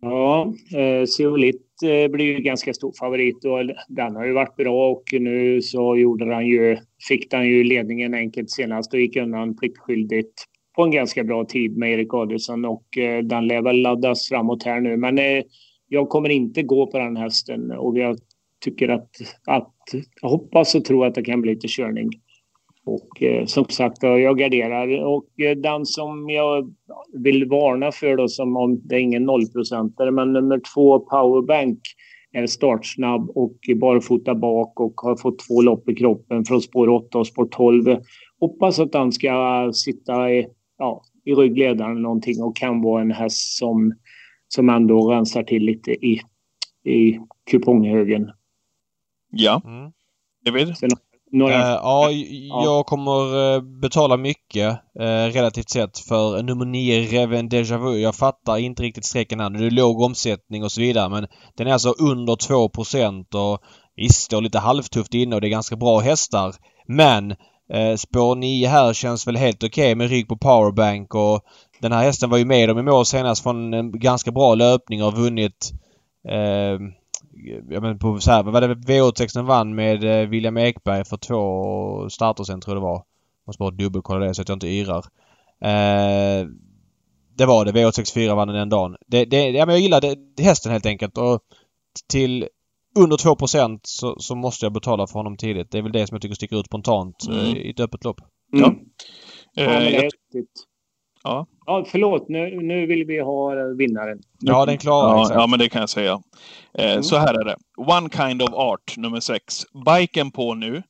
Ja, 0.00 0.52
eh, 0.76 1.06
Zeolit 1.06 1.62
eh, 1.84 2.10
blir 2.10 2.24
ju 2.24 2.38
ganska 2.38 2.74
stor 2.74 2.92
favorit 2.98 3.44
och 3.44 3.58
den 3.88 4.16
har 4.16 4.24
ju 4.24 4.32
varit 4.32 4.56
bra 4.56 4.90
och 4.90 5.04
nu 5.12 5.62
så 5.62 5.96
gjorde 5.96 6.34
han 6.34 6.46
ju, 6.46 6.78
fick 7.08 7.34
han 7.34 7.48
ju 7.48 7.64
ledningen 7.64 8.14
enkelt 8.14 8.50
senast 8.50 8.94
och 8.94 9.00
gick 9.00 9.16
undan 9.16 9.56
pliktskyldigt 9.56 10.44
på 10.76 10.82
en 10.82 10.90
ganska 10.90 11.24
bra 11.24 11.44
tid 11.44 11.76
med 11.76 11.92
Erik 11.92 12.14
Adielsson 12.14 12.64
och 12.64 12.98
eh, 12.98 13.24
den 13.24 13.46
lär 13.46 13.62
väl 13.62 13.82
laddas 13.82 14.28
framåt 14.28 14.62
här 14.62 14.80
nu. 14.80 14.96
Men 14.96 15.18
eh, 15.18 15.42
jag 15.88 16.08
kommer 16.08 16.28
inte 16.28 16.62
gå 16.62 16.86
på 16.86 16.98
den 16.98 17.16
hästen 17.16 17.70
och 17.70 17.98
jag 17.98 18.18
tycker 18.64 18.88
att, 18.88 19.10
att 19.46 19.74
jag 20.22 20.28
hoppas 20.28 20.74
och 20.74 20.84
tror 20.84 21.06
att 21.06 21.14
det 21.14 21.22
kan 21.22 21.40
bli 21.40 21.54
lite 21.54 21.68
körning. 21.68 22.10
Och 22.84 23.22
eh, 23.22 23.44
som 23.44 23.64
sagt, 23.64 24.02
jag 24.02 24.38
garderar. 24.38 25.04
Och 25.04 25.40
eh, 25.40 25.56
den 25.56 25.86
som 25.86 26.30
jag 26.30 26.74
vill 27.12 27.48
varna 27.48 27.92
för 27.92 28.16
då, 28.16 28.28
som 28.28 28.56
om 28.56 28.80
det 28.84 28.94
är 28.94 29.00
ingen 29.00 29.24
nollprocentare, 29.24 30.10
men 30.10 30.32
nummer 30.32 30.60
två, 30.74 31.00
Powerbank, 31.00 31.78
är 32.32 32.46
startsnabb 32.46 33.30
och 33.30 33.56
barfota 33.76 34.34
bak 34.34 34.80
och 34.80 34.94
har 34.96 35.16
fått 35.16 35.38
två 35.38 35.62
lopp 35.62 35.88
i 35.88 35.94
kroppen 35.94 36.44
från 36.44 36.60
spår 36.60 36.88
8 36.88 37.18
och 37.18 37.26
spår 37.26 37.48
12. 37.50 37.96
Hoppas 38.40 38.78
att 38.78 38.94
han 38.94 39.12
ska 39.12 39.70
sitta 39.74 40.30
i, 40.30 40.46
ja, 40.78 41.02
i 41.24 41.34
ryggledaren 41.34 42.02
någonting 42.02 42.42
och 42.42 42.56
kan 42.56 42.82
vara 42.82 43.02
en 43.02 43.10
häst 43.10 43.58
som, 43.58 43.94
som 44.48 44.68
ändå 44.68 45.10
rensar 45.10 45.42
till 45.42 45.62
lite 45.62 45.90
i, 45.90 46.22
i 46.84 47.20
kuponghögen. 47.50 48.30
Ja. 49.30 49.62
Mm. 49.64 49.92
David? 50.44 50.76
Sen 50.76 50.90
några... 51.32 51.54
Uh, 51.54 51.80
ja, 51.82 52.10
jag 52.64 52.86
kommer 52.86 53.36
uh, 53.36 53.62
betala 53.80 54.16
mycket 54.16 54.72
uh, 55.00 55.32
relativt 55.32 55.70
sett 55.70 55.98
för 55.98 56.42
nummer 56.42 56.64
9 56.64 57.00
Reven 57.00 57.48
Deja 57.48 57.78
Vu. 57.78 57.98
Jag 57.98 58.14
fattar 58.14 58.58
inte 58.58 58.82
riktigt 58.82 59.04
strecken 59.04 59.40
här. 59.40 59.50
Det 59.50 59.66
är 59.66 59.70
låg 59.70 60.00
omsättning 60.00 60.64
och 60.64 60.72
så 60.72 60.80
vidare 60.80 61.08
men 61.08 61.26
den 61.56 61.66
är 61.66 61.72
alltså 61.72 61.90
under 61.90 62.32
2% 62.32 63.34
och 63.34 63.62
visst, 63.96 64.22
står 64.22 64.40
lite 64.40 64.58
halvtufft 64.58 65.14
inne 65.14 65.34
och 65.34 65.40
det 65.40 65.48
är 65.48 65.50
ganska 65.50 65.76
bra 65.76 65.98
hästar. 65.98 66.54
Men 66.86 67.34
eh, 67.70 67.96
spår 67.96 68.36
9 68.36 68.68
här 68.68 68.92
känns 68.92 69.26
väl 69.26 69.36
helt 69.36 69.64
okej 69.64 69.84
okay 69.84 69.94
med 69.94 70.10
rygg 70.10 70.28
på 70.28 70.36
powerbank 70.36 71.14
och 71.14 71.44
den 71.80 71.92
här 71.92 72.02
hästen 72.02 72.30
var 72.30 72.38
ju 72.38 72.44
med 72.44 72.68
dem 72.68 72.78
i 72.78 72.82
mål 72.82 73.06
senast 73.06 73.42
från 73.42 73.74
en 73.74 73.98
ganska 73.98 74.30
bra 74.30 74.54
löpning 74.54 75.02
och 75.02 75.12
har 75.12 75.20
vunnit 75.20 75.72
eh, 76.28 76.78
jag 77.68 77.82
men 77.82 77.98
på 77.98 78.20
så 78.20 78.30
här, 78.30 78.42
vad 78.42 78.52
var 78.52 78.60
det 78.60 78.74
V86 78.74 79.42
vann 79.42 79.74
med 79.74 80.04
eh, 80.04 80.28
William 80.28 80.56
Ekberg 80.56 81.04
för 81.04 81.16
två 81.16 82.10
starter 82.10 82.44
sen 82.44 82.60
tror 82.60 82.76
jag 82.76 82.82
det 82.82 82.86
var. 82.86 83.02
Måste 83.46 83.58
bara 83.58 83.70
dubbelkolla 83.70 84.26
det 84.26 84.34
så 84.34 84.42
att 84.42 84.48
jag 84.48 84.56
inte 84.56 84.68
yrar. 84.68 85.04
Eh, 85.60 86.46
det 87.34 87.46
var 87.46 87.64
det. 87.64 87.72
V864 87.72 88.34
vann 88.34 88.48
den 88.48 88.68
dagen. 88.68 88.96
Det, 89.06 89.24
det, 89.24 89.50
ja, 89.50 89.66
men 89.66 89.74
jag 89.74 89.82
gillar 89.82 90.42
hästen 90.42 90.72
helt 90.72 90.86
enkelt 90.86 91.18
och 91.18 91.40
till 92.08 92.48
under 92.96 93.16
2 93.16 93.36
så, 93.82 94.16
så 94.18 94.34
måste 94.34 94.66
jag 94.66 94.72
betala 94.72 95.06
för 95.06 95.14
honom 95.14 95.36
tidigt. 95.36 95.70
Det 95.70 95.78
är 95.78 95.82
väl 95.82 95.92
det 95.92 96.06
som 96.06 96.14
jag 96.14 96.22
tycker 96.22 96.34
sticker 96.34 96.60
ut 96.60 96.66
spontant 96.66 97.16
eh, 97.28 97.48
mm. 97.48 97.56
i 97.56 97.70
ett 97.70 97.80
öppet 97.80 98.04
lopp. 98.04 98.20
Mm. 98.56 98.64
Ja. 99.54 99.64
ja 99.64 99.70
men 99.70 99.82
det 99.82 99.96
är 99.96 100.10
Ja. 101.26 101.46
ja, 101.66 101.84
förlåt. 101.88 102.28
Nu, 102.28 102.62
nu 102.62 102.86
vill 102.86 103.04
vi 103.04 103.20
ha 103.20 103.54
vinnaren. 103.78 104.18
Ja, 104.40 104.66
den 104.66 104.78
klarar 104.78 105.16
ja, 105.16 105.30
ja, 105.30 105.46
men 105.46 105.58
det 105.58 105.68
kan 105.68 105.80
jag 105.80 105.88
säga. 105.88 106.20
Eh, 106.78 106.90
mm. 106.90 107.02
Så 107.02 107.16
här 107.16 107.34
är 107.34 107.44
det. 107.44 107.56
One 107.76 108.08
kind 108.10 108.42
of 108.42 108.54
art, 108.54 108.96
nummer 108.96 109.20
sex. 109.20 109.62
Biken 109.86 110.30
på 110.30 110.54
nu. 110.54 110.82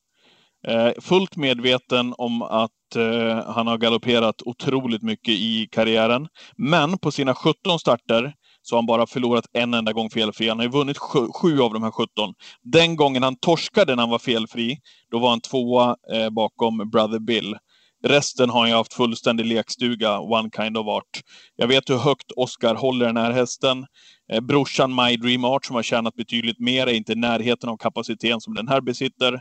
Eh, 0.66 0.92
fullt 1.00 1.36
medveten 1.36 2.14
om 2.18 2.42
att 2.42 2.96
eh, 2.96 3.44
han 3.46 3.66
har 3.66 3.78
galopperat 3.78 4.42
otroligt 4.44 5.02
mycket 5.02 5.34
i 5.34 5.68
karriären. 5.72 6.28
Men 6.56 6.98
på 6.98 7.10
sina 7.10 7.34
17 7.34 7.78
starter 7.78 8.34
så 8.66 8.74
har 8.74 8.78
han 8.78 8.86
bara 8.86 9.06
förlorat 9.06 9.44
en 9.52 9.74
enda 9.74 9.92
gång 9.92 10.10
felfri. 10.10 10.48
Han 10.48 10.58
har 10.58 10.64
ju 10.64 10.70
vunnit 10.70 10.98
sju, 10.98 11.26
sju, 11.34 11.60
av 11.60 11.72
de 11.72 11.82
här 11.82 11.90
17. 11.90 12.34
Den 12.62 12.96
gången 12.96 13.22
han 13.22 13.36
torskade 13.36 13.96
när 13.96 14.02
han 14.02 14.10
var 14.10 14.18
felfri, 14.18 14.78
då 15.10 15.18
var 15.18 15.28
han 15.28 15.40
tvåa 15.40 15.96
eh, 16.12 16.30
bakom 16.30 16.90
Brother 16.90 17.18
Bill. 17.18 17.56
Resten 18.04 18.50
har 18.50 18.66
jag 18.66 18.76
haft 18.76 18.92
fullständig 18.92 19.46
lekstuga, 19.46 20.18
one 20.20 20.50
kind 20.56 20.76
of 20.76 20.86
art. 20.86 21.20
Jag 21.56 21.68
vet 21.68 21.90
hur 21.90 21.96
högt 21.96 22.32
Oscar 22.36 22.74
håller 22.74 23.06
den 23.06 23.16
här 23.16 23.32
hästen. 23.32 23.86
Eh, 24.32 24.40
brorsan 24.40 24.94
My 24.94 25.16
Dream 25.16 25.44
Art 25.44 25.64
som 25.64 25.76
har 25.76 25.82
tjänat 25.82 26.14
betydligt 26.14 26.60
mer 26.60 26.86
är 26.86 26.92
inte 26.92 27.12
i 27.12 27.16
närheten 27.16 27.68
av 27.68 27.76
kapaciteten 27.76 28.40
som 28.40 28.54
den 28.54 28.68
här 28.68 28.80
besitter. 28.80 29.32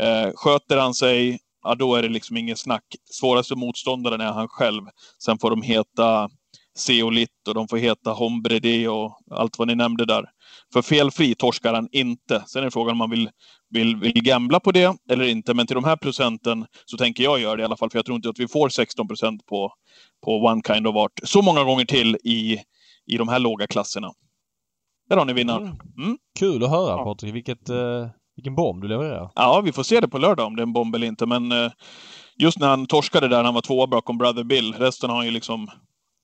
Eh, 0.00 0.30
sköter 0.34 0.76
han 0.76 0.94
sig, 0.94 1.38
ja 1.64 1.74
då 1.74 1.94
är 1.94 2.02
det 2.02 2.08
liksom 2.08 2.36
inget 2.36 2.58
snack. 2.58 2.84
Svåraste 3.10 3.54
motståndaren 3.56 4.20
är 4.20 4.32
han 4.32 4.48
själv. 4.48 4.82
Sen 5.24 5.38
får 5.38 5.50
de 5.50 5.62
heta 5.62 6.28
Zeolit 6.78 7.48
och 7.48 7.54
de 7.54 7.68
får 7.68 7.76
heta 7.76 8.10
Hombrede 8.10 8.88
och 8.88 9.18
allt 9.30 9.58
vad 9.58 9.68
ni 9.68 9.74
nämnde 9.74 10.04
där. 10.04 10.24
För 10.72 10.82
felfri 10.82 11.34
torskar 11.34 11.74
han 11.74 11.88
inte. 11.92 12.44
Sen 12.46 12.64
är 12.64 12.70
frågan 12.70 12.92
om 12.92 12.98
man 12.98 13.10
vill, 13.10 13.30
vill, 13.70 13.96
vill 13.96 14.22
gambla 14.22 14.60
på 14.60 14.72
det 14.72 14.96
eller 15.10 15.24
inte. 15.24 15.54
Men 15.54 15.66
till 15.66 15.74
de 15.74 15.84
här 15.84 15.96
procenten 15.96 16.66
så 16.84 16.96
tänker 16.96 17.24
jag 17.24 17.40
göra 17.40 17.56
det 17.56 17.62
i 17.62 17.64
alla 17.64 17.76
fall. 17.76 17.90
För 17.90 17.98
jag 17.98 18.04
tror 18.04 18.16
inte 18.16 18.28
att 18.28 18.38
vi 18.38 18.48
får 18.48 18.68
16 18.68 19.08
procent 19.08 19.46
på, 19.46 19.72
på 20.24 20.44
One 20.44 20.62
Kind 20.66 20.86
of 20.86 20.96
Art 20.96 21.12
så 21.22 21.42
många 21.42 21.64
gånger 21.64 21.84
till 21.84 22.16
i, 22.24 22.58
i 23.06 23.16
de 23.16 23.28
här 23.28 23.38
låga 23.38 23.66
klasserna. 23.66 24.12
Där 25.08 25.16
har 25.16 25.24
ni 25.24 25.32
vinnaren. 25.32 25.62
Mm. 25.62 25.78
mm. 25.98 26.18
Kul 26.38 26.64
att 26.64 26.70
höra 26.70 27.04
Patrik. 27.04 27.34
Vilket, 27.34 27.70
uh, 27.70 28.06
vilken 28.36 28.54
bomb 28.54 28.82
du 28.82 28.88
levererar. 28.88 29.30
Ja, 29.34 29.60
vi 29.64 29.72
får 29.72 29.82
se 29.82 30.00
det 30.00 30.08
på 30.08 30.18
lördag 30.18 30.46
om 30.46 30.56
det 30.56 30.60
är 30.60 30.66
en 30.66 30.72
bomb 30.72 30.94
eller 30.94 31.06
inte. 31.06 31.26
Men 31.26 31.52
uh, 31.52 31.70
just 32.38 32.58
när 32.58 32.68
han 32.68 32.86
torskade 32.86 33.28
där, 33.28 33.36
när 33.36 33.44
han 33.44 33.54
var 33.54 33.60
tvåa 33.60 33.86
bakom 33.86 34.18
Brother 34.18 34.44
Bill. 34.44 34.74
Resten 34.74 35.10
har 35.10 35.16
han 35.16 35.26
ju 35.26 35.32
liksom 35.32 35.68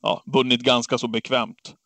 ja, 0.03 0.23
vunnit 0.27 0.63
ganska 0.63 0.99
så 0.99 1.09
bekvämt. 1.09 1.77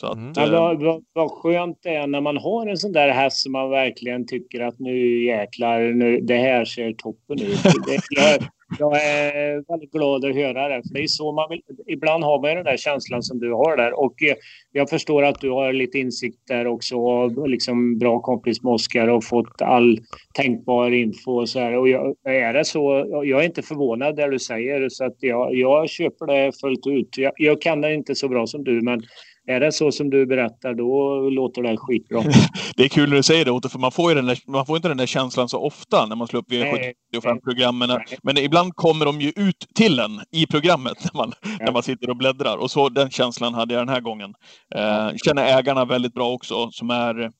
Så 0.00 0.06
att, 0.06 0.16
mm. 0.16 0.32
ja, 0.36 0.50
vad, 0.50 0.82
vad, 0.82 1.04
vad 1.12 1.30
skönt 1.30 1.78
det 1.82 1.94
är 1.94 2.06
när 2.06 2.20
man 2.20 2.36
har 2.36 2.66
en 2.66 2.76
sån 2.76 2.92
där 2.92 3.08
häst 3.08 3.36
som 3.36 3.52
man 3.52 3.70
verkligen 3.70 4.26
tycker 4.26 4.60
att 4.60 4.78
nu 4.78 5.24
jäklar, 5.24 5.80
nu, 5.80 6.20
det 6.20 6.36
här 6.36 6.64
ser 6.64 6.92
toppen 6.92 7.42
ut. 7.42 7.62
Det, 7.86 8.00
jag, 8.10 8.42
jag 8.78 9.04
är 9.04 9.70
väldigt 9.72 9.92
glad 9.92 10.24
att 10.24 10.34
höra 10.34 10.68
det. 10.68 10.82
För 10.88 10.94
det 10.94 11.02
är 11.02 11.06
så 11.06 11.32
man 11.32 11.50
vill, 11.50 11.62
ibland 11.86 12.24
har 12.24 12.40
man 12.40 12.54
den 12.54 12.64
där 12.64 12.76
känslan 12.76 13.22
som 13.22 13.38
du 13.38 13.52
har 13.52 13.76
där. 13.76 14.00
Och 14.00 14.22
eh, 14.22 14.34
jag 14.72 14.90
förstår 14.90 15.22
att 15.22 15.40
du 15.40 15.50
har 15.50 15.72
lite 15.72 15.98
insikt 15.98 16.38
där 16.48 16.66
också 16.66 16.96
och 16.96 17.48
liksom 17.48 17.98
bra 17.98 18.20
kompis 18.20 18.62
med 18.62 18.72
Oskar 18.72 19.08
och 19.08 19.24
fått 19.24 19.62
all 19.62 19.98
tänkbar 20.34 20.90
info 20.90 21.40
och 21.40 21.48
så 21.48 21.60
här. 21.60 21.76
Och 21.76 21.88
jag, 21.88 22.14
är 22.24 22.52
det 22.52 22.64
så, 22.64 23.06
jag 23.24 23.40
är 23.40 23.44
inte 23.46 23.62
förvånad 23.62 24.16
där 24.16 24.28
du 24.28 24.38
säger 24.38 24.88
så 24.88 25.04
att 25.04 25.16
jag, 25.20 25.54
jag 25.54 25.88
köper 25.88 26.26
det 26.26 26.60
fullt 26.60 26.86
ut. 26.86 27.18
Jag, 27.18 27.32
jag 27.36 27.62
kan 27.62 27.80
det 27.80 27.94
inte 27.94 28.14
så 28.14 28.28
bra 28.28 28.46
som 28.46 28.64
du 28.64 28.80
men 28.82 29.02
är 29.48 29.60
det 29.60 29.72
så 29.72 29.92
som 29.92 30.10
du 30.10 30.26
berättar, 30.26 30.74
då 30.74 31.20
låter 31.30 31.62
det 31.62 31.76
skitbra. 31.76 32.22
det 32.76 32.84
är 32.84 32.88
kul 32.88 33.08
när 33.08 33.16
du 33.16 33.22
säger 33.22 33.44
det, 33.44 33.50
Otto, 33.50 33.68
för 33.68 33.78
man 33.78 33.92
får, 33.92 34.10
ju 34.10 34.14
den 34.14 34.26
där, 34.26 34.38
man 34.46 34.66
får 34.66 34.76
inte 34.76 34.88
den 34.88 34.96
där 34.96 35.06
känslan 35.06 35.48
så 35.48 35.58
ofta 35.58 36.06
när 36.06 36.16
man 36.16 36.26
slår 36.26 36.40
upp 36.40 36.50
V75-programmen. 36.50 38.00
Men 38.22 38.38
ibland 38.38 38.74
kommer 38.74 39.04
de 39.04 39.20
ju 39.20 39.32
ut 39.36 39.66
till 39.74 39.98
en 39.98 40.20
i 40.32 40.46
programmet 40.46 40.96
när 41.04 41.18
man, 41.20 41.32
ja. 41.42 41.64
när 41.64 41.72
man 41.72 41.82
sitter 41.82 42.10
och 42.10 42.16
bläddrar. 42.16 42.56
Och 42.56 42.70
så 42.70 42.88
den 42.88 43.10
känslan 43.10 43.54
hade 43.54 43.74
jag 43.74 43.80
den 43.80 43.94
här 43.94 44.00
gången. 44.00 44.34
Eh, 44.74 45.10
känner 45.24 45.58
ägarna 45.58 45.84
väldigt 45.84 46.14
bra 46.14 46.32
också, 46.32 46.70
som 46.70 46.90
är 46.90 47.30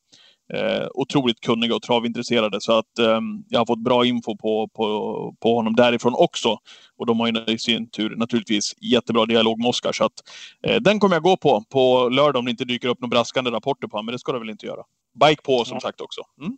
eh, 0.54 0.86
otroligt 0.94 1.40
kunniga 1.40 1.74
och 1.74 1.82
travintresserade. 1.82 2.60
Så 2.60 2.72
att 2.72 2.98
eh, 2.98 3.20
jag 3.48 3.60
har 3.60 3.66
fått 3.66 3.84
bra 3.84 4.06
info 4.06 4.36
på, 4.36 4.68
på, 4.68 5.34
på 5.42 5.54
honom 5.54 5.74
därifrån 5.74 6.14
också. 6.14 6.58
Och 6.96 7.06
de 7.06 7.20
har 7.20 7.26
ju 7.26 7.54
i 7.54 7.58
sin 7.58 7.90
tur 7.90 8.16
naturligtvis 8.16 8.74
jättebra 8.80 9.26
dialog 9.26 9.58
med 9.58 9.68
Oskar. 9.68 9.92
Så 9.92 10.04
att 10.04 10.12
eh, 10.66 10.76
den 10.76 11.00
kommer 11.00 11.16
jag 11.16 11.22
gå 11.22 11.36
på 11.36 11.64
på 11.70 12.08
lördag 12.08 12.38
om 12.38 12.44
det 12.44 12.50
inte 12.50 12.64
dyker 12.64 12.88
upp 12.88 13.00
några 13.00 13.10
braskande 13.10 13.50
rapporter 13.50 13.88
på 13.88 13.96
honom. 13.96 14.06
Men 14.06 14.12
det 14.12 14.18
ska 14.18 14.32
det 14.32 14.38
väl 14.38 14.50
inte 14.50 14.66
göra. 14.66 14.82
Bike 15.26 15.42
på 15.42 15.64
som 15.64 15.74
ja. 15.74 15.80
sagt 15.80 16.00
också. 16.00 16.20
Mm. 16.40 16.56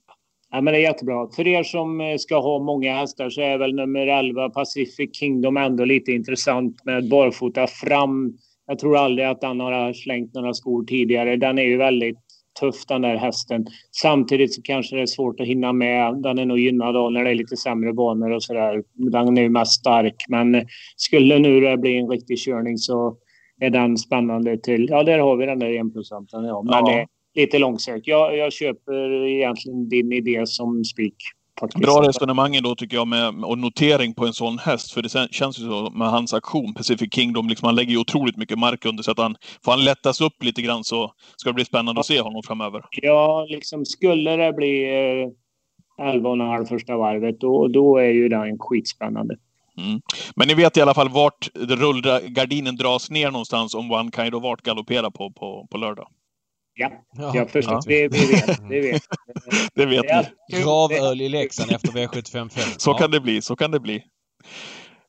Ja, 0.53 0.61
men 0.61 0.75
det 0.75 0.81
är 0.81 0.83
jättebra. 0.83 1.29
För 1.37 1.47
er 1.47 1.63
som 1.63 2.01
eh, 2.01 2.17
ska 2.19 2.41
ha 2.41 2.59
många 2.59 2.97
hästar 2.97 3.31
så 3.31 3.41
är 3.41 3.59
väl 3.59 3.75
nummer 3.75 4.07
11 4.07 4.51
Pacific 4.51 5.17
Kingdom 5.17 5.57
ändå 5.57 5.85
lite 5.85 6.13
intressant 6.13 6.85
med 6.85 7.09
barfota 7.09 7.67
fram. 7.67 8.39
Jag 8.67 8.79
tror 8.79 8.97
aldrig 8.97 9.27
att 9.27 9.43
han 9.43 9.61
har 9.61 9.93
slängt 9.93 10.35
några 10.35 10.55
skor 10.55 10.85
tidigare. 10.85 11.37
Den 11.37 11.59
är 11.59 11.63
ju 11.63 11.77
väldigt 11.77 12.30
tuff 12.61 12.87
den 12.87 13.03
där 13.03 13.17
hästen. 13.17 13.67
Samtidigt 13.91 14.55
så 14.55 14.63
kanske 14.63 14.97
det 14.97 15.03
är 15.03 15.07
svårt 15.07 15.41
att 15.41 15.47
hinna 15.47 15.73
med. 15.73 16.23
Den 16.23 16.39
är 16.39 16.45
nog 16.45 16.59
gynnad 16.59 16.97
av 16.97 17.13
när 17.13 17.25
det 17.25 17.31
är 17.31 17.35
lite 17.35 17.57
sämre 17.57 17.93
banor 17.93 18.31
och 18.31 18.43
sådär. 18.43 18.83
Den 18.95 19.39
är 19.39 19.43
ju 19.43 19.49
mest 19.49 19.73
stark. 19.73 20.25
Men 20.29 20.67
skulle 20.97 21.39
nu 21.39 21.61
det 21.61 21.77
bli 21.77 21.99
en 21.99 22.09
riktig 22.09 22.39
körning 22.39 22.79
så 22.79 23.17
är 23.61 23.71
den 23.71 23.97
spännande 23.99 24.59
till... 24.59 24.87
Ja, 24.91 25.03
där 25.03 25.19
har 25.19 25.37
vi 25.37 25.47
den 25.47 25.59
där 25.59 25.79
enprocenten. 25.79 26.45
Ja. 26.45 26.63
Men 26.63 26.73
ja. 26.73 27.07
lite 27.35 27.59
långsökt. 27.59 28.07
Jag, 28.07 28.37
jag 28.37 28.53
köper 28.53 29.27
egentligen 29.27 29.89
din 29.89 30.13
idé 30.13 30.47
som 30.47 30.85
spik. 30.85 31.17
Bra 31.75 32.09
resonemang 32.09 32.63
då 32.63 32.75
tycker 32.75 32.97
jag 32.97 33.09
med, 33.09 33.45
och 33.45 33.59
notering 33.59 34.15
på 34.15 34.27
en 34.27 34.33
sån 34.33 34.59
häst. 34.59 34.93
För 34.93 35.03
det 35.03 35.33
känns 35.35 35.59
ju 35.59 35.63
så 35.63 35.91
med 35.91 36.11
hans 36.11 36.35
aktion, 36.35 36.75
Pacific 36.75 37.15
Kingdom, 37.15 37.49
liksom 37.49 37.67
han 37.67 37.75
lägger 37.75 37.91
ju 37.91 37.99
otroligt 37.99 38.37
mycket 38.37 38.59
mark 38.59 38.85
under 38.85 39.03
så 39.03 39.11
att 39.11 39.19
han, 39.19 39.37
får 39.65 39.73
han 39.73 39.85
lättas 39.85 40.21
upp 40.21 40.43
lite 40.43 40.63
grann 40.63 40.85
så 40.85 41.13
ska 41.37 41.51
det 41.51 41.55
bli 41.55 41.65
spännande 41.65 42.01
att 42.01 42.07
se 42.07 42.21
honom 42.21 42.43
framöver. 42.43 42.83
Ja, 42.91 43.47
liksom 43.49 43.85
skulle 43.85 44.37
det 44.37 44.53
bli 44.53 44.85
eh, 44.85 46.05
11,5 46.05 46.65
första 46.65 46.97
varvet, 46.97 47.41
då, 47.41 47.69
då 47.69 47.97
är 47.97 48.11
ju 48.11 48.29
den 48.29 48.59
skitspännande. 48.59 49.37
Mm. 49.79 50.01
Men 50.37 50.49
ni 50.49 50.55
vet 50.55 50.77
i 50.77 50.81
alla 50.81 50.95
fall 50.95 51.09
vart 51.09 51.49
rullgardinen 51.55 52.77
dras 52.77 53.11
ner 53.11 53.31
någonstans 53.31 53.75
om 53.75 53.91
One 53.91 54.11
Kind 54.17 54.35
of 54.35 54.45
Art 54.45 54.63
galopperar 54.63 55.11
på, 55.11 55.31
på, 55.31 55.67
på 55.71 55.79
lördag. 55.79 56.09
Ja, 56.81 57.33
jag 57.35 57.51
förstår. 57.51 57.75
Ja. 57.75 57.83
Vi, 57.87 58.09
vi 58.09 58.27
vet. 58.27 58.61
Vi 58.71 58.81
vet. 58.81 59.03
det 59.75 59.87
vet 59.87 60.05
ni. 60.49 60.61
Gravöl 60.63 61.21
i 61.21 61.29
Leksand 61.29 61.73
efter 61.73 61.89
V755. 61.89 62.79
Så 62.79 62.91
ja. 62.91 62.99
kan 62.99 63.11
det 63.11 63.21
bli. 63.21 63.43
Så 63.43 63.57
kan 63.57 63.71
det 63.71 63.81
bli. 63.81 64.03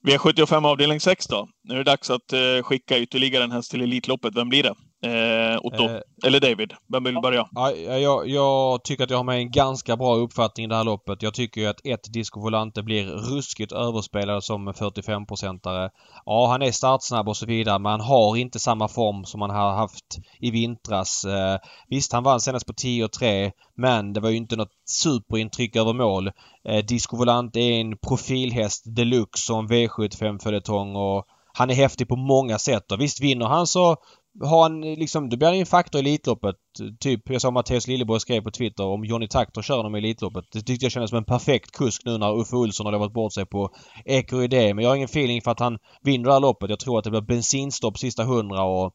V75 0.08 0.68
avdelning 0.68 1.00
6 1.00 1.28
då. 1.28 1.48
Nu 1.64 1.74
är 1.74 1.78
det 1.78 1.84
dags 1.84 2.10
att 2.10 2.34
uh, 2.34 2.64
skicka 2.64 3.00
ytterligare 3.00 3.44
en 3.44 3.52
häst 3.52 3.72
till 3.72 3.82
Elitloppet. 3.82 4.36
Vem 4.36 4.50
blir 4.50 4.64
det? 4.64 4.76
Eh, 5.06 5.60
Otto? 5.62 5.84
Eh, 5.84 6.00
eller 6.26 6.40
David? 6.40 6.74
Vem 6.94 7.04
vill 7.04 7.22
börja? 7.22 7.48
Ja, 7.52 7.72
jag, 7.72 8.28
jag, 8.28 8.84
tycker 8.84 9.04
att 9.04 9.10
jag 9.10 9.18
har 9.18 9.24
med 9.24 9.38
en 9.38 9.52
ganska 9.52 9.98
bra 9.98 10.16
uppfattning 10.16 10.66
i 10.66 10.70
det 10.70 10.76
här 10.76 10.84
loppet. 10.84 11.22
Jag 11.22 11.34
tycker 11.34 11.62
ju 11.62 11.68
att 11.68 11.86
ett 11.86 12.14
Disco 12.14 12.42
Volante 12.42 12.84
blir 12.84 13.06
ruskigt 13.06 13.72
överspelad 13.72 14.44
som 14.44 14.70
45-procentare. 14.70 15.90
Ja, 16.26 16.48
han 16.48 16.62
är 16.62 16.72
startsnabb 16.72 17.28
och 17.28 17.38
så 17.38 17.46
vidare 17.46 17.80
men 17.80 17.92
han 17.92 18.02
har 18.02 18.38
inte 18.38 18.60
samma 18.60 18.88
form 18.88 19.26
som 19.26 19.42
han 19.42 19.50
har 19.50 19.72
haft 19.72 20.18
i 20.40 20.52
vintras. 20.52 21.26
Eh, 21.26 21.58
visst, 21.88 22.14
han 22.14 22.24
vann 22.24 22.42
senast 22.42 22.68
på 22.68 22.74
10-3 22.74 23.52
men 23.78 24.14
det 24.14 24.20
var 24.20 24.30
ju 24.30 24.38
inte 24.38 24.56
något 24.56 24.74
superintryck 24.86 25.76
över 25.76 25.94
mål. 25.94 26.32
Eh, 26.68 26.86
Disco 26.86 27.18
Volante 27.18 27.60
är 27.60 27.82
en 27.82 27.98
profilhäst 27.98 28.84
deluxe 28.96 29.46
som 29.46 29.68
V75-följetong 29.68 30.96
och 30.96 31.26
han 31.54 31.70
är 31.70 31.74
häftig 31.74 32.08
på 32.08 32.16
många 32.16 32.60
sätt 32.60 32.92
och 32.92 33.02
visst 33.02 33.22
vinner 33.22 33.46
han 33.46 33.68
så 33.68 33.98
har 34.40 34.62
han 34.62 34.82
liksom, 34.82 35.30
då 35.30 35.38
blir 35.38 35.48
han 35.48 35.56
ju 35.56 35.60
en 35.60 35.66
faktor 35.66 36.00
i 36.00 36.02
Elitloppet. 36.02 36.56
Typ, 37.00 37.30
jag 37.30 37.42
sa 37.42 37.52
Mattias 37.52 37.88
Lilleborg 37.88 38.20
skrev 38.20 38.42
på 38.42 38.52
Twitter 38.52 38.84
om 38.84 39.06
Johnny 39.06 39.28
Takter 39.28 39.62
kör 39.62 39.78
honom 39.78 39.96
i 39.96 39.98
Elitloppet. 39.98 40.46
Det 40.52 40.62
tyckte 40.62 40.86
jag 40.86 40.92
kändes 40.92 41.10
som 41.10 41.18
en 41.18 41.24
perfekt 41.24 41.72
kusk 41.72 42.02
nu 42.06 42.18
när 42.18 42.40
Uffe 42.40 42.56
Olsson 42.56 42.86
har 42.86 42.94
lovat 42.94 43.14
bort 43.14 43.34
sig 43.34 43.46
på 43.46 43.70
Eko-idé. 44.06 44.74
Men 44.74 44.84
jag 44.84 44.92
har 44.92 44.96
ingen 44.96 45.06
feeling 45.06 45.42
för 45.42 45.52
att 45.52 45.60
han 45.60 45.78
vinner 46.02 46.26
det 46.26 46.34
här 46.34 46.40
loppet. 46.40 46.70
Jag 46.70 46.80
tror 46.80 46.98
att 46.98 47.04
det 47.04 47.10
blir 47.10 47.22
bensinstopp 47.22 47.98
sista 47.98 48.24
hundra 48.24 48.64
och 48.64 48.94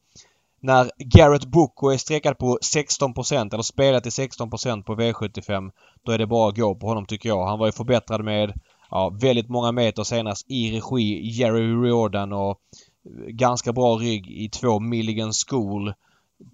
när 0.61 0.91
Garrett 0.97 1.45
Boko 1.45 1.89
är 1.89 1.97
streckad 1.97 2.37
på 2.37 2.57
16% 2.61 3.53
eller 3.53 3.63
spelat 3.63 4.03
till 4.03 4.11
16% 4.11 4.83
på 4.83 4.95
V75 4.95 5.71
då 6.05 6.11
är 6.11 6.17
det 6.17 6.27
bara 6.27 6.49
att 6.49 6.57
gå 6.57 6.75
på 6.75 6.87
honom 6.87 7.05
tycker 7.05 7.29
jag. 7.29 7.45
Han 7.45 7.59
var 7.59 7.65
ju 7.65 7.71
förbättrad 7.71 8.23
med 8.23 8.53
ja, 8.91 9.17
väldigt 9.21 9.49
många 9.49 9.71
meter 9.71 10.03
senast 10.03 10.51
i 10.51 10.71
regi 10.71 11.29
Jerry 11.29 11.73
Riordan 11.73 12.33
och 12.33 12.57
ganska 13.27 13.73
bra 13.73 13.95
rygg 13.95 14.27
i 14.27 14.49
två 14.49 14.79
Milligan 14.79 15.31
School. 15.47 15.93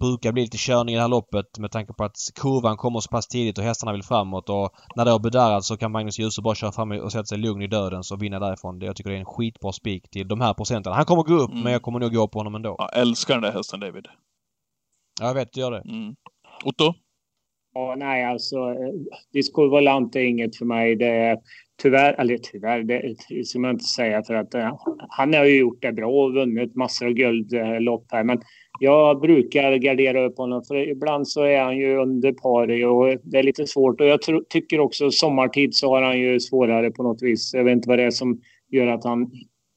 Brukar 0.00 0.32
bli 0.32 0.42
lite 0.42 0.56
körning 0.58 0.94
i 0.94 0.96
det 0.96 1.02
här 1.02 1.08
loppet 1.08 1.58
med 1.58 1.70
tanke 1.70 1.92
på 1.92 2.04
att 2.04 2.16
kurvan 2.34 2.76
kommer 2.76 3.00
så 3.00 3.08
pass 3.08 3.28
tidigt 3.28 3.58
och 3.58 3.64
hästarna 3.64 3.92
vill 3.92 4.02
framåt 4.02 4.48
och 4.48 4.74
när 4.96 5.04
det 5.04 5.10
har 5.10 5.18
bedarrat 5.18 5.64
så 5.64 5.76
kan 5.76 5.92
Magnus 5.92 6.18
Djuse 6.18 6.42
bara 6.42 6.54
köra 6.54 6.72
fram 6.72 6.90
och 6.90 7.12
sätta 7.12 7.24
sig 7.24 7.38
lugn 7.38 7.62
i 7.62 7.66
döden 7.66 8.02
och 8.12 8.22
vinna 8.22 8.38
därifrån. 8.38 8.80
Jag 8.80 8.96
tycker 8.96 9.10
det 9.10 9.16
är 9.16 9.20
en 9.20 9.24
skitbra 9.24 9.72
spik 9.72 10.10
till 10.10 10.28
de 10.28 10.40
här 10.40 10.54
procenten. 10.54 10.92
Han 10.92 11.04
kommer 11.04 11.22
gå 11.22 11.34
upp 11.34 11.50
mm. 11.50 11.62
men 11.62 11.72
jag 11.72 11.82
kommer 11.82 11.98
nog 11.98 12.14
gå 12.14 12.28
på 12.28 12.38
honom 12.38 12.54
ändå. 12.54 12.76
Jag 12.78 12.96
älskar 13.00 13.34
den 13.34 13.42
där 13.42 13.52
hästen 13.52 13.80
David. 13.80 14.06
Ja, 15.20 15.26
jag 15.26 15.34
vet 15.34 15.52
du 15.52 15.60
gör 15.60 15.70
det. 15.70 15.80
Mm. 15.80 16.14
Otto? 16.64 16.94
Ja, 17.74 17.94
nej 17.98 18.24
alltså. 18.24 18.56
Eh, 18.56 19.16
Disco 19.32 19.68
Volant 19.68 20.16
är 20.16 20.20
inget 20.20 20.56
för 20.56 20.64
mig. 20.64 20.96
Det 20.96 21.06
är 21.06 21.38
tyvärr, 21.82 22.14
eller 22.18 22.38
tyvärr, 22.38 22.82
det 22.82 23.44
ska 23.44 23.58
man 23.58 23.70
inte 23.70 23.84
säga 23.84 24.22
för 24.22 24.34
att 24.34 24.54
eh, 24.54 24.76
han 25.08 25.34
har 25.34 25.44
ju 25.44 25.58
gjort 25.58 25.82
det 25.82 25.92
bra 25.92 26.24
och 26.24 26.34
vunnit 26.34 26.74
massor 26.74 27.06
av 27.06 27.12
guldlopp 27.12 28.06
här. 28.12 28.24
Men 28.24 28.40
jag 28.80 29.20
brukar 29.20 29.76
gardera 29.76 30.24
upp 30.24 30.38
honom 30.38 30.62
för 30.68 30.88
ibland 30.88 31.28
så 31.28 31.42
är 31.42 31.60
han 31.60 31.76
ju 31.76 31.96
under 31.96 32.32
par 32.32 32.84
och 32.84 33.18
det 33.22 33.38
är 33.38 33.42
lite 33.42 33.66
svårt. 33.66 34.00
Och 34.00 34.06
jag 34.06 34.20
tycker 34.48 34.80
också 34.80 35.10
sommartid 35.10 35.74
så 35.74 35.88
har 35.88 36.02
han 36.02 36.20
ju 36.20 36.40
svårare 36.40 36.90
på 36.90 37.02
något 37.02 37.22
vis. 37.22 37.54
Jag 37.54 37.64
vet 37.64 37.72
inte 37.72 37.88
vad 37.88 37.98
det 37.98 38.04
är 38.04 38.10
som 38.10 38.40
gör 38.70 38.86
att 38.86 39.04
han 39.04 39.30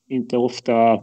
inte 0.10 0.38
ofta 0.38 1.02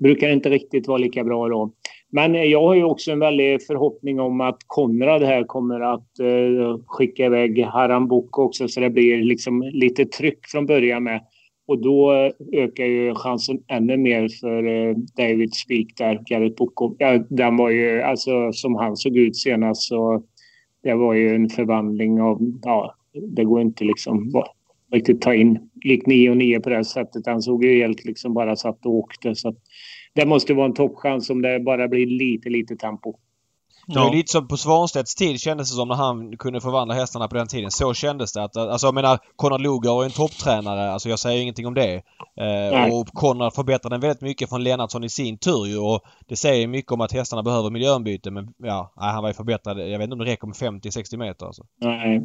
brukar 0.00 0.28
inte 0.28 0.50
riktigt 0.50 0.88
vara 0.88 0.98
lika 0.98 1.24
bra 1.24 1.48
då. 1.48 1.72
Men 2.16 2.50
jag 2.50 2.62
har 2.62 2.74
ju 2.74 2.84
också 2.84 3.12
en 3.12 3.18
väldig 3.18 3.62
förhoppning 3.62 4.20
om 4.20 4.40
att 4.40 4.58
Konrad 4.66 5.22
här 5.22 5.44
kommer 5.44 5.80
att 5.80 6.18
eh, 6.18 6.78
skicka 6.86 7.26
iväg 7.26 7.64
Haram 7.64 8.08
Boko 8.08 8.42
också 8.42 8.68
så 8.68 8.80
det 8.80 8.90
blir 8.90 9.24
liksom 9.24 9.62
lite 9.62 10.04
tryck 10.04 10.38
från 10.46 10.66
början 10.66 11.04
med. 11.04 11.20
Och 11.66 11.78
då 11.78 12.12
eh, 12.12 12.32
ökar 12.52 12.84
ju 12.84 13.14
chansen 13.14 13.58
ännu 13.68 13.96
mer 13.96 14.28
för 14.40 14.66
eh, 14.66 14.96
David 15.16 15.54
Speak 15.54 15.86
där, 15.96 16.22
Garrett 16.26 16.56
Boko. 16.56 16.96
Ja, 16.98 17.24
den 17.30 17.56
var 17.56 17.70
ju, 17.70 18.02
alltså 18.02 18.52
som 18.52 18.74
han 18.74 18.96
såg 18.96 19.16
ut 19.16 19.36
senast 19.36 19.82
så 19.82 20.22
det 20.82 20.94
var 20.94 21.14
ju 21.14 21.34
en 21.34 21.48
förvandling 21.48 22.20
av, 22.20 22.38
ja, 22.62 22.94
det 23.12 23.44
går 23.44 23.60
inte 23.60 23.84
liksom 23.84 24.32
riktigt 24.92 25.20
ta 25.20 25.34
in. 25.34 25.58
Gick 25.84 26.06
9 26.06 26.30
och 26.30 26.36
9 26.36 26.60
på 26.60 26.70
det 26.70 26.84
sättet. 26.84 27.26
Han 27.26 27.42
såg 27.42 27.64
ju 27.64 27.82
helt 27.82 28.04
liksom 28.04 28.34
bara 28.34 28.56
satt 28.56 28.86
och 28.86 28.94
åkte. 28.94 29.34
Så 29.34 29.48
att, 29.48 29.56
det 30.16 30.26
måste 30.26 30.54
vara 30.54 30.66
en 30.66 30.74
toppchans 30.74 31.30
om 31.30 31.42
det 31.42 31.60
bara 31.60 31.88
blir 31.88 32.06
lite, 32.06 32.48
lite 32.48 32.76
tempo. 32.76 33.14
Det 33.86 33.98
var 33.98 34.14
lite 34.14 34.32
som 34.32 34.48
på 34.48 34.56
Svanstedts 34.56 35.14
tid 35.14 35.40
kändes 35.40 35.70
det 35.70 35.76
som 35.76 35.88
när 35.88 35.94
han 35.94 36.36
kunde 36.36 36.60
förvandla 36.60 36.94
hästarna 36.94 37.28
på 37.28 37.34
den 37.34 37.46
tiden. 37.46 37.70
Så 37.70 37.94
kändes 37.94 38.32
det. 38.32 38.42
Att, 38.42 38.56
alltså 38.56 38.86
jag 38.86 38.94
menar, 38.94 39.18
Konrad 39.36 39.60
Lugar 39.60 39.92
var 39.92 40.04
en 40.04 40.10
topptränare. 40.10 40.90
Alltså 40.92 41.08
jag 41.08 41.18
säger 41.18 41.42
ingenting 41.42 41.66
om 41.66 41.74
det. 41.74 41.94
Eh, 42.40 42.94
och 42.94 43.06
Konrad 43.08 43.54
förbättrade 43.54 43.94
den 43.94 44.00
väldigt 44.00 44.20
mycket 44.20 44.48
från 44.48 44.62
Lennartsson 44.62 45.04
i 45.04 45.08
sin 45.08 45.38
tur 45.38 45.66
ju. 45.66 45.78
Och 45.78 46.00
det 46.28 46.36
säger 46.36 46.68
mycket 46.68 46.92
om 46.92 47.00
att 47.00 47.12
hästarna 47.12 47.42
behöver 47.42 47.70
miljöombyte. 47.70 48.30
Men 48.30 48.48
ja, 48.58 48.92
han 48.96 49.22
var 49.22 49.30
ju 49.30 49.34
förbättrad. 49.34 49.78
Jag 49.78 49.98
vet 49.98 50.04
inte 50.04 50.14
om 50.14 50.18
det 50.18 50.24
räcker 50.24 50.46
med 50.46 50.82
50-60 50.82 51.16
meter 51.16 51.46
alltså. 51.46 51.62
Nej. 51.80 52.22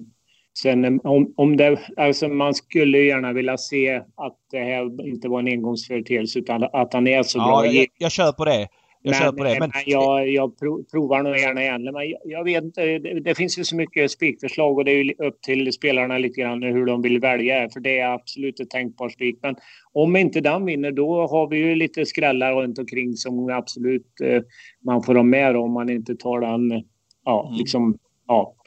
Sen 0.53 0.99
om, 1.03 1.33
om 1.37 1.57
det, 1.57 1.79
alltså 1.97 2.27
man 2.27 2.53
skulle 2.53 2.97
gärna 2.97 3.33
vilja 3.33 3.57
se 3.57 3.95
att 3.95 4.37
det 4.51 4.59
här 4.59 5.07
inte 5.07 5.29
var 5.29 5.39
en 5.39 5.47
engångsföreteelse 5.47 6.39
utan 6.39 6.63
att 6.63 6.93
han 6.93 7.07
är 7.07 7.23
så 7.23 7.37
ja, 7.37 7.45
bra. 7.45 7.65
Jag, 7.65 7.87
jag 7.97 8.11
kör 8.11 8.31
på 8.31 8.45
det. 8.45 8.67
Jag 9.03 9.15
men, 9.23 9.35
på 9.35 9.43
det. 9.43 9.59
Men... 9.59 9.71
men 9.73 9.83
jag, 9.85 10.29
jag 10.29 10.57
provar 10.91 11.23
nog 11.23 11.37
gärna 11.37 11.61
igen. 11.61 11.83
Men 11.83 12.09
jag, 12.09 12.19
jag 12.25 12.43
vet 12.43 12.63
inte, 12.63 12.99
det, 12.99 13.19
det, 13.19 13.35
finns 13.35 13.59
ju 13.59 13.63
så 13.63 13.75
mycket 13.75 14.11
spikförslag 14.11 14.77
och 14.77 14.85
det 14.85 14.91
är 14.91 15.03
ju 15.03 15.13
upp 15.17 15.41
till 15.41 15.73
spelarna 15.73 16.17
lite 16.17 16.41
grann 16.41 16.63
hur 16.63 16.85
de 16.85 17.01
vill 17.01 17.19
välja. 17.19 17.69
För 17.69 17.79
det 17.79 17.99
är 17.99 18.13
absolut 18.13 18.59
ett 18.59 18.69
tänkbart 18.69 19.11
spik. 19.11 19.39
Men 19.41 19.55
om 19.93 20.15
inte 20.15 20.41
den 20.41 20.65
vinner 20.65 20.91
då 20.91 21.27
har 21.27 21.47
vi 21.47 21.57
ju 21.57 21.75
lite 21.75 22.05
skrällar 22.05 22.53
runt 22.53 22.79
omkring 22.79 23.13
som 23.13 23.49
absolut 23.49 24.21
eh, 24.23 24.41
man 24.85 25.03
får 25.03 25.15
ha 25.15 25.23
med 25.23 25.55
om 25.55 25.73
man 25.73 25.89
inte 25.89 26.15
tar 26.15 26.39
den, 26.39 26.83
ja, 27.25 27.47
mm. 27.47 27.57
liksom, 27.57 27.97
ja, 28.27 28.55
Eh, 28.55 28.60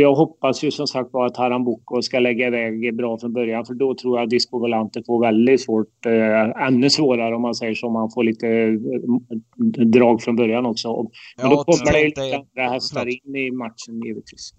jag 0.00 0.14
hoppas 0.14 0.64
ju 0.64 0.70
som 0.70 0.86
sagt 0.86 1.12
var 1.12 1.26
att 1.26 1.36
Harambuco 1.36 2.02
ska 2.02 2.18
lägga 2.18 2.46
iväg 2.46 2.96
bra 2.96 3.18
från 3.18 3.32
början 3.32 3.64
för 3.64 3.74
då 3.74 3.94
tror 3.94 4.18
jag 4.18 4.28
Disco 4.28 4.58
Volante 4.58 5.02
får 5.06 5.20
väldigt 5.20 5.60
svårt, 5.60 6.06
eh, 6.06 6.66
ännu 6.66 6.90
svårare 6.90 7.34
om 7.34 7.42
man 7.42 7.54
säger 7.54 7.74
så, 7.74 7.86
om 7.86 7.92
man 7.92 8.10
får 8.10 8.24
lite 8.24 8.48
eh, 8.48 9.86
drag 9.86 10.22
från 10.22 10.36
början 10.36 10.66
också. 10.66 10.88
Men 10.92 11.10
ja, 11.36 11.48
då 11.48 11.64
kommer 11.64 11.92
det 11.92 12.04
lite 12.04 12.20
andra 12.20 12.72
hästar 12.72 13.06
in 13.06 13.36
i 13.36 13.50
matchen 13.50 14.00
givetvis. 14.04 14.54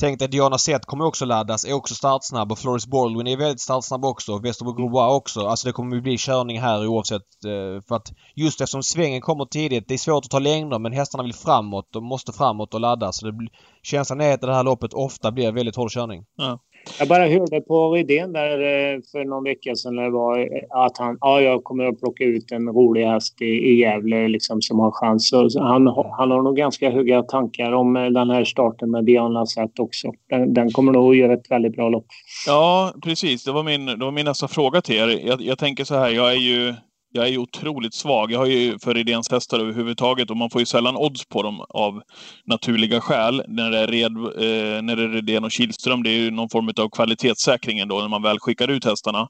Tänk 0.00 0.18
dig 0.18 0.28
Diana 0.28 0.58
Zet 0.58 0.86
kommer 0.86 1.04
också 1.04 1.24
laddas, 1.24 1.64
är 1.64 1.72
också 1.72 1.94
startsnabb 1.94 2.52
och 2.52 2.58
Floris 2.58 2.86
Baldwin 2.86 3.26
är 3.26 3.36
väldigt 3.36 3.60
startsnabb 3.60 4.04
också. 4.04 4.38
Westerbo 4.38 4.72
Grobois 4.72 5.12
också. 5.12 5.40
Alltså 5.40 5.68
det 5.68 5.72
kommer 5.72 6.00
bli 6.00 6.16
körning 6.18 6.60
här 6.60 6.86
oavsett. 6.86 7.44
Eh, 7.44 7.82
för 7.88 7.94
att 7.94 8.12
just 8.36 8.60
eftersom 8.60 8.82
svängen 8.82 9.20
kommer 9.20 9.44
tidigt. 9.44 9.88
Det 9.88 9.94
är 9.94 9.98
svårt 9.98 10.24
att 10.24 10.30
ta 10.30 10.38
längder 10.38 10.78
men 10.78 10.92
hästarna 10.92 11.22
vill 11.22 11.34
framåt. 11.34 11.88
De 11.92 12.04
måste 12.04 12.32
framåt 12.32 12.74
och 12.74 12.80
ladda. 12.80 13.12
Så 13.12 13.26
det 13.26 13.32
blir, 13.32 13.50
känslan 13.82 14.20
är 14.20 14.34
att 14.34 14.40
det 14.40 14.54
här 14.54 14.64
loppet 14.64 14.94
ofta 14.94 15.32
blir 15.32 15.52
väldigt 15.52 15.76
hård 15.76 15.90
körning. 15.90 16.24
Ja. 16.36 16.58
Jag 16.98 17.08
bara 17.08 17.28
hörde 17.28 17.60
på 17.60 17.94
Rydén 17.94 18.32
där 18.32 18.50
eh, 18.50 19.00
för 19.12 19.24
någon 19.24 19.44
vecka 19.44 19.74
sedan 19.74 19.96
när 19.96 20.02
det 20.02 20.10
var 20.10 20.38
eh, 20.38 20.84
att 20.84 20.98
han, 20.98 21.18
ja, 21.20 21.40
jag 21.40 21.64
kommer 21.64 21.84
att 21.84 22.00
plocka 22.00 22.24
ut 22.24 22.52
en 22.52 22.68
rolig 22.68 23.06
häst 23.06 23.42
i, 23.42 23.44
i 23.44 23.80
Gävle 23.80 24.28
liksom, 24.28 24.62
som 24.62 24.78
har 24.78 24.90
chans. 24.90 25.28
Så 25.28 25.60
han, 25.60 25.86
han 26.18 26.30
har 26.30 26.42
nog 26.42 26.56
ganska 26.56 26.90
höga 26.90 27.22
tankar 27.22 27.72
om 27.72 27.96
eh, 27.96 28.06
den 28.06 28.30
här 28.30 28.44
starten 28.44 28.90
med 28.90 29.04
Diana 29.04 29.28
Lassett 29.28 29.78
också. 29.78 30.12
Den, 30.30 30.54
den, 30.54 30.70
kommer 30.70 30.92
nog 30.92 31.10
att 31.10 31.16
göra 31.16 31.32
ett 31.32 31.50
väldigt 31.50 31.76
bra 31.76 31.88
lopp. 31.88 32.06
Ja, 32.46 32.92
precis. 33.02 33.44
Det 33.44 33.52
var 33.52 33.62
min, 33.62 33.86
det 33.86 34.04
var 34.04 34.12
min 34.12 34.24
nästa 34.24 34.48
fråga 34.48 34.80
till 34.80 34.96
er. 34.96 35.26
Jag, 35.26 35.40
jag 35.40 35.58
tänker 35.58 35.84
så 35.84 35.94
här, 35.94 36.10
jag 36.10 36.32
är 36.32 36.36
ju 36.36 36.74
jag 37.12 37.26
är 37.26 37.30
ju 37.30 37.38
otroligt 37.38 37.94
svag. 37.94 38.32
Jag 38.32 38.38
har 38.38 38.46
ju 38.46 38.78
för 38.78 38.94
Redéns 38.94 39.30
hästar 39.30 39.58
överhuvudtaget 39.60 40.30
och 40.30 40.36
man 40.36 40.50
får 40.50 40.60
ju 40.60 40.66
sällan 40.66 40.96
odds 40.96 41.24
på 41.24 41.42
dem 41.42 41.64
av 41.68 42.02
naturliga 42.44 43.00
skäl. 43.00 43.42
När 43.48 43.70
det 43.70 43.78
är, 43.78 43.86
red, 43.86 44.16
eh, 44.16 44.82
när 44.82 44.96
det 44.96 45.02
är 45.02 45.08
Redén 45.08 45.44
och 45.44 45.50
Kihlström, 45.50 46.02
det 46.02 46.10
är 46.10 46.18
ju 46.18 46.30
någon 46.30 46.48
form 46.48 46.70
av 46.78 46.88
kvalitetssäkring 46.88 47.78
ändå 47.78 48.00
när 48.00 48.08
man 48.08 48.22
väl 48.22 48.38
skickar 48.38 48.68
ut 48.68 48.84
hästarna. 48.84 49.28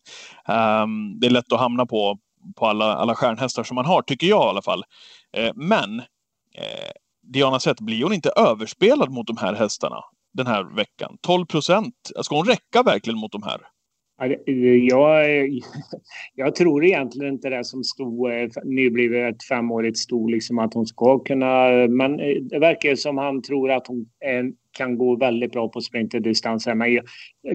Um, 0.49 1.21
det 1.21 1.27
är 1.27 1.31
lätt 1.31 1.53
att 1.53 1.61
hamna 1.61 1.87
på, 1.87 2.19
på 2.57 2.67
alla, 2.67 2.95
alla 2.95 3.15
stjärnhästar 3.15 3.63
som 3.63 3.75
man 3.75 3.87
har, 3.87 4.03
tycker 4.03 4.27
jag 4.27 4.47
i 4.47 4.49
alla 4.49 4.63
fall. 4.63 4.85
Eh, 5.37 5.51
men 5.55 5.99
eh, 6.55 6.91
Diana 7.33 7.61
Zet, 7.61 7.81
blir 7.81 8.03
hon 8.03 8.13
inte 8.13 8.31
överspelad 8.37 9.11
mot 9.11 9.27
de 9.27 9.37
här 9.37 9.55
hästarna 9.55 9.97
den 10.35 10.47
här 10.47 10.77
veckan? 10.77 11.17
12 11.21 11.47
procent. 11.47 11.95
Ska 12.23 12.37
hon 12.37 12.47
räcka 12.47 12.83
verkligen 12.83 13.19
mot 13.19 13.33
de 13.33 13.43
här? 13.43 13.61
Jag, 14.19 15.49
jag 16.35 16.55
tror 16.55 16.85
egentligen 16.85 17.35
inte 17.35 17.51
det 17.51 17.65
som 17.65 17.85
stod 17.85 18.31
eh, 18.31 18.49
nyblivet 18.65 19.43
femårigt 19.43 19.99
stod 19.99 20.31
liksom 20.31 20.59
att 20.59 20.75
hon 20.75 20.87
ska 20.87 21.19
kunna. 21.19 21.69
Men 21.89 22.21
eh, 22.21 22.43
det 22.43 22.59
verkar 22.59 22.95
som 22.95 23.19
han 23.19 23.43
tror 23.43 23.71
att 23.71 23.87
hon 23.87 24.01
eh, 24.01 24.45
kan 24.73 24.99
gå 24.99 25.17
väldigt 25.17 25.53
bra 25.53 25.69
på 25.69 25.81
sprinterdistans. 25.81 26.67
Men 26.67 27.01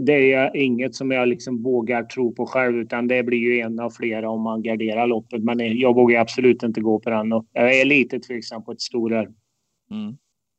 det 0.01 0.33
är 0.33 0.57
inget 0.57 0.95
som 0.95 1.11
jag 1.11 1.27
liksom 1.27 1.63
vågar 1.63 2.03
tro 2.03 2.35
på 2.35 2.45
själv 2.45 2.77
utan 2.77 3.07
det 3.07 3.23
blir 3.23 3.39
ju 3.39 3.59
en 3.59 3.79
av 3.79 3.89
flera 3.89 4.29
om 4.29 4.41
man 4.41 4.61
garderar 4.61 5.07
loppet. 5.07 5.43
Men 5.43 5.77
jag 5.77 5.95
vågar 5.95 6.21
absolut 6.21 6.63
inte 6.63 6.81
gå 6.81 6.99
på 6.99 7.09
den 7.09 7.33
och 7.33 7.45
jag 7.53 7.79
är 7.79 7.85
lite 7.85 8.19
tveksam 8.19 8.63
på 8.63 8.71
ett 8.71 8.81
storare. 8.81 9.27
Mm. 9.91 10.17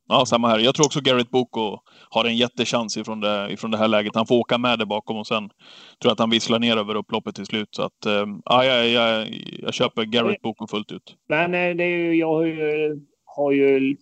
Ja, 0.08 0.26
samma 0.26 0.48
här. 0.48 0.58
Jag 0.58 0.74
tror 0.74 0.86
också 0.86 1.00
Garrett 1.00 1.30
Boko 1.30 1.78
har 2.10 2.24
en 2.24 2.36
jättechans 2.36 2.96
ifrån 2.96 3.20
det, 3.20 3.48
ifrån 3.50 3.70
det 3.70 3.78
här 3.78 3.88
läget. 3.88 4.14
Han 4.14 4.26
får 4.26 4.36
åka 4.38 4.58
med 4.58 4.78
det 4.78 4.86
bakom 4.86 5.16
och 5.16 5.26
sen 5.26 5.48
tror 5.48 5.54
jag 6.00 6.12
att 6.12 6.18
han 6.18 6.30
visslar 6.30 6.58
ner 6.58 6.76
över 6.76 6.94
upploppet 6.94 7.34
till 7.34 7.46
slut. 7.46 7.68
Så 7.70 7.82
att, 7.82 8.06
äh, 8.06 8.26
ja, 8.44 8.64
jag, 8.64 8.88
jag, 8.88 9.28
jag 9.62 9.74
köper 9.74 10.04
Garrett 10.04 10.42
Boko 10.42 10.66
fullt 10.66 10.92
ut. 10.92 11.16
Men 11.28 11.50
det 11.50 11.84
är 11.84 11.98
ju, 11.98 12.14
jag 12.14 12.28
har 12.28 12.44
ju, 12.44 13.00
har 13.24 13.52
ju 13.52 13.96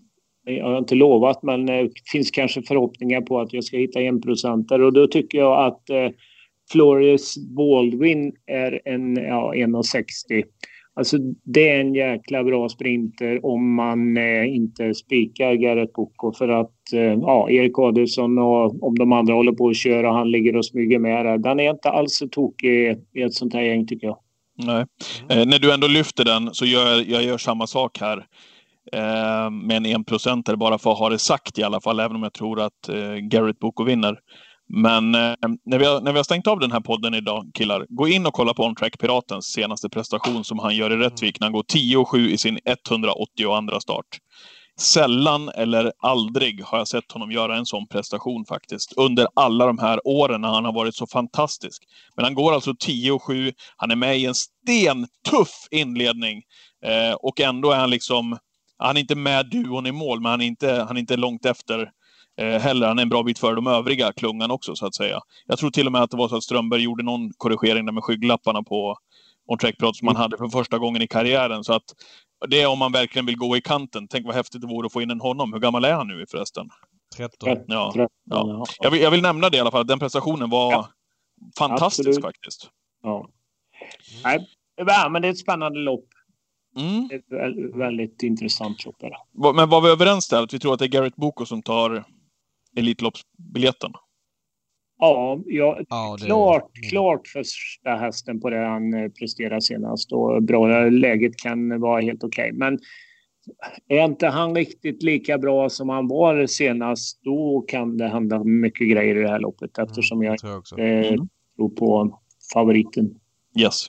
jag 0.45 0.67
har 0.67 0.79
inte 0.79 0.95
lovat, 0.95 1.43
men 1.43 1.67
det 1.67 1.91
finns 2.13 2.31
kanske 2.31 2.63
förhoppningar 2.63 3.21
på 3.21 3.41
att 3.41 3.53
jag 3.53 3.65
ska 3.65 3.77
hitta 3.77 4.01
enprocentare 4.01 4.85
och 4.85 4.93
då 4.93 5.07
tycker 5.07 5.39
jag 5.39 5.67
att 5.67 5.91
eh, 5.91 6.09
Flores 6.73 7.37
Baldwin 7.57 8.33
är 8.47 8.81
en 8.85 9.17
ja, 9.17 9.53
1,60. 9.55 10.45
Alltså 10.95 11.19
det 11.45 11.69
är 11.69 11.81
en 11.81 11.95
jäkla 11.95 12.45
bra 12.45 12.69
sprinter 12.69 13.47
om 13.47 13.75
man 13.75 14.17
eh, 14.17 14.55
inte 14.55 14.95
spikar 14.95 15.55
Garrett 15.55 15.93
Boko 15.93 16.33
för 16.33 16.49
att 16.49 16.93
eh, 16.93 17.01
ja, 17.01 17.51
Erik 17.51 17.79
Adelsson 17.79 18.39
och 18.39 18.85
om 18.85 18.95
de 18.99 19.13
andra 19.13 19.35
håller 19.35 19.53
på 19.53 19.69
att 19.69 19.77
köra 19.77 20.09
och 20.09 20.17
han 20.17 20.31
ligger 20.31 20.57
och 20.57 20.67
smyger 20.67 20.99
med 20.99 21.27
där. 21.27 21.39
Den 21.39 21.61
är 21.61 21.71
inte 21.71 21.91
alls 21.91 22.17
så 22.17 22.29
tokig 22.29 22.99
i 23.15 23.23
ett 23.23 23.35
sånt 23.35 23.55
här 23.55 23.63
gäng 23.63 23.87
tycker 23.87 24.07
jag. 24.07 24.19
Nej. 24.59 24.85
Eh, 25.29 25.47
när 25.47 25.59
du 25.59 25.73
ändå 25.75 25.87
lyfter 25.87 26.25
den 26.25 26.55
så 26.55 26.65
gör 26.65 27.11
jag 27.11 27.25
gör 27.25 27.39
samma 27.39 27.67
sak 27.67 27.99
här 28.01 28.27
eh, 28.93 29.51
med 29.51 29.77
en 29.77 29.87
enprocentare 29.87 30.57
bara 30.57 30.79
för 30.79 30.93
att 30.93 30.99
ha 30.99 31.09
det 31.09 31.19
sagt 31.19 31.59
i 31.59 31.63
alla 31.63 31.81
fall, 31.81 32.01
även 32.01 32.17
om 32.17 32.23
jag 32.23 32.33
tror 32.33 32.61
att 32.61 32.89
eh, 32.89 33.15
Garrett 33.15 33.59
Boko 33.59 33.85
vinner. 33.85 34.19
Men 34.75 35.15
eh, 35.15 35.35
när, 35.65 35.79
vi 35.79 35.85
har, 35.85 36.01
när 36.01 36.13
vi 36.13 36.19
har 36.19 36.25
stängt 36.25 36.47
av 36.47 36.59
den 36.59 36.73
här 36.73 36.81
podden 36.81 37.15
idag, 37.15 37.51
killar, 37.55 37.87
gå 37.89 38.09
in 38.09 38.27
och 38.27 38.35
kolla 38.35 38.55
på 38.55 38.65
OnTrack 38.65 38.99
Piratens 38.99 39.47
senaste 39.47 39.89
prestation 39.89 40.45
som 40.45 40.59
han 40.59 40.77
gör 40.77 40.93
i 40.93 40.97
Rättvik 40.97 41.41
när 41.41 41.47
han 41.47 41.53
går 41.53 41.63
10 41.63 42.05
7 42.05 42.31
i 42.31 42.39
sin 42.39 42.59
182 42.65 43.81
start. 43.81 44.07
Sällan 44.81 45.49
eller 45.49 45.93
aldrig 45.99 46.65
har 46.65 46.79
jag 46.79 46.89
sett 46.89 47.13
honom 47.13 47.33
göra 47.33 47.57
en 47.57 47.67
sån 47.67 47.89
prestation 47.89 48.45
faktiskt. 48.45 48.93
Under 48.97 49.27
alla 49.35 49.67
de 49.67 49.79
här 49.79 50.01
åren 50.05 50.41
när 50.41 50.49
han 50.49 50.65
har 50.65 50.73
varit 50.73 50.95
så 50.95 51.07
fantastisk. 51.07 51.83
Men 52.17 52.25
han 52.25 52.35
går 52.35 52.53
alltså 52.53 52.75
10 52.79 53.19
7. 53.19 53.53
Han 53.77 53.91
är 53.91 53.97
med 53.97 54.19
i 54.19 54.27
en 54.27 54.35
stentuff 54.35 55.69
inledning. 55.71 56.43
Eh, 56.85 57.13
och 57.13 57.41
ändå 57.41 57.71
är 57.71 57.79
han 57.79 57.91
liksom... 57.91 58.39
Han 58.79 58.97
är 58.97 59.01
inte 59.01 59.15
med 59.15 59.51
duon 59.51 59.87
i 59.87 59.93
mål, 59.93 60.21
men 60.21 60.31
han 60.31 60.41
är 60.41 60.47
inte, 60.47 60.85
han 60.89 60.97
är 60.97 61.01
inte 61.01 61.17
långt 61.17 61.47
efter 61.47 61.91
eh, 62.41 62.61
heller. 62.61 62.89
Han 62.89 62.99
är 62.99 63.03
en 63.03 63.09
bra 63.09 63.23
bit 63.23 63.39
före 63.39 63.55
de 63.55 63.67
övriga 63.67 64.13
klungan 64.13 64.51
också, 64.51 64.77
så 64.77 64.87
att 64.87 64.95
säga. 64.95 65.21
Jag 65.47 65.59
tror 65.59 65.71
till 65.71 65.87
och 65.87 65.93
med 65.93 66.03
att 66.03 66.11
det 66.11 66.17
var 66.17 66.29
så 66.29 66.37
att 66.37 66.43
Strömberg 66.43 66.83
gjorde 66.83 67.03
någon 67.03 67.33
korrigering 67.37 67.87
där 67.87 67.93
med 67.93 68.05
skygglapparna 68.05 68.63
på 68.63 68.97
on 69.47 69.59
track 69.59 69.75
som 69.95 70.09
han 70.09 70.17
hade 70.17 70.39
för 70.39 70.49
första 70.49 70.79
gången 70.79 71.03
i 71.03 71.07
karriären. 71.07 71.65
Så 71.65 71.73
att 71.73 71.85
det 72.49 72.63
är 72.63 72.69
om 72.69 72.79
man 72.79 72.93
verkligen 72.93 73.27
vill 73.27 73.37
gå 73.37 73.57
i 73.57 73.61
kanten. 73.61 74.09
Tänk 74.09 74.27
vad 74.27 74.35
häftigt 74.35 74.61
det 74.61 74.67
vore 74.67 74.87
att 74.87 74.93
få 74.93 75.03
in 75.03 75.11
en 75.11 75.21
honom. 75.21 75.53
Hur 75.53 75.61
gammal 75.61 75.85
är 75.85 75.93
han 75.93 76.09
nu 76.09 76.25
förresten? 76.31 76.69
13. 77.17 77.59
Ja, 77.67 77.93
ja. 78.25 78.65
Jag, 78.81 78.91
vill, 78.91 79.01
jag 79.01 79.11
vill 79.11 79.23
nämna 79.23 79.51
det 79.51 79.57
i 79.57 79.61
alla 79.61 79.71
fall. 79.71 79.87
Den 79.87 79.99
prestationen 79.99 80.51
var 80.51 80.73
ja. 80.73 80.89
fantastisk 81.59 82.09
Absolut. 82.09 82.25
faktiskt. 82.25 82.71
Ja. 83.03 83.29
Nej, 84.25 84.49
men 85.11 85.23
det 85.23 85.29
är 85.29 85.33
ett 85.33 85.39
spännande 85.39 85.79
lopp. 85.79 86.09
Mm. 86.77 87.09
Ett 87.13 87.77
väldigt 87.77 88.23
intressant 88.23 88.85
lopp. 88.85 88.97
Men 89.55 89.69
var 89.69 89.81
vi 89.81 89.89
överens 89.89 90.29
där 90.29 90.43
att 90.43 90.55
vi 90.55 90.59
tror 90.59 90.73
att 90.73 90.79
det 90.79 90.85
är 90.85 90.89
Garrett 90.89 91.17
Boko 91.17 91.47
som 91.47 91.63
tar 91.63 92.05
Elitloppsbiljetten? 92.77 93.93
Ja, 94.99 95.41
ja, 95.47 95.81
ja 95.89 96.17
det... 96.21 96.27
klart, 96.27 96.71
klart 96.91 97.29
första 97.29 97.91
hästen 97.91 98.41
på 98.41 98.51
det 98.51 98.67
han 98.67 98.95
eh, 98.95 99.09
presterade 99.09 99.63
senast 99.63 100.13
och 100.13 100.43
bra. 100.43 100.89
Läget 100.91 101.37
kan 101.37 101.81
vara 101.81 102.01
helt 102.01 102.25
okej. 102.25 102.45
Okay. 102.45 102.59
Men 102.59 102.79
är 103.89 104.05
inte 104.05 104.27
han 104.27 104.55
riktigt 104.55 105.03
lika 105.03 105.39
bra 105.39 105.69
som 105.69 105.89
han 105.89 106.09
var 106.09 106.47
senast, 106.47 107.23
då 107.23 107.65
kan 107.69 107.97
det 107.97 108.09
hända 108.09 108.45
mycket 108.45 108.91
grejer 108.91 109.17
i 109.17 109.23
det 109.23 109.29
här 109.29 109.41
loppet 109.41 109.79
mm, 109.79 109.89
eftersom 109.89 110.23
jag, 110.23 110.33
jag 110.33 110.65
tror, 110.65 110.81
eh, 110.81 111.07
mm. 111.07 111.29
tror 111.57 111.69
på 111.69 112.21
favoriten. 112.53 113.15
Yes. 113.61 113.87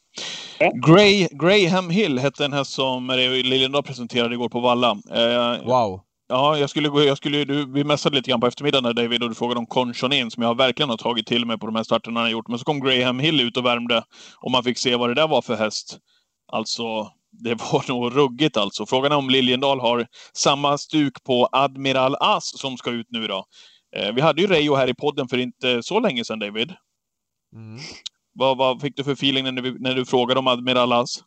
Gray, 0.88 1.28
Graham 1.32 1.90
Hill 1.90 2.20
hette 2.20 2.46
en 2.46 2.54
häst 2.54 2.72
som 2.72 3.08
Liljendahl 3.44 3.84
presenterade 3.84 4.36
igår 4.36 4.50
på 4.50 4.60
Valla. 4.60 4.92
Eh, 4.92 5.66
wow. 5.66 6.02
Ja, 6.34 6.58
jag 6.58 6.70
skulle, 6.70 7.04
jag 7.04 7.18
skulle, 7.18 7.46
du, 7.46 7.72
vi 7.72 7.84
mässade 7.84 8.16
lite 8.16 8.30
grann 8.30 8.40
på 8.40 8.48
eftermiddagen 8.48 8.84
där 8.84 8.94
David 8.94 9.24
och 9.24 9.30
du 9.30 9.36
frågade 9.36 9.60
om 9.60 9.66
Conchonin 9.66 10.32
som 10.32 10.44
jag 10.44 10.58
verkligen 10.58 10.90
har 10.90 10.98
tagit 10.98 11.28
till 11.28 11.46
mig 11.46 11.60
på 11.60 11.66
de 11.66 11.76
här 11.76 11.84
starterna 11.84 12.20
han 12.20 12.26
har 12.26 12.32
gjort. 12.32 12.48
Men 12.48 12.60
så 12.60 12.66
kom 12.66 12.80
Graham 12.80 13.20
Hill 13.20 13.42
ut 13.42 13.58
och 13.58 13.66
värmde 13.66 14.04
och 14.40 14.52
man 14.52 14.64
fick 14.64 14.78
se 14.78 14.96
vad 14.96 15.10
det 15.10 15.14
där 15.14 15.28
var 15.28 15.42
för 15.42 15.56
häst. 15.56 15.98
Alltså, 16.52 16.84
det 17.32 17.54
var 17.72 17.88
nog 17.88 18.16
ruggigt 18.18 18.58
alltså. 18.58 18.86
Frågan 18.86 19.12
är 19.12 19.16
om 19.16 19.30
Liljendahl 19.30 19.80
har 19.80 20.08
samma 20.34 20.78
stuk 20.78 21.24
på 21.24 21.50
Admiral 21.52 22.16
As 22.20 22.60
som 22.60 22.78
ska 22.78 22.92
ut 22.92 23.08
nu 23.10 23.28
då. 23.28 23.46
Eh, 23.96 24.14
vi 24.14 24.22
hade 24.22 24.42
ju 24.42 24.48
Reijo 24.48 24.76
här 24.76 24.90
i 24.90 24.94
podden 24.94 25.28
för 25.28 25.38
inte 25.38 25.84
så 25.84 26.00
länge 26.00 26.26
sedan, 26.26 26.40
David. 26.40 26.74
Mm. 27.56 27.80
Vad, 28.34 28.58
vad 28.58 28.82
fick 28.82 28.98
du 28.98 29.04
för 29.04 29.12
feeling 29.12 29.44
när 29.44 29.52
du, 29.52 29.80
när 29.80 29.96
du 29.96 30.06
frågade 30.06 30.40
om 30.40 30.48
Admiral 30.48 30.94
As? 30.94 31.24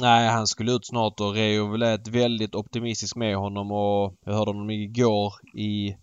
Nej, 0.00 0.28
han 0.28 0.46
skulle 0.46 0.72
ut 0.72 0.86
snart 0.86 1.20
och 1.20 1.34
Reo 1.34 1.76
lät 1.76 2.08
väldigt 2.08 2.54
optimistisk 2.54 3.16
med 3.16 3.36
honom 3.36 3.72
och 3.72 4.14
jag 4.24 4.32
hörde 4.32 4.50
honom 4.50 4.70
igår 4.70 5.32
i 5.54 5.96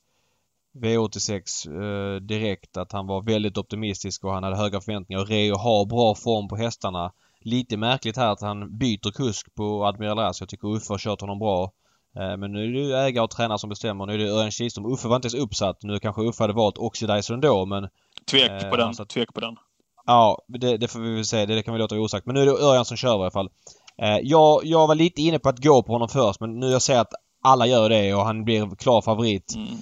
V86 0.76 1.68
eh, 1.68 2.22
direkt 2.22 2.78
att 2.78 2.92
han 2.92 3.08
var 3.08 3.22
väldigt 3.22 3.58
optimistisk 3.58 4.24
och 4.24 4.34
han 4.34 4.44
hade 4.44 4.58
höga 4.58 4.82
förväntningar. 4.82 5.22
Och 5.22 5.28
Reo 5.28 5.56
har 5.56 5.86
bra 5.86 6.16
form 6.16 6.48
på 6.48 6.56
hästarna. 6.56 7.12
Lite 7.40 7.78
märkligt 7.78 8.18
här 8.18 8.32
att 8.32 8.42
han 8.42 8.78
byter 8.78 9.12
kusk 9.12 9.56
på 9.56 9.86
Admiral 9.86 10.20
As. 10.20 10.40
Jag 10.40 10.50
tycker 10.50 10.68
Uffe 10.68 10.94
har 10.94 10.98
kört 10.98 11.22
honom 11.22 11.40
bra. 11.40 11.72
Eh, 12.16 12.38
men 12.38 12.52
nu 12.52 12.64
är 12.64 12.74
det 12.74 12.80
ju 12.80 12.94
ägare 12.94 13.24
och 13.24 13.32
tränare 13.32 13.60
som 13.60 13.70
bestämmer. 13.70 14.06
Nu 14.06 14.14
är 14.14 14.18
det 14.18 14.32
Örjan 14.32 14.52
Kihlström. 14.52 14.86
Uffe 14.86 15.08
var 15.08 15.16
inte 15.16 15.26
ens 15.26 15.44
uppsatt. 15.44 15.84
Nu 15.84 16.00
kanske 16.00 16.22
Uffe 16.22 16.44
hade 16.44 16.54
valt 16.54 16.78
Oxidizer 16.78 17.34
ändå 17.34 17.66
men... 17.66 17.88
Tvek 18.32 18.62
på 18.62 18.68
eh, 18.68 18.78
den. 18.78 18.88
Alltså, 18.88 19.06
tvek 19.06 19.34
på 19.34 19.40
den. 19.40 19.56
Ja, 20.06 20.42
det, 20.48 20.78
det, 20.78 20.88
får 20.88 21.00
vi 21.00 21.16
väl 21.16 21.26
säga. 21.26 21.46
Det, 21.46 21.56
det 21.56 21.64
kan 21.64 21.74
vi 21.74 21.80
låta 21.80 22.00
osagt. 22.00 22.26
Men 22.26 22.36
nu 22.36 22.42
är 22.42 22.46
det 22.46 22.52
Örjan 22.52 22.86
som 22.86 22.98
kör 22.98 23.10
i 23.10 23.22
alla 23.22 23.32
fall. 23.32 23.50
Eh, 24.02 24.20
jag, 24.24 24.66
jag 24.66 24.88
var 24.88 24.96
lite 24.96 25.22
inne 25.22 25.40
på 25.40 25.50
att 25.50 25.64
gå 25.64 25.84
på 25.84 25.94
honom 25.94 26.10
först 26.10 26.40
men 26.40 26.60
nu 26.60 26.72
jag 26.72 26.82
ser 26.82 27.00
att 27.00 27.14
alla 27.44 27.68
gör 27.68 27.90
det 27.90 28.14
och 28.14 28.26
han 28.26 28.44
blir 28.44 28.76
klar 28.76 29.02
favorit. 29.02 29.56
Mm. 29.56 29.78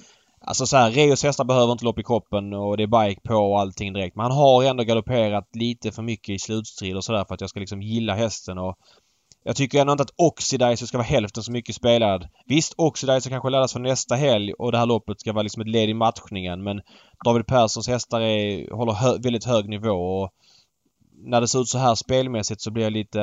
Alltså 0.46 0.66
så 0.66 0.76
här, 0.76 0.90
Reos 0.90 1.22
hästar 1.22 1.44
behöver 1.44 1.72
inte 1.72 1.84
lopp 1.84 1.98
i 1.98 2.02
kroppen 2.02 2.52
och 2.52 2.76
det 2.76 2.82
är 2.82 3.06
bike 3.06 3.20
på 3.20 3.34
och 3.34 3.60
allting 3.60 3.92
direkt. 3.92 4.16
Men 4.16 4.22
han 4.22 4.32
har 4.32 4.64
ändå 4.64 4.84
galopperat 4.84 5.48
lite 5.56 5.92
för 5.92 6.02
mycket 6.02 6.34
i 6.34 6.38
slutstrid 6.38 6.96
och 6.96 7.04
sådär 7.04 7.24
för 7.28 7.34
att 7.34 7.40
jag 7.40 7.50
ska 7.50 7.60
liksom 7.60 7.82
gilla 7.82 8.14
hästen 8.14 8.58
och 8.58 8.76
jag 9.46 9.56
tycker 9.56 9.80
ändå 9.80 9.92
inte 9.92 10.02
att 10.02 10.14
Oxidizer 10.16 10.86
ska 10.86 10.98
vara 10.98 11.06
hälften 11.06 11.42
så 11.42 11.52
mycket 11.52 11.74
spelad. 11.74 12.28
Visst, 12.46 12.74
Oxidizer 12.76 13.30
kanske 13.30 13.50
laddas 13.50 13.72
för 13.72 13.80
nästa 13.80 14.14
helg 14.14 14.52
och 14.52 14.72
det 14.72 14.78
här 14.78 14.86
loppet 14.86 15.20
ska 15.20 15.32
vara 15.32 15.42
liksom 15.42 15.62
ett 15.62 15.68
led 15.68 15.88
i 15.88 15.94
matchningen 15.94 16.62
men 16.62 16.80
David 17.24 17.46
Perssons 17.46 17.88
hästar 17.88 18.20
är, 18.20 18.74
håller 18.74 18.92
hö 18.92 19.18
väldigt 19.18 19.44
hög 19.44 19.68
nivå 19.68 19.90
och 19.90 20.30
när 21.24 21.40
det 21.40 21.48
ser 21.48 21.60
ut 21.60 21.68
så 21.68 21.78
här 21.78 21.94
spelmässigt 21.94 22.60
så 22.60 22.70
blir 22.70 22.84
jag 22.84 22.92
lite... 22.92 23.18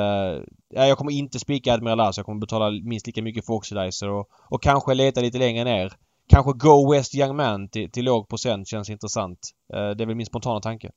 Ja, 0.68 0.86
jag 0.86 0.98
kommer 0.98 1.12
inte 1.12 1.38
spika 1.38 1.74
Admiral 1.74 2.00
As. 2.00 2.16
Jag 2.16 2.26
kommer 2.26 2.40
betala 2.40 2.70
minst 2.70 3.06
lika 3.06 3.22
mycket 3.22 3.46
för 3.46 3.54
Oxidizer 3.54 4.10
och, 4.10 4.28
och 4.50 4.62
kanske 4.62 4.94
leta 4.94 5.20
lite 5.20 5.38
längre 5.38 5.64
ner. 5.64 5.92
Kanske 6.28 6.52
Go 6.52 6.92
West 6.92 7.14
Young 7.14 7.36
Man 7.36 7.68
till, 7.68 7.90
till 7.90 8.04
låg 8.04 8.28
procent 8.28 8.68
känns 8.68 8.90
intressant. 8.90 9.38
Eh, 9.72 9.90
det 9.90 10.04
är 10.04 10.06
väl 10.06 10.16
min 10.16 10.26
spontana 10.26 10.60
tanke. 10.60 10.90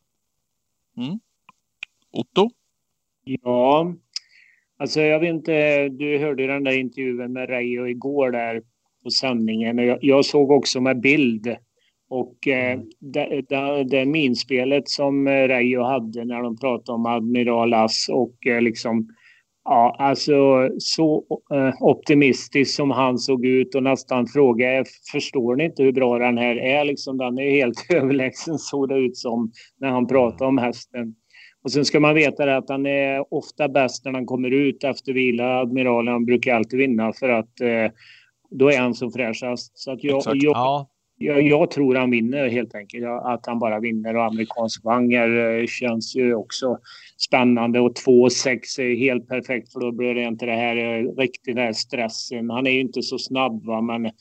Mm. 0.98 1.20
Otto? 2.12 2.50
Ja, 3.24 3.94
alltså 4.78 5.02
jag 5.02 5.20
vet 5.20 5.30
inte. 5.30 5.90
Du 5.90 6.20
hörde 6.20 6.48
den 6.48 6.64
där 6.64 6.80
intervjun 6.80 7.34
med 7.34 7.50
Reijo 7.50 7.88
igår 7.88 8.32
där 8.32 8.62
på 9.04 9.10
sändningen. 9.10 9.78
Jag, 9.78 10.00
jag 10.02 10.26
såg 10.26 10.52
också 10.52 10.82
med 10.82 11.02
bild 11.02 11.56
och 12.10 12.48
eh, 12.48 12.72
mm. 12.72 12.86
det, 13.00 13.42
det, 13.50 13.84
det 13.84 14.06
minspelet 14.06 14.90
som 14.90 15.28
eh, 15.28 15.32
Reijo 15.32 15.84
hade 15.84 16.26
när 16.26 16.42
de 16.42 16.58
pratade 16.58 16.96
om 16.96 17.06
Admiral 17.06 17.74
As 17.74 18.10
och 18.10 18.48
eh, 18.48 18.62
liksom 18.62 19.08
Ja, 19.68 19.96
alltså 20.00 20.70
så 20.80 21.26
eh, 21.54 21.74
optimistisk 21.82 22.76
som 22.76 22.92
han 22.92 23.18
såg 23.18 23.46
ut 23.46 23.76
och 23.76 23.84
nästan 23.84 24.28
frågade 24.28 24.86
förstår 25.12 25.56
ni 25.56 25.66
inte 25.66 25.84
hur 25.84 25.92
bra 25.92 26.20
den 26.20 26.38
här 26.38 26.56
är? 26.56 26.86
Liksom, 26.86 27.18
den 27.18 27.40
är 27.40 27.52
helt 27.52 27.86
överlägsen 27.94 28.60
såg 28.60 28.90
det 28.90 28.98
ut 28.98 29.18
som 29.18 29.52
när 29.80 29.90
han 29.90 30.08
pratade 30.08 30.48
om 30.48 30.58
hästen. 30.58 31.16
Och 31.64 31.72
sen 31.72 31.86
ska 31.86 32.00
man 32.00 32.16
veta 32.16 32.46
det 32.46 32.58
att 32.58 32.70
han 32.70 32.86
är 32.86 33.34
ofta 33.34 33.68
bäst 33.68 34.06
när 34.06 34.14
han 34.14 34.26
kommer 34.26 34.52
ut 34.52 34.84
efter 34.84 35.14
vila. 35.14 35.60
Admiralen 35.60 36.26
brukar 36.26 36.56
alltid 36.56 36.80
vinna 36.80 37.14
för 37.14 37.30
att 37.30 37.62
eh, 37.62 37.92
då 38.50 38.72
är 38.72 38.80
han 38.80 38.94
som 38.94 39.12
fräschast. 39.12 39.78
Så 39.78 39.92
att 39.92 40.04
jag, 40.04 40.22
jag, 40.26 40.36
ja 40.36 40.90
jag, 41.18 41.42
jag, 41.42 41.72
tror 41.72 41.96
han 41.96 42.12
vinner 42.12 42.50
helt 42.50 42.76
enkelt. 42.76 43.06
Att 43.06 43.46
han 43.46 43.60
bara 43.60 43.80
vinner 43.80 44.16
och 44.16 44.26
amerikansk 44.26 44.84
vanger 44.84 45.60
eh, 45.60 45.66
känns 45.66 46.16
ju 46.16 46.36
också 46.36 46.78
spännande 47.28 47.80
och 47.80 47.94
2,6 48.08 48.82
är 48.82 48.96
helt 48.96 49.28
perfekt 49.28 49.74
för 49.74 49.80
då 49.80 49.92
blir 49.92 50.16
det 50.16 50.24
inte 50.24 50.46
det 50.46 50.56
här 50.56 50.78
eh, 50.78 51.16
riktigt 51.18 51.56
den 51.56 51.66
här 51.66 51.74
stressen. 51.74 52.50
Han 52.50 52.68
är 52.68 52.72
ju 52.72 52.80
inte 52.80 53.02
så 53.02 53.18
snabb 53.18 53.66
va 53.66 53.82
men 53.82 54.12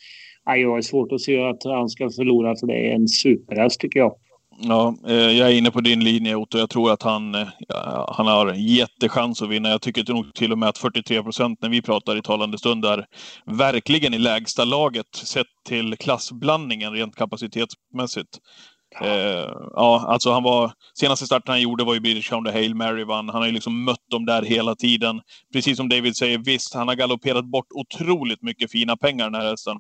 ja, 0.45 0.57
jag 0.57 0.71
har 0.71 0.81
svårt 0.81 1.13
att 1.13 1.21
se 1.21 1.43
att 1.43 1.65
han 1.65 1.89
ska 1.89 2.11
förlora 2.11 2.57
för 2.57 2.67
det 2.67 2.91
är 2.91 2.95
en 2.95 3.09
superhäst 3.09 3.81
tycker 3.81 4.01
jag. 4.01 4.15
Ja, 4.59 4.97
eh, 5.07 5.15
jag 5.15 5.49
är 5.49 5.59
inne 5.59 5.71
på 5.71 5.81
din 5.81 6.05
linje 6.05 6.35
Otto. 6.35 6.59
Jag 6.59 6.71
tror 6.71 6.93
att 6.93 7.03
han, 7.03 7.35
eh, 7.35 7.49
han 8.09 8.27
har 8.27 8.53
jättechans 8.53 9.43
att 9.43 9.49
vinna. 9.49 9.69
Jag 9.69 9.83
tycker 9.83 10.13
nog 10.13 10.35
till 10.35 10.53
och 10.53 10.59
med 10.59 10.69
att 10.69 10.79
43 10.79 11.23
procent 11.23 11.63
när 11.63 11.69
vi 11.69 11.83
pratar 11.83 12.17
i 12.17 12.23
talande 12.23 12.59
stund 12.59 12.85
är 12.85 13.07
verkligen 13.47 14.15
i 14.15 14.19
lägsta 14.19 14.65
laget 14.65 15.15
sett 15.15 15.47
till 15.69 15.97
klassblandningen 15.97 16.93
rent 16.93 17.17
kapacitetsmässigt. 17.17 18.39
Eh, 19.01 19.51
ja, 19.75 20.05
alltså 20.09 20.33
han 20.33 20.43
var... 20.43 20.73
Senaste 20.99 21.27
starten 21.27 21.53
han 21.53 21.63
gjorde 21.63 21.85
var 21.85 21.95
ju 21.95 22.01
British 22.01 22.33
Hound 22.33 22.49
Hail 22.49 22.75
Mary 22.75 23.05
vann. 23.05 23.29
Han 23.29 23.41
har 23.41 23.47
ju 23.47 23.53
liksom 23.53 23.85
mött 23.85 24.11
dem 24.11 24.27
där 24.27 24.43
hela 24.43 24.75
tiden. 24.75 25.21
Precis 25.53 25.77
som 25.77 25.89
David 25.89 26.17
säger, 26.17 26.39
visst, 26.39 26.75
han 26.75 26.89
har 26.89 26.95
galopperat 26.95 27.45
bort 27.45 27.67
otroligt 27.71 28.43
mycket 28.43 28.71
fina 28.71 28.97
pengar 28.97 29.31
den 29.31 29.41
här 29.41 29.51
hästen. 29.51 29.77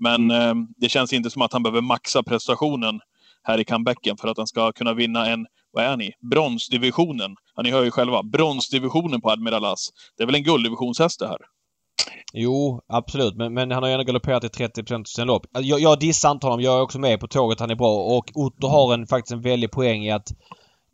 Men 0.00 0.30
mm. 0.30 0.58
eh, 0.58 0.66
det 0.76 0.88
känns 0.88 1.12
inte 1.12 1.30
som 1.30 1.42
att 1.42 1.52
han 1.52 1.62
behöver 1.62 1.80
maxa 1.80 2.22
prestationen 2.22 3.00
här 3.44 3.60
i 3.60 3.64
comebacken 3.64 4.16
för 4.16 4.28
att 4.28 4.36
han 4.36 4.46
ska 4.46 4.72
kunna 4.72 4.94
vinna 4.94 5.26
en, 5.26 5.46
vad 5.72 5.84
är 5.84 5.96
ni, 5.96 6.12
bronsdivisionen. 6.30 7.34
Ja, 7.56 7.62
ni 7.62 7.70
hör 7.70 7.84
ju 7.84 7.90
själva, 7.90 8.22
bronsdivisionen 8.22 9.20
på 9.20 9.30
Admiral 9.30 9.64
As. 9.64 9.88
Det 10.16 10.22
är 10.22 10.26
väl 10.26 10.34
en 10.34 10.44
gulddivisionshäst 10.44 11.20
det 11.20 11.28
här? 11.28 11.38
Jo, 12.32 12.80
absolut. 12.88 13.36
Men, 13.36 13.54
men 13.54 13.70
han 13.70 13.82
har 13.82 13.90
ju 13.90 13.92
ändå 13.92 14.04
galopperat 14.04 14.44
i 14.44 14.48
30 14.48 14.94
av 14.94 15.04
sina 15.04 15.24
lopp. 15.24 15.46
Jag, 15.52 15.80
jag 15.80 15.98
dissar 15.98 16.30
inte 16.30 16.46
honom. 16.46 16.60
Jag 16.60 16.78
är 16.78 16.82
också 16.82 16.98
med 16.98 17.20
på 17.20 17.28
tåget. 17.28 17.60
Han 17.60 17.70
är 17.70 17.74
bra. 17.74 18.16
Och 18.16 18.30
Otto 18.34 18.66
har 18.66 18.94
en, 18.94 19.06
faktiskt 19.06 19.32
en 19.32 19.40
väldig 19.40 19.70
poäng 19.70 20.04
i 20.04 20.10
att 20.10 20.30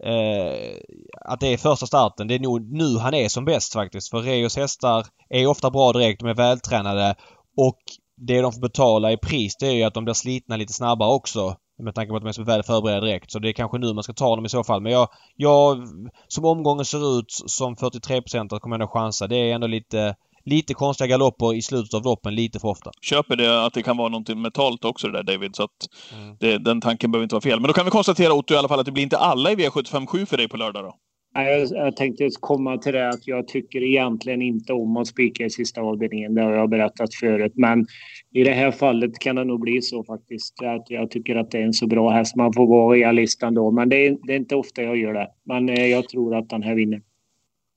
eh, 0.05 0.76
att 1.20 1.40
det 1.40 1.46
är 1.46 1.57
första 1.57 1.86
starten. 1.86 2.28
Det 2.28 2.34
är 2.34 2.38
nog 2.38 2.72
nu 2.72 2.98
han 2.98 3.14
är 3.14 3.28
som 3.28 3.44
bäst 3.44 3.72
faktiskt. 3.72 4.11
För 4.11 4.22
Reos 4.22 4.57
hästar 4.57 5.07
är 5.28 5.46
ofta 5.46 5.70
bra 5.70 5.92
direkt. 5.92 6.20
De 6.20 6.28
är 6.28 6.34
vältränade. 6.34 7.14
Och 7.57 7.78
det 8.16 8.40
de 8.40 8.53
får 8.53 8.61
betala 8.61 9.12
i 9.12 9.16
pris 9.16 9.57
det 9.57 9.66
är 9.66 9.72
ju 9.72 9.82
att 9.82 9.94
de 9.94 10.05
blir 10.05 10.14
slitna 10.14 10.57
lite 10.57 10.72
snabbare 10.72 11.11
också. 11.11 11.57
Med 11.81 11.95
tanke 11.95 12.11
på 12.11 12.16
att 12.16 12.22
de 12.22 12.28
är 12.28 12.33
så 12.33 12.43
väl 12.43 12.62
förberedda 12.62 13.07
direkt. 13.07 13.31
Så 13.31 13.39
det 13.39 13.49
är 13.49 13.53
kanske 13.53 13.78
nu 13.78 13.93
man 13.93 14.03
ska 14.03 14.12
ta 14.12 14.37
dem 14.37 14.45
i 14.45 14.49
så 14.49 14.64
fall. 14.64 14.81
Men 14.81 14.93
jag, 14.93 15.09
jag 15.37 15.89
som 16.28 16.45
omgången 16.45 16.85
ser 16.85 17.18
ut 17.18 17.33
som 17.47 17.76
43 17.76 18.22
procent 18.22 18.51
kommer 18.51 18.76
jag 18.76 18.83
ändå 18.83 18.93
chansa. 18.93 19.26
Det 19.26 19.37
är 19.37 19.55
ändå 19.55 19.66
lite 19.66 20.14
lite 20.45 20.74
konstiga 20.74 21.07
galopper 21.07 21.55
i 21.55 21.62
slutet 21.62 21.95
av 21.95 22.05
loppen 22.05 22.35
lite 22.35 22.61
för 22.61 22.68
ofta. 22.68 22.91
Köper 23.01 23.37
det 23.37 23.64
att 23.66 23.74
det 23.74 23.83
kan 23.83 23.97
vara 23.97 24.09
någonting 24.09 24.43
mentalt 24.43 24.85
också 24.85 25.09
det 25.09 25.22
där 25.22 25.33
David, 25.33 25.57
så 25.57 25.62
att 25.62 25.70
mm. 26.12 26.37
det, 26.41 26.59
den 26.59 26.81
tanken 26.81 27.11
behöver 27.11 27.22
inte 27.22 27.35
vara 27.35 27.43
fel. 27.43 27.61
Men 27.61 27.68
då 27.68 27.72
kan 27.72 27.85
vi 27.85 27.91
konstatera 27.91 28.33
Otto 28.33 28.55
i 28.55 28.57
alla 28.57 28.68
fall 28.68 28.81
att 28.81 28.87
det 28.87 28.93
blir 28.93 29.03
inte 29.03 29.18
alla 29.18 29.53
i 29.53 29.57
V757 29.57 30.26
för 30.26 30.37
dig 30.37 30.49
på 30.49 30.57
lördag 30.57 30.85
då? 30.85 30.95
Jag, 31.35 31.68
jag 31.70 31.97
tänkte 31.97 32.28
komma 32.41 32.78
till 32.78 32.93
det 32.93 33.09
att 33.09 33.26
jag 33.26 33.49
tycker 33.49 33.83
egentligen 33.83 34.43
inte 34.43 34.72
om 34.72 34.97
att 34.97 35.07
spika 35.07 35.45
i 35.45 35.51
sista 35.51 35.81
avdelningen. 35.81 36.35
Det 36.35 36.43
har 36.43 36.53
jag 36.53 36.70
berättat 36.70 37.14
förut. 37.14 37.53
Men 37.55 37.87
i 38.35 38.45
det 38.45 38.53
här 38.53 38.70
fallet 38.70 39.18
kan 39.18 39.37
det 39.37 39.45
nog 39.45 39.61
bli 39.61 39.83
så 39.83 40.05
faktiskt. 40.05 40.62
Att 40.62 40.91
jag 40.91 41.11
tycker 41.11 41.37
att 41.37 41.51
det 41.51 41.59
är 41.59 41.62
en 41.62 41.72
så 41.72 41.87
bra 41.87 42.11
häst. 42.11 42.37
Man 42.37 42.53
får 42.53 42.66
vara 42.66 42.97
realist 42.97 43.43
ändå. 43.43 43.70
Men 43.70 43.89
det 43.89 44.07
är, 44.07 44.16
det 44.26 44.33
är 44.33 44.37
inte 44.37 44.57
ofta 44.57 44.83
jag 44.83 44.97
gör 44.97 45.14
det. 45.14 45.28
Men 45.45 45.68
eh, 45.68 45.87
jag 45.87 46.09
tror 46.09 46.37
att 46.37 46.49
den 46.49 46.62
här 46.62 46.74
vinner. 46.74 47.03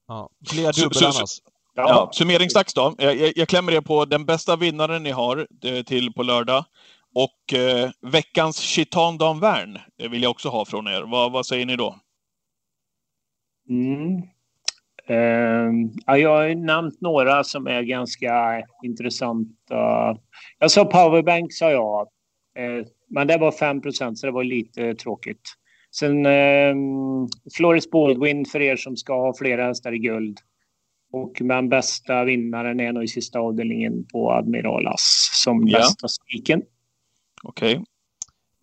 Ja, 0.07 0.29
fler 0.49 0.81
dubbel 0.83 1.03
annars. 1.03 1.39
Ja. 1.75 1.89
ja 1.89 2.09
summeringsdags 2.13 2.73
då. 2.73 2.95
Jag, 2.97 3.37
jag, 3.37 3.47
klämmer 3.47 3.71
er 3.71 3.81
på 3.81 4.05
den 4.05 4.25
bästa 4.25 4.55
vinnaren 4.55 5.03
ni 5.03 5.11
har 5.11 5.47
eh, 5.65 5.83
till 5.83 6.13
på 6.13 6.23
lördag. 6.23 6.65
Och 7.15 7.53
eh, 7.53 7.89
veckans 8.01 8.59
Chitan 8.59 9.17
Dan 9.17 9.39
Wern 9.39 9.77
vill 10.11 10.23
jag 10.23 10.31
också 10.31 10.49
ha 10.49 10.65
från 10.65 10.87
er. 10.87 11.01
Vad, 11.01 11.31
vad 11.31 11.45
säger 11.45 11.65
ni 11.65 11.75
då? 11.75 11.95
Mm. 13.69 14.21
Ja, 16.05 16.17
jag 16.17 16.29
har 16.29 16.55
nämnt 16.55 17.01
några 17.01 17.43
som 17.43 17.67
är 17.67 17.81
ganska 17.81 18.63
intressanta. 18.83 20.17
Jag 20.59 20.71
sa 20.71 20.85
powerbank, 20.85 21.53
sa 21.53 21.71
jag. 21.71 22.07
Uh, 22.59 22.85
men 23.09 23.27
det 23.27 23.37
var 23.37 23.51
5% 23.51 24.15
så 24.15 24.25
det 24.25 24.31
var 24.31 24.43
lite 24.43 24.95
tråkigt. 24.95 25.41
Sen 25.91 26.25
uh, 26.25 26.75
Floris 27.57 27.91
Baldwin 27.91 28.45
för 28.45 28.61
er 28.61 28.75
som 28.75 28.97
ska 28.97 29.13
ha 29.13 29.33
flera 29.37 29.65
hästar 29.65 29.93
i 29.93 29.99
guld. 29.99 30.39
Och 31.11 31.37
den 31.39 31.69
bästa 31.69 32.23
vinnaren 32.23 32.79
är 32.79 32.91
nog 32.91 33.03
i 33.03 33.07
sista 33.07 33.39
avdelningen 33.39 34.05
på 34.11 34.31
Admiralas 34.31 35.29
som 35.43 35.67
ja. 35.67 35.77
bästa 35.77 36.07
spiken. 36.07 36.61
Okej. 37.43 37.73
Okay. 37.73 37.85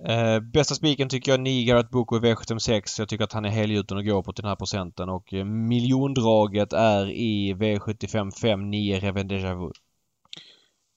Eh, 0.08 0.40
bästa 0.40 0.74
spiken 0.74 1.08
tycker 1.08 1.32
jag 1.32 1.40
Nigarat 1.40 1.90
Boko 1.90 2.16
i 2.16 2.20
V756. 2.20 2.98
Jag 2.98 3.08
tycker 3.08 3.24
att 3.24 3.32
han 3.32 3.44
är 3.44 3.50
helgjuten 3.50 3.96
och 3.96 4.04
går 4.04 4.22
på 4.22 4.32
till 4.32 4.42
den 4.42 4.48
här 4.48 4.56
procenten. 4.56 5.08
Och 5.08 5.34
eh, 5.34 5.44
miljondraget 5.44 6.72
är 6.72 7.10
i 7.10 7.54
V75 7.54 8.30
5 8.40 8.70
9 8.70 9.00
Reven 9.00 9.28
Deja 9.28 9.54
Vu. 9.54 9.70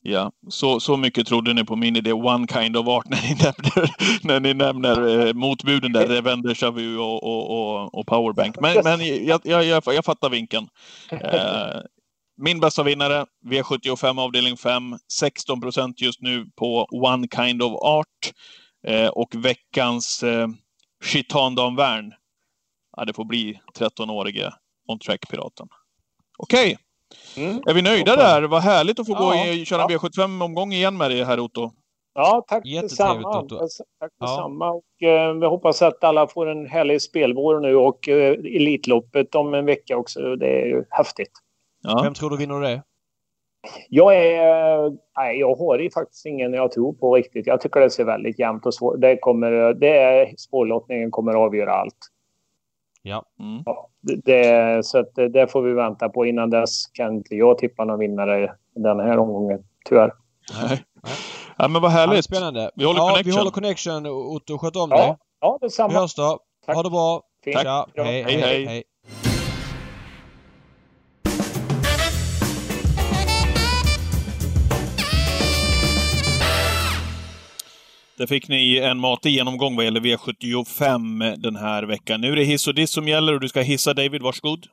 Ja, 0.06 0.32
så, 0.50 0.80
så 0.80 0.98
mycket 0.98 1.28
trodde 1.28 1.54
ni 1.54 1.64
på 1.64 1.76
min 1.76 1.96
idé 1.96 2.14
One 2.14 2.48
Kind 2.48 2.78
of 2.78 2.88
Art 2.88 3.06
när 3.10 3.22
ni 3.22 3.36
nämner, 3.36 3.90
när 4.28 4.40
ni 4.40 4.54
nämner 4.54 5.28
eh, 5.28 5.34
motbuden 5.34 5.94
där, 5.94 6.08
Revender, 6.08 6.54
Chavu 6.56 6.98
och, 6.98 7.24
och, 7.24 7.52
och, 7.52 7.96
och, 8.00 8.08
Powerbank. 8.08 8.60
Men, 8.60 8.84
men 8.84 9.26
jag, 9.26 9.42
jag, 9.44 9.66
jag, 9.66 9.84
jag 9.86 10.06
fattar 10.06 10.30
vinkeln. 10.30 10.68
Eh, 11.12 11.82
min 12.38 12.60
bästa 12.60 12.84
vinnare, 12.84 13.26
V75 13.46 14.22
avdelning 14.22 14.58
5, 14.58 14.84
16 15.14 15.62
procent 15.62 16.02
just 16.02 16.22
nu 16.22 16.46
på 16.56 16.88
One 16.92 17.28
Kind 17.36 17.62
of 17.62 17.74
Art. 17.82 18.32
Eh, 18.88 19.08
och 19.08 19.36
veckans 19.36 20.24
eh, 20.24 20.48
Chitan 21.04 21.56
Dan 21.56 22.14
ja, 22.98 23.06
det 23.06 23.14
får 23.14 23.26
bli 23.26 23.60
13-årige 23.80 24.54
On 24.88 25.00
Track-piraten. 25.00 25.68
Okej, 26.38 26.66
okay. 26.66 26.78
Mm. 27.38 27.62
Är 27.66 27.74
vi 27.74 27.82
nöjda 27.82 28.16
där? 28.16 28.44
Vad 28.44 28.62
härligt 28.62 29.00
att 29.00 29.08
få 29.08 29.14
ja, 29.14 29.20
gå 29.20 29.28
och 29.28 29.68
köra 29.68 29.82
ja. 29.82 29.88
V75-omgång 29.88 30.74
igen 30.74 30.98
med 30.98 31.12
dig 31.12 31.24
här 31.24 31.40
Otto. 31.40 31.72
Ja, 32.16 32.44
tack 32.48 32.64
detsamma. 32.64 33.40
Otto. 33.40 33.58
Tack 34.00 34.12
detsamma. 34.20 34.66
Ja. 34.66 34.72
Och, 34.72 35.08
eh, 35.08 35.34
vi 35.34 35.46
hoppas 35.46 35.82
att 35.82 36.04
alla 36.04 36.28
får 36.28 36.50
en 36.50 36.68
härlig 36.68 37.02
spelvår 37.02 37.60
nu 37.60 37.76
och 37.76 38.10
eh, 38.10 38.32
Elitloppet 38.32 39.36
om 39.36 39.54
en 39.54 39.66
vecka 39.66 39.98
också. 39.98 40.36
Det 40.36 40.62
är 40.62 40.66
ju 40.66 40.84
häftigt. 40.90 41.32
Ja. 41.82 42.02
Vem 42.04 42.14
tror 42.14 42.30
du 42.30 42.38
vinner 42.38 42.62
det? 42.62 42.84
Jag 43.90 44.16
är... 44.16 44.90
Nej, 45.18 45.40
jag 45.40 45.56
har 45.56 45.94
faktiskt 45.94 46.26
ingen 46.26 46.54
jag 46.54 46.72
tror 46.72 46.94
på 46.94 47.16
riktigt. 47.16 47.48
Jag 47.48 47.62
tycker 47.62 47.80
det 47.80 47.90
ser 47.90 48.04
väldigt 48.04 48.40
jämnt 48.40 48.66
och 48.66 48.74
svårt. 48.74 49.02
Det 49.02 49.18
kommer... 49.18 49.74
Det 49.74 49.98
är, 49.98 50.34
spårlottningen 50.38 51.12
kommer 51.12 51.32
att 51.32 51.38
avgöra 51.38 51.74
allt. 51.74 51.98
Ja. 53.02 53.24
Mm. 53.40 53.64
ja 53.66 53.90
det, 54.04 54.86
så 54.86 55.00
att 55.00 55.16
det 55.16 55.52
får 55.52 55.62
vi 55.62 55.74
vänta 55.74 56.10
på. 56.10 56.26
Innan 56.26 56.50
dess 56.50 56.88
kan 56.88 57.14
inte 57.14 57.36
jag 57.36 57.58
tippa 57.58 57.86
någon 57.86 58.00
vinnare 58.00 58.56
den 58.76 59.00
här 59.00 59.18
omgången, 59.18 59.64
tyvärr. 59.86 60.14
Nej. 60.64 60.84
Ja, 61.58 61.68
men 61.68 61.82
vad 61.82 61.92
härligt. 61.92 62.16
Ja, 62.16 62.22
spännande. 62.22 62.72
Vi 62.76 62.86
håller 62.86 63.00
ja, 63.00 63.10
connection. 63.10 63.32
Vi 63.32 63.38
håller 63.38 63.52
connection. 63.52 64.06
Otto, 64.08 64.58
sköt 64.58 64.76
om 64.76 64.90
ja. 64.92 64.98
dig. 64.98 65.18
Ja, 65.40 65.58
detsamma. 65.62 65.90
Vi 65.94 66.00
hörs 66.00 66.16
då. 66.16 66.40
Tack. 66.66 66.76
Ha 66.76 66.84
det 66.84 66.90
bra. 66.90 67.22
Fint. 67.44 67.58
Tack. 67.58 67.90
Hej, 67.96 68.24
hej, 68.24 68.42
hej. 68.42 68.66
hej. 68.66 68.84
Där 78.24 78.28
fick 78.28 78.48
ni 78.48 78.78
en 78.78 79.00
matig 79.00 79.30
genomgång 79.30 79.76
vad 79.76 79.86
gäller 79.86 80.00
V75 80.00 81.36
den 81.38 81.56
här 81.56 81.84
veckan. 81.84 82.22
Nu 82.22 82.32
är 82.32 82.36
det 82.36 82.44
hiss 82.44 82.68
och 82.68 82.76
diss 82.76 82.92
som 82.92 83.08
gäller 83.08 83.34
och 83.34 83.40
du 83.40 83.50
ska 83.50 83.62
hissa 83.62 83.94
David, 83.94 84.22
varsågod. 84.22 84.66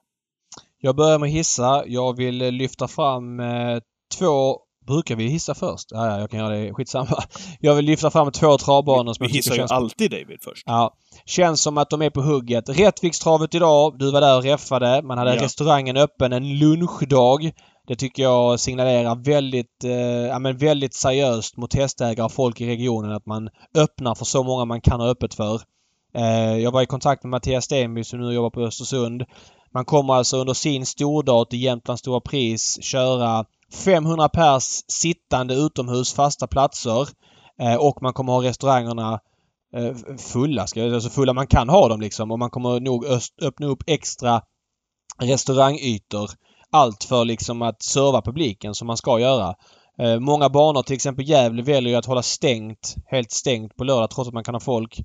Jag 0.80 0.96
börjar 0.96 1.18
med 1.18 1.30
hissa. 1.30 1.84
Jag 1.86 2.16
vill 2.16 2.36
lyfta 2.38 2.88
fram 2.88 3.40
eh, 3.40 3.78
två 4.18 4.56
Brukar 4.86 5.16
vi 5.16 5.26
hissa 5.26 5.54
först? 5.54 5.88
Ja, 5.90 6.06
ja, 6.06 6.20
jag 6.20 6.30
kan 6.30 6.40
göra 6.40 6.56
det. 6.56 6.74
Skitsamma. 6.74 7.22
Jag 7.60 7.74
vill 7.74 7.84
lyfta 7.84 8.10
fram 8.10 8.32
två 8.32 8.58
travbanor 8.58 9.12
som 9.12 9.26
Vi 9.26 9.32
hissar 9.32 9.54
ju 9.54 9.62
alltid 9.62 10.10
David 10.10 10.38
först. 10.42 10.62
Ja. 10.66 10.94
Känns 11.26 11.62
som 11.62 11.78
att 11.78 11.90
de 11.90 12.02
är 12.02 12.10
på 12.10 12.22
hugget. 12.22 12.68
Rättvikstravet 12.68 13.54
idag. 13.54 13.98
Du 13.98 14.10
var 14.10 14.20
där 14.20 14.36
och 14.36 14.42
räffade. 14.42 15.02
Man 15.02 15.18
hade 15.18 15.34
ja. 15.34 15.42
restaurangen 15.42 15.96
öppen 15.96 16.32
en 16.32 16.58
lunchdag. 16.58 17.52
Det 17.90 17.96
tycker 17.96 18.22
jag 18.22 18.60
signalerar 18.60 19.14
väldigt, 19.14 19.84
eh, 19.84 20.26
ja, 20.26 20.38
men 20.38 20.56
väldigt 20.56 20.94
seriöst 20.94 21.56
mot 21.56 21.74
hästägare 21.74 22.24
och 22.24 22.32
folk 22.32 22.60
i 22.60 22.66
regionen 22.66 23.12
att 23.12 23.26
man 23.26 23.50
öppnar 23.74 24.14
för 24.14 24.24
så 24.24 24.42
många 24.42 24.64
man 24.64 24.80
kan 24.80 25.00
ha 25.00 25.08
öppet 25.08 25.34
för. 25.34 25.60
Eh, 26.14 26.56
jag 26.56 26.70
var 26.70 26.82
i 26.82 26.86
kontakt 26.86 27.24
med 27.24 27.30
Mattias 27.30 27.64
Stenby 27.64 28.04
som 28.04 28.20
nu 28.20 28.32
jobbar 28.32 28.50
på 28.50 28.60
Östersund. 28.60 29.24
Man 29.74 29.84
kommer 29.84 30.14
alltså 30.14 30.36
under 30.36 30.54
sin 30.54 30.86
stordag 30.86 31.50
till 31.50 31.62
Jämtlands 31.62 32.00
Stora 32.00 32.20
Pris 32.20 32.82
köra 32.82 33.44
500 33.84 34.28
pers 34.28 34.84
sittande 34.88 35.54
utomhus, 35.54 36.12
fasta 36.12 36.46
platser. 36.46 37.08
Eh, 37.60 37.76
och 37.76 38.02
man 38.02 38.12
kommer 38.12 38.32
ha 38.32 38.42
restaurangerna 38.42 39.20
eh, 39.76 40.16
fulla, 40.32 40.66
ska 40.66 40.80
jag, 40.80 40.94
alltså 40.94 41.10
fulla 41.10 41.32
man 41.32 41.46
kan 41.46 41.68
ha 41.68 41.88
dem 41.88 42.00
liksom. 42.00 42.30
Och 42.30 42.38
man 42.38 42.50
kommer 42.50 42.80
nog 42.80 43.04
öppna 43.42 43.66
upp 43.66 43.82
extra 43.86 44.42
restaurangytor 45.18 46.30
allt 46.70 47.04
för 47.04 47.24
liksom 47.24 47.62
att 47.62 47.82
serva 47.82 48.22
publiken 48.22 48.74
som 48.74 48.86
man 48.86 48.96
ska 48.96 49.20
göra. 49.20 49.54
Eh, 49.98 50.18
många 50.18 50.48
banor, 50.48 50.82
till 50.82 50.96
exempel 50.96 51.28
Gävle, 51.28 51.62
väljer 51.62 51.90
ju 51.92 51.98
att 51.98 52.06
hålla 52.06 52.22
stängt, 52.22 52.96
helt 53.06 53.30
stängt 53.30 53.76
på 53.76 53.84
lördag 53.84 54.10
trots 54.10 54.28
att 54.28 54.34
man 54.34 54.44
kan 54.44 54.54
ha 54.54 54.60
folk. 54.60 55.00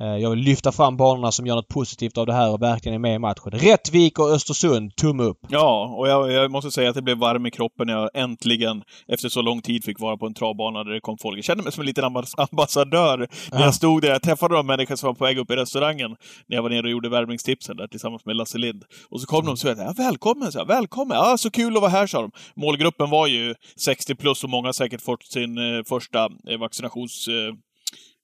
Eh, 0.00 0.06
jag 0.06 0.30
vill 0.30 0.38
lyfta 0.38 0.72
fram 0.72 0.96
banorna 0.96 1.32
som 1.32 1.46
gör 1.46 1.54
något 1.54 1.68
positivt 1.68 2.18
av 2.18 2.26
det 2.26 2.32
här 2.32 2.52
och 2.52 2.62
verkligen 2.62 2.94
är 2.94 2.98
med 2.98 3.14
i 3.14 3.18
matchen. 3.18 3.50
Rättvik 3.52 4.18
och 4.18 4.30
Östersund, 4.30 4.96
tumme 4.96 5.22
upp! 5.22 5.38
Ja, 5.48 5.94
och 5.98 6.08
jag, 6.08 6.32
jag, 6.32 6.50
måste 6.50 6.70
säga 6.70 6.88
att 6.88 6.94
det 6.94 7.02
blev 7.02 7.18
varm 7.18 7.46
i 7.46 7.50
kroppen 7.50 7.86
när 7.86 7.94
jag 7.94 8.10
äntligen, 8.14 8.82
efter 9.08 9.28
så 9.28 9.42
lång 9.42 9.62
tid, 9.62 9.84
fick 9.84 10.00
vara 10.00 10.16
på 10.16 10.26
en 10.26 10.34
travbana 10.34 10.84
där 10.84 10.90
det 10.90 11.00
kom 11.00 11.18
folk. 11.18 11.38
Jag 11.38 11.44
kände 11.44 11.62
mig 11.62 11.72
som 11.72 11.80
en 11.80 11.86
liten 11.86 12.04
ambassadör 12.04 13.18
när 13.18 13.28
ja. 13.52 13.60
jag 13.60 13.74
stod 13.74 14.02
där. 14.02 14.08
Jag 14.08 14.22
träffade 14.22 14.54
de 14.54 14.66
människor 14.66 14.96
som 14.96 15.06
var 15.06 15.14
på 15.14 15.24
väg 15.24 15.38
upp 15.38 15.50
i 15.50 15.56
restaurangen 15.56 16.16
när 16.46 16.56
jag 16.56 16.62
var 16.62 16.70
nere 16.70 16.82
och 16.82 16.90
gjorde 16.90 17.08
värmningstipsen 17.08 17.76
där 17.76 17.86
tillsammans 17.86 18.24
med 18.24 18.36
Lasse 18.36 18.58
Lind. 18.58 18.84
Och 19.10 19.20
så 19.20 19.26
kom 19.26 19.38
mm. 19.38 19.46
de 19.46 19.52
och 19.52 19.58
sa 19.58 19.68
ja, 19.68 19.94
”Välkommen!” 19.96 20.52
så 20.52 20.58
jag, 20.58 20.66
”Välkommen! 20.66 21.16
Ja, 21.16 21.36
så 21.38 21.50
kul 21.50 21.76
att 21.76 21.82
vara 21.82 21.90
här”, 21.90 22.06
sa 22.06 22.20
de. 22.20 22.30
Målgruppen 22.56 23.10
var 23.10 23.26
ju 23.26 23.54
60 23.76 24.14
plus 24.14 24.44
och 24.44 24.50
många 24.50 24.68
har 24.68 24.72
säkert 24.72 25.00
fått 25.00 25.24
sin 25.24 25.58
eh, 25.58 25.84
första 25.88 26.28
eh, 26.50 26.58
vaccinations... 26.58 27.28
Eh, 27.28 27.54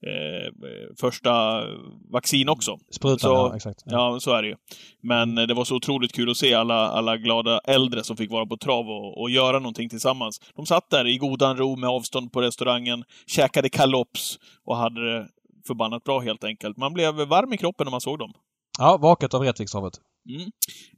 eh, 0.07 0.53
första 1.01 1.65
vaccin 2.13 2.49
också. 2.49 2.79
Sprutan, 2.91 3.19
så, 3.19 3.29
ja, 3.29 3.57
exakt. 3.57 3.83
Ja. 3.85 4.13
ja. 4.13 4.21
så 4.21 4.35
är 4.35 4.43
det 4.43 4.49
ju. 4.49 4.57
Men 5.03 5.35
det 5.35 5.55
var 5.55 5.65
så 5.65 5.77
otroligt 5.77 6.13
kul 6.13 6.31
att 6.31 6.37
se 6.37 6.55
alla, 6.55 6.89
alla 6.89 7.17
glada 7.17 7.61
äldre 7.65 8.05
som 8.05 8.17
fick 8.17 8.31
vara 8.31 8.47
på 8.47 8.57
trav 8.57 8.89
och, 8.89 9.21
och 9.21 9.31
göra 9.31 9.59
någonting 9.59 9.89
tillsammans. 9.89 10.41
De 10.57 10.67
satt 10.67 10.91
där 10.91 11.07
i 11.07 11.19
godan 11.19 11.57
ro 11.57 11.77
med 11.77 11.91
avstånd 11.91 12.33
på 12.33 12.41
restaurangen, 12.41 13.05
käkade 13.27 13.69
kalops 13.69 14.39
och 14.65 14.77
hade 14.77 15.13
det 15.13 15.27
förbannat 15.67 16.05
bra 16.05 16.21
helt 16.21 16.45
enkelt. 16.45 16.77
Man 16.77 16.93
blev 16.93 17.15
varm 17.15 17.53
i 17.53 17.57
kroppen 17.57 17.85
när 17.85 17.91
man 17.91 18.01
såg 18.01 18.19
dem. 18.19 18.33
Ja, 18.79 18.97
vaket 18.97 19.35
av 19.35 19.43
Rättvikstravet. 19.43 19.95
Mm. 20.29 20.51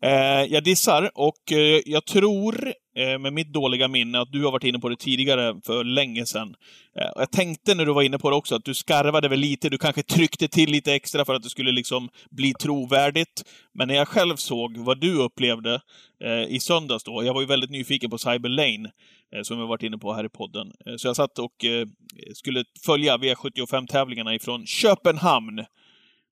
Eh, 0.02 0.52
jag 0.52 0.64
dissar 0.64 1.10
och 1.14 1.52
eh, 1.52 1.80
jag 1.86 2.06
tror, 2.06 2.66
eh, 2.66 2.72
Eh, 2.96 3.18
med 3.18 3.32
mitt 3.32 3.52
dåliga 3.52 3.88
minne, 3.88 4.20
att 4.20 4.32
du 4.32 4.44
har 4.44 4.52
varit 4.52 4.64
inne 4.64 4.78
på 4.78 4.88
det 4.88 4.96
tidigare 4.96 5.60
för 5.66 5.84
länge 5.84 6.26
sedan. 6.26 6.54
Eh, 6.98 7.10
jag 7.16 7.30
tänkte 7.30 7.74
när 7.74 7.86
du 7.86 7.92
var 7.92 8.02
inne 8.02 8.18
på 8.18 8.30
det 8.30 8.36
också 8.36 8.54
att 8.54 8.64
du 8.64 8.74
skarvade 8.74 9.28
väl 9.28 9.38
lite, 9.38 9.68
du 9.68 9.78
kanske 9.78 10.02
tryckte 10.02 10.48
till 10.48 10.70
lite 10.70 10.94
extra 10.94 11.24
för 11.24 11.34
att 11.34 11.42
det 11.42 11.50
skulle 11.50 11.72
liksom 11.72 12.08
bli 12.30 12.54
trovärdigt. 12.54 13.44
Men 13.74 13.88
när 13.88 13.94
jag 13.94 14.08
själv 14.08 14.36
såg 14.36 14.78
vad 14.78 15.00
du 15.00 15.14
upplevde 15.14 15.80
eh, 16.24 16.54
i 16.54 16.60
söndags 16.60 17.04
då, 17.04 17.24
jag 17.24 17.34
var 17.34 17.40
ju 17.40 17.46
väldigt 17.46 17.70
nyfiken 17.70 18.10
på 18.10 18.18
Cyber 18.18 18.48
Lane, 18.48 18.90
eh, 19.36 19.42
som 19.42 19.58
vi 19.58 19.66
varit 19.66 19.82
inne 19.82 19.98
på 19.98 20.12
här 20.12 20.24
i 20.24 20.28
podden. 20.28 20.72
Eh, 20.86 20.96
så 20.96 21.08
jag 21.08 21.16
satt 21.16 21.38
och 21.38 21.64
eh, 21.64 21.86
skulle 22.34 22.64
följa 22.86 23.16
V75-tävlingarna 23.16 24.34
ifrån 24.34 24.66
Köpenhamn 24.66 25.64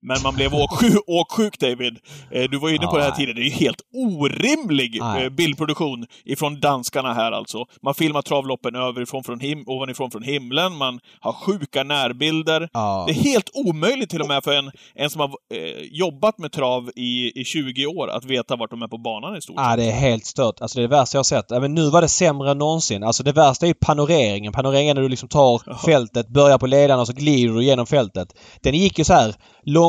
men 0.03 0.23
man 0.23 0.35
blev 0.35 0.55
åksjuk, 0.55 1.03
åksjuk 1.07 1.59
David. 1.59 1.99
Eh, 2.31 2.51
du 2.51 2.59
var 2.59 2.69
inne 2.69 2.87
på 2.87 2.93
ja, 2.93 2.99
det 2.99 3.05
här 3.05 3.11
tidigare. 3.11 3.39
Det 3.39 3.41
är 3.41 3.51
ju 3.51 3.51
helt 3.51 3.81
orimlig 3.95 4.99
nej. 5.01 5.25
Eh, 5.25 5.31
bildproduktion 5.31 6.07
ifrån 6.25 6.61
danskarna 6.61 7.15
här 7.15 7.33
alltså. 7.33 7.65
Man 7.83 7.95
filmar 7.95 8.23
travloppen 8.23 8.75
överifrån 8.75 9.25
från 9.25 9.41
him 9.41 9.65
ovanifrån 9.67 10.11
från 10.11 10.23
himlen, 10.23 10.77
man 10.77 11.01
har 11.21 11.33
sjuka 11.33 11.83
närbilder. 11.83 12.69
Ja. 12.73 13.05
Det 13.07 13.13
är 13.13 13.23
helt 13.23 13.51
omöjligt 13.55 14.11
till 14.11 14.21
och 14.21 14.29
med 14.29 14.45
för 14.45 14.53
en, 14.53 14.71
en 14.95 15.11
som 15.11 15.21
har 15.21 15.29
eh, 15.29 15.83
jobbat 15.91 16.39
med 16.39 16.53
trav 16.53 16.91
i, 16.97 17.41
i 17.41 17.45
20 17.45 17.87
år 17.87 18.11
att 18.11 18.25
veta 18.25 18.57
vart 18.57 18.71
de 18.71 18.83
är 18.83 18.89
på 18.89 18.99
banan 18.99 19.37
i 19.37 19.43
stort 19.43 19.57
Ja, 19.59 19.77
det 19.77 19.85
är 19.85 19.93
helt 19.93 20.27
stört. 20.27 20.61
Alltså 20.61 20.79
det 20.79 20.85
är 20.85 20.89
det 20.89 20.97
värsta 20.97 21.17
jag 21.17 21.19
har 21.19 21.25
sett. 21.25 21.51
Men 21.51 21.75
nu 21.75 21.91
var 21.91 22.03
det 22.03 22.09
sämre 22.09 22.51
än 22.51 22.59
någonsin. 22.59 23.03
Alltså 23.03 23.23
det 23.23 23.33
värsta 23.33 23.67
är 23.67 23.69
ju 23.69 23.75
panoreringen. 23.75 24.53
Panoreringen 24.53 24.97
när 24.97 25.03
du 25.03 25.09
liksom 25.09 25.29
tar 25.29 25.77
fältet, 25.87 26.29
börjar 26.29 26.59
på 26.59 26.67
ledaren 26.67 27.01
och 27.01 27.07
så 27.07 27.13
glider 27.13 27.55
du 27.55 27.65
genom 27.65 27.87
fältet. 27.87 28.29
Den 28.61 28.75
gick 28.75 28.99
ju 28.99 29.05
så 29.05 29.13
här 29.13 29.35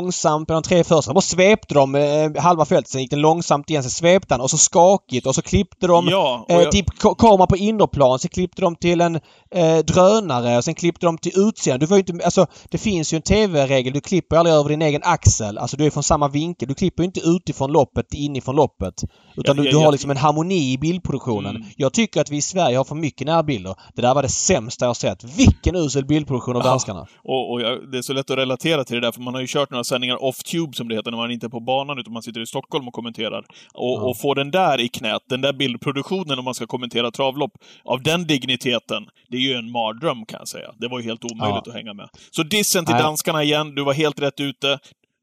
långsamt 0.02 0.50
med 0.50 0.56
de 0.56 0.64
tre 0.64 0.84
första. 0.84 1.14
Bara 1.14 1.22
svepte 1.22 1.74
de 1.74 1.96
eh, 1.96 2.42
halva 2.42 2.66
fältet. 2.66 2.92
Sen 2.92 3.02
gick 3.02 3.10
den 3.10 3.22
långsamt 3.22 3.70
igen. 3.70 3.84
Sen 3.84 3.90
svepte 3.90 4.34
han 4.34 4.42
och 4.42 4.50
så 4.50 4.58
skakigt 4.58 5.28
och 5.28 5.36
så 5.36 5.42
klippte 5.42 5.88
de 5.88 6.08
ja, 6.08 6.46
eh, 6.50 6.56
jag... 6.56 6.72
till 6.72 6.86
kamera 7.18 7.48
på 7.48 7.58
innerplan. 7.58 8.20
Sen 8.20 8.30
klippte 8.30 8.62
de 8.62 8.76
till 8.76 9.02
en 9.02 9.16
eh, 9.52 9.78
drönare 9.78 10.58
och 10.58 10.64
sen 10.64 10.74
klippte 10.74 11.06
de 11.06 11.18
till 11.18 11.32
utseende. 11.36 11.86
Du 11.86 11.90
var 11.90 11.98
ju 11.98 12.04
inte, 12.08 12.26
alltså, 12.26 12.46
det 12.70 12.78
finns 12.78 13.14
ju 13.14 13.16
en 13.16 13.22
TV-regel. 13.22 13.94
Du 13.94 14.02
klipper 14.02 14.36
aldrig 14.36 14.56
över 14.56 14.70
din 14.70 14.82
egen 14.82 15.02
axel. 15.04 15.58
Alltså 15.58 15.78
du 15.78 15.86
är 15.86 15.90
från 15.90 16.04
samma 16.04 16.28
vinkel. 16.28 16.68
Du 16.68 16.74
klipper 16.74 17.04
inte 17.04 17.20
utifrån 17.20 17.72
loppet 17.72 18.14
inifrån 18.14 18.56
loppet. 18.56 19.04
Utan 19.36 19.58
ja, 19.58 19.64
du, 19.64 19.70
du 19.70 19.78
har 19.78 19.92
liksom 19.92 20.12
en 20.12 20.18
harmoni 20.18 20.74
i 20.74 20.78
bildproduktionen. 20.78 21.56
Mm. 21.56 21.68
Jag 21.78 21.94
tycker 21.94 22.22
att 22.22 22.32
vi 22.32 22.38
i 22.38 22.42
Sverige 22.42 22.78
har 22.78 22.84
för 22.84 22.96
mycket 22.96 23.28
närbilder. 23.28 23.76
Det 23.96 24.02
där 24.02 24.14
var 24.14 24.22
det 24.22 24.30
sämsta 24.30 24.86
jag 24.86 24.96
sett. 24.96 25.24
Vilken 25.24 25.76
usel 25.76 26.06
bildproduktion 26.06 26.56
av 26.56 26.64
danskarna! 26.64 27.08
och, 27.24 27.52
och 27.52 27.62
jag, 27.62 27.92
det 27.92 27.98
är 27.98 28.02
så 28.02 28.14
lätt 28.14 28.32
att 28.32 28.38
relatera 28.38 28.84
till 28.84 28.96
det 28.96 29.02
där, 29.02 29.12
för 29.12 29.22
man 29.22 29.34
har 29.34 29.42
ju 29.42 29.48
kört 29.48 29.70
några 29.70 29.84
sändningar 29.92 30.24
off-tube 30.24 30.74
som 30.76 30.88
det 30.88 30.96
heter, 30.96 31.12
när 31.12 31.18
man 31.18 31.32
inte 31.32 31.46
är 31.46 31.50
på 31.50 31.60
banan 31.60 32.00
utan 32.00 32.14
man 32.14 32.24
sitter 32.24 32.42
i 32.42 32.46
Stockholm 32.46 32.88
och 32.88 32.94
kommenterar. 32.94 33.46
Och, 33.74 34.00
ja. 34.00 34.02
och 34.02 34.18
få 34.18 34.34
den 34.34 34.52
där 34.52 34.82
i 34.82 34.88
knät, 34.90 35.22
den 35.30 35.42
där 35.42 35.54
bildproduktionen 35.54 36.40
om 36.40 36.46
man 36.46 36.54
ska 36.54 36.68
kommentera 36.68 37.12
travlopp, 37.12 37.52
av 37.84 38.04
den 38.04 38.28
digniteten, 38.28 39.10
det 39.30 39.38
är 39.38 39.42
ju 39.42 39.54
en 39.54 39.72
mardröm 39.72 40.26
kan 40.26 40.40
jag 40.40 40.48
säga. 40.48 40.72
Det 40.78 40.88
var 40.88 41.00
ju 41.00 41.06
helt 41.06 41.24
omöjligt 41.24 41.64
ja. 41.66 41.72
att 41.72 41.74
hänga 41.74 41.94
med. 41.94 42.10
Så 42.32 42.44
dissen 42.44 42.86
till 42.86 42.94
Nej. 42.94 43.04
danskarna 43.04 43.44
igen, 43.44 43.76
du 43.76 43.84
var 43.84 43.94
helt 43.94 44.22
rätt 44.22 44.40
ute 44.40 44.80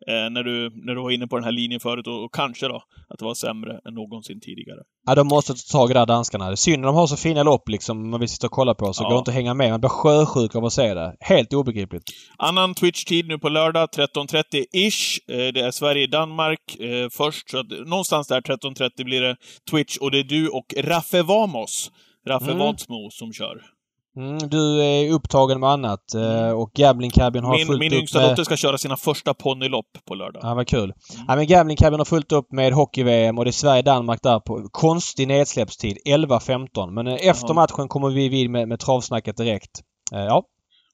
eh, 0.08 0.30
när, 0.30 0.42
du, 0.42 0.70
när 0.74 0.94
du 0.94 1.02
var 1.02 1.10
inne 1.10 1.26
på 1.26 1.36
den 1.36 1.44
här 1.44 1.52
linjen 1.52 1.80
förut 1.80 2.06
och, 2.06 2.24
och, 2.24 2.34
kanske 2.34 2.68
då 2.68 2.82
att 3.08 3.18
det 3.18 3.24
var 3.24 3.34
sämre 3.34 3.80
än 3.88 3.94
någonsin 3.94 4.40
tidigare. 4.40 4.80
Ja, 5.06 5.14
de 5.14 5.26
måste 5.26 5.52
ta 5.52 5.78
tag 5.78 5.90
i 5.90 5.92
det 5.92 5.98
här 5.98 6.06
danskarna. 6.06 6.56
Synd 6.56 6.84
de 6.84 6.94
har 6.94 7.06
så 7.06 7.16
fina 7.16 7.42
lopp 7.42 7.68
liksom, 7.68 8.10
man 8.10 8.20
vill 8.20 8.28
sitta 8.28 8.46
och 8.46 8.52
kolla 8.52 8.74
på, 8.74 8.92
så 8.92 9.04
ja. 9.04 9.08
går 9.08 9.18
inte 9.18 9.30
att 9.30 9.34
hänga 9.34 9.54
med. 9.54 9.70
Man 9.70 9.80
blir 9.80 9.90
sjösjuk 9.90 10.54
av 10.54 10.64
att 10.64 10.72
se 10.72 10.94
det. 10.94 11.16
Helt 11.20 11.52
obegripligt. 11.52 12.04
Annan 12.36 12.74
Twitch-tid 12.74 13.28
nu 13.28 13.38
på 13.38 13.48
lördag, 13.48 13.88
13.30-ish. 13.88 15.18
Eh, 15.30 15.52
det 15.52 15.60
är 15.60 15.70
Sverige-Danmark 15.70 16.80
eh, 16.80 17.08
först, 17.12 17.50
så 17.50 17.58
att 17.58 17.70
någonstans 17.70 18.28
där 18.28 18.40
13.30 18.40 19.04
blir 19.04 19.20
det 19.20 19.36
Twitch 19.70 19.96
och 19.96 20.10
det 20.10 20.18
är 20.18 20.24
du 20.24 20.48
och 20.48 20.74
Raffe 20.76 21.22
Vamos, 21.22 21.90
Raffe 22.28 22.50
mm. 22.50 22.58
Vadsmo, 22.58 23.10
som 23.10 23.32
kör. 23.32 23.77
Mm, 24.18 24.38
du 24.38 24.82
är 24.82 25.12
upptagen 25.12 25.60
med 25.60 25.70
annat 25.70 26.14
eh, 26.14 26.50
och 26.50 26.72
Gambling 26.72 27.10
Cabin 27.10 27.44
har 27.44 27.56
min, 27.56 27.66
fullt 27.66 27.80
min 27.80 27.92
upp 27.92 27.98
yngsta 27.98 28.20
med... 28.20 28.30
dotter 28.30 28.44
ska 28.44 28.56
köra 28.56 28.78
sina 28.78 28.96
första 28.96 29.34
ponnylopp 29.34 29.86
på 30.08 30.14
lördag. 30.14 30.40
Ja, 30.44 30.54
vad 30.54 30.66
kul. 30.66 30.82
Mm. 30.82 31.24
Ja, 31.28 31.36
men 31.36 31.46
Gambling 31.46 31.76
Cabin 31.76 32.00
har 32.00 32.04
fullt 32.04 32.32
upp 32.32 32.52
med 32.52 32.72
hockey-VM 32.72 33.38
och 33.38 33.44
det 33.44 33.50
är 33.50 33.52
Sverige-Danmark 33.52 34.22
där 34.22 34.40
på 34.40 34.68
konstig 34.70 35.28
nedsläppstid. 35.28 35.98
11.15. 36.06 36.90
Men 36.90 37.06
eh, 37.06 37.28
efter 37.28 37.54
matchen 37.54 37.88
kommer 37.88 38.10
vi 38.10 38.28
vid 38.28 38.50
med, 38.50 38.68
med 38.68 38.80
travsnacket 38.80 39.36
direkt. 39.36 39.80
Ja, 40.10 40.44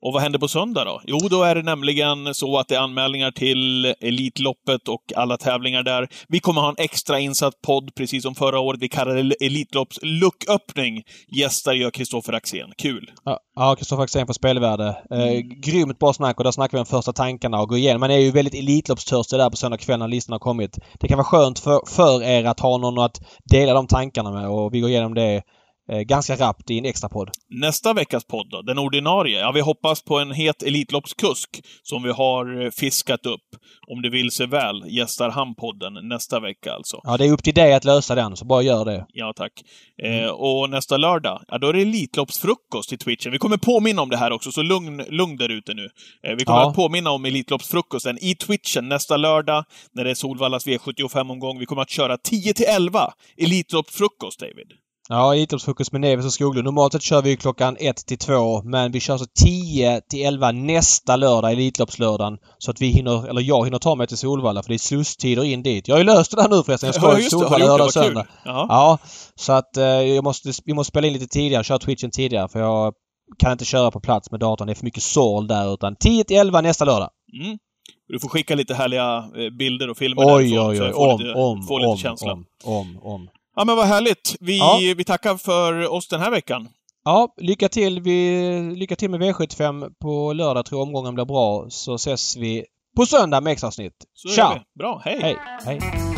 och 0.05 0.13
vad 0.13 0.23
händer 0.23 0.39
på 0.39 0.49
söndag 0.49 0.85
då? 0.85 1.01
Jo, 1.07 1.19
då 1.31 1.43
är 1.43 1.55
det 1.55 1.63
nämligen 1.63 2.35
så 2.35 2.59
att 2.59 2.69
det 2.69 2.75
är 2.75 2.81
anmälningar 2.81 3.31
till 3.31 3.85
Elitloppet 3.85 4.89
och 4.89 5.13
alla 5.17 5.37
tävlingar 5.37 5.83
där. 5.83 6.09
Vi 6.29 6.41
kommer 6.41 6.61
ha 6.61 6.69
en 6.69 6.75
extra 6.79 7.21
insatt 7.21 7.55
podd, 7.67 7.95
precis 7.95 8.23
som 8.23 8.35
förra 8.35 8.61
året. 8.61 8.83
Vi 8.83 8.89
kallar 8.89 9.15
det 9.15 9.47
Elitlopps 9.47 9.99
lucköppning. 10.03 11.03
Gästar 11.39 11.73
gör 11.73 11.91
Kristoffer 11.91 12.33
Axén. 12.33 12.73
Kul! 12.79 13.11
Ja, 13.55 13.77
Kristoffer 13.77 14.03
Axén 14.03 14.27
på 14.27 14.35
Spelvärde. 14.35 14.97
Eh, 15.11 15.23
mm. 15.23 15.61
grymt 15.61 15.99
bra 15.99 16.13
snack 16.13 16.39
och 16.39 16.45
där 16.45 16.51
snackar 16.51 16.79
vi 16.79 16.81
om 16.81 16.87
första 16.87 17.13
tankarna 17.13 17.61
och 17.61 17.69
går 17.69 17.79
igenom. 17.79 18.01
Man 18.01 18.11
är 18.11 18.19
ju 18.19 18.31
väldigt 18.31 18.55
Elitloppstörstig 18.55 19.39
där 19.39 19.51
på 19.51 19.57
söndag 19.57 19.79
kväll 19.79 19.99
när 19.99 20.09
listan 20.09 20.33
har 20.33 20.39
kommit. 20.39 20.79
Det 21.01 21.09
kan 21.09 21.19
vara 21.19 21.27
skönt 21.27 21.59
för, 21.59 21.81
för 21.87 22.23
er 22.23 22.45
att 22.45 22.61
ha 22.61 22.79
någon 22.79 22.99
att 22.99 23.21
dela 23.51 23.75
de 23.75 23.87
tankarna 23.87 24.33
med 24.33 24.49
och 24.49 24.75
vi 24.75 24.81
går 24.81 24.91
igenom 24.91 25.15
det 25.15 25.35
Eh, 25.35 25.43
ganska 25.89 26.37
rappt 26.37 26.71
i 26.71 26.79
en 26.79 26.85
extra 26.85 27.09
podd. 27.09 27.31
Nästa 27.49 27.93
veckas 27.93 28.25
podd 28.25 28.51
då, 28.51 28.63
den 28.63 28.79
ordinarie? 28.79 29.41
Ja, 29.41 29.53
vi 29.53 29.61
hoppas 29.61 30.03
på 30.03 30.19
en 30.19 30.31
het 30.31 30.63
Elitloppskusk 30.63 31.65
som 31.83 32.03
vi 32.03 32.11
har 32.11 32.65
eh, 32.65 32.71
fiskat 32.71 33.27
upp. 33.27 33.41
Om 33.87 34.03
det 34.03 34.11
vill 34.11 34.31
sig 34.31 34.47
väl 34.47 34.83
gästar 34.89 35.31
han 35.31 35.55
podden 35.55 36.09
nästa 36.09 36.41
vecka 36.41 36.73
alltså. 36.73 37.01
Ja, 37.03 37.17
det 37.17 37.27
är 37.27 37.33
upp 37.33 37.43
till 37.43 37.55
dig 37.55 37.75
att 37.75 37.85
lösa 37.85 38.15
den, 38.15 38.37
så 38.37 38.45
bara 38.45 38.63
gör 38.63 38.85
det. 38.85 39.07
Ja, 39.09 39.33
tack. 39.37 39.53
Eh, 40.03 40.19
mm. 40.19 40.35
och 40.35 40.71
nästa 40.71 40.97
lördag, 40.97 41.43
ja 41.49 41.59
då 41.59 41.69
är 41.69 41.73
det 41.73 41.83
Elitloppsfrukost 41.83 42.93
i 42.93 42.97
Twitchen. 42.97 43.33
Vi 43.33 43.39
kommer 43.39 43.57
påminna 43.57 44.03
om 44.03 44.09
det 44.09 44.17
här 44.17 44.33
också, 44.33 44.53
så 44.53 44.63
lugn, 44.63 45.05
lugn 45.09 45.37
där 45.37 45.49
ute 45.49 45.75
nu. 45.75 45.89
Eh, 46.27 46.37
vi 46.39 46.45
kommer 46.45 46.61
ja. 46.61 46.69
att 46.69 46.77
påminna 46.77 47.11
om 47.11 47.25
Elitloppsfrukosten 47.25 48.19
i 48.21 48.35
Twitchen 48.35 48.89
nästa 48.89 49.17
lördag, 49.17 49.65
när 49.93 50.05
det 50.05 50.11
är 50.11 50.15
Solvallas 50.15 50.67
V75-omgång. 50.67 51.59
Vi 51.59 51.67
kommer 51.67 51.83
att 51.83 51.91
köra 51.91 52.17
10 52.17 52.55
till 52.55 52.67
11 52.69 53.13
Elitloppsfrukost, 53.37 54.41
David. 54.41 54.84
Ja, 55.09 55.35
Elitloppsfokus 55.35 55.93
med 55.93 56.01
Neves 56.01 56.27
och 56.27 56.33
Skoglund. 56.33 56.65
Normalt 56.65 56.93
sett 56.93 57.03
kör 57.03 57.23
vi 57.23 57.37
klockan 57.37 57.77
1 57.81 57.97
till 57.97 58.19
2 58.19 58.63
men 58.63 58.93
vi 58.93 59.01
kör 59.01 59.19
så 59.19 59.25
10 59.45 60.01
till 60.01 60.27
11 60.27 60.53
nästa 60.53 61.17
lördag, 61.17 61.53
Elitloppslördagen. 61.53 62.39
Så 62.59 62.71
att 62.71 62.81
vi 62.81 62.87
hinner, 62.87 63.29
eller 63.29 63.41
jag 63.41 63.65
hinner 63.65 63.79
ta 63.79 63.95
mig 63.95 64.07
till 64.07 64.19
Solvalla 64.19 64.63
för 64.63 64.69
det 64.69 64.77
är 64.77 64.79
slusstider 64.79 65.45
in 65.45 65.63
dit. 65.63 65.89
Jag 65.89 65.95
har 65.95 66.01
ju 66.01 66.05
löst 66.05 66.31
det 66.31 66.37
där 66.37 66.49
nu 66.49 66.63
förresten. 66.63 66.87
Jag 66.87 66.95
ska 66.95 67.09
ja, 67.09 67.17
till 67.17 67.31
Solvalla 67.31 67.67
lördag 67.67 67.87
och 67.87 67.93
söndag. 67.93 68.27
Ja, 68.45 68.99
så 69.35 69.53
att 69.53 69.77
eh, 69.77 69.85
jag 69.85 70.25
måste, 70.25 70.53
vi 70.65 70.75
måste 70.75 70.91
spela 70.91 71.07
in 71.07 71.13
lite 71.13 71.27
tidigare, 71.27 71.65
köra 71.65 71.79
twitchen 71.79 72.11
tidigare 72.11 72.49
för 72.49 72.61
jag 72.61 72.95
kan 73.39 73.53
inte 73.53 73.65
köra 73.65 73.91
på 73.91 74.01
plats 74.01 74.31
med 74.31 74.41
datorn. 74.41 74.67
Det 74.67 74.73
är 74.73 74.75
för 74.75 74.85
mycket 74.85 75.03
sorl 75.03 75.47
där 75.47 75.75
utan 75.75 75.97
10 75.97 76.25
till 76.25 76.37
11 76.37 76.61
nästa 76.61 76.85
lördag. 76.85 77.11
Mm. 77.45 77.59
Du 78.09 78.21
får 78.21 78.29
skicka 78.29 78.55
lite 78.55 78.75
härliga 78.75 79.17
eh, 79.17 79.51
bilder 79.59 79.91
och 79.91 79.97
filmer 79.97 80.23
oj, 80.27 80.51
därifrån, 80.51 80.71
oj, 80.71 80.83
oj, 80.83 80.93
oj. 80.97 81.13
Om, 81.13 81.21
lite, 81.21 81.35
om, 81.35 81.63
få 81.63 81.79
lite 81.79 81.89
om, 81.89 81.97
känsla. 81.97 82.33
Om, 82.33 82.47
om, 82.65 82.99
om. 83.03 83.29
Ja, 83.57 83.65
men 83.65 83.77
vad 83.77 83.87
härligt. 83.87 84.37
Vi, 84.41 84.59
ja. 84.59 84.79
vi 84.97 85.05
tackar 85.05 85.37
för 85.37 85.93
oss 85.93 86.09
den 86.09 86.21
här 86.21 86.31
veckan. 86.31 86.69
Ja, 87.05 87.35
lycka 87.37 87.69
till. 87.69 88.01
Vi, 88.01 88.73
lycka 88.77 88.97
till 88.97 89.11
med 89.11 89.21
V75 89.21 89.93
på 90.03 90.33
lördag. 90.33 90.67
Tror 90.67 90.83
omgången 90.83 91.15
blir 91.15 91.25
bra. 91.25 91.67
Så 91.69 91.95
ses 91.95 92.37
vi 92.37 92.65
på 92.97 93.07
söndag 93.07 93.41
med 93.41 93.53
extra 93.53 93.67
avsnitt. 93.67 93.97
Tja! 94.35 94.65
Bra, 94.79 95.03
hej! 95.05 95.19
Hej! 95.23 95.37
hej. 95.65 96.14